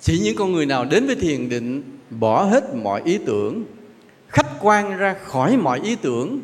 Chỉ 0.00 0.18
những 0.18 0.36
con 0.36 0.52
người 0.52 0.66
nào 0.66 0.84
đến 0.84 1.06
với 1.06 1.16
thiền 1.16 1.48
định 1.48 1.82
bỏ 2.10 2.44
hết 2.44 2.74
mọi 2.74 3.02
ý 3.04 3.18
tưởng, 3.26 3.64
khách 4.28 4.46
quan 4.60 4.96
ra 4.96 5.14
khỏi 5.24 5.56
mọi 5.56 5.80
ý 5.80 5.96
tưởng 5.96 6.40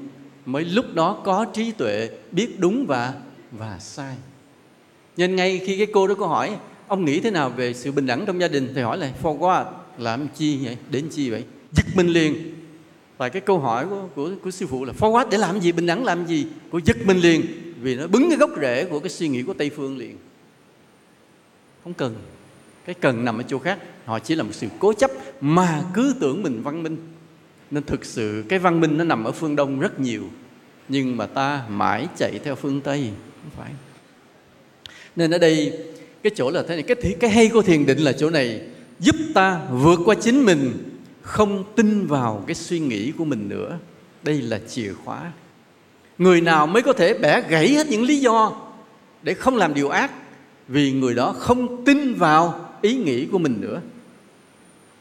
mới 0.47 0.65
lúc 0.65 0.95
đó 0.95 1.23
có 1.25 1.47
trí 1.53 1.73
tuệ 1.73 2.11
biết 2.33 2.61
đúng 2.61 2.87
và 2.87 3.15
và 3.53 3.79
sai. 3.79 4.17
Nên 5.17 5.37
ngay 5.37 5.61
khi 5.67 5.77
cái 5.77 5.87
cô 5.93 6.07
đó 6.07 6.15
có 6.15 6.27
hỏi 6.27 6.57
ông 6.89 7.05
nghĩ 7.05 7.21
thế 7.21 7.31
nào 7.31 7.51
về 7.51 7.75
sự 7.75 7.93
bình 7.93 8.07
đẳng 8.07 8.27
trong 8.27 8.41
gia 8.41 8.49
đình? 8.49 8.73
Thì 8.75 8.83
hỏi 8.83 8.99
là 8.99 9.13
for 9.23 9.39
what? 9.39 9.65
Làm 9.99 10.29
chi 10.29 10.59
vậy? 10.65 10.77
Đến 10.91 11.09
chi 11.11 11.31
vậy? 11.31 11.45
Giật 11.73 11.87
mình 11.95 12.07
liền. 12.07 12.55
Và 13.19 13.29
cái 13.29 13.41
câu 13.41 13.59
hỏi 13.59 13.87
của, 13.91 14.09
của, 14.15 14.31
của 14.43 14.51
sư 14.51 14.67
phụ 14.67 14.85
là 14.85 14.93
for 14.99 15.13
what? 15.13 15.29
Để 15.31 15.39
làm 15.39 15.61
gì? 15.61 15.73
Bình 15.73 15.87
đẳng 15.87 16.05
làm 16.05 16.27
gì? 16.27 16.47
Của 16.71 16.81
giật 16.85 16.97
mình 17.05 17.19
liền 17.19 17.43
vì 17.81 17.97
nó 17.97 18.07
bứng 18.07 18.29
cái 18.29 18.39
gốc 18.39 18.51
rễ 18.61 18.85
của 18.85 19.01
cái 19.01 19.11
suy 19.11 19.29
nghĩ 19.29 19.43
của 19.43 19.55
tây 19.55 19.71
phương 19.71 19.99
liền. 19.99 20.17
Không 21.85 21.95
cần. 21.95 22.15
Cái 22.85 22.95
cần 22.95 23.25
nằm 23.25 23.39
ở 23.39 23.43
chỗ 23.49 23.59
khác. 23.59 23.79
Họ 24.05 24.19
chỉ 24.19 24.35
là 24.35 24.43
một 24.43 24.53
sự 24.53 24.67
cố 24.79 24.93
chấp 24.93 25.11
mà 25.41 25.83
cứ 25.95 26.15
tưởng 26.21 26.43
mình 26.43 26.63
văn 26.63 26.83
minh 26.83 26.97
nên 27.71 27.83
thực 27.83 28.05
sự 28.05 28.45
cái 28.49 28.59
văn 28.59 28.81
minh 28.81 28.99
nó 28.99 29.05
nằm 29.05 29.25
ở 29.25 29.33
phương 29.33 29.57
đông 29.57 29.81
rất 29.81 30.01
nhiều, 30.01 30.25
nhưng 30.89 31.17
mà 31.17 31.27
ta 31.27 31.63
mãi 31.69 32.07
chạy 32.17 32.41
theo 32.45 32.55
phương 32.55 32.81
tây, 32.81 33.11
không 33.43 33.51
phải. 33.57 33.71
Nên 35.17 35.31
ở 35.31 35.39
đây, 35.39 35.79
cái 36.23 36.33
chỗ 36.37 36.51
là 36.51 36.63
thế 36.69 36.75
này, 36.75 36.83
cái 36.83 37.17
cái 37.21 37.31
hay 37.31 37.49
của 37.49 37.63
thiền 37.63 37.87
định 37.87 37.99
là 37.99 38.13
chỗ 38.13 38.31
này, 38.31 38.61
giúp 38.99 39.17
ta 39.35 39.61
vượt 39.71 40.01
qua 40.05 40.15
chính 40.15 40.45
mình, 40.45 40.73
không 41.23 41.65
tin 41.77 42.07
vào 42.07 42.45
cái 42.47 42.55
suy 42.55 42.81
nghĩ 42.81 43.13
của 43.19 43.25
mình 43.25 43.49
nữa. 43.49 43.79
Đây 44.23 44.43
là 44.43 44.61
chìa 44.69 44.93
khóa. 45.05 45.33
Người 46.19 46.41
nào 46.41 46.67
mới 46.67 46.83
có 46.83 46.93
thể 46.93 47.15
bẻ 47.15 47.43
gãy 47.49 47.69
hết 47.69 47.87
những 47.87 48.03
lý 48.03 48.21
do 48.21 48.53
để 49.23 49.35
không 49.35 49.57
làm 49.57 49.75
điều 49.75 49.89
ác, 49.89 50.11
vì 50.69 50.93
người 50.93 51.15
đó 51.15 51.35
không 51.39 51.85
tin 51.85 52.15
vào 52.15 52.71
ý 52.83 52.95
nghĩ 52.95 53.27
của 53.27 53.39
mình 53.39 53.61
nữa 53.61 53.81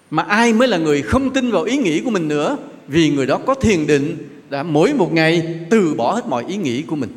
mà 0.09 0.23
ai 0.23 0.53
mới 0.53 0.67
là 0.67 0.77
người 0.77 1.01
không 1.01 1.33
tin 1.33 1.51
vào 1.51 1.63
ý 1.63 1.77
nghĩ 1.77 2.01
của 2.01 2.09
mình 2.09 2.27
nữa? 2.27 2.57
Vì 2.87 3.09
người 3.09 3.25
đó 3.25 3.39
có 3.45 3.55
thiền 3.55 3.87
định, 3.87 4.17
đã 4.49 4.63
mỗi 4.63 4.93
một 4.93 5.13
ngày 5.13 5.59
từ 5.69 5.93
bỏ 5.93 6.13
hết 6.13 6.27
mọi 6.27 6.45
ý 6.47 6.57
nghĩ 6.57 6.81
của 6.81 6.95
mình. 6.95 7.09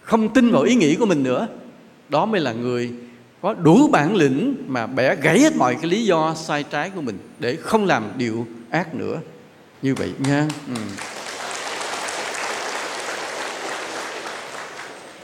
Không 0.00 0.28
tin 0.28 0.50
vào 0.50 0.62
ý 0.62 0.74
nghĩ 0.74 0.94
của 0.94 1.06
mình 1.06 1.22
nữa, 1.22 1.48
đó 2.08 2.26
mới 2.26 2.40
là 2.40 2.52
người 2.52 2.90
có 3.42 3.54
đủ 3.54 3.88
bản 3.88 4.16
lĩnh 4.16 4.54
mà 4.66 4.86
bẻ 4.86 5.16
gãy 5.16 5.40
hết 5.40 5.56
mọi 5.56 5.74
cái 5.74 5.90
lý 5.90 6.04
do 6.04 6.34
sai 6.34 6.64
trái 6.70 6.90
của 6.90 7.00
mình 7.00 7.18
để 7.38 7.56
không 7.56 7.84
làm 7.84 8.04
điều 8.18 8.46
ác 8.70 8.94
nữa. 8.94 9.20
Như 9.82 9.94
vậy 9.94 10.12
nha. 10.18 10.48
Ừ. 10.68 10.74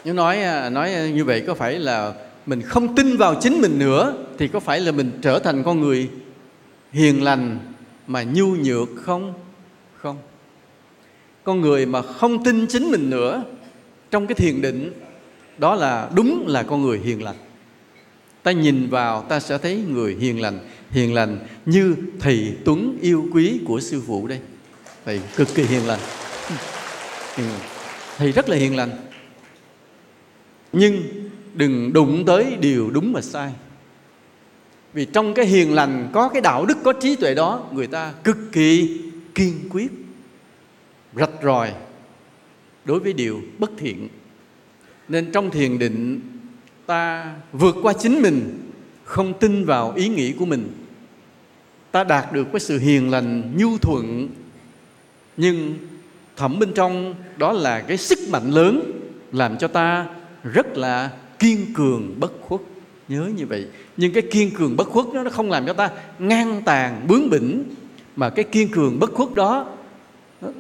nếu 0.05 0.15
nói 0.15 0.43
à, 0.43 0.71
nói 0.71 0.91
như 1.15 1.25
vậy 1.25 1.45
có 1.47 1.55
phải 1.55 1.79
là 1.79 2.13
mình 2.47 2.63
không 2.63 2.95
tin 2.95 3.17
vào 3.17 3.35
chính 3.41 3.61
mình 3.61 3.79
nữa 3.79 4.15
thì 4.39 4.49
có 4.49 4.61
phải 4.61 4.81
là 4.81 4.93
mình 4.93 5.11
trở 5.23 5.39
thành 5.39 5.63
con 5.63 5.81
người 5.81 6.09
hiền 6.93 7.23
lành 7.23 7.59
mà 8.07 8.23
nhu 8.23 8.47
nhược 8.47 8.89
không? 8.97 9.35
Không. 9.97 10.19
Con 11.45 11.61
người 11.61 11.87
mà 11.87 12.03
không 12.03 12.45
tin 12.45 12.67
chính 12.67 12.91
mình 12.91 13.11
nữa 13.11 13.45
trong 14.11 14.27
cái 14.27 14.35
thiền 14.35 14.63
định, 14.63 14.93
đó 15.59 15.75
là 15.75 16.11
đúng 16.15 16.45
là 16.47 16.63
con 16.63 16.83
người 16.83 16.99
hiền 16.99 17.23
lành. 17.23 17.37
Ta 18.43 18.53
nhìn 18.53 18.89
vào 18.91 19.23
ta 19.23 19.41
sẽ 19.41 19.59
thấy 19.59 19.85
người 19.89 20.17
hiền 20.21 20.41
lành 20.41 20.59
hiền 20.91 21.15
lành 21.15 21.39
như 21.67 21.97
thầy 22.21 22.57
tuấn 22.65 22.99
yêu 23.01 23.29
quý 23.33 23.61
của 23.67 23.81
sư 23.81 24.03
phụ 24.07 24.27
đây. 24.27 24.41
Thầy 25.05 25.21
cực 25.37 25.49
kỳ 25.55 25.63
hiền 25.63 25.87
lành. 25.87 26.01
Thầy 28.17 28.33
rất 28.33 28.49
là 28.49 28.57
hiền 28.57 28.77
lành. 28.77 28.91
Nhưng 30.73 31.03
đừng 31.55 31.93
đụng 31.93 32.25
tới 32.27 32.57
điều 32.61 32.91
đúng 32.91 33.13
và 33.13 33.21
sai 33.21 33.53
vì 34.93 35.05
trong 35.05 35.35
cái 35.35 35.47
hiền 35.47 35.75
lành, 35.75 36.09
có 36.13 36.29
cái 36.29 36.41
đạo 36.41 36.67
đức, 36.67 36.79
có 36.85 36.93
trí 36.93 37.17
tuệ 37.17 37.35
đó, 37.35 37.69
người 37.73 37.87
ta 37.87 38.13
cực 38.25 38.37
kỳ 38.53 39.01
kiên 39.35 39.69
quyết, 39.71 39.93
rạch 41.15 41.31
ròi 41.43 41.73
đối 42.85 43.01
với 43.01 43.13
điều 43.13 43.41
bất 43.59 43.71
thiện. 43.79 44.09
Nên 45.09 45.33
trong 45.33 45.51
thiền 45.51 45.79
định, 45.79 46.21
ta 46.87 47.35
vượt 47.53 47.77
qua 47.83 47.93
chính 47.93 48.23
mình, 48.23 48.71
không 49.05 49.39
tin 49.39 49.65
vào 49.65 49.93
ý 49.97 50.09
nghĩ 50.09 50.33
của 50.33 50.45
mình. 50.45 50.73
Ta 51.91 52.05
đạt 52.05 52.33
được 52.33 52.47
cái 52.53 52.61
sự 52.61 52.79
hiền 52.79 53.11
lành, 53.11 53.53
nhu 53.57 53.79
thuận, 53.79 54.29
nhưng 55.37 55.79
thẩm 56.37 56.59
bên 56.59 56.73
trong 56.75 57.15
đó 57.37 57.53
là 57.53 57.81
cái 57.81 57.97
sức 57.97 58.19
mạnh 58.31 58.51
lớn, 58.51 58.93
làm 59.33 59.59
cho 59.59 59.69
ta 59.69 60.07
rất 60.45 60.77
là 60.77 61.11
kiên 61.39 61.75
cường, 61.75 62.21
bất 62.21 62.33
khuất 62.41 62.61
nhớ 63.13 63.31
như 63.37 63.47
vậy. 63.47 63.67
Nhưng 63.97 64.13
cái 64.13 64.23
kiên 64.23 64.51
cường 64.51 64.77
bất 64.77 64.89
khuất 64.89 65.07
đó, 65.15 65.23
nó 65.23 65.31
không 65.31 65.51
làm 65.51 65.67
cho 65.67 65.73
ta 65.73 65.91
ngang 66.19 66.63
tàn, 66.65 67.05
bướng 67.09 67.31
bỉnh. 67.31 67.65
Mà 68.17 68.31
cái 68.31 68.45
kiên 68.45 68.69
cường 68.69 68.99
bất 68.99 69.13
khuất 69.15 69.35
đó 69.35 69.67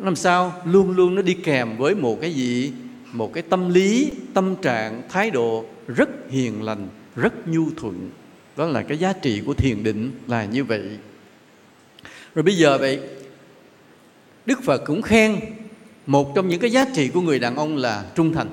làm 0.02 0.16
sao? 0.16 0.52
Luôn 0.64 0.90
luôn 0.90 1.14
nó 1.14 1.22
đi 1.22 1.34
kèm 1.34 1.76
với 1.76 1.94
một 1.94 2.20
cái 2.20 2.32
gì? 2.32 2.72
Một 3.12 3.32
cái 3.32 3.42
tâm 3.42 3.68
lý, 3.68 4.10
tâm 4.34 4.56
trạng, 4.56 5.02
thái 5.08 5.30
độ 5.30 5.64
rất 5.88 6.08
hiền 6.30 6.62
lành, 6.62 6.88
rất 7.16 7.48
nhu 7.48 7.70
thuận. 7.76 8.10
Đó 8.56 8.66
là 8.66 8.82
cái 8.82 8.98
giá 8.98 9.12
trị 9.12 9.42
của 9.46 9.54
thiền 9.54 9.82
định 9.82 10.10
là 10.26 10.44
như 10.44 10.64
vậy. 10.64 10.82
Rồi 12.34 12.42
bây 12.42 12.56
giờ 12.56 12.78
vậy, 12.78 13.00
đức 14.46 14.62
phật 14.62 14.82
cũng 14.86 15.02
khen 15.02 15.40
một 16.06 16.34
trong 16.34 16.48
những 16.48 16.60
cái 16.60 16.70
giá 16.70 16.84
trị 16.94 17.08
của 17.08 17.20
người 17.20 17.38
đàn 17.38 17.56
ông 17.56 17.76
là 17.76 18.04
trung 18.14 18.32
thành. 18.32 18.48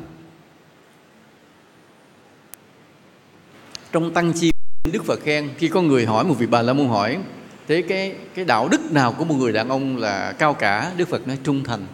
Trong 3.92 4.14
tăng 4.14 4.34
chi, 4.34 4.52
đức 4.92 5.06
phật 5.06 5.20
khen, 5.24 5.50
khi 5.58 5.68
có 5.68 5.82
người 5.82 6.06
hỏi 6.06 6.24
một 6.24 6.36
vị 6.38 6.46
bà 6.46 6.62
la 6.62 6.74
môn 6.74 6.88
hỏi, 6.88 7.18
thế 7.68 7.82
cái 7.82 8.16
cái 8.36 8.46
đạo 8.46 8.68
đức 8.70 8.92
nào 8.92 9.14
của 9.14 9.26
một 9.26 9.36
người 9.36 9.52
đàn 9.52 9.70
ông 9.70 9.98
là 9.98 10.32
cao 10.32 10.54
cả? 10.54 10.92
Đức 10.98 11.08
phật 11.08 11.28
nói 11.28 11.38
trung 11.44 11.64
thành. 11.64 11.88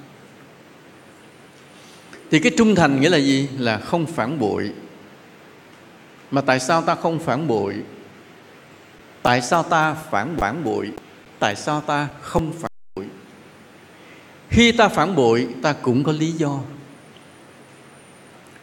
Thì 2.31 2.39
cái 2.39 2.51
trung 2.57 2.75
thành 2.75 3.01
nghĩa 3.01 3.09
là 3.09 3.17
gì? 3.17 3.49
Là 3.57 3.77
không 3.77 4.05
phản 4.05 4.39
bội. 4.39 4.71
Mà 6.31 6.41
tại 6.41 6.59
sao 6.59 6.81
ta 6.81 6.95
không 6.95 7.19
phản 7.19 7.47
bội? 7.47 7.75
Tại 9.21 9.41
sao 9.41 9.63
ta 9.63 9.93
phản 9.93 10.37
bản 10.37 10.63
bội? 10.63 10.91
Tại 11.39 11.55
sao 11.55 11.81
ta 11.81 12.07
không 12.21 12.53
phản 12.53 12.71
bội? 12.95 13.05
Khi 14.49 14.71
ta 14.71 14.87
phản 14.87 15.15
bội, 15.15 15.47
ta 15.61 15.73
cũng 15.73 16.03
có 16.03 16.11
lý 16.11 16.31
do. 16.31 16.59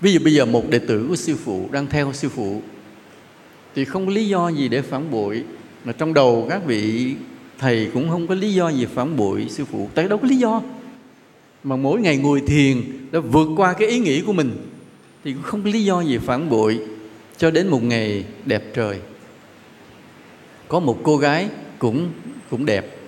Ví 0.00 0.12
dụ 0.12 0.20
bây 0.24 0.34
giờ 0.34 0.44
một 0.44 0.68
đệ 0.68 0.78
tử 0.78 1.06
của 1.08 1.16
sư 1.16 1.36
phụ 1.44 1.68
đang 1.72 1.86
theo 1.86 2.12
sư 2.12 2.28
phụ 2.28 2.62
thì 3.74 3.84
không 3.84 4.06
có 4.06 4.12
lý 4.12 4.28
do 4.28 4.48
gì 4.48 4.68
để 4.68 4.82
phản 4.82 5.10
bội. 5.10 5.44
Mà 5.84 5.92
trong 5.92 6.14
đầu 6.14 6.46
các 6.50 6.62
vị 6.66 7.14
thầy 7.58 7.90
cũng 7.94 8.10
không 8.10 8.26
có 8.26 8.34
lý 8.34 8.54
do 8.54 8.68
gì 8.68 8.86
phản 8.86 9.16
bội 9.16 9.46
sư 9.50 9.64
phụ. 9.64 9.88
Tại 9.94 10.08
đâu 10.08 10.18
có 10.18 10.28
lý 10.28 10.36
do? 10.36 10.62
Mà 11.64 11.76
mỗi 11.76 12.00
ngày 12.00 12.16
ngồi 12.16 12.42
thiền 12.46 12.82
đã 13.12 13.20
vượt 13.20 13.48
qua 13.56 13.72
cái 13.72 13.88
ý 13.88 13.98
nghĩ 13.98 14.20
của 14.20 14.32
mình, 14.32 14.50
thì 15.24 15.32
cũng 15.32 15.42
không 15.42 15.62
có 15.62 15.70
lý 15.70 15.84
do 15.84 16.00
gì 16.00 16.18
phản 16.18 16.50
bội. 16.50 16.78
Cho 17.36 17.50
đến 17.50 17.68
một 17.68 17.82
ngày 17.82 18.24
đẹp 18.46 18.62
trời, 18.74 18.98
có 20.68 20.80
một 20.80 20.98
cô 21.02 21.16
gái 21.16 21.48
cũng 21.78 22.08
cũng 22.50 22.66
đẹp. 22.66 22.98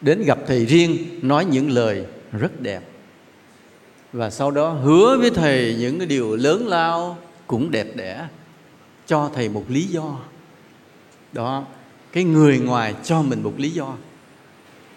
Đến 0.00 0.22
gặp 0.22 0.38
thầy 0.46 0.66
riêng, 0.66 0.96
nói 1.22 1.44
những 1.44 1.70
lời 1.70 2.04
rất 2.32 2.60
đẹp. 2.60 2.80
Và 4.12 4.30
sau 4.30 4.50
đó 4.50 4.68
hứa 4.70 5.18
với 5.20 5.30
thầy 5.30 5.76
những 5.78 5.98
cái 5.98 6.06
điều 6.06 6.36
lớn 6.36 6.66
lao 6.66 7.18
cũng 7.46 7.70
đẹp 7.70 7.96
đẽ 7.96 8.26
cho 9.06 9.30
thầy 9.34 9.48
một 9.48 9.64
lý 9.68 9.82
do. 9.82 10.18
Đó, 11.32 11.64
cái 12.12 12.24
người 12.24 12.58
ngoài 12.58 12.94
cho 13.04 13.22
mình 13.22 13.42
một 13.42 13.54
lý 13.56 13.70
do. 13.70 13.94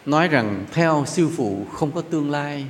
Nói 0.06 0.28
rằng 0.28 0.66
theo 0.74 1.04
sư 1.08 1.30
phụ 1.38 1.66
không 1.74 1.92
có 1.92 2.02
tương 2.02 2.32
lai, 2.32 2.66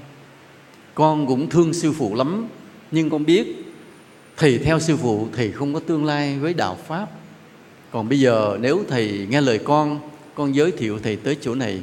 con 0.95 1.27
cũng 1.27 1.49
thương 1.49 1.73
sư 1.73 1.93
phụ 1.93 2.15
lắm, 2.15 2.47
nhưng 2.91 3.09
con 3.09 3.25
biết 3.25 3.65
thầy 4.37 4.57
theo 4.57 4.79
sư 4.79 4.97
phụ, 4.97 5.27
thầy 5.35 5.51
không 5.51 5.73
có 5.73 5.79
tương 5.79 6.05
lai 6.05 6.39
với 6.39 6.53
đạo 6.53 6.77
pháp. 6.87 7.07
Còn 7.91 8.09
bây 8.09 8.19
giờ 8.19 8.57
nếu 8.61 8.83
thầy 8.89 9.27
nghe 9.29 9.41
lời 9.41 9.59
con 9.59 9.99
con 10.35 10.55
giới 10.55 10.71
thiệu 10.71 10.99
thầy 11.03 11.15
tới 11.15 11.37
chỗ 11.41 11.55
này, 11.55 11.81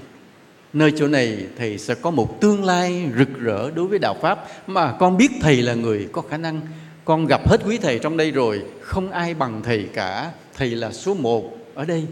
nơi 0.72 0.92
chỗ 0.96 1.08
này 1.08 1.46
thầy 1.58 1.78
sẽ 1.78 1.94
có 1.94 2.10
một 2.10 2.40
tương 2.40 2.64
lai 2.64 3.10
rực 3.18 3.28
rỡ 3.38 3.70
đối 3.70 3.86
với 3.86 3.98
đạo 3.98 4.16
pháp. 4.22 4.44
Mà 4.66 4.96
con 5.00 5.16
biết 5.16 5.30
thầy 5.40 5.62
là 5.62 5.74
người 5.74 6.08
có 6.12 6.22
khả 6.22 6.36
năng 6.36 6.60
con 7.04 7.26
gặp 7.26 7.48
hết 7.48 7.60
quý 7.66 7.78
thầy 7.78 7.98
trong 7.98 8.16
đây 8.16 8.30
rồi, 8.30 8.62
không 8.80 9.10
ai 9.10 9.34
bằng 9.34 9.62
thầy 9.64 9.88
cả. 9.94 10.30
Thầy 10.56 10.70
là 10.70 10.92
số 10.92 11.14
một 11.14 11.56
ở 11.74 11.84
đây. 11.84 12.04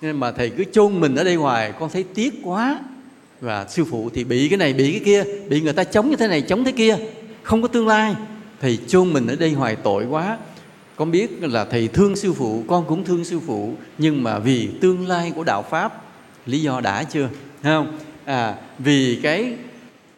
Nên 0.00 0.16
mà 0.16 0.32
thầy 0.32 0.50
cứ 0.50 0.64
chôn 0.72 1.00
mình 1.00 1.14
ở 1.14 1.24
đây 1.24 1.34
hoài, 1.34 1.72
con 1.80 1.90
thấy 1.92 2.04
tiếc 2.14 2.34
quá. 2.44 2.78
Và 3.40 3.66
sư 3.68 3.84
phụ 3.84 4.10
thì 4.14 4.24
bị 4.24 4.48
cái 4.48 4.56
này, 4.56 4.72
bị 4.72 4.92
cái 4.92 5.00
kia, 5.04 5.24
bị 5.48 5.60
người 5.60 5.72
ta 5.72 5.84
chống 5.84 6.10
như 6.10 6.16
thế 6.16 6.28
này, 6.28 6.42
chống 6.42 6.64
thế 6.64 6.72
kia. 6.72 6.96
Không 7.42 7.62
có 7.62 7.68
tương 7.68 7.88
lai. 7.88 8.14
Thầy 8.60 8.78
chôn 8.86 9.12
mình 9.12 9.26
ở 9.26 9.36
đây 9.36 9.52
hoài 9.52 9.76
tội 9.76 10.06
quá. 10.06 10.38
Con 10.96 11.10
biết 11.10 11.42
là 11.42 11.64
thầy 11.64 11.88
thương 11.88 12.16
sư 12.16 12.32
phụ, 12.32 12.64
con 12.68 12.84
cũng 12.86 13.04
thương 13.04 13.24
sư 13.24 13.40
phụ. 13.46 13.74
Nhưng 13.98 14.22
mà 14.22 14.38
vì 14.38 14.68
tương 14.80 15.08
lai 15.08 15.32
của 15.36 15.44
đạo 15.44 15.64
pháp, 15.70 16.02
lý 16.46 16.62
do 16.62 16.80
đã 16.80 17.04
chưa? 17.04 17.28
Thấy 17.62 17.72
không? 17.72 17.98
À 18.24 18.54
vì 18.78 19.18
cái 19.22 19.52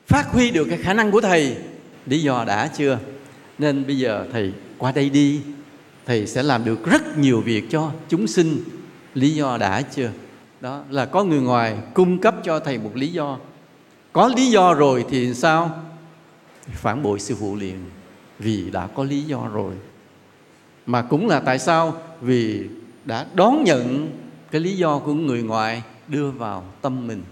phát 0.07 0.27
huy 0.33 0.51
được 0.51 0.66
cái 0.71 0.79
khả 0.79 0.95
năng 0.95 1.11
của 1.11 1.21
thầy, 1.21 1.57
lý 2.07 2.23
do 2.23 2.45
đã 2.45 2.71
chưa? 2.77 2.99
Nên 3.59 3.86
bây 3.86 3.98
giờ 3.98 4.26
thầy 4.32 4.52
qua 4.78 4.92
đây 4.92 5.11
đi, 5.11 5.40
thầy 6.06 6.26
sẽ 6.26 6.42
làm 6.42 6.64
được 6.64 6.86
rất 6.86 7.18
nhiều 7.18 7.40
việc 7.40 7.64
cho 7.70 7.90
chúng 8.09 8.26
sinh. 8.26 8.64
Lý 9.14 9.30
do 9.30 9.59
đã 9.59 9.82
chưa? 9.82 10.11
Đó, 10.61 10.82
là 10.90 11.06
có 11.06 11.24
người 11.24 11.40
ngoài 11.40 11.76
cung 11.94 12.18
cấp 12.18 12.34
cho 12.44 12.61
thầy 12.61 12.78
một 12.78 12.90
lý 12.94 13.09
do. 13.09 13.38
Có 14.12 14.28
lý 14.36 14.50
do 14.50 14.74
rồi 14.74 15.04
thì 15.11 15.34
sao? 15.34 15.70
Phản 16.72 17.02
bội 17.02 17.20
sư 17.20 17.36
phụ 17.40 17.56
liền, 17.56 17.78
vì 18.38 18.70
đã 18.70 18.86
có 18.86 19.04
lý 19.04 19.22
do 19.22 19.48
rồi. 19.52 19.74
Mà 20.86 21.02
cũng 21.02 21.28
là 21.28 21.40
tại 21.40 21.59
sao? 21.59 21.97
Vì 22.20 22.64
đã 23.05 23.26
đón 23.35 23.64
nhận 23.64 24.10
cái 24.51 24.60
lý 24.60 24.76
do 24.76 24.98
của 24.98 25.14
người 25.14 25.43
ngoài 25.43 25.82
đưa 26.09 26.30
vào 26.30 26.64
tâm 26.82 27.06
mình. 27.06 27.22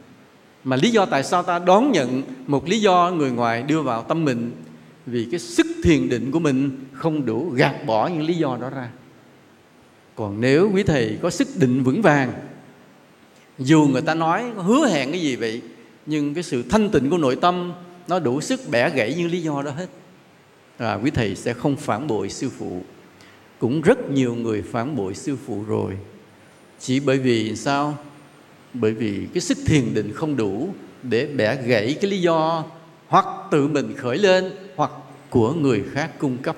Mà 0.64 0.76
lý 0.76 0.90
do 0.90 1.06
tại 1.06 1.24
sao 1.24 1.42
ta 1.42 1.58
đón 1.58 1.92
nhận 1.92 2.22
một 2.46 2.68
lý 2.68 2.80
do 2.80 3.12
người 3.16 3.30
ngoài 3.30 3.62
đưa 3.62 3.82
vào 3.82 4.02
tâm 4.02 4.24
mình? 4.24 4.52
Vì 5.06 5.28
cái 5.30 5.40
sức 5.40 5.66
thiền 5.82 6.08
định 6.08 6.30
của 6.30 6.38
mình 6.38 6.70
không 6.92 7.26
đủ 7.26 7.50
gạt 7.50 7.86
bỏ 7.86 8.06
những 8.06 8.22
lý 8.22 8.34
do 8.34 8.58
đó 8.60 8.70
ra. 8.70 8.90
Còn 10.14 10.40
nếu 10.40 10.70
quý 10.74 10.82
thầy 10.82 11.18
có 11.22 11.30
sức 11.30 11.48
định 11.56 11.82
vững 11.82 12.02
vàng 12.02 12.32
dù 13.58 13.88
người 13.92 14.02
ta 14.02 14.14
nói 14.14 14.44
hứa 14.56 14.88
hẹn 14.88 15.10
cái 15.10 15.20
gì 15.20 15.36
vậy 15.36 15.62
nhưng 16.06 16.34
cái 16.34 16.42
sự 16.42 16.62
thanh 16.62 16.90
tịnh 16.90 17.10
của 17.10 17.18
nội 17.18 17.36
tâm 17.36 17.72
nó 18.08 18.18
đủ 18.18 18.40
sức 18.40 18.60
bẻ 18.70 18.90
gãy 18.90 19.14
những 19.18 19.30
lý 19.30 19.42
do 19.42 19.62
đó 19.62 19.70
hết. 19.70 19.86
À, 20.78 20.94
quý 20.94 21.10
thầy 21.10 21.34
sẽ 21.34 21.52
không 21.52 21.76
phản 21.76 22.06
bội 22.06 22.30
sư 22.30 22.50
phụ. 22.58 22.82
Cũng 23.58 23.80
rất 23.80 24.10
nhiều 24.10 24.34
người 24.34 24.62
phản 24.62 24.96
bội 24.96 25.14
sư 25.14 25.36
phụ 25.46 25.64
rồi. 25.68 25.92
Chỉ 26.80 27.00
bởi 27.00 27.18
vì 27.18 27.56
sao? 27.56 27.98
Bởi 28.74 28.92
vì 28.92 29.26
cái 29.34 29.40
sức 29.40 29.58
thiền 29.66 29.94
định 29.94 30.12
không 30.14 30.36
đủ 30.36 30.68
để 31.02 31.26
bẻ 31.26 31.56
gãy 31.62 31.96
cái 32.00 32.10
lý 32.10 32.20
do 32.20 32.64
hoặc 33.08 33.26
tự 33.50 33.68
mình 33.68 33.94
khởi 33.96 34.18
lên 34.18 34.52
hoặc 34.76 34.90
của 35.30 35.52
người 35.52 35.84
khác 35.92 36.10
cung 36.18 36.38
cấp. 36.38 36.56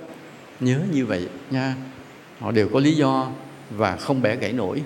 Nhớ 0.60 0.80
như 0.92 1.06
vậy 1.06 1.28
nha. 1.50 1.76
Họ 2.38 2.52
đều 2.52 2.68
có 2.68 2.80
lý 2.80 2.94
do 2.94 3.30
và 3.70 3.96
không 3.96 4.22
bẻ 4.22 4.36
gãy 4.36 4.52
nổi. 4.52 4.82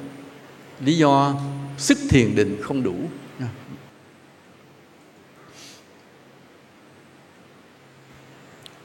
Lý 0.80 0.96
do 0.96 1.40
sức 1.78 1.98
thiền 2.10 2.34
định 2.34 2.56
không 2.62 2.82
đủ. 2.82 2.94
Nha. 3.38 3.48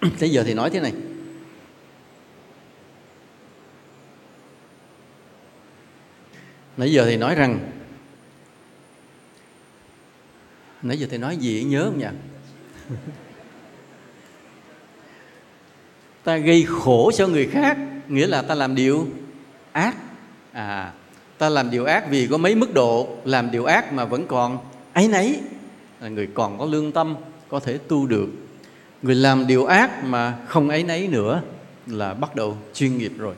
Thế 0.20 0.28
giờ 0.28 0.44
thì 0.46 0.54
nói 0.54 0.70
thế 0.70 0.80
này. 0.80 0.94
Nãy 6.78 6.92
giờ 6.92 7.06
thì 7.06 7.18
nói 7.18 7.36
rằng, 7.36 7.72
Nãy 10.82 11.00
giờ 11.00 11.08
thì 11.10 11.18
nói 11.18 11.38
gì 11.38 11.64
nhớ 11.64 11.86
không 11.86 12.00
nhỉ? 12.00 12.06
ta 16.28 16.38
gây 16.38 16.66
khổ 16.70 17.12
cho 17.16 17.28
người 17.28 17.48
khác, 17.48 17.78
nghĩa 18.08 18.28
là 18.28 18.42
ta 18.42 18.56
làm 18.56 18.76
điều 18.76 19.08
ác. 19.72 19.96
À 20.52 20.92
ta 21.38 21.50
làm 21.50 21.72
điều 21.72 21.86
ác 21.86 22.10
vì 22.10 22.28
có 22.28 22.38
mấy 22.38 22.56
mức 22.56 22.74
độ 22.74 23.08
làm 23.26 23.52
điều 23.52 23.66
ác 23.66 23.94
mà 23.94 24.06
vẫn 24.06 24.28
còn 24.28 24.58
ấy 24.94 25.08
nấy 25.08 25.40
là 26.02 26.10
người 26.10 26.28
còn 26.34 26.60
có 26.60 26.66
lương 26.66 26.92
tâm, 26.92 27.16
có 27.50 27.60
thể 27.60 27.78
tu 27.78 28.08
được. 28.08 28.28
Người 29.02 29.16
làm 29.16 29.48
điều 29.48 29.66
ác 29.66 30.04
mà 30.04 30.38
không 30.48 30.70
ấy 30.70 30.84
nấy 30.84 31.08
nữa 31.08 31.42
là 31.88 32.14
bắt 32.14 32.36
đầu 32.36 32.58
chuyên 32.74 32.98
nghiệp 32.98 33.12
rồi. 33.18 33.36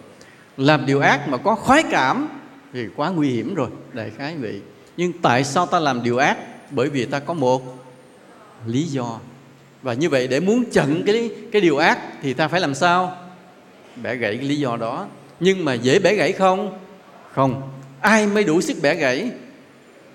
Làm 0.58 0.86
điều 0.86 1.00
ác 1.00 1.30
mà 1.30 1.38
có 1.38 1.56
khoái 1.56 1.84
cảm 1.84 2.28
thì 2.74 2.88
quá 2.96 3.10
nguy 3.10 3.30
hiểm 3.30 3.56
rồi, 3.56 3.70
đại 3.94 4.12
khái 4.18 4.36
vậy. 4.36 4.62
Nhưng 4.98 5.14
tại 5.22 5.44
sao 5.44 5.66
ta 5.66 5.80
làm 5.80 6.04
điều 6.04 6.18
ác? 6.18 6.38
Bởi 6.72 6.90
vì 6.90 7.06
ta 7.06 7.20
có 7.20 7.34
một 7.34 7.86
lý 8.66 8.84
do 8.84 9.20
và 9.82 9.94
như 9.94 10.10
vậy 10.10 10.28
để 10.28 10.40
muốn 10.40 10.64
chặn 10.72 11.04
cái 11.06 11.30
cái 11.52 11.62
điều 11.62 11.78
ác 11.78 12.00
thì 12.22 12.34
ta 12.34 12.48
phải 12.48 12.62
làm 12.62 12.76
sao? 12.76 13.16
Bẻ 14.04 14.16
gãy 14.16 14.38
cái 14.38 14.46
lý 14.46 14.56
do 14.56 14.78
đó. 14.78 15.08
Nhưng 15.40 15.66
mà 15.66 15.74
dễ 15.74 16.00
bẻ 16.00 16.16
gãy 16.16 16.32
không? 16.32 16.80
Không. 17.32 17.62
Ai 18.02 18.28
mới 18.28 18.44
đủ 18.44 18.62
sức 18.62 18.78
bẻ 18.82 18.96
gãy? 18.96 19.32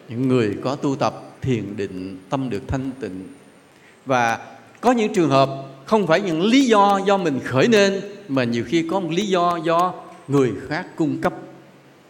Những 0.09 0.29
người 0.29 0.57
có 0.63 0.75
tu 0.75 0.97
tập 0.97 1.23
thiền 1.43 1.77
định, 1.77 2.19
tâm 2.31 2.51
được 2.51 2.63
thanh 2.69 2.91
tịnh. 3.01 3.29
Và 4.07 4.39
có 4.81 4.93
những 4.93 5.15
trường 5.15 5.31
hợp 5.31 5.49
không 5.85 6.07
phải 6.07 6.21
những 6.21 6.43
lý 6.43 6.65
do 6.65 7.01
do 7.07 7.17
mình 7.17 7.41
khởi 7.45 7.69
nên, 7.69 8.01
mà 8.29 8.45
nhiều 8.45 8.65
khi 8.67 8.89
có 8.91 9.01
một 9.01 9.11
lý 9.11 9.27
do 9.27 9.59
do 9.65 9.95
người 10.29 10.53
khác 10.69 10.87
cung 10.97 11.21
cấp. 11.21 11.35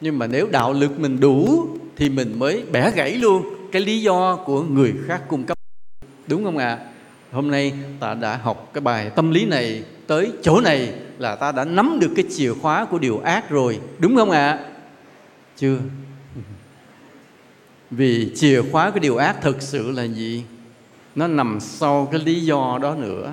Nhưng 0.00 0.18
mà 0.18 0.26
nếu 0.26 0.46
đạo 0.46 0.72
lực 0.72 1.00
mình 1.00 1.20
đủ 1.20 1.66
thì 1.96 2.08
mình 2.08 2.38
mới 2.38 2.62
bẻ 2.72 2.90
gãy 2.90 3.16
luôn 3.16 3.44
cái 3.72 3.82
lý 3.82 4.02
do 4.02 4.36
của 4.36 4.62
người 4.62 4.94
khác 5.06 5.22
cung 5.28 5.44
cấp. 5.44 5.58
Đúng 6.26 6.44
không 6.44 6.58
ạ? 6.58 6.68
à? 6.68 6.93
Hôm 7.34 7.50
nay 7.50 7.72
ta 8.00 8.14
đã 8.14 8.36
học 8.36 8.70
cái 8.74 8.80
bài 8.80 9.10
tâm 9.10 9.30
lý 9.30 9.44
này 9.44 9.82
tới 10.06 10.32
chỗ 10.42 10.60
này 10.60 10.92
là 11.18 11.36
ta 11.36 11.52
đã 11.52 11.64
nắm 11.64 11.98
được 12.00 12.10
cái 12.16 12.24
chìa 12.30 12.54
khóa 12.54 12.84
của 12.84 12.98
điều 12.98 13.18
ác 13.18 13.50
rồi, 13.50 13.80
đúng 13.98 14.16
không 14.16 14.30
ạ? 14.30 14.48
À? 14.48 14.58
chưa. 15.56 15.78
Vì 17.90 18.32
chìa 18.34 18.62
khóa 18.72 18.90
của 18.90 18.98
điều 18.98 19.16
ác 19.16 19.36
thực 19.42 19.62
sự 19.62 19.90
là 19.90 20.02
gì? 20.02 20.44
Nó 21.14 21.26
nằm 21.26 21.60
sau 21.60 22.08
cái 22.12 22.20
lý 22.20 22.40
do 22.40 22.78
đó 22.82 22.94
nữa. 22.94 23.32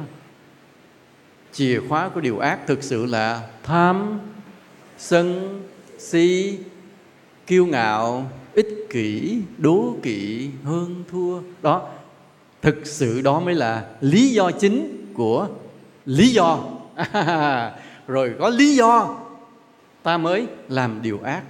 Chìa 1.51 1.79
khóa 1.89 2.09
của 2.09 2.21
điều 2.21 2.39
ác 2.39 2.59
thực 2.67 2.83
sự 2.83 3.05
là 3.05 3.47
tham, 3.63 4.19
sân, 4.97 5.59
si, 5.99 6.57
kiêu 7.47 7.65
ngạo, 7.65 8.31
ích 8.53 8.87
kỷ, 8.89 9.37
đố 9.57 9.95
kỵ, 10.03 10.49
hơn 10.63 11.03
thua. 11.11 11.39
Đó 11.61 11.89
thực 12.61 12.87
sự 12.87 13.21
đó 13.21 13.39
mới 13.39 13.55
là 13.55 13.85
lý 14.01 14.29
do 14.29 14.51
chính 14.51 15.07
của 15.13 15.47
lý 16.05 16.29
do. 16.29 16.59
Rồi 18.07 18.33
có 18.39 18.49
lý 18.49 18.75
do, 18.75 19.17
ta 20.03 20.17
mới 20.17 20.47
làm 20.69 21.01
điều 21.01 21.19
ác. 21.23 21.41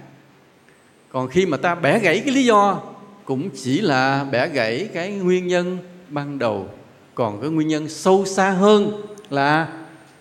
Còn 1.08 1.28
khi 1.28 1.46
mà 1.46 1.56
ta 1.56 1.74
bẻ 1.74 1.98
gãy 1.98 2.22
cái 2.24 2.34
lý 2.34 2.44
do, 2.44 2.82
cũng 3.24 3.50
chỉ 3.62 3.80
là 3.80 4.24
bẻ 4.24 4.48
gãy 4.48 4.88
cái 4.94 5.12
nguyên 5.12 5.46
nhân 5.46 5.78
ban 6.08 6.38
đầu. 6.38 6.68
Còn 7.14 7.40
cái 7.40 7.50
nguyên 7.50 7.68
nhân 7.68 7.88
sâu 7.88 8.24
xa 8.26 8.50
hơn 8.50 9.02
là 9.30 9.68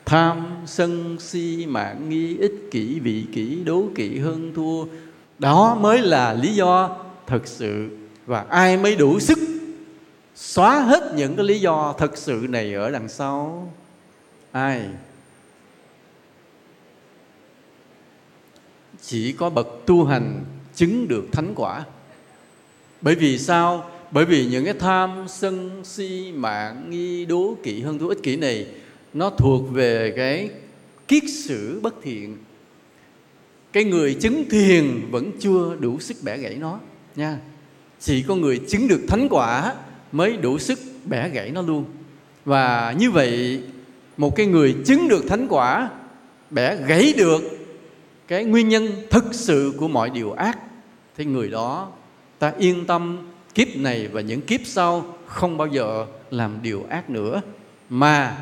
tham 0.06 0.46
sân 0.66 1.18
si, 1.20 1.66
mạng 1.70 2.10
nghi, 2.10 2.38
ích 2.38 2.68
kỷ, 2.72 3.00
vị 3.00 3.26
kỷ, 3.34 3.64
đố 3.64 3.84
kỵ, 3.96 4.20
hơn 4.20 4.52
thua. 4.56 4.86
Đó 5.40 5.78
mới 5.82 6.02
là 6.02 6.34
lý 6.34 6.56
do 6.56 6.98
thật 7.28 7.42
sự. 7.48 7.90
Và 8.26 8.46
ai 8.50 8.78
mới 8.78 8.96
đủ 8.96 9.20
sức 9.20 9.40
xóa 10.36 10.80
hết 10.80 11.14
những 11.16 11.36
cái 11.36 11.46
lý 11.46 11.60
do 11.60 11.96
thật 11.98 12.18
sự 12.18 12.46
này 12.50 12.74
ở 12.74 12.92
đằng 12.92 13.10
sau. 13.10 13.74
Ai? 14.52 14.90
Chỉ 19.02 19.34
có 19.34 19.50
bậc 19.50 19.68
tu 19.86 20.06
hành 20.06 20.46
chứng 20.76 21.08
được 21.08 21.26
thánh 21.32 21.54
quả. 21.56 21.86
Bởi 23.02 23.16
vì 23.16 23.38
sao? 23.38 23.90
Bởi 24.12 24.26
vì 24.26 24.46
những 24.46 24.66
cái 24.66 24.74
tham 24.74 25.26
sân 25.28 25.82
si 25.84 26.32
mạng 26.36 26.90
nghi 26.90 27.26
đố 27.26 27.56
kỵ 27.64 27.82
hơn 27.82 28.00
thú 28.00 28.08
ích 28.08 28.24
kỷ 28.24 28.36
này, 28.36 28.68
nó 29.14 29.30
thuộc 29.30 29.72
về 29.72 30.14
cái 30.16 30.50
kiết 31.08 31.24
sử 31.30 31.80
bất 31.84 31.96
thiện. 32.02 32.38
Cái 33.74 33.84
người 33.84 34.14
chứng 34.14 34.50
thiền 34.50 35.08
vẫn 35.12 35.32
chưa 35.40 35.76
đủ 35.80 36.00
sức 36.00 36.18
bẻ 36.24 36.38
gãy 36.38 36.56
nó, 36.56 36.80
nha. 37.16 37.38
Chỉ 38.00 38.24
có 38.24 38.36
người 38.36 38.62
chứng 38.68 38.88
được 38.88 39.02
thánh 39.08 39.28
quả 39.30 39.74
mới 40.12 40.38
đủ 40.38 40.60
sức 40.60 40.80
bẻ 41.06 41.30
gãy 41.30 41.52
nó 41.52 41.62
luôn. 41.62 41.86
Và 42.46 42.96
như 42.98 43.12
vậy, 43.12 43.64
một 44.18 44.36
cái 44.36 44.46
người 44.46 44.76
chứng 44.86 45.08
được 45.08 45.26
thánh 45.28 45.48
quả, 45.50 45.90
bẻ 46.50 46.76
gãy 46.76 47.14
được 47.18 47.42
cái 48.28 48.44
nguyên 48.44 48.70
nhân 48.70 48.88
thực 49.10 49.26
sự 49.32 49.74
của 49.78 49.88
mọi 49.88 50.10
điều 50.10 50.32
ác, 50.32 50.58
thì 51.18 51.26
người 51.26 51.50
đó 51.50 51.92
ta 52.40 52.54
yên 52.58 52.86
tâm 52.86 53.18
kiếp 53.54 53.68
này 53.76 54.08
và 54.08 54.22
những 54.22 54.42
kiếp 54.42 54.62
sau 54.66 55.18
không 55.26 55.58
bao 55.58 55.68
giờ 55.68 56.06
làm 56.32 56.60
điều 56.62 56.86
ác 56.90 57.10
nữa. 57.10 57.42
Mà 57.90 58.38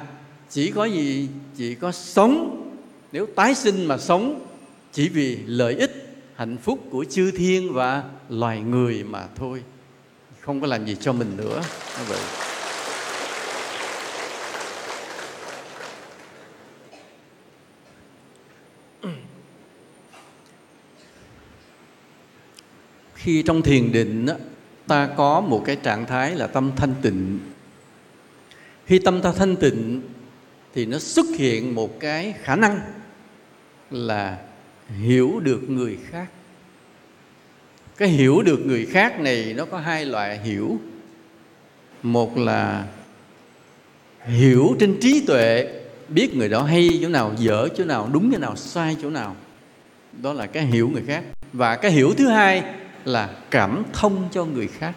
chỉ 0.50 0.72
có 0.72 0.86
gì? 0.86 1.28
Chỉ 1.58 1.76
có 1.76 1.92
sống. 1.92 2.66
Nếu 3.12 3.26
tái 3.26 3.56
sinh 3.56 3.86
mà 3.86 3.98
sống, 3.98 4.46
chỉ 4.94 5.10
vì 5.10 5.38
lợi 5.46 5.76
ích, 5.76 6.18
hạnh 6.36 6.58
phúc 6.58 6.80
của 6.92 7.06
chư 7.10 7.32
thiên 7.32 7.74
và 7.74 8.04
loài 8.30 8.62
người 8.62 9.04
mà 9.04 9.28
thôi 9.36 9.64
không 10.42 10.62
có 10.62 10.68
làm 10.68 10.86
gì 10.86 10.98
cho 11.00 11.14
mình 11.14 11.38
nữa. 11.38 11.62
Như 11.98 12.04
vậy. 12.08 12.20
Khi 23.16 23.44
trong 23.44 23.62
thiền 23.62 23.92
định 23.92 24.28
ta 24.88 25.10
có 25.18 25.42
một 25.42 25.64
cái 25.66 25.76
trạng 25.76 26.06
thái 26.06 26.36
là 26.36 26.48
tâm 26.48 26.72
thanh 26.76 26.96
tịnh. 27.02 27.40
Khi 28.86 29.00
tâm 29.00 29.22
ta 29.22 29.32
thanh 29.32 29.56
tịnh 29.56 30.02
thì 30.74 30.86
nó 30.86 31.00
xuất 31.00 31.26
hiện 31.38 31.76
một 31.76 32.00
cái 32.00 32.34
khả 32.44 32.56
năng 32.56 32.80
là 33.92 34.38
hiểu 34.88 35.40
được 35.40 35.62
người 35.70 35.98
khác 36.10 36.28
cái 38.00 38.10
hiểu 38.10 38.42
được 38.42 38.66
người 38.66 38.86
khác 38.86 39.20
này 39.20 39.54
nó 39.58 39.66
có 39.66 39.78
hai 39.78 40.06
loại 40.06 40.40
hiểu. 40.40 40.78
Một 42.04 42.38
là 42.38 42.86
hiểu 44.26 44.76
trên 44.80 45.00
trí 45.02 45.24
tuệ, 45.28 45.68
biết 46.10 46.36
người 46.36 46.50
đó 46.50 46.64
hay 46.64 47.00
chỗ 47.02 47.10
nào, 47.10 47.34
dở 47.38 47.68
chỗ 47.78 47.86
nào, 47.86 48.10
đúng 48.14 48.32
chỗ 48.32 48.38
nào, 48.38 48.56
sai 48.56 48.96
chỗ 49.02 49.10
nào. 49.10 49.36
Đó 50.22 50.34
là 50.34 50.46
cái 50.46 50.66
hiểu 50.66 50.90
người 50.90 51.04
khác. 51.08 51.24
Và 51.54 51.76
cái 51.76 51.92
hiểu 51.92 52.14
thứ 52.18 52.28
hai 52.28 52.64
là 53.06 53.30
cảm 53.52 53.84
thông 53.94 54.30
cho 54.32 54.46
người 54.46 54.68
khác. 54.68 54.94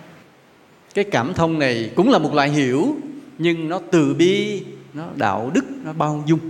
Cái 0.95 1.05
cảm 1.05 1.35
thông 1.35 1.59
này 1.59 1.91
cũng 1.97 2.11
là 2.11 2.19
một 2.19 2.35
loại 2.35 2.51
hiểu, 2.51 2.97
nhưng 3.39 3.69
nó 3.69 3.81
từ 3.91 4.15
bi, 4.15 4.63
nó 4.95 5.09
đạo 5.17 5.51
đức, 5.55 5.65
nó 5.85 5.93
bao 5.93 6.25
dung. 6.27 6.41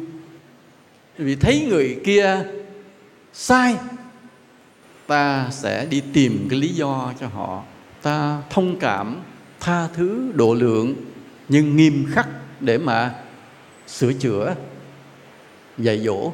Vì 1.19 1.37
thấy 1.37 1.67
người 1.69 2.01
kia 2.05 2.45
sai 3.33 3.77
ta 5.07 5.49
sẽ 5.51 5.87
đi 5.87 6.03
tìm 6.13 6.47
cái 6.51 6.59
lý 6.59 6.69
do 6.69 7.13
cho 7.21 7.27
họ. 7.27 7.63
Ta 8.03 8.43
thông 8.51 8.79
cảm, 8.79 9.21
tha 9.61 9.89
thứ 9.89 10.33
độ 10.35 10.55
lượng, 10.55 10.95
nhưng 11.49 11.77
nghiêm 11.77 12.07
khắc 12.11 12.29
để 12.61 12.79
mà 12.79 13.15
sửa 13.87 14.13
chữa, 14.13 14.55
dạy 15.79 15.99
dỗ. 15.99 16.33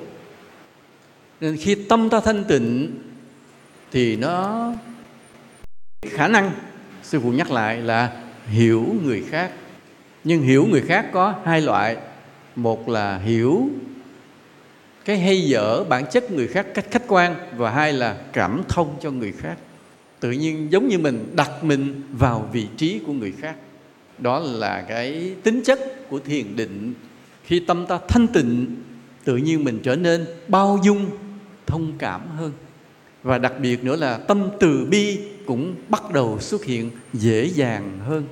Nên 1.41 1.57
khi 1.57 1.75
tâm 1.75 2.11
ta 2.11 2.21
thanh 2.21 2.45
tịnh, 2.45 2.99
thì 3.93 4.17
nó 4.17 4.73
khả 6.03 6.29
năng. 6.29 6.51
Sư 7.03 7.21
phụ 7.21 7.33
nhắc 7.33 7.51
lại 7.51 7.77
là 7.77 8.13
hiểu 8.47 8.87
người 9.03 9.25
khác. 9.31 9.51
Nhưng 10.25 10.43
hiểu 10.43 10.67
người 10.67 10.81
khác 10.81 11.07
có 11.13 11.35
hai 11.45 11.61
loại. 11.61 11.97
Một 12.57 12.89
là 12.89 13.19
hiểu 13.19 13.69
cái 15.09 15.19
hay 15.19 15.43
dở 15.43 15.85
bản 15.89 16.05
chất 16.11 16.31
người 16.31 16.47
khác 16.47 16.67
cách 16.75 16.87
khách 16.91 17.03
quan 17.09 17.35
và 17.57 17.71
hai 17.71 17.93
là 17.93 18.17
cảm 18.33 18.63
thông 18.69 18.95
cho 19.01 19.11
người 19.11 19.33
khác. 19.33 19.59
Tự 20.21 20.31
nhiên 20.31 20.73
giống 20.73 20.89
như 20.89 20.99
mình 20.99 21.33
đặt 21.37 21.65
mình 21.65 22.03
vào 22.13 22.49
vị 22.53 22.67
trí 22.77 23.01
của 23.07 23.13
người 23.13 23.33
khác. 23.41 23.57
Đó 24.19 24.39
là 24.39 24.85
cái 24.89 25.35
tính 25.43 25.63
chất 25.65 26.09
của 26.11 26.19
thiền 26.19 26.57
định. 26.57 26.95
Khi 27.45 27.61
tâm 27.61 27.87
ta 27.87 27.99
thanh 28.09 28.27
tịnh, 28.27 28.77
tự 29.25 29.37
nhiên 29.37 29.65
mình 29.65 29.79
trở 29.83 29.97
nên 29.97 30.27
bao 30.49 30.81
dung, 30.85 31.11
thông 31.67 31.93
cảm 31.99 32.21
hơn. 32.37 32.53
Và 33.23 33.39
đặc 33.39 33.53
biệt 33.63 33.85
nữa 33.85 33.97
là 33.97 34.19
tâm 34.19 34.49
từ 34.61 34.87
bi 34.91 35.19
cũng 35.47 35.75
bắt 35.89 36.13
đầu 36.13 36.39
xuất 36.41 36.65
hiện 36.65 36.91
dễ 37.13 37.45
dàng 37.45 37.99
hơn. 38.07 38.25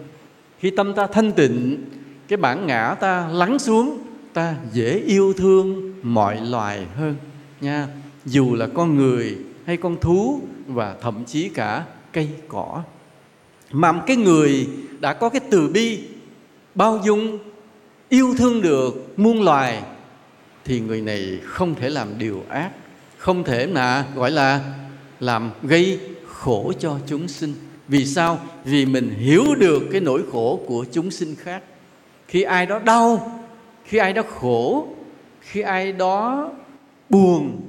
Khi 0.59 0.71
tâm 0.71 0.95
ta 0.95 1.07
thanh 1.07 1.33
tịnh, 1.33 1.85
cái 2.29 2.37
bản 2.37 2.67
ngã 2.67 2.97
ta 3.01 3.29
lắng 3.29 3.59
xuống 3.59 4.06
ta 4.37 4.55
dễ 4.73 5.03
yêu 5.07 5.33
thương 5.33 5.93
mọi 6.03 6.41
loài 6.41 6.87
hơn 6.97 7.17
nha. 7.61 7.89
Dù 8.25 8.55
là 8.55 8.67
con 8.75 8.97
người 8.97 9.39
hay 9.67 9.77
con 9.77 9.97
thú 10.01 10.41
và 10.67 10.97
thậm 11.03 11.25
chí 11.25 11.49
cả 11.49 11.85
cây 12.13 12.29
cỏ. 12.49 12.83
Mà 13.73 14.03
cái 14.07 14.17
người 14.17 14.69
đã 15.01 15.13
có 15.13 15.29
cái 15.29 15.41
từ 15.51 15.69
bi, 15.69 16.01
bao 16.75 17.01
dung, 17.05 17.39
yêu 18.09 18.35
thương 18.39 18.63
được 18.63 19.19
muôn 19.19 19.43
loài, 19.43 19.83
thì 20.65 20.81
người 20.81 21.01
này 21.01 21.39
không 21.45 21.75
thể 21.75 21.91
làm 21.91 22.19
điều 22.19 22.45
ác, 22.49 22.71
không 23.19 23.45
thể 23.45 23.67
là 23.67 24.05
gọi 24.15 24.31
là, 24.31 24.75
làm 25.21 25.51
gây 25.63 26.01
khổ 26.27 26.73
cho 26.79 26.99
chúng 27.07 27.29
sinh. 27.29 27.55
Vì 27.89 28.07
sao? 28.07 28.41
Vì 28.65 28.87
mình 28.87 29.11
hiểu 29.11 29.45
được 29.59 29.83
cái 29.93 30.01
nỗi 30.01 30.23
khổ 30.33 30.61
của 30.67 30.85
chúng 30.93 31.11
sinh 31.11 31.35
khác. 31.35 31.63
Khi 32.29 32.43
ai 32.43 32.67
đó 32.67 32.79
đau 32.79 33.36
khi 33.87 33.99
ai 33.99 34.13
đó 34.13 34.23
khổ, 34.23 34.89
khi 35.41 35.61
ai 35.61 35.93
đó 35.93 36.51
buồn, 37.11 37.61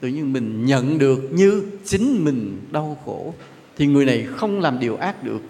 tự 0.00 0.08
nhiên 0.08 0.32
mình 0.32 0.66
nhận 0.66 0.98
được 0.98 1.20
như 1.32 1.62
chính 1.84 2.24
mình 2.24 2.60
đau 2.70 2.98
khổ, 3.04 3.34
thì 3.76 3.86
người 3.86 4.04
này 4.04 4.26
không 4.36 4.60
làm 4.60 4.80
điều 4.80 4.96
ác 4.96 5.24
được. 5.24 5.40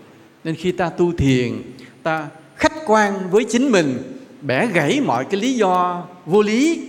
Nên 0.44 0.54
khi 0.54 0.72
ta 0.72 0.88
tu 0.88 1.12
thiền, 1.12 1.52
ta 2.02 2.28
khách 2.56 2.72
quan 2.86 3.30
với 3.30 3.44
chính 3.48 3.70
mình, 3.70 3.98
bẻ 4.42 4.66
gãy 4.66 5.00
mọi 5.00 5.24
cái 5.24 5.40
lý 5.40 5.54
do 5.54 6.04
vô 6.26 6.42
lý, 6.42 6.88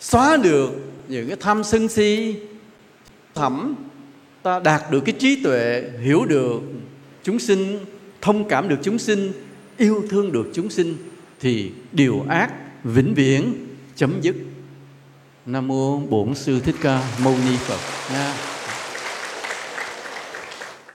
xóa 0.00 0.36
được 0.36 0.70
những 1.08 1.28
cái 1.28 1.36
tham 1.40 1.64
sân 1.64 1.88
si, 1.88 2.34
thẩm, 3.34 3.74
ta 4.42 4.60
đạt 4.60 4.82
được 4.90 5.00
cái 5.00 5.14
trí 5.18 5.42
tuệ, 5.44 5.82
hiểu 6.02 6.24
được 6.24 6.60
chúng 7.22 7.38
sinh, 7.38 7.78
thông 8.20 8.48
cảm 8.48 8.68
được 8.68 8.78
chúng 8.82 8.98
sinh, 8.98 9.32
yêu 9.76 10.02
thương 10.10 10.32
được 10.32 10.50
chúng 10.52 10.70
sinh 10.70 10.96
thì 11.40 11.70
điều 11.92 12.24
ác 12.28 12.52
vĩnh 12.84 13.14
viễn 13.14 13.66
chấm 13.96 14.20
dứt. 14.20 14.34
Nam 15.46 15.68
mô 15.68 15.98
bổn 15.98 16.34
sư 16.34 16.60
thích 16.60 16.76
ca 16.80 17.02
mâu 17.24 17.36
ni 17.46 17.56
phật. 17.56 17.80
Nha. 18.12 18.34